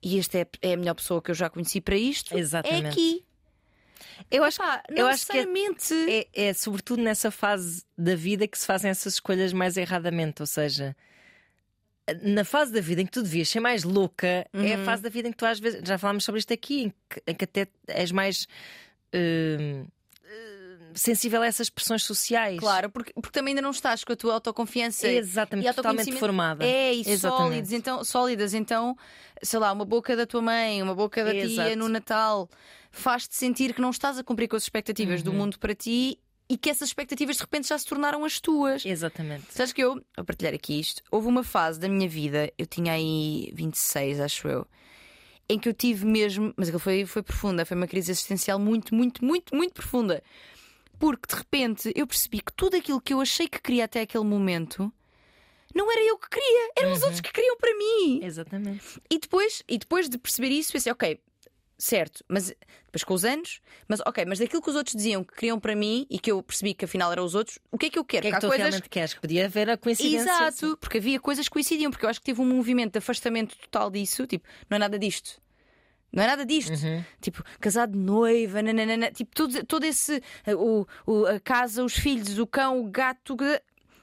e 0.00 0.18
esta 0.18 0.38
é, 0.38 0.46
é 0.62 0.72
a 0.74 0.76
melhor 0.76 0.94
pessoa 0.94 1.20
que 1.20 1.30
eu 1.30 1.34
já 1.34 1.50
conheci 1.50 1.80
para 1.80 1.96
isto. 1.96 2.38
Exatamente. 2.38 2.86
É 2.86 2.88
aqui. 2.88 3.24
Eu 4.30 4.44
acho, 4.44 4.58
Pá, 4.58 4.82
eu 4.88 4.96
não 5.04 5.06
acho 5.08 5.26
que 5.26 5.36
é, 5.38 5.44
necessariamente. 5.46 6.28
é, 6.34 6.48
é 6.48 6.54
sobretudo 6.54 7.02
nessa 7.02 7.30
fase 7.30 7.84
da 7.98 8.14
vida 8.14 8.46
que 8.46 8.58
se 8.58 8.66
fazem 8.66 8.90
essas 8.90 9.14
escolhas 9.14 9.52
mais 9.52 9.76
erradamente. 9.76 10.40
Ou 10.42 10.46
seja, 10.46 10.96
na 12.22 12.44
fase 12.44 12.72
da 12.72 12.80
vida 12.80 13.00
em 13.00 13.06
que 13.06 13.12
tu 13.12 13.22
devias 13.22 13.48
ser 13.48 13.60
mais 13.60 13.84
louca, 13.84 14.26
é 14.26 14.46
Uhum. 14.54 14.82
a 14.82 14.84
fase 14.84 15.02
da 15.02 15.08
vida 15.08 15.28
em 15.28 15.30
que 15.30 15.36
tu 15.38 15.46
às 15.46 15.58
vezes. 15.60 15.80
Já 15.84 15.96
falámos 15.98 16.24
sobre 16.24 16.38
isto 16.40 16.52
aqui, 16.52 16.82
em 16.84 16.88
que, 16.90 17.22
em 17.26 17.34
que 17.34 17.44
até 17.44 17.68
és 17.88 18.10
mais. 18.12 18.46
hum, 19.14 19.86
sensível 20.94 21.40
a 21.40 21.46
essas 21.46 21.70
pressões 21.70 22.02
sociais. 22.04 22.58
Claro, 22.58 22.90
porque, 22.90 23.12
porque 23.14 23.30
também 23.30 23.52
ainda 23.52 23.62
não 23.62 23.70
estás 23.70 24.04
com 24.04 24.12
a 24.12 24.16
tua 24.16 24.34
autoconfiança 24.34 25.08
Exatamente, 25.08 25.66
e 25.66 25.72
totalmente 25.72 26.12
formada. 26.12 26.64
É, 26.66 26.92
e 26.92 27.18
sólidos, 27.18 27.72
então, 27.72 28.04
sólidas. 28.04 28.52
Então, 28.52 28.94
sei 29.42 29.58
lá, 29.58 29.72
uma 29.72 29.86
boca 29.86 30.14
da 30.14 30.26
tua 30.26 30.42
mãe, 30.42 30.82
uma 30.82 30.94
boca 30.94 31.24
da 31.24 31.30
tia 31.32 31.74
no 31.76 31.88
Natal 31.88 32.46
faz-te 32.90 33.34
sentir 33.34 33.72
que 33.72 33.80
não 33.80 33.88
estás 33.88 34.18
a 34.18 34.22
cumprir 34.22 34.48
com 34.48 34.56
as 34.56 34.64
expectativas 34.64 35.20
Uhum. 35.20 35.24
do 35.24 35.32
mundo 35.32 35.58
para 35.58 35.74
ti 35.74 36.18
e 36.48 36.56
que 36.56 36.68
essas 36.70 36.88
expectativas 36.88 37.36
de 37.36 37.42
repente 37.42 37.68
já 37.68 37.78
se 37.78 37.86
tornaram 37.86 38.24
as 38.24 38.40
tuas. 38.40 38.84
Exatamente. 38.84 39.46
Sabes 39.50 39.72
que 39.72 39.82
eu, 39.82 40.02
a 40.16 40.24
partilhar 40.24 40.54
aqui 40.54 40.78
isto, 40.78 41.02
houve 41.10 41.28
uma 41.28 41.42
fase 41.42 41.80
da 41.80 41.88
minha 41.88 42.08
vida, 42.08 42.52
eu 42.58 42.66
tinha 42.66 42.92
aí 42.92 43.50
26, 43.54 44.20
acho 44.20 44.48
eu, 44.48 44.66
em 45.48 45.58
que 45.58 45.68
eu 45.68 45.74
tive 45.74 46.06
mesmo, 46.06 46.52
mas 46.56 46.68
aquilo 46.68 46.80
foi, 46.80 47.06
foi 47.06 47.22
profunda, 47.22 47.64
foi 47.64 47.76
uma 47.76 47.86
crise 47.86 48.10
existencial 48.10 48.58
muito, 48.58 48.94
muito, 48.94 49.24
muito, 49.24 49.54
muito 49.54 49.74
profunda. 49.74 50.22
Porque 50.98 51.26
de 51.28 51.34
repente 51.34 51.92
eu 51.96 52.06
percebi 52.06 52.40
que 52.40 52.52
tudo 52.52 52.76
aquilo 52.76 53.00
que 53.00 53.12
eu 53.12 53.20
achei 53.20 53.48
que 53.48 53.60
queria 53.60 53.84
até 53.84 54.02
aquele 54.02 54.24
momento 54.24 54.92
não 55.74 55.90
era 55.90 56.02
eu 56.04 56.18
que 56.18 56.28
queria, 56.28 56.72
eram 56.76 56.92
os 56.92 57.02
outros 57.02 57.20
que 57.20 57.32
queriam 57.32 57.56
para 57.56 57.74
mim. 57.76 58.20
Exatamente. 58.22 59.00
E 59.10 59.18
depois, 59.18 59.62
e 59.68 59.78
depois 59.78 60.08
de 60.08 60.18
perceber 60.18 60.48
isso, 60.48 60.72
pensei, 60.72 60.92
ok, 60.92 61.18
certo, 61.84 62.24
mas 62.28 62.54
depois 62.86 63.02
com 63.04 63.14
os 63.14 63.24
anos, 63.24 63.60
mas 63.88 64.00
ok, 64.06 64.24
mas 64.24 64.38
daquilo 64.38 64.62
que 64.62 64.70
os 64.70 64.76
outros 64.76 64.94
diziam 64.94 65.24
que 65.24 65.34
queriam 65.34 65.58
para 65.58 65.74
mim 65.74 66.06
e 66.08 66.18
que 66.18 66.30
eu 66.30 66.42
percebi 66.42 66.74
que 66.74 66.84
afinal 66.84 67.10
eram 67.10 67.24
os 67.24 67.34
outros, 67.34 67.58
o 67.70 67.76
que 67.78 67.86
é 67.86 67.90
que 67.90 67.98
eu 67.98 68.02
O 68.02 68.04
quero? 68.04 68.22
que 68.22 68.28
é 68.28 68.32
que 68.32 68.40
tu 68.40 68.46
coisas 68.46 68.58
realmente 68.68 68.88
queres? 68.88 69.14
Que 69.14 69.20
podia 69.20 69.46
haver 69.46 69.68
a 69.70 69.76
coincidência. 69.76 70.20
Exato, 70.30 70.76
porque 70.78 70.98
havia 70.98 71.18
coisas 71.18 71.46
que 71.46 71.52
coincidiam, 71.52 71.90
porque 71.90 72.04
eu 72.06 72.10
acho 72.10 72.20
que 72.20 72.26
tive 72.26 72.40
um 72.40 72.46
movimento 72.46 72.92
de 72.92 72.98
afastamento 72.98 73.56
total 73.56 73.90
disso, 73.90 74.26
tipo, 74.26 74.46
não 74.70 74.76
é 74.76 74.78
nada 74.78 74.98
disto. 74.98 75.40
Não 76.12 76.22
é 76.22 76.26
nada 76.26 76.44
disto. 76.44 76.72
Tipo, 77.22 77.42
casado 77.58 77.92
de 77.92 77.98
noiva, 77.98 78.60
nananana, 78.60 79.10
tipo, 79.10 79.34
todo, 79.34 79.64
todo 79.64 79.84
esse. 79.84 80.22
O, 80.58 80.86
o- 81.06 81.24
a 81.26 81.40
casa, 81.40 81.82
os 81.82 81.94
filhos, 81.94 82.38
o 82.38 82.46
cão, 82.46 82.80
o 82.80 82.84
gato. 82.90 83.34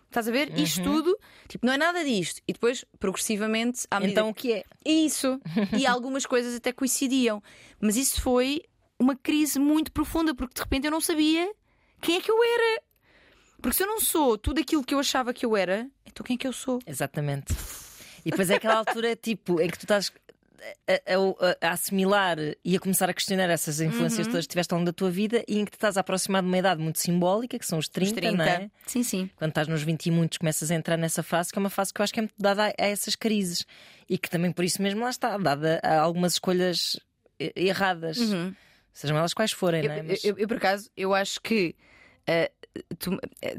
Estás 0.10 0.28
a 0.28 0.32
ver? 0.32 0.58
Isto 0.60 0.82
tudo, 0.84 1.16
tipo, 1.48 1.66
não 1.66 1.74
é 1.74 1.78
nada 1.78 2.04
disto. 2.04 2.42
E 2.48 2.54
depois, 2.54 2.84
progressivamente, 3.00 3.86
à 3.92 4.00
medida 4.00 4.22
Então 4.22 4.30
o 4.30 4.34
que 4.34 4.54
é? 4.54 4.64
isso. 4.84 5.40
E 5.78 5.86
algumas 5.88 6.26
coisas 6.26 6.56
até 6.56 6.72
coincidiam. 6.74 7.42
Mas 7.80 7.96
isso 7.96 8.20
foi 8.22 8.64
uma 8.98 9.16
crise 9.16 9.60
muito 9.60 9.92
profunda, 9.92 10.34
porque 10.34 10.56
de 10.56 10.62
repente 10.62 10.86
eu 10.86 10.92
não 10.92 11.00
sabia 11.00 11.52
quem 12.02 12.18
é 12.18 12.22
que 12.22 12.32
eu 12.32 12.44
era. 12.44 12.82
Porque 13.62 13.78
se 13.78 13.84
eu 13.84 13.88
não 13.88 14.00
sou 14.00 14.38
tudo 14.38 14.60
aquilo 14.60 14.84
que 14.84 14.96
eu 14.96 15.00
achava 15.00 15.34
que 15.34 15.46
eu 15.46 15.56
era, 15.56 15.88
então 16.06 16.26
quem 16.26 16.36
é 16.36 16.38
que 16.38 16.48
eu 16.48 16.54
sou? 16.54 16.80
Exatamente. 16.88 17.54
E 18.26 18.32
depois 18.32 18.50
é 18.50 18.56
aquela 18.56 18.76
altura 18.76 19.16
tipo 19.22 19.62
em 19.62 19.70
que 19.70 19.78
tu 19.78 19.84
estás 19.84 20.12
a, 20.88 20.94
a- 20.94 21.58
a- 21.68 21.72
assimilar 21.74 22.38
e 22.64 22.76
a 22.76 22.80
começar 22.80 23.10
a 23.10 23.14
questionar 23.14 23.50
essas 23.50 23.80
influências 23.82 24.26
Uhum. 24.28 24.32
todas 24.34 24.46
que 24.46 24.52
tiveste 24.52 24.74
ao 24.74 24.80
longo 24.80 24.86
da 24.90 24.94
tua 24.94 25.10
vida 25.12 25.44
e 25.48 25.60
em 25.60 25.66
que 25.66 25.72
te 25.72 25.76
estás 25.76 25.98
a 25.98 26.02
aproximar 26.02 26.42
de 26.42 26.48
uma 26.48 26.58
idade 26.58 26.82
muito 26.82 27.00
simbólica, 27.00 27.58
que 27.60 27.66
são 27.66 27.80
os 27.80 27.88
30, 27.88 28.10
Os 28.12 28.16
30. 28.16 28.38
não 28.38 28.46
é? 28.46 28.70
Sim, 28.86 29.04
sim. 29.04 29.30
Quando 29.36 29.50
estás 29.52 29.68
nos 29.68 29.82
20 29.84 30.06
e 30.08 30.12
muitos, 30.12 30.38
começas 30.38 30.70
a 30.72 30.76
entrar 30.76 30.98
nessa 30.98 31.24
fase, 31.24 31.52
que 31.52 31.58
é 31.58 31.62
uma 31.62 31.70
fase 31.70 31.94
que 31.94 32.02
eu 32.02 32.04
acho 32.04 32.14
que 32.14 32.20
é 32.20 32.24
muito 32.24 32.36
dada 32.38 32.66
a, 32.66 32.68
a 32.68 32.88
essas 32.88 33.16
crises 33.16 33.66
e 34.10 34.18
que 34.18 34.30
também 34.30 34.52
por 34.52 34.64
isso 34.66 34.82
mesmo 34.82 35.02
lá 35.04 35.10
está, 35.10 35.38
dada 35.38 35.80
a 35.84 36.00
algumas 36.00 36.34
escolhas 36.34 37.00
erradas, 37.56 38.18
sejam 38.94 39.18
elas 39.18 39.34
quais 39.34 39.52
forem, 39.52 39.82
Uhum. 39.82 39.86
Eu, 39.86 39.90
não 39.90 40.00
é? 40.00 40.04
Mas- 40.04 40.24
eu- 40.26 40.38
eu, 40.38 40.48
por 40.48 40.58
acaso, 40.58 40.90
eu 40.98 41.14
acho 41.14 41.40
que 41.42 41.76
eh, 42.28 42.52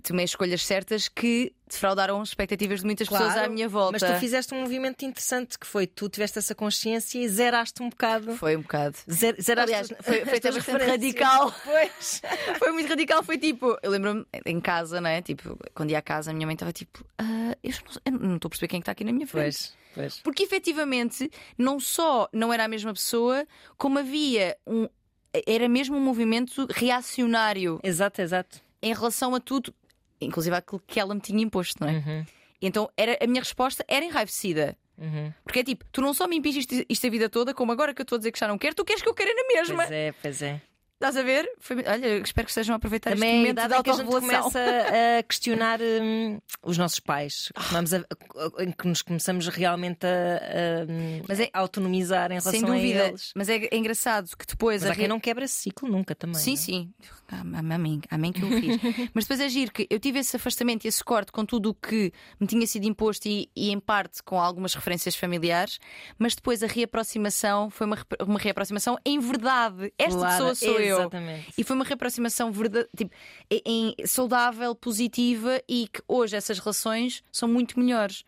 tomei 0.02 0.24
escolhas 0.24 0.62
certas 0.64 1.08
que 1.08 1.52
defraudaram 1.68 2.20
as 2.20 2.28
expectativas 2.28 2.80
de 2.80 2.86
muitas 2.86 3.08
pessoas 3.08 3.36
à 3.36 3.48
minha 3.48 3.68
volta. 3.68 3.98
Mas 4.00 4.02
tu 4.02 4.18
fizeste 4.20 4.54
um 4.54 4.60
movimento 4.60 5.04
interessante 5.04 5.58
que 5.58 5.66
foi 5.66 5.86
tu 5.86 6.08
tiveste 6.08 6.38
essa 6.38 6.54
consciência 6.54 7.18
e 7.18 7.28
zeraste 7.28 7.82
um 7.82 7.88
bocado. 7.90 8.34
Foi 8.36 8.56
um 8.56 8.62
bocado. 8.62 8.96
Zer- 9.10 9.40
Zeraste 9.40 9.70
Aliás, 9.74 9.88
foi, 10.00 10.24
foi 10.24 10.38
até 10.38 10.52
bastante 10.52 10.84
radical. 10.84 11.54
Pois. 11.64 12.22
Foi 12.58 12.72
muito 12.72 12.88
radical. 12.88 13.22
Foi 13.22 13.38
tipo, 13.38 13.76
eu 13.82 13.90
lembro-me 13.90 14.24
em 14.46 14.60
casa, 14.60 15.00
não 15.00 15.08
é? 15.10 15.22
Tipo, 15.22 15.56
quando 15.74 15.90
ia 15.90 15.98
à 15.98 16.02
casa, 16.02 16.30
a 16.30 16.34
minha 16.34 16.46
mãe 16.46 16.54
estava 16.54 16.72
tipo, 16.72 17.04
"Ah, 17.18 17.56
eu 17.62 17.72
não- 18.12 18.34
estou 18.36 18.48
a 18.48 18.50
perceber 18.50 18.68
quem 18.68 18.78
é 18.78 18.80
está 18.80 18.92
aqui 18.92 19.04
na 19.04 19.12
minha 19.12 19.26
frente. 19.26 19.44
Pois, 19.44 19.74
pois. 19.94 20.20
Porque 20.20 20.42
efetivamente, 20.42 21.30
não 21.56 21.78
só 21.80 22.28
não 22.32 22.52
era 22.52 22.64
a 22.64 22.68
mesma 22.68 22.92
pessoa, 22.92 23.46
como 23.76 23.98
havia 23.98 24.56
um. 24.66 24.88
Era 25.46 25.68
mesmo 25.68 25.96
um 25.96 26.00
movimento 26.00 26.66
reacionário 26.70 27.78
Exato, 27.84 28.20
exato. 28.20 28.60
Em 28.82 28.92
relação 28.94 29.34
a 29.34 29.40
tudo, 29.40 29.74
inclusive 30.20 30.54
aquilo 30.56 30.82
que 30.86 30.98
ela 31.00 31.14
me 31.14 31.20
tinha 31.20 31.42
imposto, 31.42 31.82
não 31.84 31.90
é? 31.90 31.96
Uhum, 31.98 32.24
Então 32.62 32.90
era, 32.96 33.18
a 33.22 33.26
minha 33.26 33.40
resposta 33.40 33.84
era 33.88 34.04
enraivecida. 34.04 34.76
uhum. 34.98 35.32
Porque 35.44 35.60
é 35.60 35.64
tipo, 35.64 35.84
tu 35.92 36.00
não 36.00 36.12
só 36.14 36.26
me 36.28 36.36
impingiste 36.36 36.84
isto 36.88 37.06
a 37.06 37.10
vida 37.10 37.28
toda, 37.28 37.52
como 37.54 37.72
agora 37.72 37.94
que 37.94 38.00
eu 38.00 38.04
estou 38.04 38.16
a 38.16 38.18
dizer 38.18 38.32
que 38.32 38.38
já 38.38 38.48
não 38.48 38.58
quero, 38.58 38.74
tu 38.74 38.84
queres 38.84 39.02
que 39.02 39.08
eu 39.08 39.14
queira 39.14 39.32
na 39.34 39.46
mesma. 39.48 39.76
Pois 39.76 39.90
é, 39.90 40.12
pois 40.22 40.42
é. 40.42 40.60
Estás 41.00 41.16
a 41.16 41.22
ver? 41.22 41.50
Foi- 41.58 41.82
Olha, 41.86 42.18
espero 42.18 42.44
que 42.44 42.50
estejam 42.50 42.74
a 42.74 42.76
aproveitar 42.76 43.10
Também 43.14 43.46
este 43.46 43.58
é 43.58 43.62
a 43.62 43.68
momento 43.68 43.78
em 43.78 43.82
que 43.82 43.90
a 43.90 43.92
gente 43.94 44.06
começa 44.20 44.58
a 45.18 45.22
questionar 45.22 45.80
hum, 45.80 46.38
os 46.62 46.76
nossos 46.76 47.00
pais. 47.00 47.50
Começamos 47.54 47.94
a- 47.94 47.98
a- 47.98 48.62
em 48.64 48.70
que 48.70 48.86
nos 48.86 49.00
começamos 49.00 49.48
realmente 49.48 50.04
a, 50.06 50.10
a, 50.10 51.24
Mas 51.26 51.40
é- 51.40 51.48
a 51.54 51.58
autonomizar 51.58 52.26
em 52.30 52.34
relação 52.34 52.52
Sem 52.52 52.62
a 52.64 52.66
dúvida. 52.66 53.08
eles. 53.08 53.32
Mas 53.34 53.48
é, 53.48 53.56
é 53.70 53.76
engraçado 53.78 54.28
que 54.36 54.44
depois 54.46 54.82
Mas 54.82 54.90
a 54.90 54.92
há 54.92 54.96
quem 54.96 55.08
não 55.08 55.18
quebra 55.18 55.46
esse 55.46 55.54
ciclo 55.54 55.88
nunca 55.88 56.14
também. 56.14 56.38
Sim, 56.38 56.50
não 56.50 56.54
é? 56.54 56.60
sim. 56.60 56.92
Amém, 57.56 58.00
amém 58.10 58.32
que 58.32 58.42
eu 58.42 58.48
fiz. 58.50 58.76
Mas 59.14 59.24
depois 59.24 59.40
é 59.40 59.48
giro 59.48 59.72
que 59.72 59.86
eu 59.88 59.98
tive 60.00 60.18
esse 60.18 60.34
afastamento 60.36 60.84
e 60.84 60.88
esse 60.88 61.02
corte 61.02 61.30
com 61.32 61.46
tudo 61.46 61.70
o 61.70 61.74
que 61.74 62.12
me 62.40 62.46
tinha 62.46 62.66
sido 62.66 62.84
imposto 62.84 63.28
e, 63.28 63.48
e, 63.54 63.70
em 63.70 63.78
parte 63.78 64.20
com 64.22 64.38
algumas 64.40 64.74
referências 64.74 65.14
familiares, 65.14 65.78
mas 66.18 66.34
depois 66.34 66.60
a 66.62 66.66
reaproximação 66.66 67.70
foi 67.70 67.86
uma, 67.86 67.98
uma 68.26 68.38
reaproximação 68.38 68.98
em 69.06 69.18
verdade. 69.20 69.92
Esta 69.96 70.18
Claro, 70.18 70.44
pessoa 70.46 70.54
sou 70.56 70.80
eu. 70.80 70.89
Exatamente. 70.98 71.52
E 71.56 71.62
foi 71.64 71.76
uma 71.76 71.84
reaproximação 71.84 72.50
verdade, 72.50 72.88
tipo, 72.96 73.10
em, 73.50 73.62
em- 73.98 74.06
saudável, 74.06 74.74
positiva 74.74 75.60
e 75.68 75.88
que 75.92 76.02
hoje 76.08 76.36
essas 76.36 76.58
relações 76.58 77.22
são 77.30 77.48
muito 77.48 77.78
melhores. 77.78 78.24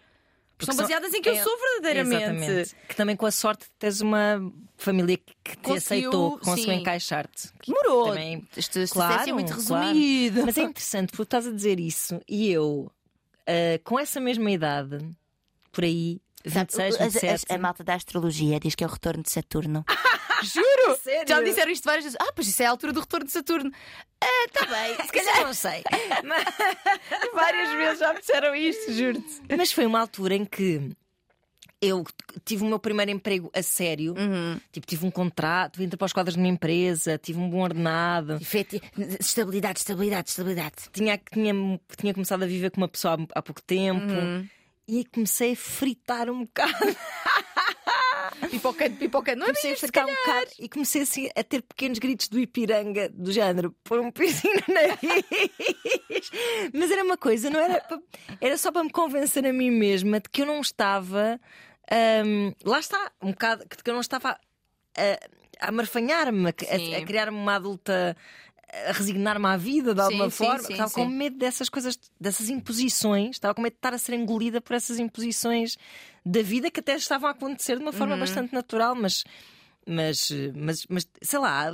Porque 0.56 0.66
são 0.66 0.74
são- 0.76 0.84
baseadas 0.84 1.12
em 1.12 1.20
que 1.20 1.28
eu 1.28 1.34
é- 1.34 1.42
sou 1.42 1.56
verdadeiramente. 1.58 2.22
Exatamente. 2.22 2.76
Que 2.88 2.94
também 2.94 3.16
com 3.16 3.26
a 3.26 3.30
sorte 3.32 3.64
de 3.64 3.70
teres 3.78 4.00
uma 4.00 4.52
família 4.76 5.16
que 5.16 5.32
te 5.52 5.56
Conseguiu, 5.56 5.76
aceitou, 6.08 6.38
que 6.38 6.44
conseguiu 6.44 6.72
encaixar-te. 6.74 7.48
Demorou. 7.66 8.08
Também- 8.10 8.46
Isto, 8.56 8.78
isto 8.78 8.92
Claro, 8.94 9.28
é 9.28 9.32
muito 9.32 9.52
claro. 9.66 9.86
resumido. 9.88 10.42
Mas 10.46 10.56
é 10.58 10.62
interessante 10.62 11.10
porque 11.10 11.22
estás 11.24 11.46
a 11.48 11.52
dizer 11.52 11.80
isso 11.80 12.20
e 12.28 12.50
eu, 12.50 12.90
ah, 13.46 13.80
com 13.82 13.98
essa 13.98 14.20
mesma 14.20 14.50
idade, 14.50 14.98
por 15.72 15.82
aí, 15.84 16.20
26, 16.44 16.96
27. 16.98 17.58
malta 17.58 17.82
da 17.84 17.94
astrologia 17.94 18.58
diz 18.60 18.74
que 18.74 18.84
é 18.84 18.86
o 18.86 18.90
retorno 18.90 19.22
de 19.22 19.30
Saturno. 19.32 19.84
Juro! 20.43 20.99
Sério? 21.03 21.28
Já 21.28 21.38
me 21.40 21.45
disseram 21.45 21.72
isto 21.72 21.84
várias 21.84 22.05
vezes. 22.05 22.18
Ah, 22.20 22.32
pois 22.34 22.49
isso 22.49 22.62
é 22.62 22.66
a 22.66 22.70
altura 22.70 22.93
do 22.93 23.01
retorno 23.01 23.26
de 23.26 23.32
Saturno. 23.32 23.70
Ah, 24.20 24.47
tá 24.53 24.66
bem. 24.66 24.97
Se 25.07 25.12
calhar 25.12 25.43
não 25.43 25.55
sei. 25.55 25.82
Mas, 26.24 26.45
várias 27.34 27.70
vezes 27.72 27.99
já 27.99 28.12
me 28.12 28.20
disseram 28.20 28.55
isto, 28.55 28.93
juro-te. 28.93 29.57
mas 29.57 29.72
foi 29.72 29.86
uma 29.86 30.01
altura 30.01 30.34
em 30.34 30.45
que 30.45 30.93
eu 31.80 32.05
tive 32.45 32.62
o 32.62 32.66
meu 32.66 32.78
primeiro 32.78 33.11
emprego 33.11 33.51
a 33.53 33.62
sério. 33.62 34.14
Uhum. 34.16 34.61
Tipo, 34.70 34.86
tive 34.86 35.05
um 35.05 35.11
contrato, 35.11 35.82
entrei 35.82 35.99
para 35.99 36.07
os 36.07 36.12
quadros 36.12 36.36
de 36.36 36.40
uma 36.40 36.49
empresa, 36.49 37.18
tive 37.18 37.40
um 37.40 37.51
bom 37.51 37.61
ordenado. 37.61 38.38
Estabilidade, 39.18 39.80
estabilidade, 39.80 40.30
estabilidade. 40.30 40.76
Tinha, 40.93 41.18
tinha, 41.18 41.53
tinha 41.99 42.14
começado 42.14 42.45
a 42.45 42.47
viver 42.47 42.70
com 42.70 42.80
uma 42.80 42.88
pessoa 42.88 43.14
há, 43.14 43.38
há 43.38 43.43
pouco 43.43 43.61
tempo. 43.61 44.12
Uhum. 44.12 44.49
E 44.86 45.05
comecei 45.07 45.53
a 45.53 45.57
fritar 45.57 46.30
um 46.30 46.45
bocado. 46.45 46.97
Pipocando, 48.50 48.96
pipocando. 48.96 49.38
Não 49.40 49.46
é 49.46 49.48
Comecei 49.48 49.72
a 49.72 49.76
fritar 49.76 50.06
um 50.06 50.14
bocado 50.14 50.50
e 50.58 50.68
comecei 50.68 51.02
assim 51.02 51.30
a 51.36 51.42
ter 51.42 51.62
pequenos 51.62 51.98
gritos 51.98 52.28
do 52.28 52.38
Ipiranga, 52.38 53.08
do 53.08 53.32
género, 53.32 53.74
pôr 53.84 54.00
um 54.00 54.10
piercing 54.10 54.48
no 54.48 54.74
nariz. 54.74 54.98
Mas 56.72 56.90
era 56.90 57.04
uma 57.04 57.16
coisa, 57.16 57.50
não 57.50 57.60
era. 57.60 57.82
Era 58.40 58.56
só 58.56 58.70
para 58.70 58.84
me 58.84 58.90
convencer 58.90 59.46
a 59.46 59.52
mim 59.52 59.70
mesma 59.70 60.20
de 60.20 60.28
que 60.28 60.42
eu 60.42 60.46
não 60.46 60.60
estava. 60.60 61.40
hum, 62.24 62.52
lá 62.64 62.78
está, 62.78 63.10
um 63.22 63.30
bocado, 63.30 63.64
que 63.68 63.90
eu 63.90 63.94
não 63.94 64.00
estava 64.00 64.38
a, 64.96 65.18
a 65.60 65.68
amarfanhar-me, 65.68 66.48
a, 66.48 66.98
a 66.98 67.06
criar-me 67.06 67.36
uma 67.36 67.56
adulta. 67.56 68.16
A 68.88 68.92
resignar-me 68.92 69.46
à 69.46 69.56
vida 69.56 69.94
de 69.94 70.00
alguma 70.00 70.30
sim, 70.30 70.36
forma, 70.46 70.62
sim, 70.62 70.72
estava 70.72 70.90
com 70.90 71.04
sim. 71.04 71.14
medo 71.14 71.36
dessas 71.36 71.68
coisas, 71.68 71.98
dessas 72.18 72.48
imposições, 72.48 73.32
estava 73.36 73.54
com 73.54 73.60
medo 73.60 73.72
de 73.74 73.78
estar 73.78 73.92
a 73.92 73.98
ser 73.98 74.14
engolida 74.14 74.60
por 74.62 74.74
essas 74.74 74.98
imposições 74.98 75.76
da 76.24 76.40
vida 76.42 76.70
que 76.70 76.80
até 76.80 76.94
estavam 76.96 77.28
a 77.28 77.32
acontecer 77.32 77.76
de 77.76 77.82
uma 77.82 77.92
Uhum. 77.92 77.98
forma 77.98 78.16
bastante 78.16 78.54
natural, 78.54 78.94
mas, 78.94 79.24
mas, 79.86 80.28
mas, 80.54 80.86
mas 80.88 81.06
sei 81.20 81.38
lá. 81.38 81.70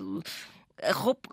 A 0.83 0.93
roupa, 0.93 1.29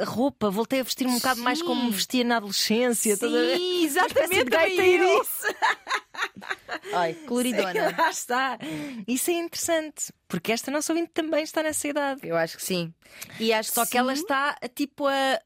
a 0.00 0.04
roupa, 0.04 0.50
voltei 0.50 0.80
a 0.80 0.82
vestir-me 0.82 1.12
um 1.12 1.16
bocado 1.16 1.42
mais 1.42 1.60
como 1.60 1.82
me 1.82 1.90
Sim. 1.90 1.96
vestia 1.96 2.24
na 2.24 2.36
adolescência. 2.38 3.16
Sim, 3.16 3.28
de 3.28 3.84
exatamente. 3.84 4.44
gaiteirice. 4.44 5.46
eu. 5.46 5.54
Ai, 6.94 7.14
coloridona. 7.26 7.72
Lá 7.98 8.10
está. 8.10 8.58
Isso 9.06 9.30
é 9.30 9.34
interessante, 9.34 10.12
porque 10.28 10.52
esta 10.52 10.70
nossa 10.70 10.92
ouvinte 10.92 11.10
também 11.12 11.42
está 11.42 11.62
nessa 11.62 11.88
idade. 11.88 12.20
Eu 12.26 12.36
acho 12.36 12.56
que 12.56 12.62
sim. 12.64 12.92
E 13.38 13.52
acho 13.52 13.72
Só 13.72 13.84
que 13.84 13.98
ela 13.98 14.14
sim. 14.14 14.22
está 14.22 14.56
a, 14.60 14.68
tipo 14.68 15.06
a. 15.06 15.12
é 15.12 15.40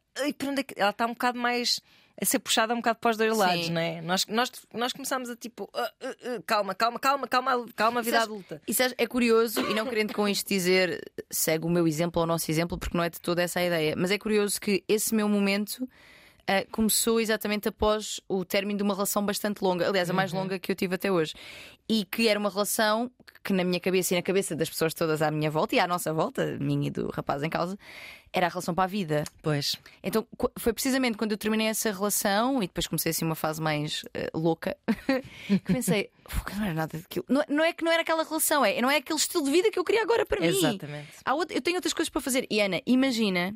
Ela 0.76 0.90
está 0.90 1.06
um 1.06 1.12
bocado 1.12 1.38
mais. 1.38 1.80
A 2.20 2.24
ser 2.24 2.38
puxada 2.38 2.74
um 2.74 2.76
bocado 2.78 2.98
para 3.00 3.10
os 3.12 3.16
dois 3.16 3.36
lados, 3.36 3.66
Sim. 3.66 3.72
não 3.72 3.80
é? 3.80 4.00
Nós, 4.02 4.26
nós, 4.26 4.50
nós 4.74 4.92
começamos 4.92 5.30
a 5.30 5.36
tipo. 5.36 5.70
ah, 5.74 5.90
ah, 6.02 6.42
calma, 6.46 6.74
calma, 6.74 6.98
calma, 6.98 7.26
calma, 7.26 7.66
calma, 7.74 8.02
vida 8.02 8.18
Sabes- 8.18 8.32
adulta. 8.32 8.62
E 8.68 8.74
sabes, 8.74 8.94
é 8.98 9.06
curioso, 9.06 9.60
e 9.60 9.74
não 9.74 9.86
querendo 9.86 10.12
com 10.12 10.28
isto 10.28 10.46
dizer 10.48 11.00
segue 11.30 11.64
o 11.64 11.70
meu 11.70 11.88
exemplo 11.88 12.20
ou 12.20 12.24
o 12.24 12.26
nosso 12.26 12.50
exemplo, 12.50 12.76
porque 12.76 12.96
não 12.96 13.04
é 13.04 13.08
de 13.10 13.20
toda 13.20 13.42
essa 13.42 13.60
a 13.60 13.64
ideia, 13.64 13.94
mas 13.96 14.10
é 14.10 14.18
curioso 14.18 14.60
que 14.60 14.84
esse 14.86 15.14
meu 15.14 15.28
momento 15.28 15.88
ah, 16.46 16.64
começou 16.70 17.20
exatamente 17.20 17.68
após 17.68 18.20
o 18.28 18.44
término 18.44 18.76
de 18.78 18.82
uma 18.82 18.94
relação 18.94 19.24
bastante 19.24 19.62
longa, 19.62 19.88
aliás, 19.88 20.08
a 20.10 20.12
mais 20.12 20.32
longa 20.32 20.58
que 20.58 20.70
eu 20.72 20.76
tive 20.76 20.94
até 20.94 21.10
hoje, 21.10 21.34
e 21.88 22.04
que 22.04 22.28
era 22.28 22.38
uma 22.38 22.50
relação 22.50 23.10
que 23.42 23.52
na 23.54 23.64
minha 23.64 23.80
cabeça 23.80 24.12
e 24.12 24.16
na 24.18 24.22
cabeça 24.22 24.54
das 24.54 24.68
pessoas 24.68 24.92
todas 24.92 25.22
à 25.22 25.30
minha 25.30 25.50
volta 25.50 25.74
e 25.74 25.78
à 25.80 25.86
nossa 25.86 26.12
volta, 26.12 26.58
minha 26.60 26.88
e 26.88 26.90
do 26.90 27.08
rapaz 27.08 27.42
em 27.42 27.48
causa, 27.48 27.78
era 28.32 28.46
a 28.46 28.48
relação 28.50 28.74
para 28.74 28.84
a 28.84 28.86
vida. 28.86 29.24
Pois. 29.42 29.76
Então 30.02 30.26
foi 30.58 30.72
precisamente 30.74 31.16
quando 31.16 31.32
eu 31.32 31.38
terminei 31.38 31.66
essa 31.68 31.90
relação 31.90 32.62
e 32.62 32.66
depois 32.66 32.86
comecei 32.86 33.10
assim 33.10 33.24
uma 33.24 33.34
fase 33.34 33.60
mais 33.60 34.04
eh, 34.12 34.30
louca 34.34 34.76
que 35.48 35.58
pensei, 35.72 36.10
"Fogo, 36.28 36.50
não 36.56 36.64
era 36.64 36.74
nada 36.74 36.98
daquilo. 36.98 37.24
Não, 37.28 37.42
não 37.48 37.64
é 37.64 37.72
que 37.72 37.82
não 37.82 37.90
era 37.90 38.02
aquela 38.02 38.24
relação, 38.24 38.62
é, 38.64 38.80
não 38.82 38.90
é 38.90 38.96
aquele 38.96 39.18
estilo 39.18 39.42
de 39.42 39.50
vida 39.50 39.70
que 39.70 39.78
eu 39.78 39.84
queria 39.84 40.02
agora 40.02 40.26
para 40.26 40.38
mim. 40.40 40.46
Exatamente. 40.48 41.08
Há 41.24 41.34
outra- 41.34 41.56
eu 41.56 41.62
tenho 41.62 41.76
outras 41.76 41.94
coisas 41.94 42.10
para 42.10 42.20
fazer. 42.20 42.46
E 42.50 42.60
Ana, 42.60 42.80
imagina. 42.86 43.54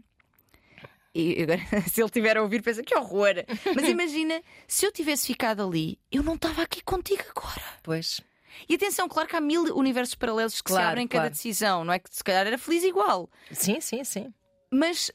E 1.14 1.42
agora, 1.42 1.60
se 1.88 2.00
ele 2.00 2.06
estiver 2.06 2.36
a 2.36 2.42
ouvir, 2.42 2.60
pensa 2.62 2.82
que 2.82 2.94
horror. 2.96 3.34
Mas 3.74 3.88
imagina, 3.88 4.42
se 4.66 4.84
eu 4.86 4.90
tivesse 4.92 5.26
ficado 5.26 5.62
ali, 5.62 5.98
eu 6.10 6.22
não 6.22 6.34
estava 6.34 6.62
aqui 6.62 6.82
contigo 6.82 7.22
agora. 7.36 7.62
Pois. 7.82 8.20
E 8.68 8.74
atenção, 8.74 9.08
claro 9.08 9.28
que 9.28 9.36
há 9.36 9.40
mil 9.40 9.62
universos 9.76 10.14
paralelos 10.14 10.54
que 10.60 10.70
se 10.70 10.74
Claro, 10.76 10.88
abrem 10.88 11.04
em 11.04 11.08
cada 11.08 11.22
claro. 11.22 11.34
decisão, 11.34 11.84
não 11.84 11.92
é 11.92 11.98
que 11.98 12.08
se 12.14 12.22
calhar 12.22 12.46
era 12.46 12.58
feliz 12.58 12.82
igual. 12.84 13.28
Sim, 13.52 13.80
sim, 13.80 14.02
sim. 14.04 14.32
Mas 14.72 15.10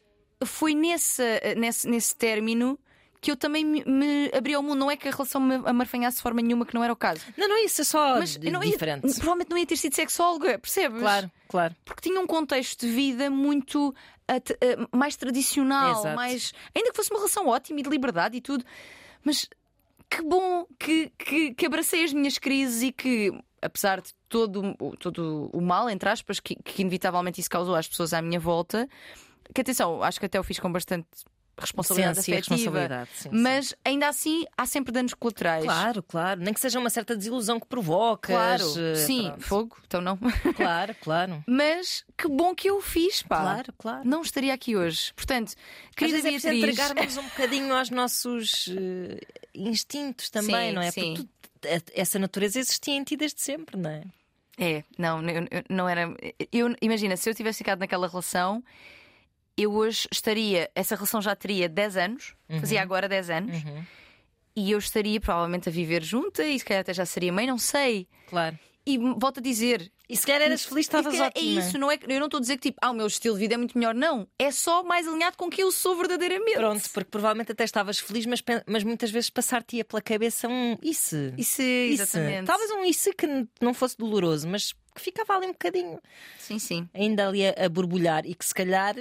foi 0.45 0.73
nesse, 0.73 1.21
nesse, 1.57 1.87
nesse 1.89 2.15
término 2.15 2.79
que 3.21 3.29
eu 3.31 3.35
também 3.35 3.65
me, 3.65 3.83
me 3.85 4.31
abri 4.33 4.53
ao 4.53 4.63
mundo. 4.63 4.79
Não 4.79 4.89
é 4.91 4.95
que 4.95 5.07
a 5.07 5.11
relação 5.11 5.41
me 5.41 5.55
amarfanhasse 5.65 6.17
de 6.17 6.23
forma 6.23 6.41
nenhuma, 6.41 6.65
que 6.65 6.73
não 6.73 6.81
era 6.83 6.93
o 6.93 6.95
caso. 6.95 7.21
Não, 7.37 7.47
não, 7.49 7.57
isso 7.65 7.81
é 7.81 7.83
só 7.83 8.19
Mas 8.19 8.37
não 8.37 8.63
ia- 8.63 8.71
diferente. 8.71 9.01
provavelmente 9.01 9.49
não 9.49 9.57
ia 9.57 9.65
ter 9.65 9.75
sido 9.77 9.93
sexóloga, 9.95 10.57
percebes? 10.59 10.99
Claro, 11.01 11.29
claro. 11.49 11.75
Porque 11.83 12.09
tinha 12.09 12.19
um 12.21 12.27
contexto 12.27 12.85
de 12.85 12.91
vida 12.93 13.29
muito 13.29 13.93
mais 14.95 15.15
tradicional, 15.15 15.91
Exato. 15.99 16.15
mais. 16.15 16.53
Ainda 16.75 16.89
que 16.91 16.95
fosse 16.95 17.09
uma 17.11 17.19
relação 17.19 17.47
ótima 17.47 17.79
e 17.79 17.83
de 17.83 17.89
liberdade 17.89 18.37
e 18.37 18.41
tudo. 18.41 18.63
Mas 19.23 19.47
que 20.09 20.21
bom 20.23 20.65
que, 20.79 21.11
que, 21.17 21.53
que 21.53 21.65
abracei 21.65 22.03
as 22.03 22.13
minhas 22.13 22.37
crises 22.37 22.81
e 22.83 22.91
que, 22.91 23.31
apesar 23.61 24.01
de 24.01 24.11
todo, 24.27 24.75
o- 24.79 24.95
todo 24.97 25.49
o 25.53 25.61
mal, 25.61 25.89
entre 25.89 26.09
aspas, 26.09 26.39
que, 26.39 26.55
que 26.55 26.81
inevitavelmente 26.81 27.39
isso 27.41 27.49
causou 27.49 27.75
às 27.75 27.87
pessoas 27.87 28.13
à 28.13 28.21
minha 28.21 28.39
volta, 28.39 28.87
que 29.53 29.61
atenção, 29.61 30.01
acho 30.03 30.19
que 30.19 30.25
até 30.25 30.39
o 30.39 30.43
fiz 30.43 30.59
com 30.59 30.71
bastante 30.71 31.05
responsabilidade 31.61 32.17
Senso 32.17 32.29
e 32.31 32.33
afetiva. 32.33 32.55
responsabilidade, 32.55 33.09
sim, 33.13 33.29
sim. 33.29 33.29
mas 33.31 33.75
ainda 33.85 34.07
assim 34.07 34.45
há 34.57 34.65
sempre 34.65 34.91
danos 34.91 35.13
colaterais. 35.13 35.63
Claro, 35.63 36.03
claro. 36.03 36.39
Nem 36.41 36.53
que 36.53 36.59
seja 36.59 36.79
uma 36.79 36.89
certa 36.89 37.15
desilusão 37.15 37.59
que 37.59 37.67
provocas. 37.67 38.35
Claro, 38.35 38.63
eh, 38.79 38.95
sim, 38.95 39.27
pronto. 39.29 39.43
fogo, 39.43 39.77
então 39.87 40.01
não. 40.01 40.17
Claro, 40.55 40.95
claro. 41.01 41.43
Mas 41.47 42.03
que 42.17 42.27
bom 42.27 42.53
que 42.55 42.69
eu 42.69 42.77
o 42.77 42.81
fiz, 42.81 43.21
pá. 43.21 43.39
Claro, 43.41 43.73
claro. 43.77 44.01
Não 44.07 44.21
estaria 44.21 44.53
aqui 44.53 44.75
hoje. 44.75 45.13
Portanto, 45.15 45.49
Às 45.49 45.95
querida 45.95 46.21
vezes 46.21 46.45
é 46.45 46.51
Beatriz, 46.51 46.77
entregarmos 46.79 47.17
um 47.17 47.23
bocadinho 47.29 47.75
aos 47.75 47.89
nossos 47.89 48.69
eh, 48.75 49.19
instintos 49.53 50.29
também, 50.29 50.69
Sim, 50.69 50.75
não 50.75 50.81
é? 50.81 50.91
sim. 50.91 51.13
Porque 51.15 51.29
tu- 51.61 51.67
a- 51.67 52.01
essa 52.01 52.17
natureza 52.19 52.59
existia 52.59 52.93
em 52.95 53.03
ti 53.03 53.15
desde 53.17 53.41
sempre, 53.41 53.77
não 53.77 53.89
é? 53.89 54.03
É, 54.57 54.83
não, 54.97 55.21
eu- 55.21 55.47
não 55.69 55.87
era. 55.87 56.13
Eu, 56.51 56.75
imagina, 56.81 57.15
se 57.15 57.29
eu 57.29 57.33
tivesse 57.35 57.59
ficado 57.59 57.79
naquela 57.79 58.07
relação, 58.07 58.61
eu 59.59 59.73
hoje 59.73 60.07
estaria, 60.11 60.69
essa 60.73 60.95
relação 60.95 61.21
já 61.21 61.35
teria 61.35 61.67
10 61.67 61.97
anos, 61.97 62.35
fazia 62.59 62.81
agora 62.81 63.09
10 63.09 63.29
anos, 63.29 63.63
e 64.55 64.71
eu 64.71 64.79
estaria 64.79 65.19
provavelmente 65.19 65.67
a 65.67 65.71
viver 65.71 66.03
junta 66.03 66.43
e 66.43 66.57
se 66.57 66.65
calhar 66.65 66.81
até 66.81 66.93
já 66.93 67.05
seria 67.05 67.31
mãe, 67.31 67.45
não 67.45 67.57
sei. 67.57 68.07
Claro. 68.27 68.57
E 68.85 68.97
volto 68.97 69.39
a 69.39 69.41
dizer. 69.41 69.91
E 70.09 70.17
se 70.17 70.25
calhar 70.25 70.41
eras 70.41 70.65
feliz, 70.65 70.85
estavas 70.87 71.13
É 71.13 71.21
ótima. 71.27 71.59
isso, 71.61 71.77
não 71.77 71.91
é, 71.91 71.99
eu 72.07 72.17
não 72.19 72.25
estou 72.25 72.39
a 72.39 72.41
dizer 72.41 72.55
que 72.57 72.69
tipo, 72.69 72.79
ah, 72.81 72.89
o 72.89 72.93
meu 72.95 73.05
estilo 73.05 73.35
de 73.35 73.41
vida 73.41 73.53
é 73.53 73.57
muito 73.57 73.77
melhor, 73.77 73.93
não. 73.93 74.27
É 74.39 74.49
só 74.49 74.81
mais 74.81 75.07
alinhado 75.07 75.37
com 75.37 75.49
quem 75.51 75.63
eu 75.63 75.71
sou 75.71 75.95
verdadeiramente. 75.95 76.55
Pronto, 76.57 76.89
porque 76.91 77.09
provavelmente 77.11 77.51
até 77.51 77.63
estavas 77.63 77.99
feliz, 77.99 78.25
mas, 78.25 78.41
mas 78.65 78.83
muitas 78.83 79.11
vezes 79.11 79.29
passar-te-ia 79.29 79.85
pela 79.85 80.01
cabeça 80.01 80.47
um 80.47 80.75
isso. 80.81 81.15
Isso, 81.37 81.61
Isso. 81.61 82.01
exatamente. 82.03 82.47
Talvez 82.47 82.71
um 82.71 82.83
isso 82.83 83.11
que 83.13 83.27
não 83.61 83.73
fosse 83.73 83.95
doloroso, 83.95 84.47
mas 84.47 84.73
que 84.95 85.01
ficava 85.01 85.35
ali 85.35 85.45
um 85.45 85.51
bocadinho 85.51 85.99
Sim, 86.39 86.57
sim. 86.57 86.89
ainda 86.93 87.27
ali 87.27 87.45
a, 87.45 87.53
a 87.65 87.69
borbulhar 87.69 88.25
e 88.25 88.33
que 88.33 88.43
se 88.43 88.53
calhar 88.53 88.95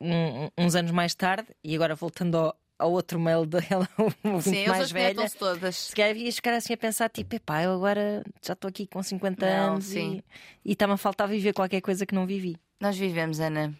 um- 0.00 0.48
uns 0.56 0.74
anos 0.76 0.92
mais 0.92 1.14
tarde, 1.14 1.48
e 1.64 1.74
agora 1.74 1.94
voltando 1.96 2.36
ao, 2.38 2.56
ao 2.78 2.92
outro 2.92 3.18
mail 3.18 3.46
dela, 3.46 3.88
o 3.98 4.02
ouvinte 4.28 4.42
Sim, 4.50 4.56
eles 4.56 4.68
mais 4.68 4.90
velha, 4.90 5.30
todas. 5.30 5.76
se 5.76 5.94
calhar 5.94 6.16
ias 6.16 6.36
ficar 6.36 6.54
assim 6.54 6.72
a 6.72 6.76
pensar, 6.76 7.08
tipo, 7.08 7.34
epá, 7.36 7.62
eu 7.62 7.72
agora 7.72 8.22
já 8.44 8.52
estou 8.52 8.68
aqui 8.68 8.86
com 8.86 9.02
50 9.02 9.44
Não, 9.46 9.72
anos 9.74 9.86
sim. 9.86 10.22
e 10.64 10.72
está-me 10.72 10.92
a 10.92 10.96
faltar 10.96 11.26
viver 11.28 11.52
qualquer 11.52 11.80
coisa 11.80 12.04
que 12.04 12.14
não 12.14 12.26
vivi. 12.26 12.56
Nós 12.80 12.96
vivemos, 12.96 13.40
Ana. 13.40 13.74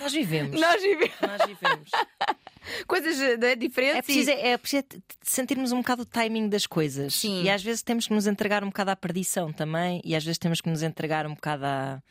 Nós 0.00 0.12
vivemos. 0.12 0.58
Nós 0.60 0.82
vivemos. 0.82 1.20
Nós 1.20 1.46
vivemos. 1.46 1.90
Coisas 2.88 3.20
eh, 3.20 3.54
diferentes. 3.54 3.98
É 3.98 4.02
preciso, 4.02 4.30
é 4.30 4.58
preciso 4.58 4.82
t- 4.82 4.96
t- 4.98 5.04
sentirmos 5.22 5.70
um 5.70 5.76
bocado 5.78 6.02
o 6.02 6.04
timing 6.04 6.48
das 6.48 6.66
coisas. 6.66 7.14
Sim. 7.14 7.44
E 7.44 7.48
às 7.50 7.62
vezes 7.62 7.80
temos 7.80 8.08
que 8.08 8.12
nos 8.14 8.26
entregar 8.26 8.64
um 8.64 8.68
bocado 8.68 8.90
à 8.90 8.96
perdição 8.96 9.52
também, 9.52 10.00
e 10.04 10.16
às 10.16 10.24
vezes 10.24 10.36
temos 10.38 10.60
que 10.60 10.68
nos 10.68 10.82
entregar 10.82 11.26
um 11.28 11.34
bocado 11.34 11.64
à, 11.64 12.02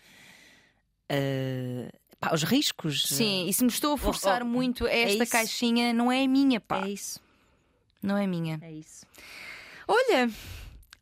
a- 1.10 1.90
pá, 2.20 2.30
aos 2.30 2.44
riscos. 2.44 3.08
Sim, 3.08 3.48
e 3.48 3.54
se 3.54 3.64
me 3.64 3.70
estou 3.70 3.94
a 3.94 3.98
forçar 3.98 4.42
oh, 4.42 4.46
muito 4.46 4.86
a 4.86 4.92
é 4.92 5.04
esta 5.04 5.24
isso. 5.24 5.32
caixinha, 5.32 5.94
não 5.94 6.12
é 6.12 6.26
minha, 6.28 6.60
pá. 6.60 6.86
É 6.86 6.90
isso. 6.90 7.20
Não 8.02 8.18
é 8.18 8.28
minha. 8.28 8.60
É 8.62 8.72
isso. 8.72 9.06
Olha, 9.88 10.30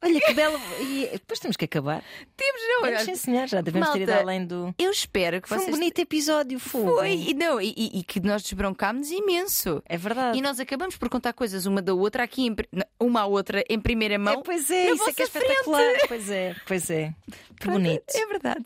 Olha 0.03 0.20
que 0.20 0.34
belo. 0.34 0.59
E 0.82 1.09
depois 1.14 1.39
temos 1.39 1.55
que 1.55 1.64
acabar. 1.64 2.03
temos 2.36 2.61
não, 2.68 2.84
olha, 2.84 2.99
sim, 3.05 3.16
senhor. 3.16 3.47
Já 3.47 3.61
devemos 3.61 3.89
ter 3.89 4.01
ido 4.01 4.11
Malta, 4.11 4.24
além 4.24 4.45
do. 4.45 4.76
Eu 4.78 4.91
espero 4.91 5.41
que 5.41 5.47
Foi 5.47 5.57
um 5.57 5.61
vocês. 5.61 5.76
bonito 5.78 5.99
episódio, 5.99 6.59
fogo. 6.59 6.97
Foi, 6.97 7.14
e, 7.14 7.34
não, 7.34 7.61
e, 7.61 7.74
e- 7.78 8.03
que 8.03 8.20
nós 8.20 8.43
desbroncámos 8.43 9.09
imenso. 9.11 9.82
É 9.86 9.97
verdade. 9.97 10.38
E 10.38 10.41
nós 10.41 10.59
acabamos 10.59 10.97
por 10.97 11.07
contar 11.07 11.32
coisas 11.32 11.66
uma 11.66 11.82
da 11.82 11.93
outra 11.93 12.24
aqui, 12.24 12.47
em 12.47 12.55
uma 12.99 13.22
à 13.22 13.26
outra 13.26 13.64
em 13.70 13.80
primeira 13.80 14.16
É, 14.16 14.18
mão. 14.18 14.41
pois 14.43 14.70
é, 14.70 14.91
isso 14.91 15.07
é 15.09 15.14
que 15.14 15.22
é 15.22 15.26
espetacular. 15.26 15.93
Pois 16.07 16.30
é, 16.30 16.55
pois 16.68 16.89
é. 16.89 17.14
Que 17.59 17.70
bonito. 17.70 18.03
É 18.14 18.26
verdade. 18.26 18.66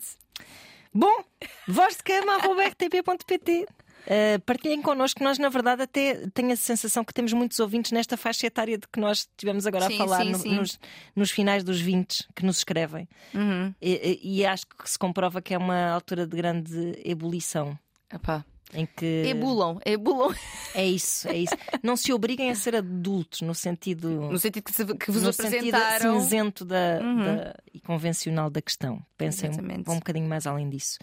Bom, 0.98 1.22
voz 1.68 1.96
de 1.96 2.02
cama, 2.02 2.34
arroba 2.34 2.64
rtp.pt. 2.66 3.66
Uh, 4.06 4.40
partilhem 4.44 4.82
connosco, 4.82 5.22
nós 5.22 5.38
na 5.38 5.48
verdade 5.48 5.82
até 5.82 6.26
tenho 6.34 6.50
a 6.52 6.56
sensação 6.56 7.04
que 7.04 7.12
temos 7.14 7.32
muitos 7.32 7.58
ouvintes 7.60 7.92
nesta 7.92 8.16
faixa 8.16 8.46
etária 8.48 8.76
de 8.78 8.88
que 8.88 8.98
nós 8.98 9.28
tivemos 9.36 9.64
agora 9.64 9.86
Sim, 9.86 9.94
a 9.94 9.98
falar 9.98 10.22
sim, 10.24 10.30
no- 10.32 10.38
sim. 10.38 10.54
Nos, 10.56 10.80
nos 11.14 11.30
finais 11.30 11.62
dos 11.62 11.80
20 11.80 12.26
que 12.34 12.44
nos 12.44 12.58
escrevem. 12.58 13.06
Uhum. 13.32 13.72
E, 13.80 14.18
e- 14.24 14.38
e 14.40 14.46
acho 14.46 14.66
que 14.66 14.90
se 14.90 14.98
comprova 14.98 15.40
que 15.40 15.54
é 15.54 15.58
uma 15.58 15.90
altura 15.90 16.26
de 16.26 16.36
grande 16.36 17.00
ebulição. 17.04 17.78
Epá. 18.12 18.44
Em 18.74 18.84
que 18.84 19.22
Ebulam, 19.26 19.78
ebulam. 19.86 20.34
é 20.74 20.84
isso, 20.84 21.26
é 21.28 21.38
isso. 21.38 21.54
Não 21.82 21.96
se 21.96 22.12
obriguem 22.12 22.50
a 22.50 22.54
ser 22.54 22.76
adultos 22.76 23.40
no 23.40 23.54
sentido 23.54 24.08
No 24.30 24.38
sentido 24.38 24.64
que, 24.64 24.72
se- 24.74 24.84
que 24.84 25.10
vos 25.10 25.22
no 25.22 25.32
sentido 25.32 25.74
apresentaram. 25.74 26.20
cinzento 26.20 26.64
da, 26.66 26.98
Uhum. 27.02 27.24
da- 27.24 27.54
e 27.72 27.80
convencional 27.80 28.50
da 28.50 28.60
questão. 28.60 29.00
Pensem 29.16 29.48
um, 29.48 29.52
Exatamente. 29.52 29.84
vão 29.84 29.94
um 29.94 29.98
bocadinho 29.98 30.28
mais 30.28 30.46
além 30.46 30.68
disso. 30.68 30.98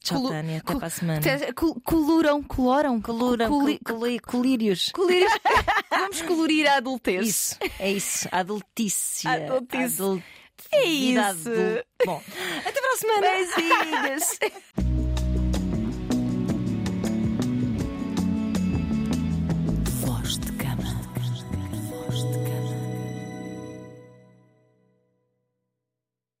Tchau, 0.00 0.18
Colo- 0.20 0.30
Tânia, 0.30 0.58
até 0.58 0.74
para 0.76 0.86
a 0.86 0.90
semana. 0.90 1.20
Coloram, 1.84 2.40
coloram. 2.44 3.00
Coloram, 3.02 3.48
Coli- 3.50 3.80
col- 3.84 3.98
coli- 3.98 4.18
colírios. 4.20 4.90
colorir. 4.94 5.26
Vamos 5.90 6.22
colorir 6.22 6.68
a 6.68 6.76
adultez. 6.76 7.26
Isso, 7.26 7.56
é 7.80 7.90
isso. 7.90 8.28
A 8.30 8.38
adultícia. 8.38 9.28
Adultice. 9.32 10.02
Adult- 10.02 10.22
É 10.70 10.84
isso. 10.84 11.20
adulta. 11.20 11.86
Bom, 12.04 12.22
até 12.64 12.80
para 12.80 12.92
a 12.92 12.96
semana. 12.96 13.26
Beijinhos. 13.26 14.38